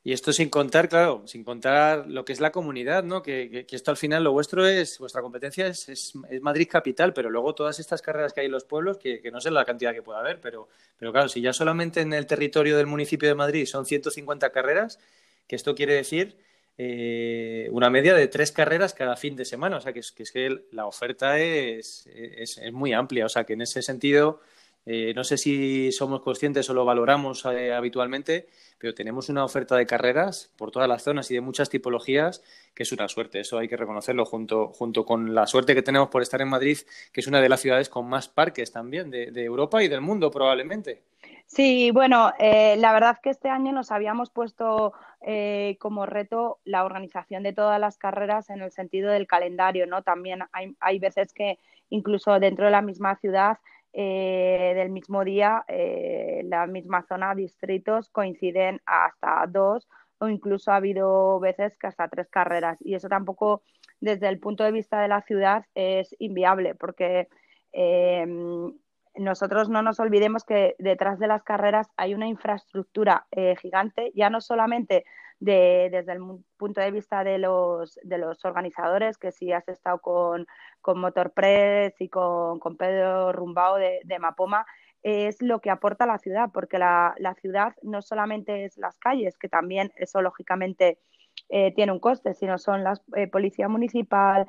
Y 0.04 0.14
esto 0.14 0.34
sin 0.34 0.50
contar, 0.50 0.90
claro, 0.90 1.22
sin 1.28 1.44
contar 1.44 2.08
lo 2.08 2.26
que 2.26 2.34
es 2.34 2.40
la 2.40 2.52
comunidad, 2.52 3.04
¿no? 3.04 3.22
Que, 3.22 3.68
esto 3.70 3.92
al 3.92 3.98
final 3.98 4.24
lo 4.24 4.32
vuestro 4.32 4.66
es, 4.66 4.98
vuestra 4.98 5.22
competencia 5.22 5.68
es, 5.68 5.90
es, 5.90 6.16
Madrid 6.42 6.68
capital, 6.68 7.14
pero 7.14 7.30
luego 7.30 7.54
todas 7.54 7.80
estas 7.80 8.02
carreras 8.02 8.34
que 8.34 8.42
hay 8.42 8.48
en 8.48 8.52
los 8.52 8.66
pueblos, 8.66 8.98
que, 8.98 9.22
no 9.32 9.40
sé 9.40 9.52
la 9.52 9.64
cantidad 9.64 9.94
que 9.94 10.02
pueda 10.02 10.20
haber, 10.20 10.42
pero, 10.42 10.70
pero 10.98 11.12
claro, 11.12 11.30
si 11.30 11.40
ya 11.40 11.54
solamente 11.54 12.02
en 12.02 12.14
el 12.14 12.26
territorio 12.26 12.78
del 12.78 12.88
municipio 12.88 13.30
de 13.30 13.36
Madrid 13.36 13.68
son 13.68 13.86
150 13.86 14.52
carreras, 14.52 14.98
que 15.48 15.56
esto 15.56 15.76
quiere 15.76 15.94
decir 15.94 16.36
eh, 16.80 17.70
una 17.72 17.92
media 17.92 18.16
de 18.16 18.28
tres 18.28 18.52
carreras 18.52 18.96
cada 18.96 19.16
fin 19.16 19.36
de 19.36 19.46
semana, 19.46 19.78
o 19.78 19.82
sea 19.82 19.94
que 19.94 20.00
es 20.00 20.12
que, 20.12 20.24
es 20.24 20.32
que 20.32 20.64
la 20.72 20.88
oferta 20.88 21.38
es, 21.38 22.08
es, 22.08 22.60
muy 22.72 22.94
amplia, 22.94 23.28
o 23.28 23.30
sea 23.30 23.44
que 23.44 23.54
en 23.54 23.62
ese 23.62 23.84
sentido 23.84 24.42
eh, 24.86 25.14
no 25.16 25.24
sé 25.24 25.38
si 25.38 25.92
somos 25.92 26.22
conscientes 26.22 26.68
o 26.70 26.74
lo 26.74 26.86
valoramos 26.86 27.46
eh, 27.46 27.72
habitualmente, 27.72 28.48
pero 28.80 28.96
tenemos 28.96 29.30
una 29.30 29.46
oferta 29.46 29.76
de 29.76 29.86
carreras 29.86 30.52
por 30.58 30.72
todas 30.72 30.90
las 30.90 31.04
zonas 31.04 31.30
y 31.30 31.36
de 31.36 31.42
muchas 31.42 31.70
tipologías 31.70 32.42
que 32.74 32.84
es 32.84 32.92
una 32.92 33.08
suerte. 33.08 33.40
Eso 33.40 33.60
hay 33.60 33.68
que 33.68 33.78
reconocerlo 33.78 34.26
junto, 34.26 34.70
junto 34.70 35.06
con 35.06 35.36
la 35.36 35.46
suerte 35.46 35.76
que 35.76 35.84
tenemos 35.84 36.10
por 36.10 36.24
estar 36.24 36.42
en 36.42 36.50
Madrid, 36.50 36.80
que 37.14 37.22
es 37.22 37.28
una 37.28 37.42
de 37.42 37.50
las 37.50 37.60
ciudades 37.60 37.90
con 37.90 38.10
más 38.10 38.28
parques 38.28 38.72
también 38.72 39.12
de, 39.12 39.30
Europa 39.44 39.84
y 39.84 39.88
del 39.88 40.02
mundo 40.02 40.32
probablemente. 40.32 41.04
Sí, 41.46 41.92
bueno, 41.92 42.32
eh, 42.40 42.76
la 42.78 42.94
verdad 42.94 43.18
que 43.22 43.30
este 43.30 43.50
año 43.50 43.72
nos 43.72 43.92
habíamos 43.92 44.30
puesto 44.30 44.94
como 45.78 46.08
reto 46.08 46.58
la 46.64 46.84
organización 46.84 47.44
de 47.44 47.54
todas 47.54 47.80
las 47.80 48.00
carreras 48.00 48.50
en 48.50 48.64
el 48.64 48.72
sentido 48.72 49.12
del 49.12 49.28
calendario, 49.28 49.86
¿no? 49.86 50.02
También 50.02 50.40
hay, 50.52 50.76
hay 50.80 50.98
veces 50.98 51.32
que 51.32 51.60
incluso 51.92 52.40
dentro 52.40 52.66
de 52.66 52.72
la 52.72 52.82
misma 52.82 53.16
ciudad 53.18 53.60
eh, 53.94 54.74
del 54.76 54.90
mismo 54.90 55.24
día, 55.24 55.64
eh, 55.68 56.42
la 56.46 56.68
misma 56.68 57.04
zona, 57.08 57.36
distritos, 57.36 58.10
coinciden 58.10 58.82
hasta 58.86 59.46
dos 59.48 59.88
o 60.20 60.30
incluso 60.30 60.72
ha 60.72 60.76
habido 60.76 61.40
veces 61.40 61.76
que 61.78 61.88
hasta 61.88 62.08
tres 62.08 62.30
carreras. 62.30 62.78
Y 62.82 62.94
eso 62.94 63.10
tampoco, 63.10 63.64
desde 64.00 64.30
el 64.30 64.40
punto 64.40 64.64
de 64.64 64.72
vista 64.72 65.02
de 65.02 65.08
la 65.08 65.22
ciudad, 65.24 65.66
es 65.74 66.16
inviable, 66.20 66.76
porque 66.76 67.28
eh, 67.74 68.28
nosotros 69.16 69.70
no 69.70 69.82
nos 69.82 70.00
olvidemos 70.00 70.44
que 70.44 70.76
detrás 70.80 71.20
de 71.20 71.28
las 71.28 71.44
carreras 71.44 71.90
hay 71.98 72.14
una 72.14 72.28
infraestructura 72.28 73.28
eh, 73.32 73.56
gigante, 73.62 74.12
ya 74.16 74.30
no 74.30 74.42
solamente 74.42 75.06
desde 75.40 76.12
el 76.12 76.20
punto 76.56 76.82
de 76.82 76.92
vista 76.92 77.24
de 77.24 77.40
los, 77.40 78.00
de 78.04 78.20
los 78.20 78.46
organizadores, 78.46 79.18
que 79.18 79.32
si 79.32 79.52
has 79.52 79.68
estado 79.68 79.98
con, 79.98 80.46
con 80.82 81.00
Motorpress 81.00 82.00
y 82.00 82.10
con, 82.10 82.60
con 82.60 82.78
Pedro 82.78 83.32
Rumbao 83.32 83.78
de, 83.78 84.20
Mapoma, 84.20 84.68
es 85.02 85.42
lo 85.42 85.60
que 85.60 85.72
aporta 85.72 86.06
la 86.06 86.20
ciudad, 86.20 86.52
porque 86.54 86.78
la, 86.78 87.16
ciudad 87.42 87.74
no 87.82 88.04
solamente 88.04 88.66
es 88.66 88.78
las 88.78 89.00
calles, 89.00 89.36
que 89.40 89.50
también 89.50 89.92
eso 89.96 90.22
lógicamente 90.22 91.00
eh, 91.50 91.74
tiene 91.74 91.92
un 91.92 92.00
coste, 92.00 92.36
sino 92.36 92.60
son 92.60 92.84
la 92.84 92.94
eh, 93.16 93.26
Policía 93.26 93.68
Municipal, 93.68 94.46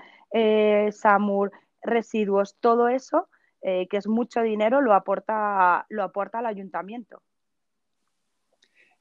SAMUR, 0.90 1.52
residuos, 1.80 2.58
todo 2.60 2.88
eso 2.88 3.30
eh, 3.62 3.86
que 3.88 3.96
es 3.96 4.08
mucho 4.08 4.42
dinero, 4.42 4.80
lo 4.80 4.92
aporta, 4.92 5.86
lo 5.88 6.02
aporta 6.02 6.40
al 6.40 6.46
ayuntamiento. 6.46 7.22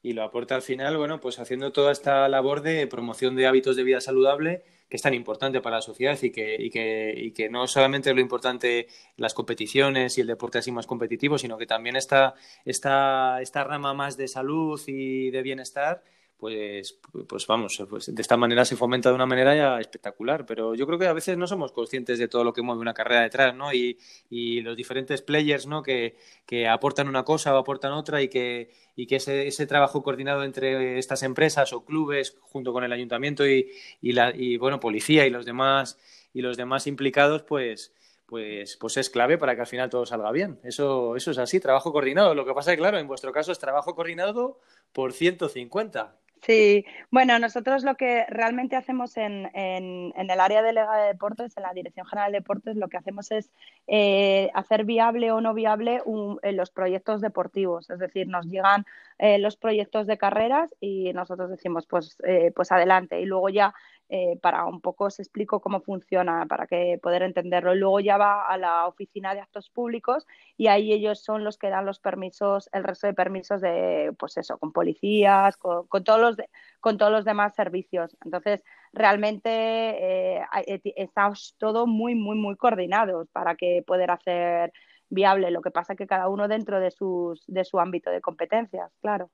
Y 0.04 0.14
lo 0.14 0.22
aporta 0.22 0.54
al 0.54 0.62
final, 0.62 0.96
bueno, 0.96 1.20
pues 1.20 1.38
haciendo 1.38 1.72
toda 1.72 1.92
esta 1.92 2.28
labor 2.28 2.62
de 2.62 2.86
promoción 2.88 3.36
de 3.36 3.46
hábitos 3.46 3.76
de 3.76 3.84
vida 3.84 4.00
saludable, 4.00 4.64
que 4.88 4.96
es 4.96 5.02
tan 5.02 5.14
importante 5.14 5.60
para 5.60 5.76
la 5.76 5.82
sociedad 5.82 6.18
y 6.20 6.30
que, 6.30 6.56
y 6.58 6.70
que, 6.70 7.14
y 7.16 7.30
que 7.32 7.48
no 7.48 7.66
solamente 7.66 8.10
es 8.10 8.14
lo 8.14 8.20
importante 8.20 8.88
las 9.16 9.32
competiciones 9.32 10.18
y 10.18 10.20
el 10.20 10.26
deporte 10.26 10.58
así 10.58 10.72
más 10.72 10.86
competitivo, 10.86 11.38
sino 11.38 11.56
que 11.56 11.66
también 11.66 11.96
está 11.96 12.34
esta, 12.64 13.40
esta 13.40 13.64
rama 13.64 13.94
más 13.94 14.16
de 14.16 14.28
salud 14.28 14.80
y 14.86 15.30
de 15.30 15.42
bienestar 15.42 16.02
pues, 16.42 16.98
pues 17.28 17.46
vamos, 17.46 17.80
pues 17.88 18.12
de 18.12 18.20
esta 18.20 18.36
manera 18.36 18.64
se 18.64 18.74
fomenta 18.74 19.10
de 19.10 19.14
una 19.14 19.26
manera 19.26 19.54
ya 19.54 19.78
espectacular, 19.78 20.44
pero 20.44 20.74
yo 20.74 20.88
creo 20.88 20.98
que 20.98 21.06
a 21.06 21.12
veces 21.12 21.38
no 21.38 21.46
somos 21.46 21.70
conscientes 21.70 22.18
de 22.18 22.26
todo 22.26 22.42
lo 22.42 22.52
que 22.52 22.62
mueve 22.62 22.80
una 22.80 22.94
carrera 22.94 23.20
detrás, 23.20 23.54
¿no? 23.54 23.72
Y, 23.72 23.96
y 24.28 24.60
los 24.60 24.76
diferentes 24.76 25.22
players, 25.22 25.68
¿no? 25.68 25.84
Que, 25.84 26.16
que, 26.44 26.66
aportan 26.66 27.06
una 27.06 27.22
cosa 27.22 27.54
o 27.54 27.58
aportan 27.58 27.92
otra 27.92 28.22
y 28.22 28.28
que, 28.28 28.72
y 28.96 29.06
que 29.06 29.16
ese, 29.16 29.46
ese, 29.46 29.68
trabajo 29.68 30.02
coordinado 30.02 30.42
entre 30.42 30.98
estas 30.98 31.22
empresas 31.22 31.72
o 31.72 31.84
clubes 31.84 32.36
junto 32.40 32.72
con 32.72 32.82
el 32.82 32.92
ayuntamiento 32.92 33.46
y, 33.46 33.70
y, 34.00 34.10
la, 34.10 34.34
y 34.34 34.56
bueno, 34.56 34.80
policía 34.80 35.24
y 35.24 35.30
los 35.30 35.46
demás 35.46 35.96
y 36.34 36.42
los 36.42 36.56
demás 36.56 36.88
implicados, 36.88 37.44
pues, 37.44 37.94
pues, 38.26 38.76
pues 38.78 38.96
es 38.96 39.10
clave 39.10 39.38
para 39.38 39.54
que 39.54 39.60
al 39.60 39.68
final 39.68 39.90
todo 39.90 40.06
salga 40.06 40.32
bien. 40.32 40.58
Eso, 40.64 41.14
eso 41.14 41.30
es 41.30 41.38
así, 41.38 41.60
trabajo 41.60 41.92
coordinado. 41.92 42.34
Lo 42.34 42.44
que 42.44 42.52
pasa 42.52 42.72
es 42.72 42.76
que, 42.76 42.80
claro, 42.80 42.98
en 42.98 43.06
vuestro 43.06 43.30
caso 43.30 43.52
es 43.52 43.60
trabajo 43.60 43.94
coordinado 43.94 44.58
por 44.92 45.12
150, 45.12 46.16
Sí, 46.44 46.84
bueno, 47.12 47.38
nosotros 47.38 47.84
lo 47.84 47.94
que 47.94 48.26
realmente 48.28 48.74
hacemos 48.74 49.16
en, 49.16 49.48
en, 49.54 50.12
en 50.16 50.28
el 50.28 50.40
área 50.40 50.60
delegada 50.60 51.02
de 51.02 51.08
deportes, 51.12 51.56
en 51.56 51.62
la 51.62 51.72
Dirección 51.72 52.04
General 52.04 52.32
de 52.32 52.38
Deportes, 52.38 52.74
lo 52.74 52.88
que 52.88 52.96
hacemos 52.96 53.30
es 53.30 53.52
eh, 53.86 54.50
hacer 54.52 54.84
viable 54.84 55.30
o 55.30 55.40
no 55.40 55.54
viable 55.54 56.02
eh, 56.42 56.52
los 56.52 56.70
proyectos 56.72 57.20
deportivos. 57.20 57.90
Es 57.90 58.00
decir, 58.00 58.26
nos 58.26 58.46
llegan 58.46 58.84
eh, 59.18 59.38
los 59.38 59.56
proyectos 59.56 60.08
de 60.08 60.18
carreras 60.18 60.74
y 60.80 61.12
nosotros 61.12 61.48
decimos, 61.48 61.86
pues, 61.86 62.18
pues 62.56 62.72
adelante. 62.72 63.20
Y 63.20 63.24
luego 63.24 63.48
ya 63.48 63.72
eh, 64.14 64.38
para 64.42 64.66
un 64.66 64.82
poco 64.82 65.04
os 65.06 65.18
explico 65.20 65.60
cómo 65.60 65.80
funciona 65.80 66.44
para 66.46 66.66
que 66.66 66.98
poder 67.02 67.22
entenderlo. 67.22 67.74
Luego 67.74 67.98
ya 67.98 68.18
va 68.18 68.46
a 68.46 68.58
la 68.58 68.86
oficina 68.86 69.34
de 69.34 69.40
actos 69.40 69.70
públicos 69.70 70.26
y 70.58 70.66
ahí 70.66 70.92
ellos 70.92 71.24
son 71.24 71.44
los 71.44 71.56
que 71.56 71.70
dan 71.70 71.86
los 71.86 71.98
permisos, 71.98 72.68
el 72.74 72.84
resto 72.84 73.06
de 73.06 73.14
permisos 73.14 73.62
de, 73.62 74.14
pues 74.18 74.36
eso, 74.36 74.58
con 74.58 74.70
policías, 74.70 75.56
con, 75.56 75.86
todos 76.04 76.20
los 76.20 76.36
con 76.80 76.98
todos 76.98 77.10
los 77.10 77.24
demás 77.24 77.54
servicios. 77.54 78.14
Entonces, 78.22 78.62
realmente 78.92 79.48
eh, 79.50 80.44
eh, 80.66 80.80
estamos 80.96 81.54
todo 81.56 81.86
muy, 81.86 82.14
muy, 82.14 82.36
muy 82.36 82.56
coordinados 82.56 83.28
para 83.30 83.54
que 83.54 83.82
poder 83.86 84.10
hacer 84.10 84.74
viable. 85.08 85.50
Lo 85.50 85.62
que 85.62 85.70
pasa 85.70 85.96
que 85.96 86.06
cada 86.06 86.28
uno 86.28 86.48
dentro 86.48 86.80
de, 86.80 86.90
sus, 86.90 87.44
de 87.46 87.64
su 87.64 87.80
ámbito 87.80 88.10
de 88.10 88.20
competencias, 88.20 88.92
claro. 89.00 89.30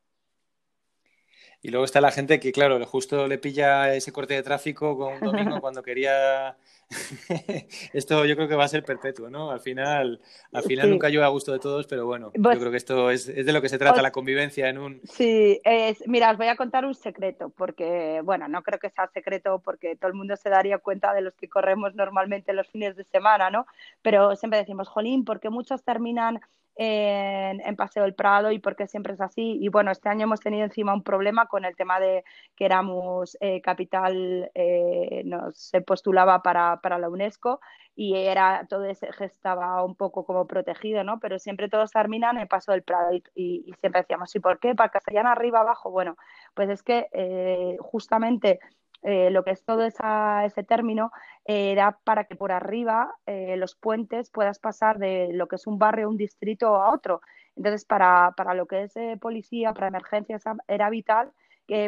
Y 1.61 1.71
luego 1.71 1.85
está 1.85 2.01
la 2.01 2.13
gente 2.13 2.39
que, 2.39 2.53
claro, 2.53 2.85
justo 2.87 3.27
le 3.27 3.39
pilla 3.39 3.93
ese 3.93 4.13
corte 4.13 4.35
de 4.35 4.45
tráfico 4.45 4.97
con 4.97 5.15
un 5.15 5.21
domingo 5.21 5.61
cuando 5.61 5.83
quería. 5.83 6.57
esto 7.93 8.25
yo 8.25 8.37
creo 8.37 8.49
que 8.49 8.55
va 8.55 8.65
a 8.65 8.69
ser 8.69 8.85
perpetuo, 8.85 9.29
¿no? 9.29 9.51
Al 9.51 9.61
final, 9.61 10.21
al 10.53 10.63
final 10.63 10.89
nunca 10.89 11.09
yo 11.09 11.25
a 11.25 11.29
gusto 11.29 11.53
de 11.53 11.59
todos, 11.59 11.87
pero 11.87 12.07
bueno, 12.07 12.31
yo 12.33 12.43
creo 12.43 12.71
que 12.71 12.77
esto 12.77 13.11
es, 13.11 13.27
de 13.27 13.53
lo 13.53 13.61
que 13.61 13.69
se 13.69 13.77
trata 13.77 14.01
la 14.01 14.13
convivencia 14.13 14.69
en 14.69 14.79
un. 14.79 15.01
Sí, 15.05 15.61
es, 15.65 16.07
mira, 16.07 16.31
os 16.31 16.39
voy 16.39 16.47
a 16.47 16.57
contar 16.57 16.87
un 16.87 16.95
secreto, 16.95 17.51
porque, 17.51 18.21
bueno, 18.25 18.49
no 18.49 18.63
creo 18.63 18.79
que 18.79 18.91
sea 18.91 19.09
secreto 19.09 19.59
porque 19.59 19.97
todo 19.97 20.09
el 20.09 20.17
mundo 20.17 20.37
se 20.37 20.49
daría 20.49 20.79
cuenta 20.79 21.13
de 21.13 21.23
los 21.23 21.35
que 21.35 21.49
corremos 21.49 21.95
normalmente 21.95 22.53
los 22.53 22.69
fines 22.69 22.97
de 22.97 23.05
semana, 23.05 23.51
¿no? 23.51 23.67
Pero 24.01 24.37
siempre 24.37 24.61
decimos, 24.61 24.89
jolín, 24.89 25.25
porque 25.25 25.51
muchos 25.51 25.83
terminan 25.83 26.41
en, 26.79 27.77
Paseo 27.77 28.05
del 28.05 28.15
Prado 28.15 28.53
y 28.53 28.59
porque 28.61 28.87
siempre 28.87 29.15
es 29.15 29.21
así. 29.21 29.59
Y 29.61 29.69
bueno, 29.69 29.91
este 29.91 30.09
año 30.09 30.25
hemos 30.25 30.41
tenido 30.41 30.65
encima 30.65 30.95
un 30.95 31.03
problema 31.03 31.47
con 31.47 31.65
el 31.65 31.77
tema 31.77 31.99
de 32.01 32.25
que 32.57 32.65
éramos 32.65 33.37
eh, 33.41 33.61
capital, 33.61 34.51
eh, 34.55 35.23
nos 35.25 35.59
se 35.59 35.81
postulaba 35.81 36.43
para, 36.43 36.81
para, 36.81 36.99
la 36.99 37.09
UNESCO 37.09 37.61
y 37.97 38.15
era 38.17 38.67
todo 38.69 38.85
ese 38.85 39.09
estaba 39.21 39.85
un 39.85 39.97
poco 39.97 40.25
como 40.25 40.47
protegido, 40.47 41.03
¿no? 41.05 41.19
Pero 41.19 41.39
siempre 41.39 41.69
todos 41.69 41.91
terminan 41.91 42.39
en 42.39 42.47
Paseo 42.49 42.73
del 42.73 42.85
Prado 42.85 43.11
y, 43.35 43.73
siempre 43.81 44.03
decíamos, 44.03 44.35
¿y 44.37 44.41
por 44.41 44.61
qué? 44.61 44.75
¿Para 44.75 44.91
Castellana 44.91 45.33
arriba, 45.33 45.61
abajo? 45.61 45.91
Bueno, 45.91 46.17
pues 46.55 46.71
es 46.71 46.83
que 46.83 47.09
eh, 47.13 47.77
justamente 47.81 48.61
eh, 49.03 49.31
lo 49.31 49.45
que 49.45 49.53
es 49.53 49.65
todo 49.65 49.85
ese 49.85 50.63
término 50.65 51.13
eh, 51.45 51.75
da 51.77 51.99
para 52.03 52.25
que 52.25 52.35
por 52.35 52.51
arriba 52.51 53.15
eh, 53.27 53.57
los 53.57 53.77
puentes 53.77 54.31
puedas 54.31 54.59
pasar 54.59 54.99
de 54.99 55.31
lo 55.33 55.47
que 55.47 55.57
es 55.57 55.67
un 55.67 55.79
barrio, 55.79 56.09
un 56.09 56.17
distrito 56.17 56.77
a 56.77 56.93
otro. 56.93 57.21
Entonces, 57.57 57.85
para, 57.85 58.33
para 58.37 58.55
lo 58.55 58.67
que 58.67 58.85
es 58.85 58.95
policía, 59.21 59.73
para 59.73 59.89
emergencias, 59.89 60.45
era 60.69 60.91
vital 60.91 61.33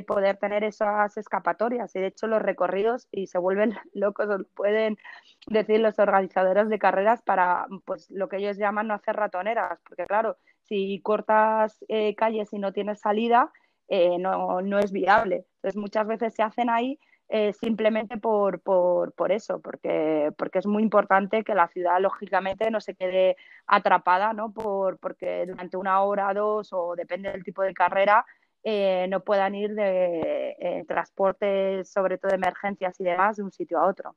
poder 0.06 0.36
tener 0.36 0.62
esas 0.62 1.16
escapatorias. 1.16 1.94
Y 1.96 2.00
de 2.00 2.08
hecho, 2.08 2.26
los 2.26 2.42
recorridos, 2.42 3.08
y 3.10 3.28
se 3.28 3.38
vuelven 3.38 3.74
locos, 3.94 4.28
pueden 4.54 4.98
decir 5.46 5.80
los 5.80 5.98
organizadores 5.98 6.68
de 6.68 6.78
carreras 6.78 7.22
para 7.22 7.66
pues 7.86 8.10
lo 8.10 8.28
que 8.28 8.38
ellos 8.38 8.58
llaman 8.58 8.88
no 8.88 8.94
hacer 8.94 9.16
ratoneras, 9.16 9.80
porque 9.88 10.06
claro, 10.06 10.36
si 10.64 11.00
cortas 11.00 11.84
calles 12.16 12.52
y 12.52 12.58
no 12.58 12.72
tienes 12.72 13.00
salida, 13.00 13.50
eh, 13.90 14.18
no, 14.18 14.62
no, 14.62 14.78
es 14.78 14.92
viable. 14.92 15.44
Entonces, 15.56 15.76
muchas 15.76 16.06
veces 16.06 16.32
se 16.34 16.42
hacen 16.42 16.70
ahí 16.70 16.98
eh, 17.28 17.52
simplemente 17.52 18.18
por, 18.18 18.60
por, 18.60 19.12
por, 19.14 19.32
eso, 19.32 19.60
porque, 19.60 20.30
porque 20.38 20.60
es 20.60 20.66
muy 20.66 20.82
importante 20.82 21.44
que 21.44 21.54
la 21.54 21.68
ciudad, 21.68 22.00
lógicamente, 22.00 22.70
no 22.70 22.80
se 22.80 22.94
quede 22.94 23.36
atrapada, 23.66 24.32
¿no? 24.32 24.52
Por, 24.52 24.98
porque 24.98 25.44
durante 25.46 25.76
una 25.76 26.02
hora, 26.02 26.32
dos, 26.34 26.72
o 26.72 26.94
depende 26.96 27.32
del 27.32 27.44
tipo 27.44 27.62
de 27.62 27.74
carrera, 27.74 28.24
eh, 28.62 29.06
no 29.08 29.24
puedan 29.24 29.54
ir 29.56 29.74
de 29.74 30.84
transportes, 30.86 31.90
sobre 31.90 32.18
todo 32.18 32.30
de 32.30 32.36
emergencias 32.36 32.98
y 33.00 33.04
demás, 33.04 33.36
de 33.38 33.42
un 33.42 33.52
sitio 33.52 33.78
a 33.78 33.86
otro. 33.88 34.14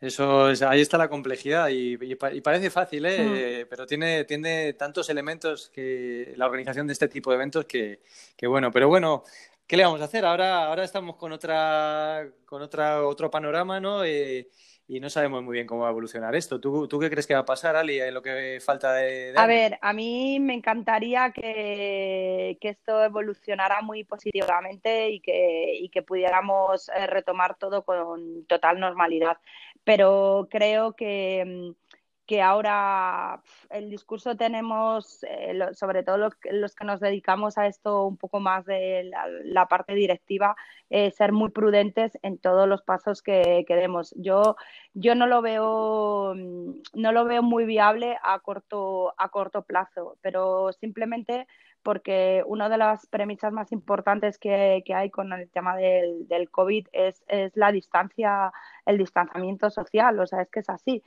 Eso 0.00 0.46
ahí 0.46 0.80
está 0.80 0.96
la 0.96 1.10
complejidad 1.10 1.68
y, 1.68 1.96
parece 2.16 2.70
fácil, 2.70 3.04
¿eh? 3.04 3.64
Mm. 3.64 3.68
pero 3.68 3.86
tiene, 3.86 4.24
tiene 4.24 4.72
tantos 4.72 5.10
elementos 5.10 5.68
que 5.68 6.32
la 6.36 6.46
organización 6.46 6.86
de 6.86 6.94
este 6.94 7.08
tipo 7.08 7.30
de 7.30 7.36
eventos 7.36 7.66
que, 7.66 8.00
que, 8.34 8.46
bueno, 8.46 8.70
pero 8.70 8.88
bueno, 8.88 9.24
¿qué 9.66 9.76
le 9.76 9.84
vamos 9.84 10.00
a 10.00 10.04
hacer? 10.04 10.24
Ahora, 10.24 10.64
ahora 10.66 10.84
estamos 10.84 11.16
con 11.16 11.32
otra, 11.32 12.26
con 12.46 12.62
otra, 12.62 13.06
otro 13.06 13.30
panorama, 13.30 13.78
¿no? 13.78 14.02
Eh, 14.02 14.48
y 14.90 14.98
no 14.98 15.08
sabemos 15.08 15.44
muy 15.44 15.52
bien 15.52 15.68
cómo 15.68 15.82
va 15.82 15.86
a 15.86 15.90
evolucionar 15.92 16.34
esto. 16.34 16.58
¿Tú, 16.58 16.88
tú 16.88 16.98
qué 16.98 17.08
crees 17.08 17.24
que 17.24 17.34
va 17.34 17.40
a 17.40 17.44
pasar, 17.44 17.76
Ali, 17.76 18.00
en 18.00 18.12
lo 18.12 18.22
que 18.22 18.58
falta 18.60 18.94
de, 18.94 19.32
A 19.36 19.46
ver, 19.46 19.78
a 19.80 19.92
mí 19.92 20.40
me 20.40 20.52
encantaría 20.52 21.30
que, 21.30 22.58
que, 22.60 22.70
esto 22.70 23.04
evolucionara 23.04 23.82
muy 23.82 24.02
positivamente 24.02 25.10
y 25.10 25.20
que, 25.20 25.76
y 25.76 25.90
que 25.90 26.02
pudiéramos 26.02 26.88
eh, 26.88 27.06
retomar 27.06 27.56
todo 27.56 27.84
con 27.84 28.44
total 28.46 28.80
normalidad. 28.80 29.38
Pero 29.84 30.48
creo 30.50 30.94
que 30.94 31.74
mm, 31.76 31.90
que 32.30 32.42
ahora 32.42 33.42
el 33.70 33.90
discurso 33.90 34.36
tenemos, 34.36 35.24
eh, 35.24 35.58
sobre 35.72 36.04
todo 36.04 36.16
los, 36.16 36.76
que 36.76 36.84
nos 36.84 37.00
dedicamos 37.00 37.58
a 37.58 37.66
esto 37.66 38.06
un 38.06 38.16
poco 38.16 38.38
más 38.38 38.64
de 38.66 39.10
la, 39.42 39.66
parte 39.66 39.96
directiva, 39.96 40.54
eh, 40.90 41.10
ser 41.10 41.32
muy 41.32 41.50
prudentes 41.50 42.16
en 42.22 42.38
todos 42.38 42.68
los 42.68 42.82
pasos 42.82 43.20
que, 43.20 43.64
que, 43.66 43.74
demos. 43.74 44.14
Yo, 44.16 44.54
yo 44.94 45.16
no 45.16 45.26
lo 45.26 45.42
veo 45.42 46.36
no 46.36 47.12
lo 47.12 47.24
veo 47.24 47.42
muy 47.42 47.64
viable 47.64 48.16
a 48.22 48.38
corto, 48.38 49.12
a 49.18 49.28
corto 49.30 49.62
plazo, 49.62 50.16
pero 50.20 50.72
simplemente 50.72 51.48
porque 51.82 52.42
una 52.46 52.68
de 52.68 52.78
las 52.78 53.06
premisas 53.06 53.52
más 53.52 53.72
importantes 53.72 54.38
que, 54.38 54.82
que 54.84 54.94
hay 54.94 55.10
con 55.10 55.32
el 55.32 55.50
tema 55.50 55.76
del, 55.76 56.28
del 56.28 56.50
COVID 56.50 56.88
es, 56.92 57.24
es 57.28 57.56
la 57.56 57.72
distancia, 57.72 58.52
el 58.86 58.98
distanciamiento 58.98 59.70
social, 59.70 60.18
o 60.20 60.26
sea, 60.26 60.42
es 60.42 60.50
que 60.50 60.60
es 60.60 60.68
así. 60.70 61.02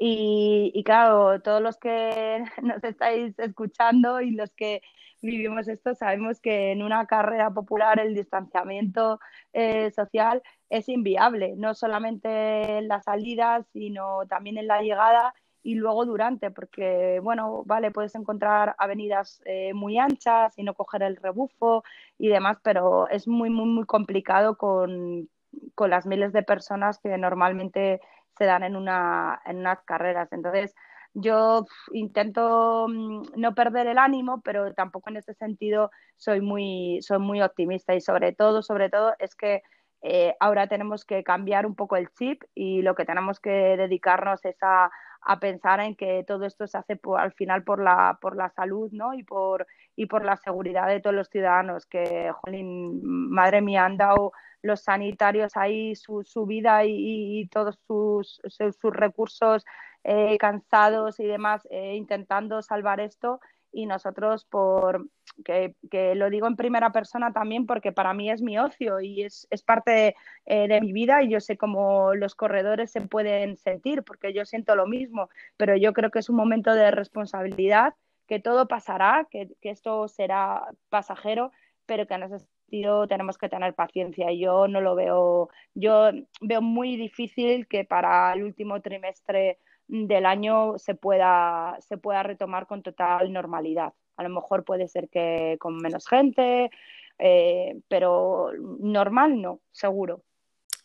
Y, 0.00 0.82
claro, 0.84 1.40
todos 1.42 1.60
los 1.60 1.76
que 1.76 2.44
nos 2.62 2.82
estáis 2.84 3.36
escuchando 3.38 4.20
y 4.20 4.30
los 4.30 4.52
que 4.52 4.82
vivimos 5.20 5.66
esto, 5.66 5.94
sabemos 5.94 6.40
que 6.40 6.70
en 6.72 6.82
una 6.84 7.06
carrera 7.06 7.50
popular 7.52 7.98
el 7.98 8.14
distanciamiento 8.14 9.18
eh, 9.52 9.90
social 9.90 10.42
es 10.70 10.88
inviable, 10.88 11.54
no 11.56 11.74
solamente 11.74 12.78
en 12.78 12.88
la 12.88 13.02
salida, 13.02 13.64
sino 13.72 14.26
también 14.28 14.58
en 14.58 14.68
la 14.68 14.82
llegada 14.82 15.34
y 15.68 15.74
luego 15.74 16.06
durante, 16.06 16.50
porque, 16.50 17.20
bueno, 17.22 17.62
vale, 17.66 17.90
puedes 17.90 18.14
encontrar 18.14 18.74
avenidas 18.78 19.42
eh, 19.44 19.74
muy 19.74 19.98
anchas 19.98 20.58
y 20.58 20.62
no 20.62 20.72
coger 20.72 21.02
el 21.02 21.16
rebufo 21.16 21.84
y 22.16 22.28
demás, 22.28 22.56
pero 22.62 23.06
es 23.10 23.28
muy, 23.28 23.50
muy, 23.50 23.66
muy 23.66 23.84
complicado 23.84 24.56
con, 24.56 25.28
con 25.74 25.90
las 25.90 26.06
miles 26.06 26.32
de 26.32 26.42
personas 26.42 26.98
que 27.00 27.18
normalmente 27.18 28.00
se 28.38 28.46
dan 28.46 28.62
en, 28.62 28.76
una, 28.76 29.42
en 29.44 29.58
unas 29.58 29.82
carreras. 29.82 30.32
Entonces, 30.32 30.74
yo 31.12 31.66
intento 31.92 32.86
mm, 32.88 33.22
no 33.36 33.54
perder 33.54 33.88
el 33.88 33.98
ánimo, 33.98 34.40
pero 34.40 34.72
tampoco 34.72 35.10
en 35.10 35.18
ese 35.18 35.34
sentido 35.34 35.90
soy 36.16 36.40
muy, 36.40 37.00
soy 37.02 37.18
muy 37.18 37.42
optimista 37.42 37.94
y 37.94 38.00
sobre 38.00 38.32
todo, 38.32 38.62
sobre 38.62 38.88
todo 38.88 39.12
es 39.18 39.34
que 39.34 39.62
eh, 40.00 40.34
ahora 40.40 40.66
tenemos 40.66 41.04
que 41.04 41.22
cambiar 41.24 41.66
un 41.66 41.74
poco 41.74 41.96
el 41.96 42.08
chip 42.12 42.42
y 42.54 42.80
lo 42.80 42.94
que 42.94 43.04
tenemos 43.04 43.38
que 43.38 43.50
dedicarnos 43.50 44.42
es 44.46 44.56
a, 44.62 44.90
a 45.28 45.38
pensar 45.38 45.78
en 45.80 45.94
que 45.94 46.24
todo 46.26 46.46
esto 46.46 46.66
se 46.66 46.78
hace 46.78 46.98
al 47.18 47.32
final 47.34 47.62
por 47.62 47.82
la, 47.82 48.18
por 48.18 48.34
la 48.34 48.48
salud 48.48 48.90
¿no? 48.92 49.12
y, 49.12 49.22
por, 49.24 49.66
y 49.94 50.06
por 50.06 50.24
la 50.24 50.38
seguridad 50.38 50.88
de 50.88 51.00
todos 51.00 51.14
los 51.14 51.28
ciudadanos, 51.28 51.84
que, 51.84 52.32
jolín, 52.32 53.02
madre 53.02 53.60
mía, 53.60 53.84
han 53.84 53.98
dado 53.98 54.32
los 54.62 54.80
sanitarios 54.80 55.54
ahí 55.54 55.94
su, 55.94 56.22
su 56.24 56.46
vida 56.46 56.82
y, 56.86 57.46
todos 57.52 57.78
sus, 57.86 58.40
sus, 58.48 58.94
recursos 58.94 59.66
eh, 60.02 60.38
cansados 60.38 61.20
y 61.20 61.26
demás 61.26 61.68
eh, 61.70 61.94
intentando 61.94 62.62
salvar 62.62 62.98
esto 62.98 63.38
y 63.70 63.84
nosotros 63.84 64.46
por 64.46 65.08
que, 65.44 66.14
lo 66.14 66.30
digo 66.30 66.46
en 66.46 66.56
primera 66.56 66.92
persona 66.92 67.32
también 67.32 67.66
porque 67.66 67.92
para 67.92 68.14
mí 68.14 68.30
es 68.30 68.42
mi 68.42 68.58
ocio 68.58 69.00
y 69.00 69.22
es, 69.22 69.46
parte 69.64 70.14
eh, 70.46 70.68
de, 70.68 70.80
mi 70.80 70.92
vida 70.92 71.22
y 71.22 71.30
yo 71.30 71.40
sé 71.40 71.56
cómo 71.56 72.14
los 72.14 72.34
corredores 72.34 72.90
se 72.90 73.00
pueden 73.02 73.56
sentir 73.56 74.02
porque 74.02 74.32
yo 74.32 74.44
siento 74.44 74.74
lo 74.76 74.86
mismo, 74.86 75.28
pero 75.56 75.76
yo 75.76 75.92
creo 75.92 76.10
que 76.10 76.20
es 76.20 76.28
un 76.28 76.36
momento 76.36 76.74
de 76.74 76.90
responsabilidad, 76.90 77.94
que 78.26 78.40
todo 78.40 78.68
pasará, 78.68 79.26
que, 79.30 79.48
esto 79.62 80.08
será 80.08 80.68
pasajero, 80.88 81.52
pero 81.86 82.06
que 82.06 82.14
en 82.14 82.24
ese 82.24 82.38
sentido 82.40 83.08
tenemos 83.08 83.38
que 83.38 83.48
tener 83.48 83.74
paciencia. 83.74 84.30
y 84.30 84.40
Yo 84.40 84.68
no 84.68 84.80
lo 84.80 84.94
veo, 84.94 85.48
yo 85.74 86.10
veo 86.40 86.62
muy 86.62 86.96
difícil 86.96 87.66
que 87.66 87.84
para 87.84 88.32
el 88.34 88.44
último 88.44 88.80
trimestre 88.82 89.58
del 89.88 90.26
año 90.26 90.78
se 90.78 90.94
pueda, 90.94 91.76
se 91.80 91.96
pueda 91.96 92.22
retomar 92.22 92.66
con 92.66 92.82
total 92.82 93.32
normalidad. 93.32 93.94
A 94.18 94.22
lo 94.22 94.28
mejor 94.28 94.64
puede 94.64 94.88
ser 94.88 95.08
que 95.08 95.56
con 95.58 95.78
menos 95.78 96.06
gente, 96.06 96.70
eh, 97.18 97.80
pero 97.88 98.52
normal 98.58 99.40
no, 99.40 99.60
seguro. 99.72 100.22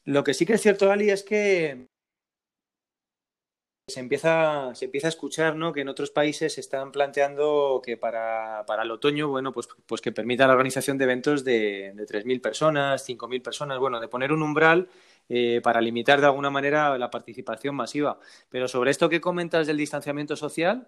Lo 0.05 0.23
que 0.23 0.33
sí 0.33 0.45
que 0.45 0.53
es 0.53 0.61
cierto, 0.61 0.91
Ali, 0.91 1.09
es 1.09 1.23
que 1.23 1.87
se 3.87 3.99
empieza, 3.99 4.73
se 4.75 4.85
empieza 4.85 5.07
a 5.07 5.09
escuchar 5.09 5.55
¿no? 5.57 5.73
que 5.73 5.81
en 5.81 5.89
otros 5.89 6.09
países 6.09 6.53
se 6.53 6.61
están 6.61 6.91
planteando 6.91 7.81
que 7.83 7.97
para, 7.97 8.63
para 8.65 8.83
el 8.83 8.91
otoño, 8.91 9.27
bueno, 9.27 9.51
pues, 9.51 9.67
pues 9.85 9.99
que 9.99 10.13
permita 10.13 10.47
la 10.47 10.53
organización 10.53 10.97
de 10.97 11.03
eventos 11.03 11.43
de, 11.43 11.91
de 11.93 12.05
3.000 12.05 12.39
personas, 12.39 13.07
5.000 13.07 13.41
personas, 13.41 13.79
bueno, 13.79 13.99
de 13.99 14.07
poner 14.07 14.31
un 14.31 14.41
umbral 14.41 14.87
eh, 15.27 15.59
para 15.61 15.81
limitar 15.81 16.21
de 16.21 16.27
alguna 16.27 16.49
manera 16.49 16.97
la 16.97 17.09
participación 17.09 17.75
masiva. 17.75 18.19
Pero 18.49 18.67
sobre 18.67 18.91
esto 18.91 19.09
que 19.09 19.19
comentas 19.19 19.67
del 19.67 19.77
distanciamiento 19.77 20.35
social, 20.35 20.87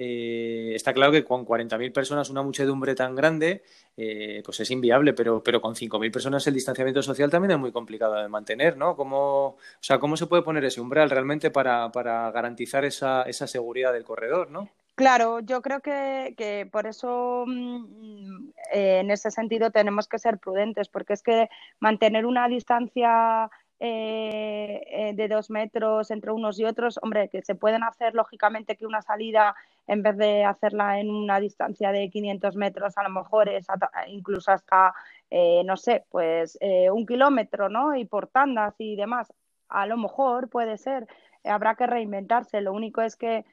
eh, 0.00 0.76
está 0.76 0.92
claro 0.92 1.10
que 1.10 1.24
con 1.24 1.44
40.000 1.44 1.92
personas, 1.92 2.30
una 2.30 2.42
muchedumbre 2.42 2.94
tan 2.94 3.16
grande, 3.16 3.64
eh, 3.96 4.42
pues 4.44 4.60
es 4.60 4.70
inviable, 4.70 5.12
pero, 5.12 5.42
pero 5.42 5.60
con 5.60 5.74
5.000 5.74 6.12
personas 6.12 6.46
el 6.46 6.54
distanciamiento 6.54 7.02
social 7.02 7.28
también 7.30 7.50
es 7.50 7.58
muy 7.58 7.72
complicado 7.72 8.14
de 8.14 8.28
mantener, 8.28 8.76
¿no? 8.76 8.94
¿Cómo, 8.94 9.46
o 9.46 9.58
sea, 9.80 9.98
¿cómo 9.98 10.16
se 10.16 10.26
puede 10.26 10.44
poner 10.44 10.64
ese 10.64 10.80
umbral 10.80 11.10
realmente 11.10 11.50
para, 11.50 11.90
para 11.90 12.30
garantizar 12.30 12.84
esa, 12.84 13.22
esa 13.22 13.48
seguridad 13.48 13.92
del 13.92 14.04
corredor, 14.04 14.52
¿no? 14.52 14.68
Claro, 14.94 15.40
yo 15.40 15.62
creo 15.62 15.80
que, 15.80 16.34
que 16.36 16.68
por 16.70 16.86
eso 16.86 17.44
mm, 17.48 18.50
en 18.72 19.10
ese 19.10 19.32
sentido 19.32 19.72
tenemos 19.72 20.06
que 20.06 20.20
ser 20.20 20.38
prudentes, 20.38 20.88
porque 20.88 21.14
es 21.14 21.24
que 21.24 21.48
mantener 21.80 22.24
una 22.24 22.46
distancia 22.46 23.50
eh, 23.80 24.82
eh, 24.86 25.12
de 25.14 25.28
dos 25.28 25.50
metros 25.50 26.10
entre 26.10 26.32
unos 26.32 26.58
y 26.58 26.64
otros, 26.64 26.98
hombre, 27.02 27.28
que 27.28 27.42
se 27.42 27.54
pueden 27.54 27.82
hacer 27.84 28.14
lógicamente 28.14 28.76
que 28.76 28.86
una 28.86 29.02
salida, 29.02 29.54
en 29.86 30.02
vez 30.02 30.16
de 30.16 30.44
hacerla 30.44 31.00
en 31.00 31.10
una 31.10 31.40
distancia 31.40 31.92
de 31.92 32.10
500 32.10 32.56
metros, 32.56 32.98
a 32.98 33.02
lo 33.04 33.10
mejor 33.10 33.48
es 33.48 33.66
incluso 34.08 34.50
hasta, 34.52 34.94
eh, 35.30 35.62
no 35.64 35.76
sé, 35.76 36.04
pues 36.10 36.58
un 36.92 37.06
kilómetro, 37.06 37.68
¿no? 37.68 37.94
Y 37.96 38.04
por 38.04 38.26
tandas 38.26 38.74
y 38.78 38.96
demás, 38.96 39.32
a 39.68 39.86
lo 39.86 39.96
mejor 39.96 40.48
puede 40.48 40.76
ser, 40.78 41.06
habrá 41.44 41.74
que 41.76 41.86
reinventarse, 41.86 42.60
lo 42.60 42.72
único 42.72 43.02
es 43.02 43.16
que 43.16 43.44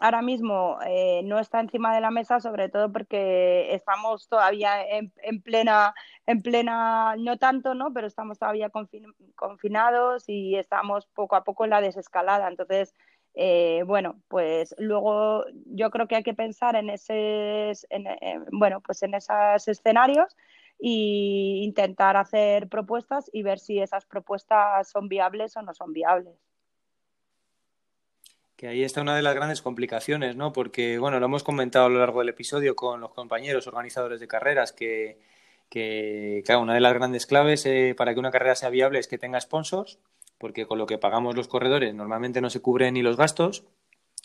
ahora 0.00 0.22
mismo 0.22 0.78
eh, 0.86 1.22
no 1.24 1.38
está 1.38 1.60
encima 1.60 1.94
de 1.94 2.00
la 2.00 2.10
mesa, 2.10 2.40
sobre 2.40 2.68
todo 2.68 2.90
porque 2.92 3.74
estamos 3.74 4.28
todavía 4.28 4.84
en, 4.86 5.12
plena, 5.42 5.94
en 6.26 6.42
plena, 6.42 7.16
no 7.18 7.38
tanto, 7.38 7.74
¿no? 7.74 7.92
Pero 7.92 8.06
estamos 8.06 8.38
todavía 8.38 8.70
confinados 9.36 10.28
y 10.28 10.56
estamos 10.56 11.06
poco 11.06 11.36
a 11.36 11.44
poco 11.44 11.64
en 11.64 11.70
la 11.70 11.80
desescalada. 11.80 12.48
Entonces, 12.48 12.94
eh, 13.34 13.82
bueno, 13.86 14.20
pues 14.28 14.74
luego 14.78 15.44
yo 15.66 15.90
creo 15.90 16.08
que 16.08 16.16
hay 16.16 16.22
que 16.22 16.34
pensar 16.34 16.76
en 16.76 16.90
ese, 16.90 17.72
bueno, 18.52 18.80
pues 18.80 19.02
en 19.02 19.14
esos 19.14 19.68
escenarios 19.68 20.36
e 20.80 21.62
intentar 21.62 22.16
hacer 22.16 22.68
propuestas 22.68 23.30
y 23.32 23.42
ver 23.42 23.58
si 23.58 23.80
esas 23.80 24.04
propuestas 24.06 24.90
son 24.90 25.08
viables 25.08 25.56
o 25.56 25.62
no 25.62 25.74
son 25.74 25.92
viables 25.92 26.51
que 28.62 28.68
ahí 28.68 28.84
está 28.84 29.00
una 29.00 29.16
de 29.16 29.22
las 29.22 29.34
grandes 29.34 29.60
complicaciones, 29.60 30.36
¿no? 30.36 30.52
Porque, 30.52 30.96
bueno, 30.96 31.18
lo 31.18 31.26
hemos 31.26 31.42
comentado 31.42 31.86
a 31.86 31.88
lo 31.88 31.98
largo 31.98 32.20
del 32.20 32.28
episodio 32.28 32.76
con 32.76 33.00
los 33.00 33.10
compañeros 33.10 33.66
organizadores 33.66 34.20
de 34.20 34.28
carreras, 34.28 34.72
que, 34.72 35.18
que 35.68 36.44
una 36.56 36.74
de 36.74 36.78
las 36.78 36.94
grandes 36.94 37.26
claves 37.26 37.66
eh, 37.66 37.96
para 37.98 38.14
que 38.14 38.20
una 38.20 38.30
carrera 38.30 38.54
sea 38.54 38.70
viable 38.70 39.00
es 39.00 39.08
que 39.08 39.18
tenga 39.18 39.40
sponsors, 39.40 39.98
porque 40.38 40.64
con 40.64 40.78
lo 40.78 40.86
que 40.86 40.96
pagamos 40.96 41.34
los 41.34 41.48
corredores 41.48 41.92
normalmente 41.92 42.40
no 42.40 42.50
se 42.50 42.60
cubren 42.60 42.94
ni 42.94 43.02
los 43.02 43.16
gastos, 43.16 43.64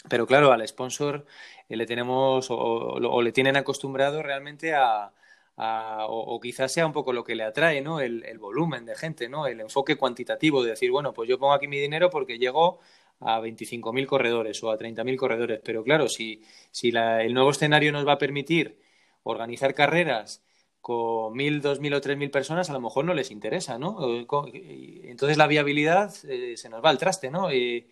pero 0.07 0.27
claro, 0.27 0.51
al 0.51 0.67
sponsor 0.67 1.25
eh, 1.67 1.75
le 1.75 1.87
tenemos 1.87 2.49
o, 2.51 2.99
le 2.99 3.31
tienen 3.31 3.57
acostumbrado 3.57 4.21
realmente 4.21 4.75
a, 4.75 5.13
o, 5.57 6.39
quizás 6.39 6.71
sea 6.71 6.85
un 6.85 6.93
poco 6.93 7.11
lo 7.11 7.23
que 7.23 7.33
le 7.33 7.43
atrae, 7.43 7.81
¿no? 7.81 8.01
El, 8.01 8.23
el, 8.23 8.37
volumen 8.37 8.85
de 8.85 8.95
gente, 8.95 9.29
¿no? 9.29 9.47
El 9.47 9.61
enfoque 9.61 9.95
cuantitativo 9.95 10.61
de 10.61 10.69
decir, 10.69 10.91
bueno, 10.91 11.11
pues 11.11 11.27
yo 11.27 11.39
pongo 11.39 11.53
aquí 11.53 11.67
mi 11.67 11.79
dinero 11.79 12.11
porque 12.11 12.37
llego 12.37 12.77
a 13.19 13.39
25.000 13.39 14.05
corredores 14.05 14.63
o 14.63 14.71
a 14.71 14.77
30.000 14.77 15.17
corredores. 15.17 15.61
Pero 15.63 15.83
claro, 15.83 16.09
si, 16.09 16.41
si 16.71 16.89
el 16.89 17.33
nuevo 17.33 17.51
escenario 17.51 17.91
nos 17.91 18.07
va 18.07 18.13
a 18.13 18.17
permitir 18.17 18.79
organizar 19.23 19.73
carreras 19.73 20.43
con 20.81 21.33
1.000, 21.33 21.61
2.000 21.61 21.95
o 21.95 22.01
3.000 22.01 22.31
personas, 22.31 22.69
a 22.69 22.73
lo 22.73 22.81
mejor 22.81 23.05
no 23.05 23.13
les 23.13 23.31
interesa, 23.31 23.77
¿no? 23.77 23.97
Entonces 24.53 25.37
la 25.37 25.47
viabilidad 25.47 26.13
eh, 26.29 26.55
se 26.55 26.69
nos 26.69 26.83
va 26.83 26.89
al 26.89 26.97
traste, 26.97 27.29
¿no? 27.29 27.53
Y 27.53 27.87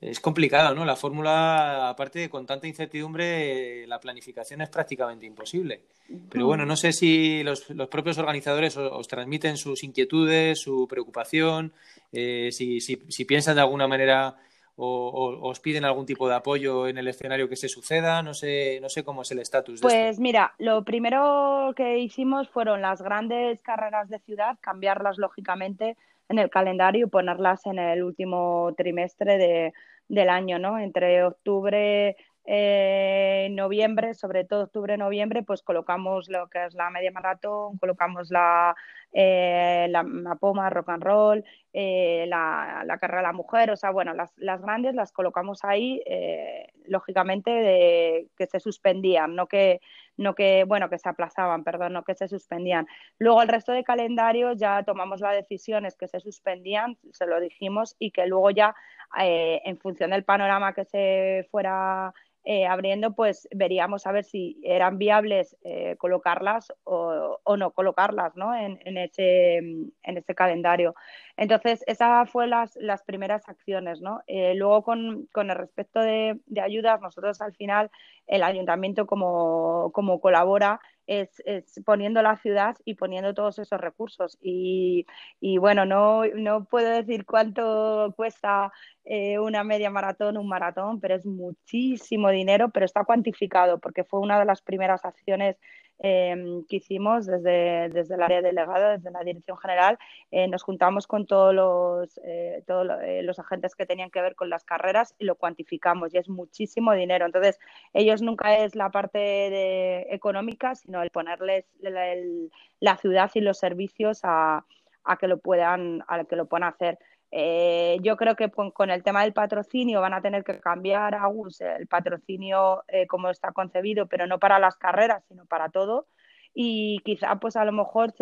es 0.00 0.20
complicado, 0.20 0.74
¿no? 0.74 0.84
La 0.84 0.96
fórmula, 0.96 1.88
aparte, 1.88 2.28
con 2.28 2.46
tanta 2.46 2.66
incertidumbre, 2.66 3.86
la 3.86 4.00
planificación 4.00 4.60
es 4.60 4.68
prácticamente 4.68 5.26
imposible. 5.26 5.82
Pero 6.28 6.46
bueno, 6.46 6.66
no 6.66 6.76
sé 6.76 6.92
si 6.92 7.42
los, 7.42 7.70
los 7.70 7.88
propios 7.88 8.18
organizadores 8.18 8.76
os, 8.76 9.08
transmiten 9.08 9.56
sus 9.56 9.84
inquietudes, 9.84 10.60
su 10.60 10.86
preocupación, 10.88 11.72
eh, 12.12 12.50
si, 12.52 12.80
si, 12.80 13.00
si, 13.08 13.24
piensan 13.24 13.54
de 13.54 13.62
alguna 13.62 13.88
manera 13.88 14.36
o, 14.76 15.38
os 15.42 15.60
piden 15.60 15.84
algún 15.84 16.06
tipo 16.06 16.28
de 16.28 16.34
apoyo 16.34 16.88
en 16.88 16.98
el 16.98 17.08
escenario 17.08 17.48
que 17.48 17.56
se 17.56 17.68
suceda. 17.68 18.22
No 18.22 18.34
sé, 18.34 18.78
no 18.82 18.88
sé 18.88 19.04
cómo 19.04 19.22
es 19.22 19.30
el 19.30 19.38
estatus. 19.38 19.80
Pues 19.80 20.18
mira, 20.18 20.54
lo 20.58 20.84
primero 20.84 21.72
que 21.76 21.98
hicimos 21.98 22.48
fueron 22.48 22.82
las 22.82 23.00
grandes 23.00 23.60
carreras 23.62 24.08
de 24.08 24.18
ciudad, 24.20 24.58
cambiarlas 24.60 25.18
lógicamente 25.18 25.96
en 26.28 26.38
el 26.38 26.50
calendario 26.50 27.06
y 27.06 27.10
ponerlas 27.10 27.66
en 27.66 27.78
el 27.78 28.02
último 28.02 28.72
trimestre 28.76 29.38
de, 29.38 29.72
del 30.08 30.28
año, 30.28 30.58
¿no? 30.58 30.78
Entre 30.78 31.24
octubre, 31.24 32.16
eh, 32.46 33.48
noviembre, 33.52 34.14
sobre 34.14 34.44
todo 34.44 34.64
octubre-noviembre, 34.64 35.42
pues 35.42 35.62
colocamos 35.62 36.28
lo 36.28 36.48
que 36.48 36.66
es 36.66 36.74
la 36.74 36.90
media 36.90 37.10
maratón, 37.10 37.78
colocamos 37.78 38.30
la, 38.30 38.74
eh, 39.12 39.86
la, 39.90 40.04
poma, 40.38 40.68
rock 40.70 40.90
and 40.90 41.02
roll, 41.02 41.44
eh, 41.72 42.26
la, 42.28 42.82
la, 42.84 42.98
carrera 42.98 43.20
de 43.20 43.28
la 43.28 43.32
mujer, 43.32 43.70
o 43.70 43.76
sea, 43.76 43.90
bueno, 43.90 44.12
las, 44.12 44.32
las 44.36 44.60
grandes 44.60 44.94
las 44.94 45.12
colocamos 45.12 45.64
ahí, 45.64 46.02
eh, 46.06 46.66
lógicamente, 46.86 47.50
de, 47.50 48.28
que 48.36 48.46
se 48.46 48.60
suspendían, 48.60 49.34
no 49.34 49.46
que, 49.46 49.80
no 50.16 50.34
que, 50.34 50.64
bueno, 50.64 50.88
que 50.88 50.98
se 50.98 51.08
aplazaban, 51.08 51.64
perdón, 51.64 51.92
no 51.94 52.04
que 52.04 52.14
se 52.14 52.28
suspendían. 52.28 52.86
Luego 53.18 53.42
el 53.42 53.48
resto 53.48 53.72
de 53.72 53.84
calendario 53.84 54.52
ya 54.52 54.82
tomamos 54.82 55.20
las 55.20 55.34
decisiones 55.34 55.96
que 55.96 56.08
se 56.08 56.20
suspendían, 56.20 56.98
se 57.12 57.26
lo 57.26 57.40
dijimos, 57.40 57.96
y 57.98 58.10
que 58.10 58.26
luego 58.26 58.50
ya, 58.50 58.74
en 59.16 59.78
función 59.78 60.10
del 60.10 60.24
panorama 60.24 60.72
que 60.72 60.84
se 60.84 61.46
fuera 61.50 62.12
eh, 62.46 62.66
abriendo, 62.66 63.14
pues 63.14 63.48
veríamos 63.54 64.06
a 64.06 64.12
ver 64.12 64.24
si 64.24 64.60
eran 64.62 64.98
viables 64.98 65.56
eh, 65.64 65.96
colocarlas 65.96 66.74
o, 66.84 67.38
no 67.56 67.70
colocarlas 67.70 68.36
¿no? 68.36 68.54
En, 68.54 68.98
ese, 68.98 69.56
en 69.56 69.92
ese 70.02 70.34
calendario. 70.34 70.94
Entonces, 71.38 71.82
esas 71.86 72.28
fueron 72.28 72.50
las, 72.50 72.76
las 72.76 73.02
primeras 73.02 73.48
acciones. 73.48 74.02
¿no? 74.02 74.22
Eh, 74.26 74.54
luego, 74.54 74.82
con, 74.82 75.26
con, 75.32 75.50
el 75.50 75.56
respecto 75.56 76.00
de, 76.00 76.38
de, 76.46 76.60
ayudas, 76.60 77.00
nosotros 77.00 77.40
al 77.40 77.54
final, 77.54 77.90
el 78.26 78.42
ayuntamiento 78.42 79.06
como, 79.06 79.90
como 79.92 80.20
colabora, 80.20 80.80
es, 81.06 81.42
poniendo 81.84 82.22
la 82.22 82.36
ciudad 82.36 82.76
y 82.84 82.94
poniendo 82.94 83.34
todos 83.34 83.58
esos 83.58 83.80
recursos. 83.80 84.38
Y, 84.40 85.06
y 85.40 85.58
bueno, 85.58 85.84
no, 85.86 86.24
no, 86.34 86.64
puedo 86.64 86.88
decir 86.90 87.24
cuánto 87.26 88.12
cuesta 88.16 88.72
eh, 89.04 89.38
una 89.38 89.64
media 89.64 89.90
maratón, 89.90 90.36
un 90.36 90.48
maratón, 90.48 91.00
pero 91.00 91.14
es 91.14 91.26
muchísimo 91.26 92.30
dinero, 92.30 92.70
pero 92.70 92.86
está 92.86 93.04
cuantificado 93.04 93.78
porque 93.78 94.04
fue 94.04 94.20
una 94.20 94.38
de 94.38 94.44
las 94.46 94.62
primeras 94.62 95.04
acciones 95.04 95.56
Em, 96.00 96.64
que 96.66 96.76
hicimos 96.76 97.24
desde, 97.24 97.88
desde 97.88 98.16
el 98.16 98.22
área 98.22 98.42
delegada, 98.42 98.96
desde 98.96 99.12
la 99.12 99.22
Dirección 99.22 99.56
General, 99.56 99.96
eh, 100.32 100.48
nos 100.48 100.62
juntamos 100.64 101.06
con 101.06 101.24
todos 101.24 101.54
los, 101.54 102.20
eh, 102.24 102.64
todos 102.66 102.88
eh, 103.02 103.22
los 103.22 103.38
agentes 103.38 103.76
que 103.76 103.86
tenían 103.86 104.10
que 104.10 104.20
ver 104.20 104.34
con 104.34 104.50
las 104.50 104.64
carreras 104.64 105.14
y 105.18 105.24
lo 105.24 105.36
cuantificamos 105.36 106.12
y 106.12 106.18
es 106.18 106.28
muchísimo 106.28 106.92
dinero. 106.94 107.26
Entonces, 107.26 107.60
ellos 107.92 108.22
nunca 108.22 108.58
es 108.58 108.74
la 108.74 108.90
parte 108.90 110.12
económica, 110.12 110.74
sino 110.74 111.00
el 111.00 111.10
ponerles 111.10 111.64
la, 111.78 112.96
ciudad 112.96 113.30
y 113.34 113.40
los 113.40 113.58
servicios 113.58 114.20
a, 114.24 114.64
a, 115.04 115.16
que 115.16 115.28
lo 115.28 115.38
puedan, 115.38 116.02
a 116.08 116.24
que 116.24 116.36
lo 116.36 116.46
puedan 116.46 116.68
hacer. 116.68 116.98
Eh, 117.36 117.98
yo 118.00 118.16
creo 118.16 118.36
que 118.36 118.48
con, 118.48 118.90
el 118.90 119.02
tema 119.02 119.22
del 119.22 119.32
patrocinio 119.32 120.00
van 120.00 120.14
a 120.14 120.22
tener 120.22 120.44
que 120.44 120.60
cambiar 120.60 121.16
Agus, 121.16 121.60
el 121.60 121.88
patrocinio 121.88 122.84
eh, 122.86 123.08
como 123.08 123.28
está 123.28 123.50
concebido, 123.50 124.06
pero 124.06 124.28
no 124.28 124.38
para 124.38 124.60
las 124.60 124.76
carreras, 124.76 125.24
sino 125.26 125.44
para 125.46 125.68
todo. 125.68 126.06
Y 126.54 127.00
quizá, 127.04 127.34
pues 127.40 127.56
a 127.56 127.64
lo 127.64 127.72
mejor, 127.72 128.14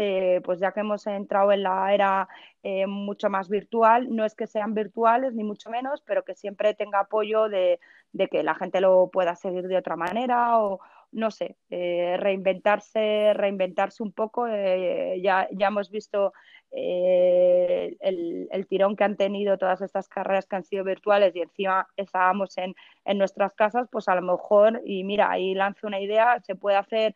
pues 0.43 0.60
ya 0.60 0.72
que 0.72 0.80
hemos 0.80 1.06
entrado 1.06 1.52
en 1.52 1.62
la 1.62 1.93
era 1.93 2.28
eh, 2.62 2.86
mucho 2.86 3.28
más 3.28 3.51
virtual, 3.51 4.09
no 4.16 4.24
es 4.24 4.34
que 4.34 4.47
sean 4.47 4.72
virtuales 4.72 5.34
ni 5.34 5.44
mucho 5.44 5.68
menos, 5.68 6.01
pero 6.06 6.24
que 6.24 6.34
siempre 6.34 6.72
tenga 6.72 7.01
apoyo 7.01 7.51
de, 7.51 7.80
de 8.12 8.28
que 8.28 8.43
la 8.43 8.55
gente 8.55 8.80
lo 8.80 9.10
pueda 9.12 9.34
seguir 9.36 9.68
de 9.68 9.76
otra 9.76 9.97
manera 9.97 10.59
o, 10.59 10.80
no 11.12 11.30
sé, 11.30 11.56
eh, 11.70 12.16
reinventarse, 12.18 13.34
reinventarse 13.34 14.02
un 14.02 14.12
poco. 14.12 14.47
Eh, 14.48 15.20
ya, 15.22 15.48
ya 15.52 15.68
hemos 15.68 15.90
visto 15.90 16.32
eh, 16.70 17.97
el, 18.01 18.66
tirón 18.68 18.97
que 18.97 19.05
han 19.05 19.16
tenido 19.16 19.59
todas 19.59 19.82
estas 19.82 20.09
carreras 20.09 20.47
que 20.47 20.56
han 20.56 20.64
sido 20.64 20.84
virtuales 20.84 21.36
y 21.36 21.43
encima 21.43 21.86
estábamos 21.97 22.56
en, 22.56 22.74
en 23.05 23.18
nuestras 23.18 23.55
casas, 23.55 23.89
pues 23.93 24.09
a 24.09 24.14
lo 24.14 24.22
mejor, 24.22 24.80
y 24.86 25.05
mira, 25.05 25.30
ahí 25.30 25.55
lanzo 25.55 25.86
una 25.86 26.01
idea, 26.01 26.40
se 26.40 26.55
puede 26.55 26.76
hacer 26.76 27.14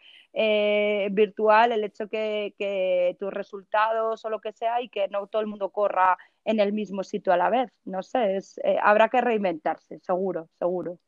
virtual 1.12 1.72
el 1.72 1.82
hecho 1.84 2.08
que, 2.08 2.54
que 2.58 3.16
tus 3.18 3.32
resultados 3.32 4.22
o 4.22 4.28
lo 4.30 4.40
que 4.40 4.52
sea 4.52 4.82
y 4.82 4.90
que 4.90 5.08
no 5.08 5.26
todo 5.28 5.40
el 5.40 5.48
mundo 5.48 5.70
corra 5.70 6.18
en 6.44 6.60
el 6.60 6.74
mismo 6.74 7.02
sitio 7.04 7.32
a 7.32 7.38
la 7.38 7.48
vez. 7.48 7.72
No 7.86 8.02
sé, 8.02 8.36
es, 8.36 8.60
habrá 8.82 9.08
que 9.08 9.22
reinventarse, 9.22 9.98
seguro, 10.00 10.50
seguro. 10.58 10.98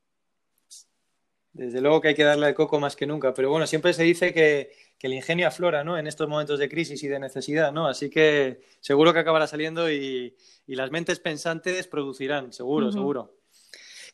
Desde 1.52 1.80
luego 1.80 2.00
que 2.00 2.08
hay 2.08 2.14
que 2.14 2.24
darle 2.24 2.46
al 2.46 2.54
coco 2.54 2.78
más 2.78 2.94
que 2.94 3.06
nunca, 3.06 3.34
pero 3.34 3.50
bueno, 3.50 3.66
siempre 3.66 3.92
se 3.92 4.02
dice 4.02 4.32
que, 4.32 4.88
el 5.00 5.14
ingenio 5.14 5.46
aflora, 5.46 5.84
¿no? 5.84 5.96
En 5.96 6.08
estos 6.08 6.28
momentos 6.28 6.58
de 6.58 6.68
crisis 6.68 7.00
y 7.04 7.08
de 7.08 7.20
necesidad, 7.20 7.72
¿no? 7.72 7.86
Así 7.86 8.10
que 8.10 8.62
seguro 8.80 9.12
que 9.12 9.20
acabará 9.20 9.46
saliendo 9.46 9.90
y, 9.90 10.34
las 10.66 10.90
mentes 10.90 11.20
pensantes 11.20 11.86
producirán, 11.86 12.52
seguro, 12.52 12.90
seguro. 12.90 13.36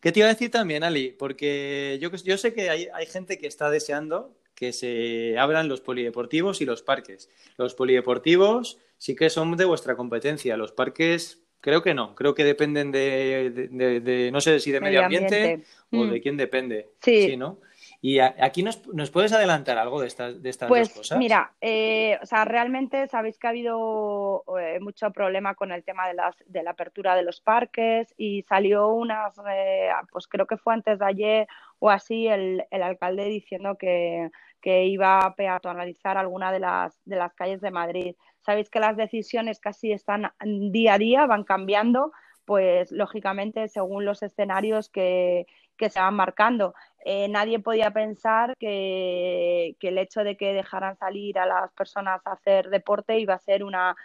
¿Qué 0.01 0.13
te 0.13 0.21
iba 0.21 0.29
a 0.29 0.33
decir 0.33 0.51
también, 0.51 0.85
Ali? 0.85 1.11
Porque 1.11 1.99
yo, 2.01 2.11
yo 2.11 2.37
sé 2.37 2.53
que 2.53 2.69
hay, 2.69 2.89
hay 2.93 3.07
gente 3.07 3.39
que 3.39 3.47
está 3.47 3.71
deseando 3.71 4.37
que 4.55 4.73
se 4.73 5.39
abran 5.39 5.69
los 5.69 5.81
polideportivos 5.81 6.61
y 6.61 6.65
los 6.65 6.83
parques. 6.83 7.29
Los 7.57 7.75
polideportivos 7.75 8.79
sí 8.99 9.17
que 9.17 9.31
son 9.31 9.57
de 9.57 9.65
vuestra 9.65 9.97
competencia, 9.97 10.57
los 10.57 10.73
parques 10.73 11.44
Creo 11.65 11.83
que 11.83 11.95
no, 11.95 12.15
creo 12.15 12.35
que 12.35 12.45
dependen 12.45 12.93
de, 12.93 14.29
no 14.31 14.43
sé 14.43 14.61
si 14.61 14.71
de 14.71 14.83
medio, 14.83 15.03
ambiente, 15.03 15.63
o 15.91 16.05
de 16.05 16.19
mm. 16.19 16.23
quién 16.23 16.37
depende. 16.37 16.91
Sí. 17.01 17.39
¿no? 17.39 17.57
Y 18.03 18.19
aquí 18.19 18.63
nos, 18.63 18.87
nos, 18.89 19.11
puedes 19.11 19.33
adelantar 19.33 19.79
algo 19.79 19.99
de 19.99 20.09
estas, 20.09 20.43
de 20.43 20.51
estas 20.51 20.69
pues, 20.69 20.89
dos 20.91 20.99
cosas. 20.99 21.17
Mira, 21.17 21.55
eh, 21.63 22.19
o 22.23 22.27
sea, 22.27 22.45
realmente 22.45 23.09
sabéis 23.09 23.39
que 23.39 23.47
ha 23.47 23.51
habido 23.51 24.45
eh, 24.61 24.79
mucho 24.79 25.11
problema 25.11 25.55
con 25.55 25.73
el 25.73 25.85
tema 25.85 26.07
de, 26.07 26.13
las, 26.13 26.37
de 26.45 26.63
la 26.63 26.73
apertura 26.73 27.17
de 27.17 27.23
los 27.23 27.41
parques 27.41 28.13
y 28.19 28.43
salió 28.43 28.89
unas, 28.89 29.35
eh, 29.51 29.89
pues 30.13 30.27
creo 30.27 30.47
que 30.47 30.59
fue 30.59 30.75
antes 30.75 30.99
de 30.99 31.07
ayer 31.07 31.49
o 31.79 31.89
así 31.89 32.27
el, 32.27 32.63
el 32.71 32.83
alcalde 32.83 33.25
diciendo 33.25 33.79
que, 33.79 34.29
que 34.61 34.85
iba 34.85 35.21
a 35.21 35.35
peatonalizar 35.35 36.19
alguna 36.19 36.53
de 36.53 36.61
las, 36.61 37.01
de 37.07 37.17
las 37.17 37.33
calles 37.33 37.63
de 37.63 37.71
Madrid. 37.71 38.17
Sabéis 38.45 38.69
que 38.69 38.81
las 38.81 38.97
decisiones 38.97 39.59
casi 39.59 39.93
están 39.93 40.31
día 40.71 40.95
a 40.95 40.99
día, 40.99 41.27
van 41.27 41.45
cambiando, 41.45 42.13
pues 42.45 42.93
lógicamente 42.93 43.69
según 43.69 44.05
los 44.05 44.23
escenarios 44.23 44.89
que, 44.91 45.47
se 45.79 46.01
van 46.01 46.15
marcando. 46.15 46.75
Eh, 47.05 47.29
nadie 47.29 47.59
podía 47.59 47.91
pensar 47.91 48.55
que, 48.59 49.77
el 49.81 49.99
hecho 49.99 50.25
de 50.25 50.37
que 50.37 50.53
dejaran 50.53 50.97
salir 50.97 51.39
a 51.39 51.47
las 51.47 51.73
personas 51.73 52.21
a 52.27 52.33
hacer 52.33 52.71
deporte 52.71 53.19
iba 53.19 53.35
a 53.35 53.39
ser 53.39 53.65
una, 53.65 53.97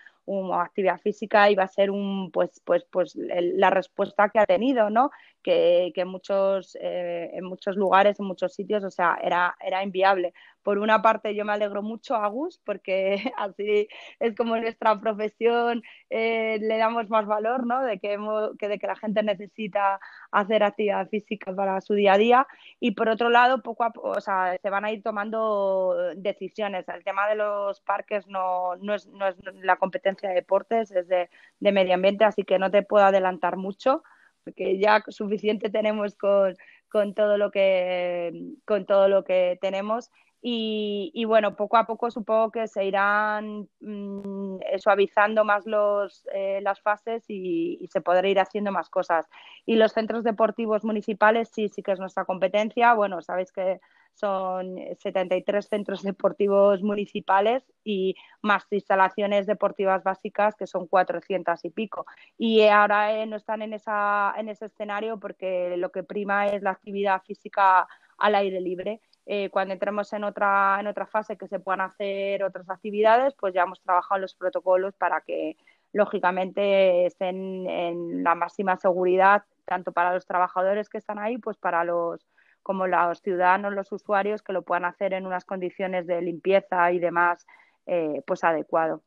actividad 0.54 1.00
física 1.00 1.50
iba 1.50 1.64
a 1.64 1.68
ser 1.68 1.90
un 1.90 2.30
pues 2.30 2.62
pues 2.64 2.86
pues 2.92 3.16
la 3.16 3.72
respuesta 3.72 4.30
que 4.30 4.38
ha 4.38 4.46
tenido 4.46 4.92
no 4.92 5.10
que, 5.42 5.92
que 5.96 6.06
muchos 6.06 6.78
eh, 6.80 7.32
en 7.34 7.46
muchos 7.46 7.76
lugares 7.76 8.20
en 8.20 8.28
muchos 8.28 8.54
sitios 8.54 8.84
o 8.84 8.92
sea 8.92 9.18
era 9.24 9.56
era 9.60 9.82
inviable 9.82 10.36
por 10.70 10.78
una 10.78 11.02
parte 11.02 11.34
yo 11.34 11.46
me 11.46 11.54
alegro 11.54 11.82
mucho 11.82 12.16
Agus 12.16 12.62
porque 12.64 13.34
así 13.38 13.88
es 14.20 14.36
como 14.36 14.56
nuestra 14.56 15.00
profesión 15.00 15.82
eh, 16.12 16.60
le 16.62 16.78
damos 16.78 17.10
más 17.10 17.26
valor 17.26 17.66
no 17.66 17.82
de 17.82 17.98
que, 17.98 18.20
que 18.60 18.68
de 18.68 18.78
que 18.78 18.86
la 18.86 18.96
gente 18.96 19.24
necesita 19.24 20.00
hacer 20.30 20.62
actividad 20.62 21.10
física 21.10 21.56
para 21.56 21.82
su 21.82 21.96
día 21.96 22.14
a 22.14 22.18
día. 22.20 22.48
Y 22.80 22.92
por 22.92 23.10
otro 23.10 23.32
lado 23.32 23.64
poco 23.64 23.84
a 23.84 23.92
o 23.96 24.22
sea 24.22 24.60
se 24.62 24.70
van 24.70 24.86
a 24.86 24.92
ir 24.92 25.02
tomando 25.02 25.96
decisiones. 26.16 26.88
El 26.88 27.04
tema 27.04 27.28
de 27.28 27.34
los 27.34 27.82
parques 27.82 28.28
no 28.28 28.76
no 28.76 28.94
es, 28.94 29.08
no 29.08 29.28
es 29.28 29.38
la 29.64 29.78
competencia 29.78 30.30
de 30.30 30.36
deportes, 30.36 30.92
es 30.92 31.08
de, 31.08 31.30
medio 31.60 31.96
ambiente, 31.96 32.26
así 32.26 32.44
que 32.44 32.60
no 32.60 32.70
te 32.70 32.84
puedo 32.84 33.06
adelantar 33.06 33.58
mucho, 33.58 34.04
porque 34.44 34.78
ya 34.78 35.04
suficiente 35.08 35.72
tenemos 35.72 36.16
con, 36.16 36.56
con 36.90 37.16
todo 37.16 37.38
lo 37.40 37.50
que 37.50 38.54
con 38.66 38.86
todo 38.86 39.08
lo 39.08 39.24
que 39.24 39.58
tenemos 39.62 40.12
y, 40.42 41.26
bueno, 41.26 41.56
poco 41.56 41.76
a 41.76 41.86
poco 41.86 42.10
supongo 42.12 42.52
que 42.52 42.68
se 42.68 42.86
irán 42.86 43.68
mm, 43.82 44.60
suavizando 44.78 45.44
más 45.44 45.66
los, 45.66 46.26
eh, 46.34 46.60
las 46.62 46.82
fases 46.82 47.26
y, 47.28 47.86
se 47.92 48.02
podrá 48.02 48.28
ir 48.28 48.40
haciendo 48.40 48.72
más 48.72 48.90
cosas. 48.90 49.28
Y 49.66 49.76
los 49.76 49.92
centros 49.92 50.24
deportivos 50.24 50.84
municipales 50.86 51.50
sí, 51.54 51.68
sí 51.68 51.84
que 51.84 51.92
es 51.92 52.00
nuestra 52.00 52.24
competencia. 52.26 52.94
Bueno, 52.94 53.22
sabéis 53.22 53.52
que 53.52 53.82
son 54.14 54.78
73 54.98 55.68
centros 55.68 56.04
deportivos 56.04 56.82
municipales 56.84 57.64
y 57.84 58.16
más 58.42 58.66
instalaciones 58.72 59.46
deportivas 59.46 60.04
básicas 60.04 60.56
que 60.56 60.68
son 60.68 60.88
400 60.88 61.64
y 61.66 61.70
pico. 61.70 62.06
Y 62.38 62.62
ahora 62.68 63.14
eh, 63.14 63.26
no 63.26 63.36
están 63.36 63.62
en, 63.62 63.74
esa, 63.74 64.34
en 64.38 64.50
ese 64.50 64.66
escenario 64.66 65.20
porque 65.20 65.76
lo 65.78 65.92
que 65.92 66.04
prima 66.04 66.48
es 66.48 66.62
la 66.62 66.72
actividad 66.72 67.22
física 67.24 67.88
al 68.18 68.36
aire 68.36 68.62
libre. 68.62 69.02
Eh, 69.32 69.52
cuando 69.52 69.76
entremos 69.76 70.12
en 70.14 70.24
otra, 70.24 70.78
en 70.80 70.88
otra 70.88 71.06
fase 71.06 71.38
que 71.38 71.48
se 71.48 71.60
puedan 71.60 71.82
hacer 71.82 72.44
otras 72.44 72.68
actividades, 72.68 73.36
pues 73.36 73.54
ya 73.54 73.62
hemos 73.62 73.80
trabajado 73.80 74.20
los 74.20 74.34
protocolos 74.34 74.96
para 74.96 75.22
que 75.22 75.56
lógicamente 75.94 77.06
estén 77.06 77.70
en 77.70 78.24
la 78.24 78.34
máxima 78.34 78.76
seguridad 78.78 79.44
tanto 79.66 79.92
para 79.92 80.16
los 80.16 80.26
trabajadores 80.26 80.90
que 80.90 80.98
están 80.98 81.20
ahí, 81.20 81.38
pues 81.38 81.58
para 81.58 81.84
los 81.84 82.26
como 82.64 82.88
los 82.88 83.22
ciudadanos, 83.22 83.72
los 83.72 83.92
usuarios, 83.92 84.42
que 84.42 84.52
lo 84.52 84.64
puedan 84.64 84.86
hacer 84.86 85.14
en 85.14 85.28
unas 85.28 85.46
condiciones 85.46 86.08
de 86.08 86.24
limpieza 86.24 86.92
y 86.92 86.98
demás, 86.98 87.46
eh, 87.86 88.24
pues 88.26 88.44
adecuado. 88.44 89.04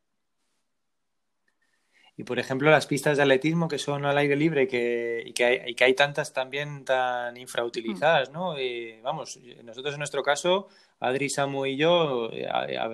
Y 2.17 2.25
por 2.25 2.39
ejemplo, 2.39 2.71
las 2.71 2.87
pistas 2.87 3.17
de 3.17 3.23
atletismo 3.23 3.69
que 3.69 3.79
son 3.79 4.05
al 4.05 4.19
aire 4.19 4.37
libre 4.37 4.69
que, 4.69 5.23
y, 5.25 5.33
que 5.33 5.45
hay, 5.45 5.75
que 5.75 5.85
hay 5.85 5.95
tantas 5.95 6.33
también 6.33 6.85
tan 6.85 7.37
infrautilizadas, 7.37 8.31
¿no? 8.31 8.55
vamos, 9.03 9.41
nosotros 9.65 9.95
en 9.95 9.99
nuestro 9.99 10.23
caso, 10.23 10.69
Adri, 11.01 11.31
Samu 11.31 11.65
y 11.65 11.77
yo 11.77 12.31
eh, 12.33 12.49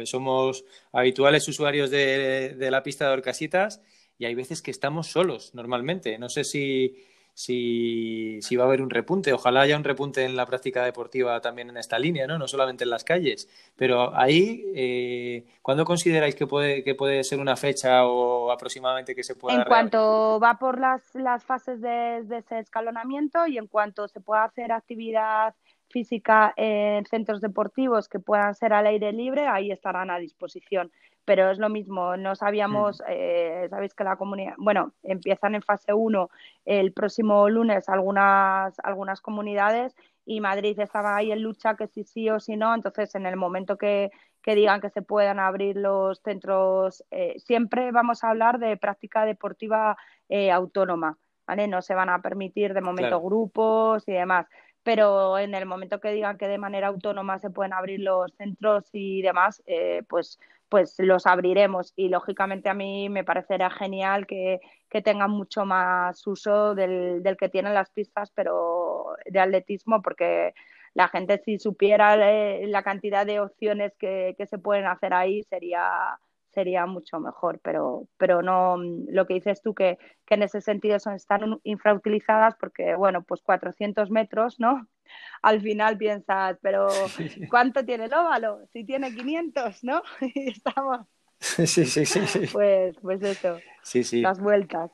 somos 0.07 0.65
habituales 0.93 1.49
usuarios 1.49 1.90
de, 1.90 2.55
de 2.57 2.70
la 2.70 2.82
pista 2.82 3.07
de 3.07 3.12
Orcasitas 3.12 3.82
y 4.19 4.24
hay 4.24 4.35
veces 4.35 4.62
que 4.62 4.70
estamos 4.70 5.09
solos 5.09 5.55
normalmente. 5.55 6.19
No 6.19 6.28
sé 6.28 6.45
si, 6.45 6.97
si, 7.39 8.43
si 8.43 8.56
va 8.56 8.65
a 8.65 8.66
haber 8.66 8.82
un 8.82 8.90
repunte. 8.90 9.32
Ojalá 9.32 9.60
haya 9.60 9.77
un 9.77 9.85
repunte 9.85 10.24
en 10.24 10.35
la 10.35 10.44
práctica 10.44 10.85
deportiva 10.85 11.40
también 11.40 11.70
en 11.70 11.77
esta 11.77 11.97
línea, 11.97 12.27
¿no? 12.27 12.36
No 12.36 12.48
solamente 12.48 12.82
en 12.82 12.90
las 12.90 13.05
calles. 13.05 13.48
Pero 13.77 14.12
ahí, 14.16 14.65
eh, 14.74 15.44
¿cuándo 15.62 15.85
consideráis 15.85 16.35
que 16.35 16.48
puede, 16.48 16.82
que 16.82 16.97
puede 16.97 17.23
ser 17.23 17.39
una 17.39 17.55
fecha 17.55 18.05
o 18.06 18.51
aproximadamente 18.51 19.15
que 19.15 19.23
se 19.23 19.36
pueda... 19.36 19.56
En 19.56 19.62
cuanto 19.69 20.40
va 20.40 20.59
por 20.59 20.81
las, 20.81 21.15
las 21.15 21.44
fases 21.44 21.81
de, 21.81 22.27
ese 22.28 22.59
escalonamiento 22.59 23.47
y 23.47 23.56
en 23.56 23.69
cuanto 23.69 24.09
se 24.09 24.20
pueda 24.20 24.43
hacer 24.43 24.73
actividad 24.73 25.55
física 25.90 26.52
en 26.56 27.06
centros 27.06 27.40
deportivos 27.40 28.09
que 28.09 28.19
puedan 28.19 28.56
ser 28.56 28.73
al 28.73 28.89
aire 28.89 29.12
libre, 29.12 29.47
ahí 29.47 29.70
estarán 29.70 30.10
a 30.10 30.19
disposición. 30.19 30.90
Pero 31.28 31.50
es 31.50 31.59
lo 31.59 31.68
mismo, 31.68 32.16
no 32.16 32.34
sabíamos, 32.34 33.00
mm. 33.00 33.05
eh, 33.06 33.66
sabéis 33.68 33.92
que 33.92 34.02
la 34.02 34.16
comunidad, 34.16 34.55
bueno, 34.56 34.94
empiezan 35.02 35.55
en 35.55 35.60
fase 35.60 35.92
1 35.92 36.30
el 36.64 36.94
próximo 36.94 37.50
lunes 37.50 37.90
algunas, 37.90 38.80
algunas 38.82 39.20
comunidades 39.20 39.94
y 40.24 40.40
Madrid 40.40 40.80
estaba 40.80 41.16
ahí 41.16 41.30
en 41.30 41.42
lucha 41.42 41.76
que 41.76 41.86
si 41.86 42.05
sí 42.05 42.30
o 42.30 42.40
si 42.40 42.56
no, 42.56 42.74
entonces 42.74 43.14
en 43.14 43.26
el 43.26 43.36
momento 43.36 43.76
que, 43.76 44.10
que 44.40 44.55
digan 44.55 44.80
que 44.80 44.88
se 44.88 45.02
puedan 45.02 45.38
abrir 45.38 45.76
los 45.76 46.22
centros, 46.22 47.05
eh, 47.10 47.34
siempre 47.36 47.92
vamos 47.92 48.24
a 48.24 48.30
hablar 48.30 48.59
de 48.59 48.78
práctica 48.78 49.26
deportiva 49.26 49.98
eh, 50.30 50.50
autónoma, 50.50 51.18
¿vale? 51.46 51.68
No 51.68 51.82
se 51.82 51.94
van 51.94 52.09
a 52.09 52.22
permitir 52.22 52.72
de 52.72 52.80
momento 52.80 53.20
grupos 53.20 54.09
y 54.09 54.12
demás 54.12 54.46
pero 54.88 55.38
en 55.38 55.55
el 55.55 55.66
momento 55.66 56.00
que 56.00 56.12
digan 56.12 56.38
que 56.38 56.48
de 56.48 56.56
manera 56.56 56.86
autónoma 56.86 57.38
se 57.38 57.50
pueden 57.50 57.74
abrir 57.74 58.00
los 58.00 58.32
centros 58.38 58.88
y 58.94 59.20
demás, 59.20 59.62
eh, 59.66 60.02
pues, 60.09 60.38
pues 60.69 60.95
los 60.99 61.27
abriremos. 61.27 61.93
Y 61.97 62.09
lógicamente 62.09 62.69
a 62.69 62.74
mí 62.74 63.09
me 63.09 63.24
parecerá 63.24 63.70
genial 63.70 64.27
que, 64.27 64.61
que 64.90 65.03
tengan 65.03 65.31
mucho 65.31 65.65
más 65.65 66.27
uso 66.27 66.74
del, 66.74 67.23
del, 67.23 67.36
que 67.36 67.49
tienen 67.49 67.74
las 67.74 67.90
pistas, 67.90 68.31
pero 68.35 69.07
de 69.27 69.40
atletismo, 69.40 70.03
porque 70.03 70.55
la 70.95 71.09
gente 71.09 71.39
si 71.45 71.59
supiera 71.59 72.16
eh, 72.31 72.66
la 72.66 72.82
cantidad 72.82 73.27
de 73.27 73.40
opciones 73.40 73.93
que, 73.99 74.35
que 74.36 74.47
se 74.47 74.59
pueden 74.59 74.86
hacer 74.86 75.15
ahí 75.15 75.43
sería 75.45 76.19
sería 76.59 76.86
mucho 76.86 77.20
mejor, 77.20 77.60
pero, 77.62 78.09
pero 78.16 78.43
no 78.43 78.76
lo 78.78 79.26
que 79.28 79.35
dices 79.35 79.62
tú 79.62 79.76
que, 79.76 79.97
que 80.26 80.35
en 80.35 80.43
ese 80.43 80.60
sentido 80.60 80.98
son, 80.98 81.14
están 81.14 81.60
infrautilizadas 81.62 82.56
porque, 82.59 82.97
bueno, 82.97 83.22
pues 83.22 83.43
400 83.43 84.10
metros, 84.10 84.59
¿no? 84.59 84.89
Al 85.43 85.60
final 85.60 85.97
piensas, 85.97 86.59
pero 86.60 86.89
¿cuánto 87.48 87.85
tiene 87.85 88.06
el 88.06 88.12
óvalo? 88.12 88.66
Si 88.72 88.85
tiene 88.85 89.14
500, 89.14 89.85
¿no? 89.85 90.02
Y 90.35 90.51
estamos... 90.51 91.06
Sí, 91.39 91.68
sí, 91.68 91.86
sí, 91.86 92.05
sí. 92.05 92.48
Pues, 92.52 92.97
pues 93.01 93.22
eso, 93.22 93.60
sí, 93.85 94.02
sí. 94.02 94.20
las 94.20 94.40
vueltas. 94.40 94.90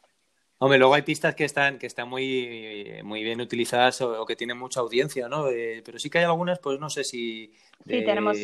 Hombre, 0.58 0.78
luego 0.78 0.94
hay 0.94 1.02
pistas 1.02 1.34
que 1.34 1.44
están, 1.44 1.78
que 1.78 1.86
están 1.86 2.08
muy, 2.08 3.00
muy 3.02 3.22
bien 3.22 3.40
utilizadas 3.40 4.00
o, 4.00 4.24
que 4.24 4.36
tienen 4.36 4.56
mucha 4.56 4.80
audiencia, 4.80 5.28
¿no? 5.28 5.48
Eh, 5.48 5.82
pero 5.84 5.98
sí 5.98 6.08
que 6.08 6.18
hay 6.18 6.24
algunas, 6.24 6.58
pues 6.60 6.78
no 6.78 6.88
sé 6.88 7.04
si... 7.04 7.52
sí, 7.84 8.04
tenemos... 8.04 8.38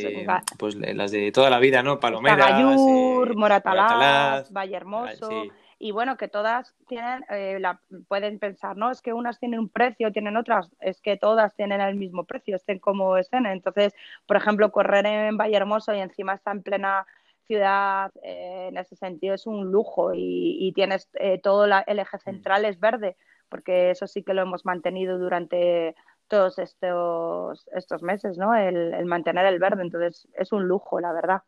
Pues 0.59 0.75
las 0.75 1.13
de 1.13 1.31
toda 1.33 1.51
la 1.51 1.61
vida, 1.61 1.83
¿no? 1.83 2.01
Palomeras... 2.01 2.51
Gallur, 2.51 3.31
eh, 3.31 3.35
Moratalaz, 3.35 4.53
Valle 4.53 4.77
Hermoso... 4.77 5.45
Y 5.83 5.93
bueno, 5.93 6.19
que 6.19 6.29
todas 6.29 6.75
tienen, 6.89 7.25
eh, 7.31 7.57
la, 7.59 7.81
pueden 8.07 8.39
pensar, 8.39 8.77
no, 8.77 8.91
es 8.91 9.01
que 9.01 9.15
unas 9.15 9.39
tienen 9.39 9.61
un 9.61 9.71
precio, 9.71 10.13
tienen 10.13 10.37
otras, 10.37 10.71
es 10.79 11.01
que 11.01 11.17
todas 11.17 11.57
tienen 11.57 11.81
el 11.81 11.95
mismo 11.95 12.25
precio, 12.25 12.57
estén 12.57 12.79
como 12.79 13.17
estén. 13.17 13.47
Entonces, 13.47 13.95
por 14.27 14.37
ejemplo, 14.37 14.71
correr 14.73 15.07
en 15.07 15.39
Valle 15.39 15.57
Hermoso 15.57 15.95
y 15.95 16.01
encima 16.01 16.35
está 16.35 16.51
en 16.51 16.63
plena 16.63 17.07
ciudad 17.47 18.11
eh, 18.23 18.69
en 18.69 18.77
ese 18.77 18.97
sentido 18.97 19.35
es 19.35 19.47
un 19.47 19.71
lujo 19.71 20.13
y, 20.15 20.73
tienes 20.75 21.09
eh, 21.15 21.41
todo 21.43 21.65
el 21.65 21.99
eje 21.99 22.17
mm. 22.17 22.21
central 22.21 22.65
es 22.65 22.79
verde, 22.79 23.17
porque 23.49 23.91
eso 23.91 24.07
sí 24.07 24.23
que 24.23 24.35
lo 24.35 24.43
hemos 24.43 24.65
mantenido 24.65 25.19
durante 25.19 25.95
todos 26.29 26.59
estos, 26.59 27.69
estos 27.75 28.03
meses, 28.03 28.39
¿no? 28.39 28.55
El, 28.55 29.05
mantener 29.07 29.47
el 29.47 29.59
verde, 29.59 29.83
entonces 29.83 30.29
es 30.35 30.53
un 30.53 30.69
lujo, 30.69 31.01
la 31.01 31.13
verdad. 31.13 31.43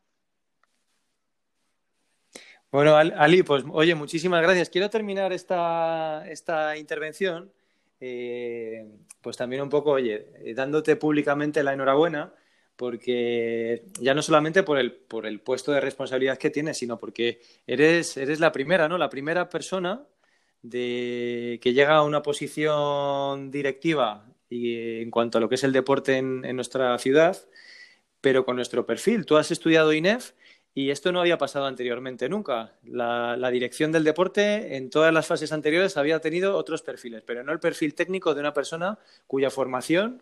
Bueno, 2.70 2.96
Ali, 2.96 3.42
pues 3.42 3.64
oye, 3.70 3.94
muchísimas 3.94 4.42
gracias. 4.42 4.70
Quiero 4.70 4.88
terminar 4.90 5.32
esta, 5.32 6.24
esta 6.26 6.76
intervención, 6.78 7.52
eh, 8.00 8.90
pues 9.20 9.36
también 9.36 9.62
un 9.62 9.68
poco, 9.68 9.92
oye, 9.92 10.54
dándote 10.54 10.96
públicamente 10.96 11.62
la 11.62 11.74
enhorabuena 11.74 12.32
porque 12.82 13.84
ya 14.00 14.12
no 14.12 14.22
solamente 14.22 14.64
por 14.64 14.76
el, 14.76 14.90
por 14.90 15.24
el 15.24 15.38
puesto 15.38 15.70
de 15.70 15.80
responsabilidad 15.80 16.36
que 16.36 16.50
tienes, 16.50 16.78
sino 16.78 16.98
porque 16.98 17.40
eres, 17.64 18.16
eres 18.16 18.40
la 18.40 18.50
primera, 18.50 18.88
¿no? 18.88 18.98
La 18.98 19.08
primera 19.08 19.48
persona 19.48 20.04
de, 20.62 21.60
que 21.62 21.74
llega 21.74 21.94
a 21.94 22.02
una 22.02 22.22
posición 22.24 23.52
directiva 23.52 24.26
y, 24.50 25.00
en 25.00 25.12
cuanto 25.12 25.38
a 25.38 25.40
lo 25.40 25.48
que 25.48 25.54
es 25.54 25.62
el 25.62 25.70
deporte 25.70 26.16
en, 26.16 26.56
nuestra 26.56 26.98
ciudad, 26.98 27.38
pero 28.20 28.44
con 28.44 28.56
nuestro 28.56 28.84
perfil. 28.84 29.26
Tú 29.26 29.36
has 29.36 29.52
estudiado 29.52 29.92
INEF 29.92 30.32
y 30.74 30.90
esto 30.90 31.12
no 31.12 31.20
había 31.20 31.38
pasado 31.38 31.66
anteriormente 31.66 32.28
nunca. 32.28 32.72
La, 32.82 33.36
la, 33.36 33.52
dirección 33.52 33.92
del 33.92 34.02
deporte 34.02 34.76
en 34.76 34.90
todas 34.90 35.14
las 35.14 35.28
fases 35.28 35.52
anteriores 35.52 35.96
había 35.96 36.18
tenido 36.18 36.56
otros 36.56 36.82
perfiles, 36.82 37.22
pero 37.24 37.44
no 37.44 37.52
el 37.52 37.60
perfil 37.60 37.94
técnico 37.94 38.34
de 38.34 38.40
una 38.40 38.52
persona 38.52 38.98
cuya 39.28 39.50
formación 39.50 40.20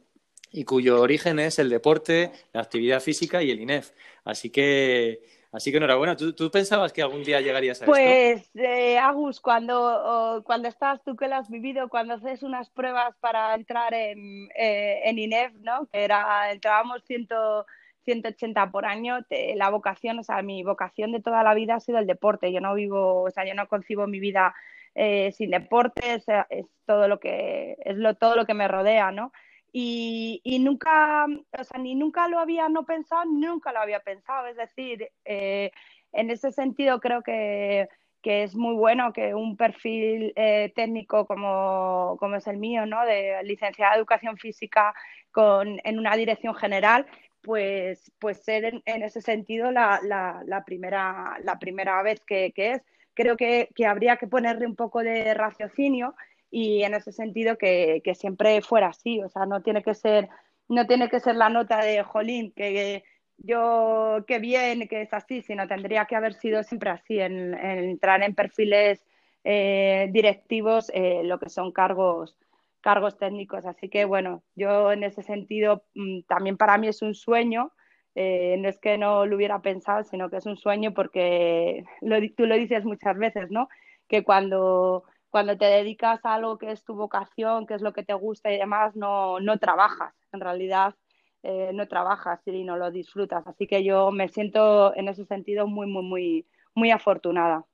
y 0.53 0.65
cuyo 0.65 1.01
origen 1.01 1.39
es 1.39 1.59
el 1.59 1.71
deporte, 1.71 2.33
la 2.53 2.63
actividad 2.63 3.01
física 3.01 3.43
y 3.43 3.51
el 3.51 3.61
INEF. 3.61 3.93
Así 4.25 4.51
que, 4.51 5.21
así 5.53 5.71
que 5.71 5.77
enhorabuena. 5.77 6.17
¿Tú, 6.17 6.33
tú 6.33 6.51
pensabas 6.51 6.93
que 6.93 7.03
algún 7.03 7.23
día 7.23 7.41
llegarías 7.41 7.83
a 7.83 7.87
pues, 7.87 8.01
esto? 8.01 8.51
Pues, 8.53 8.67
eh, 8.67 8.99
Agus, 8.99 9.41
cuando, 9.41 10.43
cuando 10.45 10.69
estás 10.69 11.03
tú 11.05 11.17
que 11.17 11.29
lo 11.29 11.37
has 11.37 11.49
vivido, 11.49 11.89
cuando 11.89 12.15
haces 12.15 12.43
unas 12.43 12.69
pruebas 12.71 13.15
para 13.21 13.55
entrar 13.55 13.95
en, 13.95 14.49
eh, 14.57 15.03
en 15.05 15.19
INEF, 15.19 15.53
¿no? 15.61 15.87
Que 15.87 16.03
era, 16.05 16.51
entrábamos 16.51 17.05
180 17.05 18.71
por 18.71 18.87
año, 18.87 19.19
la 19.55 19.71
vocación, 19.71 20.19
o 20.19 20.25
sea, 20.25 20.43
mi 20.43 20.65
vocación 20.65 21.13
de 21.13 21.23
toda 21.23 21.45
la 21.45 21.55
vida 21.55 21.77
ha 21.77 21.81
sido 21.81 21.99
el 21.99 22.07
deporte. 22.07 22.53
Yo 22.53 22.61
no 22.61 22.75
vivo, 22.75 23.23
o 23.23 23.31
sea, 23.31 23.47
yo 23.47 23.55
no 23.55 23.69
concibo 23.69 24.07
mi 24.09 24.19
vida 24.19 24.55
eh, 24.97 25.31
sin 25.33 25.51
deporte, 25.51 26.15
es, 26.15 26.25
es, 26.49 26.67
todo 26.85 27.07
lo 27.07 27.21
que, 27.21 27.77
es 27.85 27.97
lo, 27.97 28.15
todo 28.15 28.35
lo 28.35 28.47
que 28.47 28.55
me 28.55 28.67
rodea, 28.67 29.13
¿no? 29.13 29.33
Y, 29.73 30.59
nunca, 30.61 31.27
o 31.27 31.65
sea, 31.65 31.79
ni 31.79 31.95
nunca 31.95 32.29
lo 32.29 32.39
había 32.39 32.69
no 32.69 32.85
pensado, 32.85 33.25
nunca 33.27 33.73
lo 33.73 33.81
había 33.81 34.01
pensado. 34.01 34.47
Es 34.47 34.57
decir, 34.57 35.11
eh, 35.25 35.71
en 36.13 36.31
ese 36.31 36.53
sentido 36.53 37.01
creo 37.01 37.23
que, 37.23 37.89
que, 38.23 38.43
es 38.43 38.57
muy 38.57 38.75
bueno 38.75 39.13
que 39.13 39.35
un 39.35 39.57
perfil 39.57 40.33
eh, 40.37 40.73
técnico 40.75 41.27
como, 41.27 42.17
como, 42.19 42.37
es 42.37 42.47
el 42.47 42.57
mío, 42.57 42.87
¿no? 42.87 43.05
de 43.07 43.43
licenciada 43.45 43.93
de 43.93 43.99
educación 43.99 44.37
física 44.39 44.95
con, 45.31 45.81
en 45.85 45.99
una 45.99 46.17
dirección 46.17 46.55
general, 46.55 47.07
pues, 47.43 48.13
pues 48.19 48.43
ser 48.43 48.83
en, 48.85 49.03
ese 49.03 49.21
sentido 49.21 49.71
la, 49.71 50.01
la, 50.03 50.43
la, 50.47 50.65
primera, 50.65 51.39
la 51.43 51.59
primera 51.59 52.03
vez 52.03 52.21
que, 52.21 52.53
que 52.53 52.73
es. 52.73 52.83
Creo 53.15 53.37
que, 53.37 53.69
que 53.75 53.87
habría 53.87 54.17
que 54.17 54.27
ponerle 54.29 54.67
un 54.67 54.77
poco 54.77 55.01
de 55.01 55.35
raciocinio 55.35 56.15
y 56.51 56.83
en 56.83 56.95
ese 56.95 57.13
sentido 57.13 57.57
que, 57.59 58.01
que, 58.05 58.15
siempre 58.15 58.61
fuera 58.63 58.89
así, 58.89 59.23
o 59.23 59.29
sea, 59.29 59.47
no 59.47 59.63
tiene 59.63 59.83
que 59.83 59.95
ser, 59.95 60.29
no 60.69 60.87
tiene 60.87 61.09
que 61.09 61.21
ser 61.21 61.37
la 61.37 61.49
nota 61.49 61.79
de 61.85 62.03
Jolín, 62.03 62.53
que 62.53 63.05
yo, 63.39 64.25
qué 64.27 64.39
bien, 64.39 64.89
que 64.89 65.03
es 65.03 65.13
así, 65.15 65.43
sino 65.43 65.67
tendría 65.67 66.05
que 66.07 66.17
haber 66.17 66.35
sido 66.35 66.63
siempre 66.63 66.91
así, 66.91 67.21
en, 67.21 67.55
entrar 67.55 68.23
en 68.23 68.35
perfiles 68.35 69.05
eh, 69.45 70.09
directivos, 70.13 70.91
eh, 70.95 71.23
lo 71.25 71.39
que 71.39 71.49
son 71.49 71.73
cargos 71.73 72.37
cargos 72.81 73.19
técnicos. 73.19 73.67
Así 73.67 73.89
que 73.89 74.05
bueno, 74.05 74.43
yo 74.57 74.93
en 74.93 75.05
ese 75.05 75.23
sentido 75.23 75.85
mm, 75.95 76.23
también 76.23 76.57
para 76.57 76.79
mí 76.79 76.89
es 76.89 77.03
un 77.03 77.15
sueño. 77.15 77.73
Eh, 78.15 78.57
no 78.59 78.69
es 78.69 78.79
que 78.81 78.99
no 78.99 79.25
lo 79.27 79.37
hubiera 79.37 79.63
pensado, 79.63 80.03
sino 80.05 80.31
que 80.31 80.39
es 80.39 80.47
un 80.47 80.57
sueño 80.57 80.93
porque 80.95 81.85
lo, 82.01 82.17
tú 82.37 82.47
lo 82.47 82.57
dices 82.57 82.85
muchas 82.85 83.17
veces, 83.17 83.51
¿no? 83.51 83.69
Que 84.09 84.25
cuando 84.25 85.05
cuando 85.31 85.57
te 85.57 85.65
dedicas 85.65 86.25
a 86.25 86.35
algo 86.35 86.59
que 86.59 86.73
es 86.73 86.85
tu 86.85 86.95
vocación, 86.95 87.67
que 87.67 87.75
es 87.75 87.83
lo 87.83 87.93
que 87.93 88.03
te 88.03 88.15
gusta 88.15 88.53
y 88.53 88.59
demás, 88.59 88.97
no, 88.97 89.41
no 89.41 89.59
trabajas. 89.59 90.13
En 90.33 90.41
realidad 90.41 90.95
eh, 91.43 91.71
no 91.73 91.87
trabajas 91.87 92.41
y 92.47 92.65
no 92.65 92.77
lo 92.77 92.91
disfrutas. 92.91 93.47
Así 93.47 93.67
que 93.67 93.85
yo 93.85 94.11
me 94.11 94.29
siento 94.29 94.95
en 94.97 95.09
ese 95.09 95.25
sentido 95.25 95.67
muy, 95.67 95.87
muy, 95.87 96.03
muy, 96.03 96.47
muy 96.75 96.91
afortunada. 96.91 97.65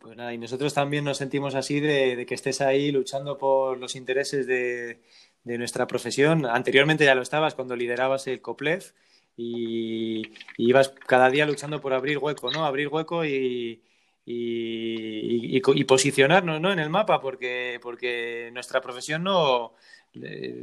Pues 0.00 0.16
nada, 0.16 0.34
y 0.34 0.38
nosotros 0.38 0.74
también 0.74 1.04
nos 1.04 1.18
sentimos 1.18 1.54
así 1.54 1.78
de, 1.78 2.26
que 2.26 2.34
estés 2.34 2.60
ahí 2.60 2.90
luchando 2.90 3.38
por 3.38 3.78
los 3.78 3.94
intereses 3.94 4.48
de, 4.48 5.02
de, 5.44 5.58
nuestra 5.58 5.86
profesión. 5.86 6.44
Anteriormente 6.44 7.04
ya 7.04 7.14
lo 7.14 7.22
estabas 7.22 7.54
cuando 7.54 7.76
liderabas 7.76 8.26
el 8.26 8.40
COPLEF 8.40 8.94
y, 9.36 10.22
y 10.56 10.68
ibas 10.70 10.88
cada 10.88 11.30
día 11.30 11.46
luchando 11.46 11.80
por 11.80 11.92
abrir 11.92 12.18
hueco, 12.18 12.50
¿no? 12.50 12.64
Abrir 12.64 12.88
hueco 12.88 13.24
y, 13.24 13.80
y, 14.24 15.56
y, 15.56 15.84
posicionarnos 15.84 16.60
¿no? 16.60 16.72
en 16.72 16.78
el 16.78 16.90
mapa, 16.90 17.20
porque, 17.20 17.80
porque 17.82 18.50
nuestra 18.52 18.80
profesión 18.80 19.24
no, 19.24 19.72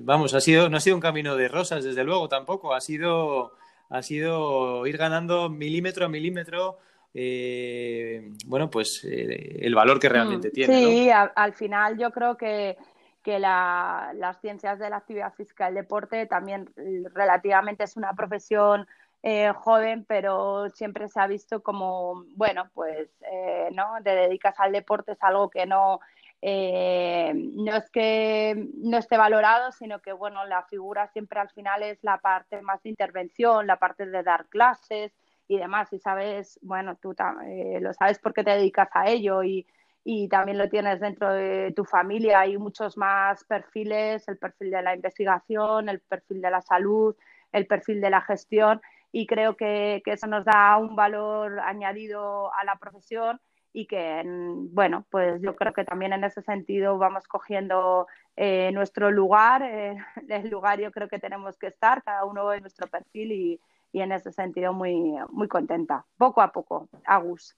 vamos, 0.01 0.33
ha 0.33 0.41
sido, 0.41 0.69
no 0.69 0.77
ha 0.77 0.79
sido 0.79 0.95
un 0.95 1.01
camino 1.01 1.35
de 1.35 1.47
rosas, 1.47 1.83
desde 1.83 2.03
luego, 2.03 2.29
tampoco, 2.29 2.73
ha 2.73 2.81
sido, 2.81 3.53
ha 3.89 4.01
sido 4.01 4.85
ir 4.87 4.97
ganando 4.97 5.49
milímetro 5.49 6.05
a 6.05 6.09
milímetro. 6.09 6.77
Eh, 7.13 8.31
bueno, 8.45 8.69
pues 8.69 9.03
eh, 9.03 9.59
el 9.61 9.73
valor 9.73 9.99
que 9.99 10.09
realmente 10.09 10.49
mm, 10.49 10.51
tiene. 10.51 10.75
Sí, 10.75 11.09
al 11.11 11.53
final 11.53 11.97
yo 11.97 12.11
creo 12.11 12.37
que, 12.37 12.77
que 13.23 13.39
la, 13.39 14.11
las 14.15 14.39
ciencias 14.39 14.79
de 14.79 14.89
la 14.89 14.97
actividad 14.97 15.33
física 15.33 15.65
y 15.65 15.69
el 15.69 15.75
deporte 15.75 16.27
también 16.27 16.69
relativamente 17.13 17.83
es 17.83 17.97
una 17.97 18.13
profesión 18.13 18.87
eh, 19.21 19.51
joven, 19.53 20.05
pero 20.05 20.69
siempre 20.69 21.09
se 21.09 21.19
ha 21.19 21.27
visto 21.27 21.61
como, 21.61 22.25
bueno, 22.35 22.69
pues, 22.73 23.09
eh, 23.31 23.69
¿no? 23.73 23.95
Te 24.03 24.11
dedicas 24.15 24.59
al 24.59 24.71
deporte, 24.71 25.11
es 25.13 25.23
algo 25.23 25.49
que 25.49 25.65
no, 25.65 25.99
eh, 26.41 27.33
no 27.35 27.75
es 27.75 27.89
que 27.89 28.69
no 28.75 28.97
esté 28.97 29.17
valorado, 29.17 29.71
sino 29.73 29.99
que 30.01 30.13
bueno, 30.13 30.45
la 30.45 30.63
figura 30.63 31.07
siempre 31.07 31.39
al 31.39 31.49
final 31.49 31.83
es 31.83 32.01
la 32.01 32.19
parte 32.19 32.61
más 32.61 32.81
de 32.83 32.89
intervención, 32.89 33.67
la 33.67 33.77
parte 33.77 34.05
de 34.05 34.23
dar 34.23 34.45
clases 34.47 35.11
y 35.47 35.57
demás. 35.57 35.91
Y 35.91 35.99
sabes, 35.99 36.59
bueno, 36.61 36.95
tú 36.95 37.13
eh, 37.45 37.79
lo 37.81 37.93
sabes 37.93 38.19
porque 38.19 38.43
te 38.43 38.51
dedicas 38.51 38.89
a 38.93 39.09
ello 39.09 39.43
y, 39.43 39.67
y 40.05 40.29
también 40.29 40.57
lo 40.57 40.69
tienes 40.69 41.01
dentro 41.01 41.33
de 41.33 41.73
tu 41.75 41.83
familia. 41.83 42.41
Hay 42.41 42.57
muchos 42.57 42.95
más 42.95 43.43
perfiles, 43.43 44.25
el 44.29 44.37
perfil 44.37 44.71
de 44.71 44.81
la 44.81 44.95
investigación, 44.95 45.89
el 45.89 45.99
perfil 45.99 46.41
de 46.41 46.51
la 46.51 46.61
salud, 46.61 47.17
el 47.51 47.67
perfil 47.67 47.99
de 47.99 48.09
la 48.11 48.21
gestión 48.21 48.81
y 49.11 49.25
creo 49.25 49.55
que, 49.55 50.01
eso 50.05 50.27
nos 50.27 50.45
da 50.45 50.77
un 50.77 50.95
valor 50.95 51.59
añadido 51.59 52.53
a 52.53 52.63
la 52.63 52.77
profesión 52.77 53.39
y 53.71 53.85
que, 53.85 54.23
bueno, 54.25 55.05
pues 55.09 55.41
yo 55.41 55.55
creo 55.55 55.73
que 55.73 55.85
también 55.85 56.13
en 56.13 56.23
ese 56.23 56.41
sentido 56.41 56.97
vamos 56.97 57.27
cogiendo 57.27 58.07
eh, 58.35 58.71
nuestro 58.73 59.11
lugar, 59.11 59.61
eh, 59.63 59.97
el 60.29 60.49
lugar 60.49 60.79
yo 60.79 60.91
creo 60.91 61.07
que 61.07 61.19
tenemos 61.19 61.57
que 61.57 61.67
estar, 61.67 62.03
cada 62.03 62.25
uno 62.25 62.51
en 62.53 62.61
nuestro 62.61 62.87
perfil 62.87 63.31
y, 63.31 63.61
y 63.91 64.01
en 64.01 64.11
ese 64.11 64.31
sentido 64.31 64.73
muy, 64.73 65.13
muy 65.29 65.47
contenta, 65.47 66.05
poco 66.17 66.41
a 66.41 66.51
poco, 66.51 66.89
Agus 67.05 67.55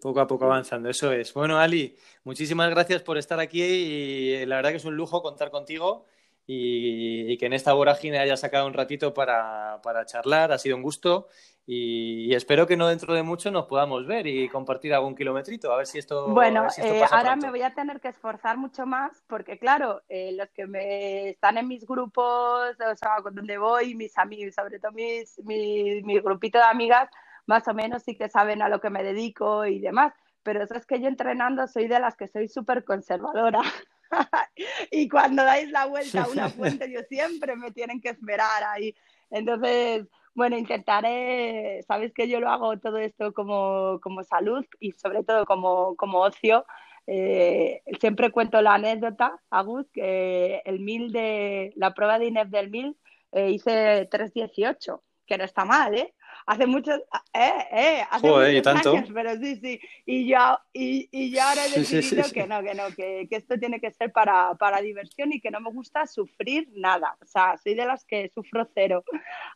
poco 0.00 0.20
a 0.20 0.26
poco 0.26 0.46
avanzando, 0.46 0.88
eso 0.88 1.12
es. 1.12 1.32
Bueno, 1.34 1.58
Ali, 1.58 1.96
muchísimas 2.24 2.70
gracias 2.70 3.02
por 3.02 3.18
estar 3.18 3.38
aquí 3.38 3.62
y 3.62 4.46
la 4.46 4.56
verdad 4.56 4.70
que 4.70 4.76
es 4.76 4.84
un 4.84 4.96
lujo 4.96 5.22
contar 5.22 5.50
contigo 5.50 6.06
y, 6.52 7.38
que 7.38 7.46
en 7.46 7.52
esta 7.52 7.72
vorágine 7.72 8.18
haya 8.18 8.36
sacado 8.36 8.66
un 8.66 8.74
ratito 8.74 9.14
para, 9.14 9.80
charlar, 10.06 10.50
ha 10.50 10.58
sido 10.58 10.76
un 10.76 10.82
gusto 10.82 11.28
y, 11.64 12.34
espero 12.34 12.66
que 12.66 12.76
no 12.76 12.88
dentro 12.88 13.14
de 13.14 13.22
mucho 13.22 13.52
nos 13.52 13.66
podamos 13.66 14.04
ver 14.06 14.26
y 14.26 14.48
compartir 14.48 14.92
algún 14.92 15.14
kilometrito, 15.14 15.72
a 15.72 15.76
ver 15.76 15.86
si 15.86 15.98
esto... 15.98 16.28
Bueno, 16.30 16.66
eh, 16.78 17.04
ahora 17.08 17.36
me 17.36 17.50
voy 17.50 17.62
a 17.62 17.72
tener 17.72 18.00
que 18.00 18.08
esforzar 18.08 18.56
mucho 18.56 18.84
más 18.84 19.22
porque 19.28 19.58
claro, 19.58 20.02
eh, 20.08 20.32
los 20.32 20.50
que 20.50 20.66
me 20.66 21.30
están 21.30 21.56
en 21.56 21.68
mis 21.68 21.86
grupos, 21.86 22.70
o 22.72 22.96
sea, 22.96 23.16
donde 23.32 23.56
voy, 23.56 23.94
mis 23.94 24.18
amigos, 24.18 24.56
sobre 24.56 24.80
todo 24.80 24.90
mis, 24.90 25.38
mi, 25.44 26.02
mi 26.02 26.18
grupito 26.18 26.58
de 26.58 26.64
amigas, 26.64 27.08
más 27.46 27.66
o 27.68 27.74
menos 27.74 28.02
sí 28.02 28.16
que 28.16 28.28
saben 28.28 28.60
a 28.60 28.68
lo 28.68 28.80
que 28.80 28.90
me 28.90 29.04
dedico 29.04 29.66
y 29.66 29.78
demás, 29.78 30.12
pero 30.42 30.64
eso 30.64 30.74
es 30.74 30.84
que 30.84 31.00
yo 31.00 31.06
entrenando 31.06 31.68
soy 31.68 31.86
de 31.86 32.00
las 32.00 32.16
que 32.16 32.26
soy 32.26 32.48
súper 32.48 32.84
conservadora. 32.84 33.60
y 34.90 35.08
cuando 35.08 35.44
dais 35.44 35.70
la 35.70 35.86
vuelta 35.86 36.22
a 36.22 36.28
una 36.28 36.48
fuente, 36.48 36.90
yo 36.90 37.00
siempre 37.08 37.56
me 37.56 37.70
tienen 37.70 38.00
que 38.00 38.10
esperar 38.10 38.62
ahí. 38.64 38.94
Entonces, 39.30 40.06
bueno, 40.34 40.56
intentaré, 40.56 41.82
sabes 41.86 42.12
que 42.12 42.28
yo 42.28 42.40
lo 42.40 42.48
hago 42.50 42.78
todo 42.78 42.98
esto 42.98 43.32
como, 43.32 43.98
como 44.02 44.24
salud 44.24 44.64
y 44.78 44.92
sobre 44.92 45.24
todo 45.24 45.44
como, 45.44 45.96
como 45.96 46.20
ocio. 46.20 46.64
Eh, 47.06 47.82
siempre 47.98 48.30
cuento 48.30 48.62
la 48.62 48.74
anécdota, 48.74 49.40
Agus, 49.50 49.86
que 49.92 50.62
el 50.64 50.80
mil 50.80 51.12
de 51.12 51.72
la 51.76 51.94
prueba 51.94 52.18
de 52.18 52.26
INEF 52.26 52.48
del 52.48 52.70
mil 52.70 52.96
eh, 53.32 53.50
hice 53.50 54.08
3.18, 54.08 55.00
que 55.26 55.38
no 55.38 55.44
está 55.44 55.64
mal, 55.64 55.94
¿eh? 55.96 56.14
Hace 56.46 56.66
muchos, 56.66 56.98
eh, 57.32 57.52
eh, 57.72 58.02
hace 58.10 58.26
muchos 58.26 58.86
años, 58.86 59.08
pero 59.12 59.36
sí, 59.36 59.56
sí. 59.56 59.80
Y 60.06 60.28
yo, 60.28 60.58
y, 60.72 61.08
y 61.12 61.30
yo 61.30 61.42
ahora 61.42 61.66
he 61.66 61.78
decidido 61.78 62.24
que 62.32 62.46
no, 62.46 62.62
que 62.62 62.74
no, 62.74 62.84
que, 62.94 63.26
que, 63.28 63.36
esto 63.36 63.58
tiene 63.58 63.80
que 63.80 63.90
ser 63.90 64.12
para, 64.12 64.54
para 64.54 64.80
diversión 64.80 65.32
y 65.32 65.40
que 65.40 65.50
no 65.50 65.60
me 65.60 65.70
gusta 65.70 66.06
sufrir 66.06 66.68
nada. 66.74 67.16
O 67.22 67.26
sea, 67.26 67.56
soy 67.58 67.74
de 67.74 67.86
las 67.86 68.04
que 68.04 68.30
sufro 68.34 68.66
cero. 68.74 69.04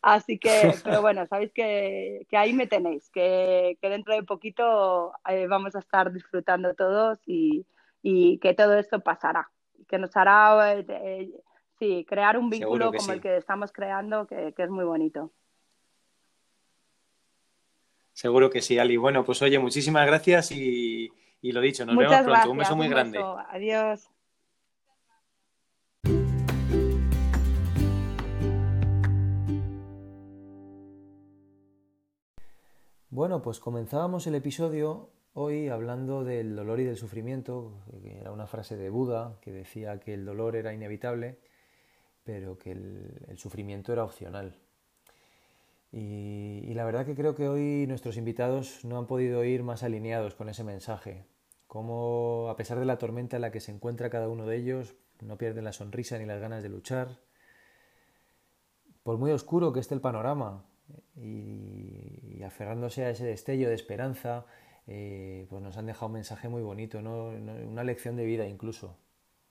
Así 0.02 0.38
que, 0.38 0.50
pero 0.84 1.02
bueno, 1.02 1.26
sabéis 1.26 1.52
que, 1.52 2.26
que 2.28 2.36
ahí 2.36 2.52
me 2.52 2.66
tenéis, 2.66 3.10
que, 3.10 3.78
que 3.80 3.88
dentro 3.88 4.14
de 4.14 4.22
poquito 4.22 5.12
eh, 5.28 5.46
vamos 5.46 5.74
a 5.76 5.80
estar 5.80 6.12
disfrutando 6.12 6.74
todos 6.74 7.18
y, 7.26 7.66
y 8.02 8.38
que 8.38 8.54
todo 8.54 8.78
esto 8.78 9.00
pasará. 9.00 9.50
Que 9.88 9.98
nos 9.98 10.16
hará, 10.16 10.74
eh, 10.74 10.86
eh 10.88 11.30
sí, 11.78 12.06
crear 12.08 12.38
un 12.38 12.50
vínculo 12.50 12.92
como 12.92 13.12
el 13.12 13.20
que 13.20 13.36
estamos 13.36 13.72
creando, 13.72 14.26
que, 14.26 14.52
que 14.54 14.62
es 14.62 14.70
muy 14.70 14.84
bonito. 14.84 15.32
Seguro 18.14 18.48
que 18.48 18.62
sí, 18.62 18.78
Ali. 18.78 18.96
Bueno, 18.96 19.24
pues 19.24 19.42
oye, 19.42 19.58
muchísimas 19.58 20.06
gracias 20.06 20.52
y, 20.52 21.12
lo 21.42 21.60
dicho, 21.60 21.84
nos 21.84 21.96
vemos 21.96 22.22
pronto. 22.22 22.50
un 22.52 22.58
beso 22.58 22.76
muy 22.76 22.88
grande. 22.88 23.18
Adiós. 23.48 24.08
Bueno, 33.10 33.42
pues 33.42 33.58
comenzábamos 33.58 34.28
el 34.28 34.36
episodio 34.36 35.10
hoy 35.32 35.68
hablando 35.68 36.22
del 36.22 36.54
dolor 36.54 36.78
y 36.78 36.84
del 36.84 36.96
sufrimiento, 36.96 37.72
que 38.00 38.20
era 38.20 38.30
una 38.30 38.46
frase 38.46 38.76
de 38.76 38.90
Buda 38.90 39.38
que 39.40 39.50
decía 39.50 39.98
que 39.98 40.14
el 40.14 40.24
dolor 40.24 40.54
era 40.54 40.72
inevitable, 40.72 41.40
pero 42.22 42.58
que 42.58 42.72
el 42.72 43.38
sufrimiento 43.38 43.92
era 43.92 44.04
opcional. 44.04 44.56
Y, 45.96 46.74
la 46.74 46.84
verdad 46.84 47.06
que 47.06 47.14
creo 47.14 47.36
que 47.36 47.48
hoy 47.48 47.86
nuestros 47.86 48.16
invitados 48.16 48.84
no 48.84 48.98
han 48.98 49.06
podido 49.06 49.44
ir 49.44 49.62
más 49.62 49.84
alineados 49.84 50.34
con 50.34 50.48
ese 50.48 50.64
mensaje. 50.64 51.24
Como 51.68 52.48
a 52.50 52.56
pesar 52.56 52.80
de 52.80 52.84
la 52.84 52.98
tormenta 52.98 53.36
en 53.36 53.42
la 53.42 53.52
que 53.52 53.60
se 53.60 53.70
encuentra 53.70 54.10
cada 54.10 54.28
uno 54.28 54.44
de 54.44 54.56
ellos, 54.56 54.96
no 55.20 55.38
pierden 55.38 55.62
la 55.62 55.72
sonrisa 55.72 56.18
ni 56.18 56.26
las 56.26 56.40
ganas 56.40 56.64
de 56.64 56.68
luchar. 56.68 57.20
Por 59.04 59.18
muy 59.18 59.30
oscuro 59.30 59.72
que 59.72 59.78
esté 59.78 59.94
el 59.94 60.00
panorama 60.00 60.64
y, 61.14 62.42
aferrándose 62.42 63.04
a 63.04 63.10
ese 63.10 63.24
destello 63.24 63.68
de 63.68 63.76
esperanza, 63.76 64.46
eh, 64.88 65.46
pues 65.48 65.62
nos 65.62 65.76
han 65.76 65.86
dejado 65.86 66.06
un 66.06 66.14
mensaje 66.14 66.48
muy 66.48 66.62
bonito, 66.62 66.98
una 66.98 67.84
lección 67.84 68.16
de 68.16 68.24
vida 68.24 68.48
incluso, 68.48 68.98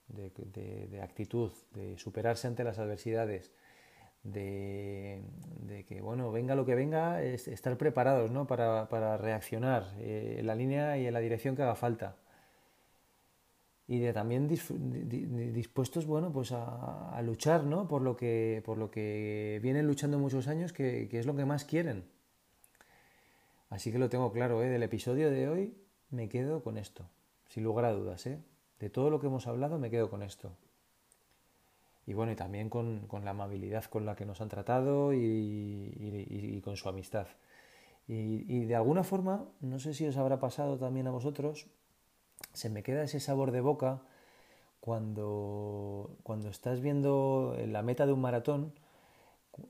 de 0.08 1.00
actitud, 1.02 1.54
de 1.72 1.98
superarse 1.98 2.48
ante 2.48 2.66
las 2.66 2.80
adversidades 2.80 3.54
de, 4.24 5.22
que, 5.88 6.02
bueno, 6.02 6.32
venga 6.32 6.56
lo 6.56 6.66
que 6.66 6.76
venga, 6.76 7.22
es 7.22 7.48
estar 7.48 7.78
preparados 7.78 8.32
¿no? 8.32 8.48
para, 8.48 8.88
para 8.90 9.18
reaccionar 9.18 9.94
eh, 10.00 10.38
en 10.40 10.48
la 10.48 10.56
línea 10.56 10.98
y 10.98 11.06
en 11.06 11.14
la 11.14 11.20
dirección 11.20 11.56
que 11.56 11.62
haga 11.62 11.76
falta. 11.76 12.16
Y 13.86 14.00
de 14.00 14.14
también 14.14 14.48
dispuestos 14.48 16.06
bueno, 16.06 16.32
pues 16.32 16.54
a, 16.54 17.22
luchar 17.22 17.66
¿no? 17.66 17.88
por, 17.88 18.02
lo 18.02 18.16
que, 18.16 18.64
por 18.66 18.78
lo 18.78 18.90
que 18.90 19.60
vienen 19.62 19.86
luchando 19.86 20.18
muchos 20.18 20.48
años, 20.48 20.72
que, 20.72 21.10
que 21.10 21.20
es 21.20 21.26
lo 21.26 21.36
que 21.36 21.44
más 21.46 21.66
quieren. 21.66 22.06
Así 23.70 23.92
que 23.92 24.00
lo 24.00 24.08
tengo 24.08 24.32
claro, 24.32 24.64
¿eh? 24.64 24.70
del 24.70 24.84
episodio 24.84 25.30
de 25.32 25.50
hoy 25.50 25.78
me 26.12 26.30
quedo 26.30 26.64
con 26.64 26.78
esto, 26.78 27.10
sin 27.50 27.64
lugar 27.64 27.86
a 27.86 27.92
dudas. 27.92 28.26
¿eh? 28.26 28.40
De 28.80 28.90
todo 28.90 29.10
lo 29.10 29.20
que 29.20 29.28
hemos 29.28 29.48
hablado 29.48 29.78
me 29.80 29.90
quedo 29.90 30.10
con 30.10 30.24
esto 30.24 30.56
y 32.06 32.14
bueno, 32.14 32.32
y 32.32 32.36
también 32.36 32.70
con, 32.70 33.08
la 33.24 33.32
amabilidad 33.32 33.86
con 33.86 34.06
la 34.06 34.16
que 34.16 34.26
nos 34.26 34.42
han 34.42 34.50
tratado 34.50 35.14
y, 35.14 36.62
con 36.64 36.76
su 36.76 36.90
amistad. 36.90 37.28
Y, 38.08 38.66
de 38.66 38.76
alguna 38.76 39.04
forma, 39.04 39.46
no 39.62 39.80
sé 39.80 39.94
si 39.94 40.06
os 40.06 40.18
habrá 40.18 40.40
pasado 40.40 40.78
también 40.78 41.08
a 41.08 41.12
vosotros, 41.12 41.68
se 42.52 42.70
me 42.70 42.84
queda 42.84 43.04
ese 43.04 43.20
sabor 43.20 43.52
de 43.52 43.62
boca 43.62 44.02
cuando, 44.82 46.18
cuando 46.24 46.50
estás 46.50 46.82
viendo 46.82 47.56
la 47.66 47.82
meta 47.82 48.06
de 48.06 48.12
un 48.12 48.22
maratón 48.22 48.74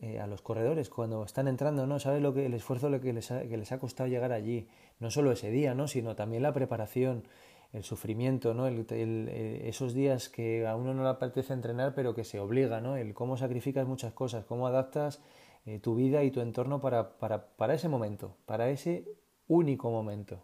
eh, 0.02 0.20
a 0.20 0.28
los 0.28 0.42
corredores, 0.42 0.90
cuando 0.90 1.24
están 1.24 1.48
entrando, 1.48 1.86
¿no? 1.86 2.00
¿Sabes 2.00 2.22
lo 2.22 2.34
que, 2.34 2.46
el 2.46 2.54
esfuerzo 2.54 2.90
que 3.00 3.14
les, 3.14 3.32
ha, 3.32 3.42
que 3.42 3.58
les 3.58 3.72
ha 3.72 3.80
costado 3.80 4.08
llegar 4.08 4.32
allí? 4.32 4.68
No 5.00 5.12
solo 5.12 5.32
ese 5.32 5.52
día, 5.52 5.76
¿no? 5.76 5.88
Sino 5.88 6.16
también 6.16 6.42
la 6.42 6.54
preparación, 6.54 7.26
el 7.74 7.84
sufrimiento, 7.84 8.54
¿no? 8.54 8.68
El, 8.68 8.86
eh, 8.92 9.68
esos 9.68 9.94
días 9.94 10.30
que 10.30 10.68
a 10.68 10.76
uno 10.76 10.94
no 10.94 11.04
le 11.04 11.10
apetece 11.10 11.54
entrenar, 11.54 11.96
pero 11.96 12.14
que 12.14 12.24
se 12.24 12.40
obliga, 12.40 12.80
¿no? 12.80 12.96
El 12.96 13.16
cómo 13.16 13.36
sacrificas 13.36 13.88
muchas 13.88 14.14
cosas, 14.14 14.46
cómo 14.46 14.68
adaptas 14.68 15.22
eh, 15.66 15.80
tu 15.80 15.96
vida 15.96 16.24
y 16.24 16.30
tu 16.30 16.40
entorno 16.42 16.80
para, 16.82 17.18
para, 17.18 17.48
para, 17.58 17.74
ese 17.74 17.90
momento, 17.90 18.38
para 18.46 18.70
ese 18.70 19.06
único 19.48 19.90
momento 19.90 20.44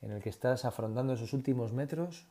en 0.00 0.12
el 0.12 0.22
que 0.22 0.28
estás 0.28 0.64
afrontando 0.64 1.14
esos 1.14 1.32
últimos 1.32 1.72
metros, 1.72 2.28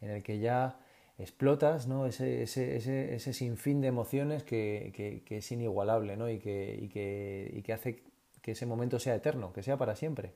en 0.00 0.10
el 0.10 0.22
que 0.24 0.40
ya 0.40 0.80
explotas, 1.16 1.86
¿no? 1.86 2.06
Ese, 2.06 2.42
ese, 2.42 2.76
ese, 2.76 3.14
ese 3.14 3.32
sinfín 3.32 3.80
de 3.80 3.86
emociones 3.86 4.42
que, 4.42 5.22
es 5.30 5.52
inigualable, 5.52 6.16
¿no? 6.16 6.28
Y 6.28 6.40
que, 6.40 6.76
y, 6.76 7.58
y 7.58 7.62
que 7.62 7.72
hace 7.72 8.02
que 8.40 8.52
ese 8.52 8.66
momento 8.66 8.98
sea 8.98 9.14
eterno, 9.14 9.52
que 9.52 9.62
sea 9.62 9.76
para 9.76 9.94
siempre 9.94 10.32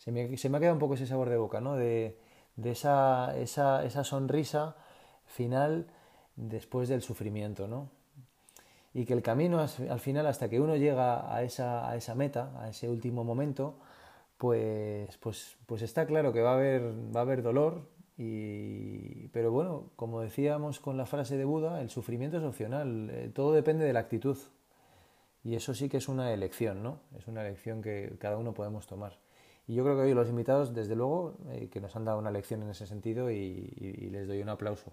se 0.00 0.12
me, 0.12 0.34
se 0.38 0.48
me 0.48 0.56
ha 0.56 0.60
quedado 0.60 0.74
un 0.74 0.80
poco 0.80 0.94
ese 0.94 1.06
sabor 1.06 1.28
de 1.28 1.36
boca, 1.36 1.60
¿no? 1.60 1.76
De, 1.76 2.16
esa, 2.64 3.34
sonrisa 4.04 4.74
final 5.26 5.86
después 6.36 6.88
del 6.88 7.02
sufrimiento, 7.02 7.68
¿no? 7.68 7.90
Y 8.94 9.04
que 9.04 9.12
el 9.12 9.22
camino 9.22 9.60
al 9.60 10.00
final, 10.00 10.26
hasta 10.26 10.48
que 10.48 10.58
uno 10.58 10.74
llega 10.76 11.32
a 11.32 11.42
esa, 11.42 12.14
meta, 12.16 12.50
a 12.60 12.70
ese 12.70 12.88
último 12.88 13.24
momento, 13.24 13.78
pues, 14.38 15.18
pues, 15.18 15.58
pues 15.66 15.82
está 15.82 16.06
claro 16.06 16.32
que 16.32 16.40
va 16.40 16.52
a 16.52 16.54
haber, 16.54 17.42
dolor, 17.42 17.86
pero 18.16 19.52
bueno, 19.52 19.90
como 19.96 20.22
decíamos 20.22 20.80
con 20.80 20.96
la 20.96 21.04
frase 21.04 21.36
de 21.36 21.44
Buda, 21.44 21.82
el 21.82 21.90
sufrimiento 21.90 22.38
es 22.38 22.42
opcional, 22.42 23.10
eh, 23.10 23.30
todo 23.34 23.52
depende 23.52 23.84
de 23.84 23.92
la 23.92 24.00
actitud. 24.00 24.38
Y 25.44 25.56
eso 25.56 25.74
sí 25.74 25.88
que 25.90 25.98
es 25.98 26.08
una 26.08 26.32
elección, 26.32 26.82
¿no? 26.82 27.00
Es 27.18 27.26
una 27.28 27.42
elección 27.42 27.82
que 27.82 28.14
cada 28.18 28.38
uno 28.38 28.54
podemos 28.54 28.86
tomar. 28.86 29.18
Y 29.70 29.74
yo 29.74 29.84
creo 29.84 29.94
que 29.94 30.02
hoy 30.02 30.14
los 30.14 30.28
invitados, 30.28 30.74
desde 30.74 30.96
luego, 30.96 31.36
eh, 31.50 31.68
que 31.70 31.80
nos 31.80 31.94
han 31.94 32.04
dado 32.04 32.18
una 32.18 32.32
lección 32.32 32.60
en 32.60 32.70
ese 32.70 32.88
sentido 32.88 33.30
y, 33.30 34.08
les 34.10 34.26
doy 34.26 34.42
un 34.42 34.48
aplauso. 34.48 34.92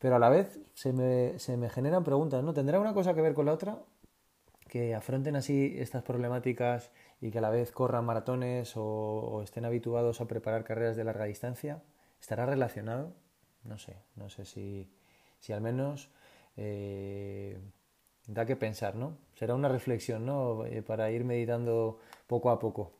Pero 0.00 0.16
a 0.16 0.18
la 0.18 0.28
vez 0.28 0.58
se 0.74 0.92
me, 0.92 1.38
se 1.38 1.56
me 1.56 1.70
generan 1.70 2.02
preguntas, 2.02 2.42
¿no? 2.42 2.52
¿Tendrá 2.52 2.80
una 2.80 2.94
cosa 2.94 3.14
que 3.14 3.20
ver 3.20 3.34
con 3.34 3.46
la 3.46 3.52
otra? 3.52 3.78
Que 4.68 4.92
afronten 4.92 5.36
así 5.36 5.76
estas 5.78 6.02
problemáticas 6.02 6.90
y 7.20 7.30
que 7.30 7.38
a 7.38 7.40
la 7.40 7.50
vez 7.50 7.70
corran 7.70 8.04
maratones 8.04 8.72
o, 8.74 9.40
estén 9.44 9.64
habituados 9.64 10.20
a 10.20 10.26
preparar 10.26 10.64
carreras 10.64 10.96
de 10.96 11.04
larga 11.04 11.26
distancia. 11.26 11.80
¿Estará 12.20 12.44
relacionado? 12.44 13.14
No 13.62 13.78
sé, 13.78 13.94
no 14.16 14.30
sé 14.30 14.46
si, 14.46 14.90
si 15.38 15.52
al 15.52 15.60
menos 15.60 16.10
eh, 16.56 17.56
da 18.26 18.46
que 18.46 18.56
pensar, 18.56 18.96
¿no? 18.96 19.16
Será 19.36 19.54
una 19.54 19.68
reflexión, 19.68 20.26
¿no? 20.26 20.66
Eh, 20.66 20.82
para 20.82 21.12
ir 21.12 21.22
meditando 21.22 22.00
poco 22.26 22.50
a 22.50 22.58
poco. 22.58 22.97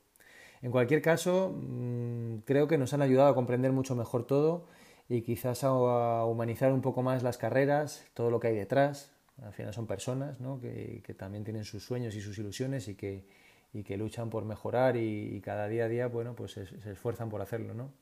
En 0.62 0.70
cualquier 0.70 1.02
caso, 1.02 1.54
mm, 1.54 2.38
creo 2.44 2.66
que 2.68 2.78
nos 2.78 2.92
han 2.92 3.02
ayudado 3.02 3.28
a 3.28 3.34
comprender 3.34 3.72
mucho 3.72 3.94
mejor 3.94 4.26
todo 4.26 4.66
y 5.08 5.22
quizás 5.22 5.64
a, 5.64 6.24
humanizar 6.24 6.72
un 6.72 6.82
poco 6.82 7.02
más 7.02 7.22
las 7.22 7.38
carreras, 7.38 8.04
todo 8.14 8.30
lo 8.30 8.40
que 8.40 8.48
hay 8.48 8.56
detrás. 8.56 9.12
Al 9.42 9.52
final 9.52 9.72
son 9.72 9.86
personas 9.86 10.40
¿no? 10.40 10.60
que, 10.60 11.02
también 11.16 11.44
tienen 11.44 11.64
sus 11.64 11.84
sueños 11.84 12.14
y 12.16 12.20
sus 12.20 12.38
ilusiones 12.38 12.88
y 12.88 12.96
que, 12.96 13.24
y 13.72 13.84
que 13.84 13.96
luchan 13.96 14.30
por 14.30 14.44
mejorar 14.44 14.96
y, 14.96 15.40
cada 15.42 15.68
día 15.68 15.84
a 15.84 15.88
día 15.88 16.08
bueno, 16.08 16.34
pues 16.34 16.52
se, 16.52 16.62
esfuerzan 16.90 17.28
por 17.28 17.40
hacerlo. 17.40 17.72
¿no? 17.74 17.92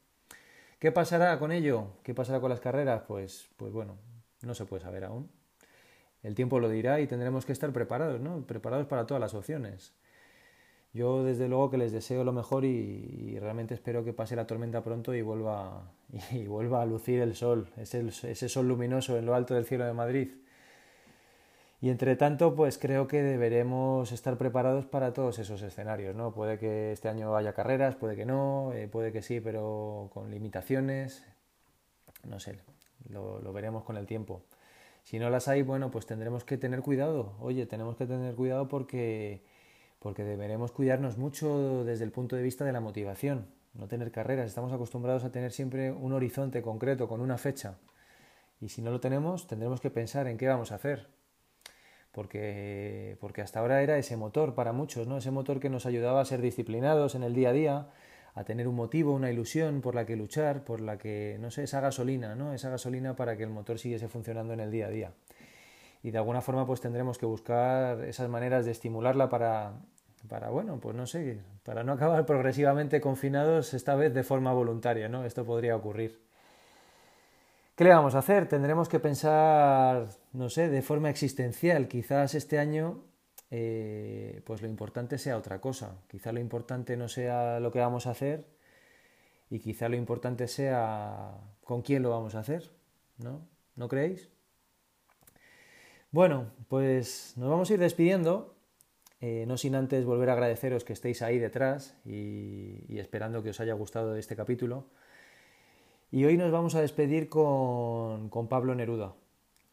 ¿Qué 0.78 0.93
pasará 0.93 1.39
con 1.39 1.53
ello? 1.53 1.89
¿Qué 2.03 2.15
pasará 2.15 2.41
con 2.41 2.51
las 2.51 2.61
carreras? 2.61 3.03
Pues, 3.07 3.51
pues 3.57 3.73
bueno, 3.73 3.99
no 4.43 4.55
se 4.55 4.65
puede 4.65 4.83
saber 4.83 5.05
aún. 5.05 5.31
El 6.23 6.35
tiempo 6.35 6.59
lo 6.59 6.69
dirá 6.69 7.01
y 7.01 7.07
tendremos 7.07 7.45
que 7.45 7.53
estar 7.53 7.73
preparados, 7.73 8.20
¿no? 8.20 8.45
Preparados 8.47 8.87
para 8.87 9.07
todas 9.07 9.20
las 9.20 9.35
opciones. 9.35 9.93
Yo 10.97 11.24
desde 11.24 11.47
luego 11.47 11.70
que 11.70 11.77
les 11.77 11.93
deseo 11.93 12.24
lo 12.24 12.32
mejor 12.32 12.64
y, 12.64 13.39
realmente 13.39 13.74
espero 13.74 14.02
que 14.02 14.14
pase 14.14 14.35
la 14.35 14.47
tormenta 14.47 14.82
pronto 14.82 15.14
y 15.14 15.20
vuelva, 15.20 15.93
y, 16.32 16.47
vuelva 16.47 16.81
a 16.81 16.86
lucir 16.86 17.20
el 17.20 17.36
sol, 17.36 17.68
ese, 17.77 18.01
ese 18.09 18.48
sol 18.48 18.66
luminoso 18.66 19.18
en 19.18 19.27
lo 19.27 19.35
alto 19.35 19.52
del 19.55 19.66
cielo 19.66 19.85
de 19.85 19.93
Madrid. 19.93 20.31
Y 21.82 21.90
entre 21.90 22.16
tanto, 22.16 22.55
pues 22.55 22.78
creo 22.78 23.06
que 23.06 23.23
deberemos 23.23 24.10
estar 24.10 24.39
preparados 24.39 24.86
para 24.86 25.12
todos 25.12 25.39
esos 25.39 25.60
escenarios, 25.60 26.16
¿no? 26.16 26.32
Puede 26.32 26.59
que 26.59 26.93
este 26.93 27.10
año 27.10 27.36
haya 27.36 27.52
carreras, 27.52 27.94
puede 27.94 28.16
que 28.16 28.24
no, 28.24 28.73
eh, 28.73 28.89
puede 28.89 29.12
que 29.12 29.20
sí, 29.20 29.40
pero 29.40 30.09
con 30.14 30.31
limitaciones. 30.31 31.27
No 32.24 32.40
sé, 32.40 32.56
lo, 33.10 33.40
lo, 33.43 33.52
veremos 33.52 33.85
con 33.85 33.98
el 33.98 34.06
tiempo. 34.06 34.40
Si 35.05 35.18
no 35.18 35.28
las 35.28 35.47
hay, 35.48 35.60
bueno, 35.60 35.90
pues 35.90 36.06
tendremos 36.06 36.44
que 36.44 36.56
tener 36.56 36.81
cuidado. 36.81 37.35
Oye, 37.40 37.66
tenemos 37.66 37.97
que 37.97 38.06
tener 38.06 38.35
cuidado 38.35 38.68
porque 38.68 39.43
porque 40.07 40.23
deberemos 40.23 40.70
cuidarnos 40.70 41.19
mucho 41.19 41.83
desde 41.85 42.05
el 42.05 42.12
punto 42.12 42.37
de 42.37 42.43
vista 42.45 42.65
de 42.65 42.70
la 42.70 42.78
motivación, 42.78 43.49
no 43.74 43.89
tener 43.89 44.12
carreras. 44.12 44.47
Estamos 44.47 44.73
acostumbrados 44.73 45.24
a 45.24 45.33
tener 45.33 45.51
siempre 45.51 45.91
un 45.91 46.12
horizonte 46.12 46.62
concreto, 46.62 47.09
con 47.09 47.20
una 47.20 47.39
fecha. 47.39 47.78
Y 48.61 48.69
si 48.69 48.83
no 48.83 48.93
lo 48.93 49.01
tenemos, 49.01 49.49
tendremos 49.49 49.81
que 49.81 49.91
pensar 49.91 50.28
en 50.28 50.39
qué 50.39 50.47
vamos 50.47 50.70
a 50.70 50.77
hacer. 50.77 51.09
Porque, 52.12 53.16
porque 53.20 53.43
hasta 53.43 53.59
ahora 53.59 53.83
era 53.83 53.99
ese 53.99 54.16
motor 54.16 54.55
para 54.55 54.73
muchos, 54.73 55.09
¿no? 55.09 55.16
Ese 55.16 55.33
motor 55.33 55.59
que 55.59 55.70
nos 55.70 55.87
ayudaba 55.87 56.20
a 56.20 56.24
ser 56.24 56.41
disciplinados 56.41 57.16
en 57.16 57.24
el 57.24 57.35
día 57.35 57.49
a 57.49 57.53
día, 57.53 57.89
a 58.37 58.45
tener 58.45 58.69
un 58.69 58.77
motivo, 58.77 59.12
una 59.12 59.33
ilusión 59.33 59.81
por 59.81 59.97
la 59.97 60.07
que 60.07 60.15
luchar, 60.15 60.62
por 60.62 60.81
la 60.81 60.99
que, 60.99 61.37
no 61.41 61.51
sé, 61.51 61.65
esa 61.65 61.81
gasolina, 61.81 62.37
¿no? 62.37 62.53
Esa 62.53 62.70
gasolina 62.70 63.16
para 63.16 63.37
que 63.37 63.43
el 63.43 63.51
motor 63.51 63.81
siguiese 63.81 64.07
funcionando 64.07 64.53
en 64.53 64.61
el 64.61 64.70
día 64.70 64.87
a 64.87 64.91
día 64.91 65.12
y 66.07 66.12
de 66.12 66.19
alguna 66.19 66.41
forma 66.41 66.65
pues 66.65 66.81
tendremos 66.81 67.19
que 67.19 67.27
buscar 67.27 68.05
esas 68.05 68.28
maneras 68.28 68.65
de 68.65 68.70
estimularla 68.70 69.28
para, 69.28 69.73
para, 70.28 70.51
bueno, 70.51 70.78
pues 70.80 70.94
no 70.97 71.06
sé, 71.06 71.38
para 71.62 71.84
no 71.84 71.93
acabar 71.93 72.26
progresivamente 72.26 73.01
confinados 73.01 73.74
esta 73.74 73.94
vez 73.94 74.12
de 74.14 74.22
forma 74.22 74.52
voluntaria, 74.52 75.09
¿no? 75.09 75.24
Esto 75.24 75.44
podría 75.44 75.76
ocurrir. 75.76 76.20
¿Qué 77.76 77.84
le 77.84 77.90
vamos 77.90 78.14
a 78.14 78.20
hacer? 78.20 78.48
Tendremos 78.48 78.88
que 78.88 78.98
pensar, 78.98 80.09
no 80.32 80.48
sé, 80.48 80.70
de 80.70 80.80
forma 80.80 81.10
existencial. 81.10 81.88
Quizás 81.88 82.34
este 82.34 82.59
año, 82.59 83.05
eh, 83.51 84.40
pues 84.47 84.62
lo 84.62 84.68
importante 84.68 85.18
sea 85.18 85.36
otra 85.36 85.60
cosa. 85.60 85.98
Quizá 86.09 86.32
lo 86.32 86.40
importante 86.40 86.97
no 86.97 87.09
sea 87.09 87.60
lo 87.60 87.70
que 87.70 87.80
vamos 87.80 88.06
a 88.06 88.12
hacer 88.12 88.47
y 89.51 89.59
quizá 89.59 89.88
lo 89.90 89.97
importante 89.97 90.48
sea 90.48 91.32
con 91.64 91.82
quién 91.82 92.02
lo 92.02 92.10
vamos 92.10 92.34
a 92.34 92.40
hacer, 92.40 92.70
¿no? 93.18 93.47
¿No 93.76 93.88
creéis? 93.88 94.30
Bueno, 96.10 96.47
pues 96.68 97.34
nos 97.36 97.51
vamos 97.51 97.68
a 97.68 97.74
ir 97.74 97.80
despidiendo, 97.80 98.56
eh, 99.20 99.44
no 99.47 99.56
sin 99.56 99.74
antes 99.74 100.05
volver 100.05 100.30
a 100.30 100.34
agradeceros 100.34 100.84
que 100.84 100.93
estéis 100.93 101.22
ahí 101.22 101.38
detrás 101.38 101.97
y, 102.05 102.98
esperando 102.98 103.43
que 103.43 103.51
os 103.51 103.60
haya 103.60 103.74
gustado 103.74 104.16
este 104.16 104.36
capítulo. 104.36 104.86
Y 106.10 106.24
hoy 106.24 106.36
nos 106.36 106.52
vamos 106.52 106.74
a 106.74 106.80
despedir 106.80 107.28
con, 107.28 108.30
Pablo 108.48 108.74
Neruda, 108.74 109.14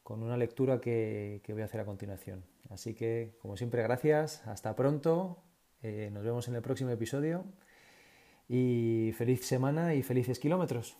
con 0.03 0.23
una 0.23 0.37
lectura 0.37 0.81
que, 0.81 1.41
voy 1.47 1.61
a 1.61 1.65
hacer 1.65 1.81
a 1.81 1.85
continuación. 1.85 2.43
Así 2.69 2.93
que, 2.93 3.35
como 3.41 3.57
siempre, 3.57 3.83
gracias, 3.83 4.45
hasta 4.47 4.75
pronto, 4.75 5.37
eh, 5.81 6.09
nos 6.11 6.23
vemos 6.23 6.47
en 6.47 6.55
el 6.55 6.61
próximo 6.61 6.89
episodio 6.89 7.45
y 8.49 9.13
feliz 9.17 9.45
semana 9.45 9.93
y 9.95 10.03
felices 10.03 10.39
kilómetros. 10.39 10.97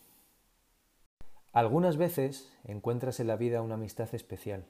Algunas 1.52 1.98
veces 1.98 2.52
encuentras 2.64 3.20
en 3.20 3.28
la 3.28 3.38
vida 3.38 3.62
una 3.62 3.76
amistad 3.76 4.14
especial 4.14 4.66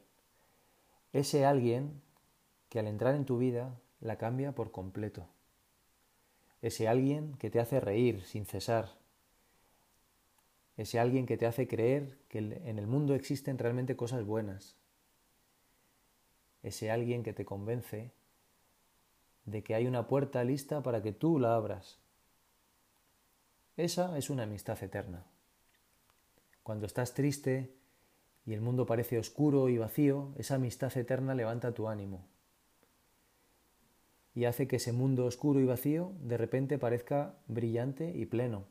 ese 1.13 1.45
alguien 1.45 2.01
que 2.73 2.79
al 2.79 2.87
entrar 2.87 3.13
en 3.13 3.25
tu 3.25 3.37
vida 3.37 3.79
la 3.99 4.17
cambia 4.17 4.53
por 4.53 4.71
completo. 4.71 5.27
Ese 6.63 6.87
alguien 6.87 7.37
que 7.37 7.51
te 7.51 7.59
hace 7.59 7.79
reír 7.79 8.23
sin 8.23 8.47
cesar. 8.47 8.97
Ese 10.75 10.99
alguien 10.99 11.27
que 11.27 11.37
te 11.37 11.45
hace 11.45 11.67
creer 11.67 12.17
que 12.29 12.39
en 12.39 12.79
el 12.79 12.87
mundo 12.87 13.13
existen 13.13 13.59
realmente 13.59 13.95
cosas 13.95 14.25
buenas. 14.25 14.75
Ese 16.63 16.89
alguien 16.89 17.21
que 17.21 17.31
te 17.31 17.45
convence 17.45 18.11
de 19.45 19.61
que 19.61 19.75
hay 19.75 19.85
una 19.85 20.07
puerta 20.07 20.43
lista 20.43 20.81
para 20.81 21.03
que 21.03 21.11
tú 21.11 21.37
la 21.37 21.53
abras. 21.53 21.99
Esa 23.77 24.17
es 24.17 24.31
una 24.31 24.43
amistad 24.43 24.81
eterna. 24.81 25.27
Cuando 26.63 26.87
estás 26.87 27.13
triste, 27.13 27.71
y 28.47 28.53
el 28.53 28.61
mundo 28.61 28.87
parece 28.87 29.19
oscuro 29.19 29.69
y 29.69 29.77
vacío, 29.77 30.33
esa 30.39 30.55
amistad 30.55 30.97
eterna 30.97 31.35
levanta 31.35 31.75
tu 31.75 31.87
ánimo 31.87 32.32
y 34.35 34.45
hace 34.45 34.67
que 34.67 34.77
ese 34.77 34.91
mundo 34.91 35.25
oscuro 35.25 35.59
y 35.59 35.65
vacío 35.65 36.13
de 36.21 36.37
repente 36.37 36.77
parezca 36.77 37.37
brillante 37.47 38.11
y 38.15 38.25
pleno. 38.25 38.65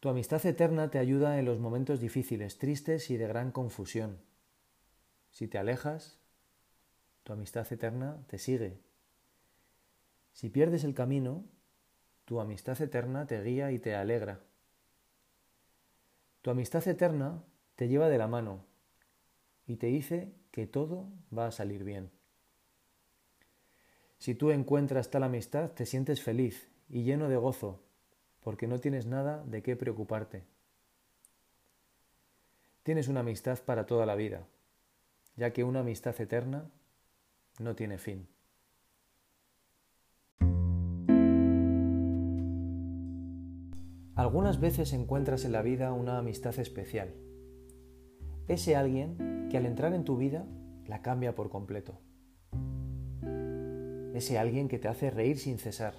Tu 0.00 0.08
amistad 0.08 0.44
eterna 0.46 0.90
te 0.90 0.98
ayuda 0.98 1.38
en 1.38 1.44
los 1.44 1.60
momentos 1.60 2.00
difíciles, 2.00 2.58
tristes 2.58 3.10
y 3.10 3.16
de 3.16 3.28
gran 3.28 3.52
confusión. 3.52 4.18
Si 5.30 5.46
te 5.46 5.58
alejas, 5.58 6.20
tu 7.22 7.32
amistad 7.32 7.72
eterna 7.72 8.24
te 8.26 8.38
sigue. 8.38 8.80
Si 10.32 10.48
pierdes 10.48 10.84
el 10.84 10.94
camino, 10.94 11.44
tu 12.24 12.40
amistad 12.40 12.80
eterna 12.80 13.26
te 13.26 13.42
guía 13.42 13.70
y 13.70 13.78
te 13.78 13.94
alegra. 13.94 14.40
Tu 16.42 16.50
amistad 16.50 16.86
eterna 16.88 17.44
te 17.76 17.88
lleva 17.88 18.08
de 18.08 18.18
la 18.18 18.26
mano 18.26 18.64
y 19.66 19.76
te 19.76 19.86
dice 19.86 20.34
que 20.50 20.66
todo 20.66 21.12
va 21.36 21.46
a 21.46 21.52
salir 21.52 21.84
bien. 21.84 22.10
Si 24.22 24.36
tú 24.36 24.52
encuentras 24.52 25.10
tal 25.10 25.24
amistad, 25.24 25.72
te 25.72 25.84
sientes 25.84 26.22
feliz 26.22 26.70
y 26.88 27.02
lleno 27.02 27.28
de 27.28 27.36
gozo, 27.36 27.80
porque 28.44 28.68
no 28.68 28.78
tienes 28.78 29.04
nada 29.04 29.42
de 29.46 29.64
qué 29.64 29.74
preocuparte. 29.74 30.44
Tienes 32.84 33.08
una 33.08 33.18
amistad 33.18 33.58
para 33.64 33.84
toda 33.84 34.06
la 34.06 34.14
vida, 34.14 34.46
ya 35.34 35.52
que 35.52 35.64
una 35.64 35.80
amistad 35.80 36.14
eterna 36.20 36.70
no 37.58 37.74
tiene 37.74 37.98
fin. 37.98 38.28
Algunas 44.14 44.60
veces 44.60 44.92
encuentras 44.92 45.44
en 45.44 45.50
la 45.50 45.62
vida 45.62 45.92
una 45.92 46.18
amistad 46.18 46.56
especial. 46.60 47.12
Ese 48.46 48.76
alguien 48.76 49.48
que 49.50 49.56
al 49.56 49.66
entrar 49.66 49.92
en 49.94 50.04
tu 50.04 50.16
vida 50.16 50.46
la 50.86 51.02
cambia 51.02 51.34
por 51.34 51.50
completo. 51.50 51.98
Ese 54.14 54.38
alguien 54.38 54.68
que 54.68 54.78
te 54.78 54.88
hace 54.88 55.10
reír 55.10 55.38
sin 55.38 55.58
cesar. 55.58 55.94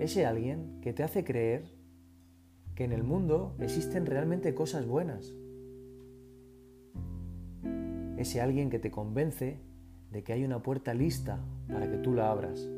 Ese 0.00 0.24
alguien 0.24 0.80
que 0.80 0.92
te 0.92 1.02
hace 1.02 1.24
creer 1.24 1.64
que 2.74 2.84
en 2.84 2.92
el 2.92 3.02
mundo 3.02 3.54
existen 3.58 4.06
realmente 4.06 4.54
cosas 4.54 4.86
buenas. 4.86 5.34
Ese 8.16 8.40
alguien 8.40 8.70
que 8.70 8.78
te 8.78 8.90
convence 8.90 9.60
de 10.10 10.22
que 10.22 10.32
hay 10.32 10.44
una 10.44 10.62
puerta 10.62 10.94
lista 10.94 11.44
para 11.68 11.90
que 11.90 11.98
tú 11.98 12.14
la 12.14 12.30
abras. 12.30 12.68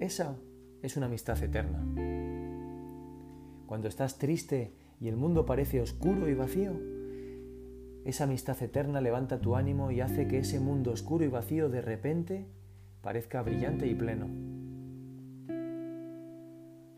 Esa 0.00 0.36
es 0.82 0.96
una 0.96 1.06
amistad 1.06 1.42
eterna 1.42 1.84
cuando 3.68 3.86
estás 3.86 4.16
triste 4.16 4.72
y 4.98 5.08
el 5.08 5.16
mundo 5.16 5.44
parece 5.44 5.82
oscuro 5.82 6.28
y 6.28 6.34
vacío, 6.34 6.72
esa 8.06 8.24
amistad 8.24 8.60
eterna 8.62 9.02
levanta 9.02 9.42
tu 9.42 9.56
ánimo 9.56 9.90
y 9.90 10.00
hace 10.00 10.26
que 10.26 10.38
ese 10.38 10.58
mundo 10.58 10.90
oscuro 10.90 11.22
y 11.26 11.28
vacío 11.28 11.68
de 11.68 11.82
repente 11.82 12.46
parezca 13.02 13.42
brillante 13.42 13.86
y 13.86 13.94
pleno. 13.94 14.28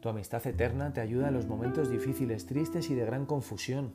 Tu 0.01 0.09
amistad 0.09 0.47
eterna 0.47 0.93
te 0.93 1.01
ayuda 1.01 1.29
en 1.29 1.35
los 1.35 1.47
momentos 1.47 1.91
difíciles, 1.91 2.47
tristes 2.47 2.91
y 2.91 2.95
de 2.95 3.05
gran 3.05 3.27
confusión. 3.27 3.93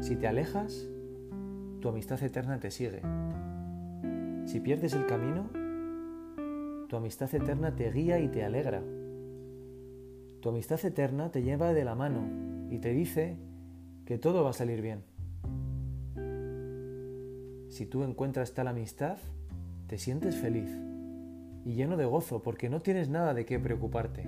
Si 0.00 0.16
te 0.16 0.26
alejas, 0.26 0.88
tu 1.80 1.88
amistad 1.88 2.22
eterna 2.22 2.58
te 2.58 2.70
sigue. 2.70 3.02
Si 4.46 4.60
pierdes 4.60 4.94
el 4.94 5.06
camino, 5.06 5.50
tu 6.88 6.96
amistad 6.96 7.34
eterna 7.34 7.76
te 7.76 7.90
guía 7.90 8.18
y 8.20 8.28
te 8.28 8.44
alegra. 8.44 8.82
Tu 10.40 10.48
amistad 10.48 10.84
eterna 10.84 11.30
te 11.30 11.42
lleva 11.42 11.72
de 11.72 11.84
la 11.84 11.94
mano 11.94 12.68
y 12.70 12.78
te 12.78 12.92
dice 12.92 13.36
que 14.06 14.18
todo 14.18 14.42
va 14.42 14.50
a 14.50 14.54
salir 14.54 14.80
bien. 14.80 15.04
Si 17.68 17.86
tú 17.86 18.04
encuentras 18.04 18.54
tal 18.54 18.68
amistad, 18.68 19.18
te 19.92 19.98
sientes 19.98 20.34
feliz 20.36 20.70
y 21.66 21.74
lleno 21.74 21.98
de 21.98 22.06
gozo 22.06 22.42
porque 22.42 22.70
no 22.70 22.80
tienes 22.80 23.10
nada 23.10 23.34
de 23.34 23.44
qué 23.44 23.58
preocuparte. 23.58 24.22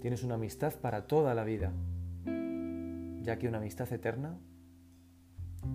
Tienes 0.00 0.22
una 0.22 0.36
amistad 0.36 0.74
para 0.74 1.08
toda 1.08 1.34
la 1.34 1.42
vida, 1.42 1.72
ya 3.20 3.36
que 3.40 3.48
una 3.48 3.58
amistad 3.58 3.92
eterna 3.92 4.38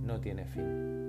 no 0.02 0.22
tiene 0.22 0.46
fin. 0.46 1.05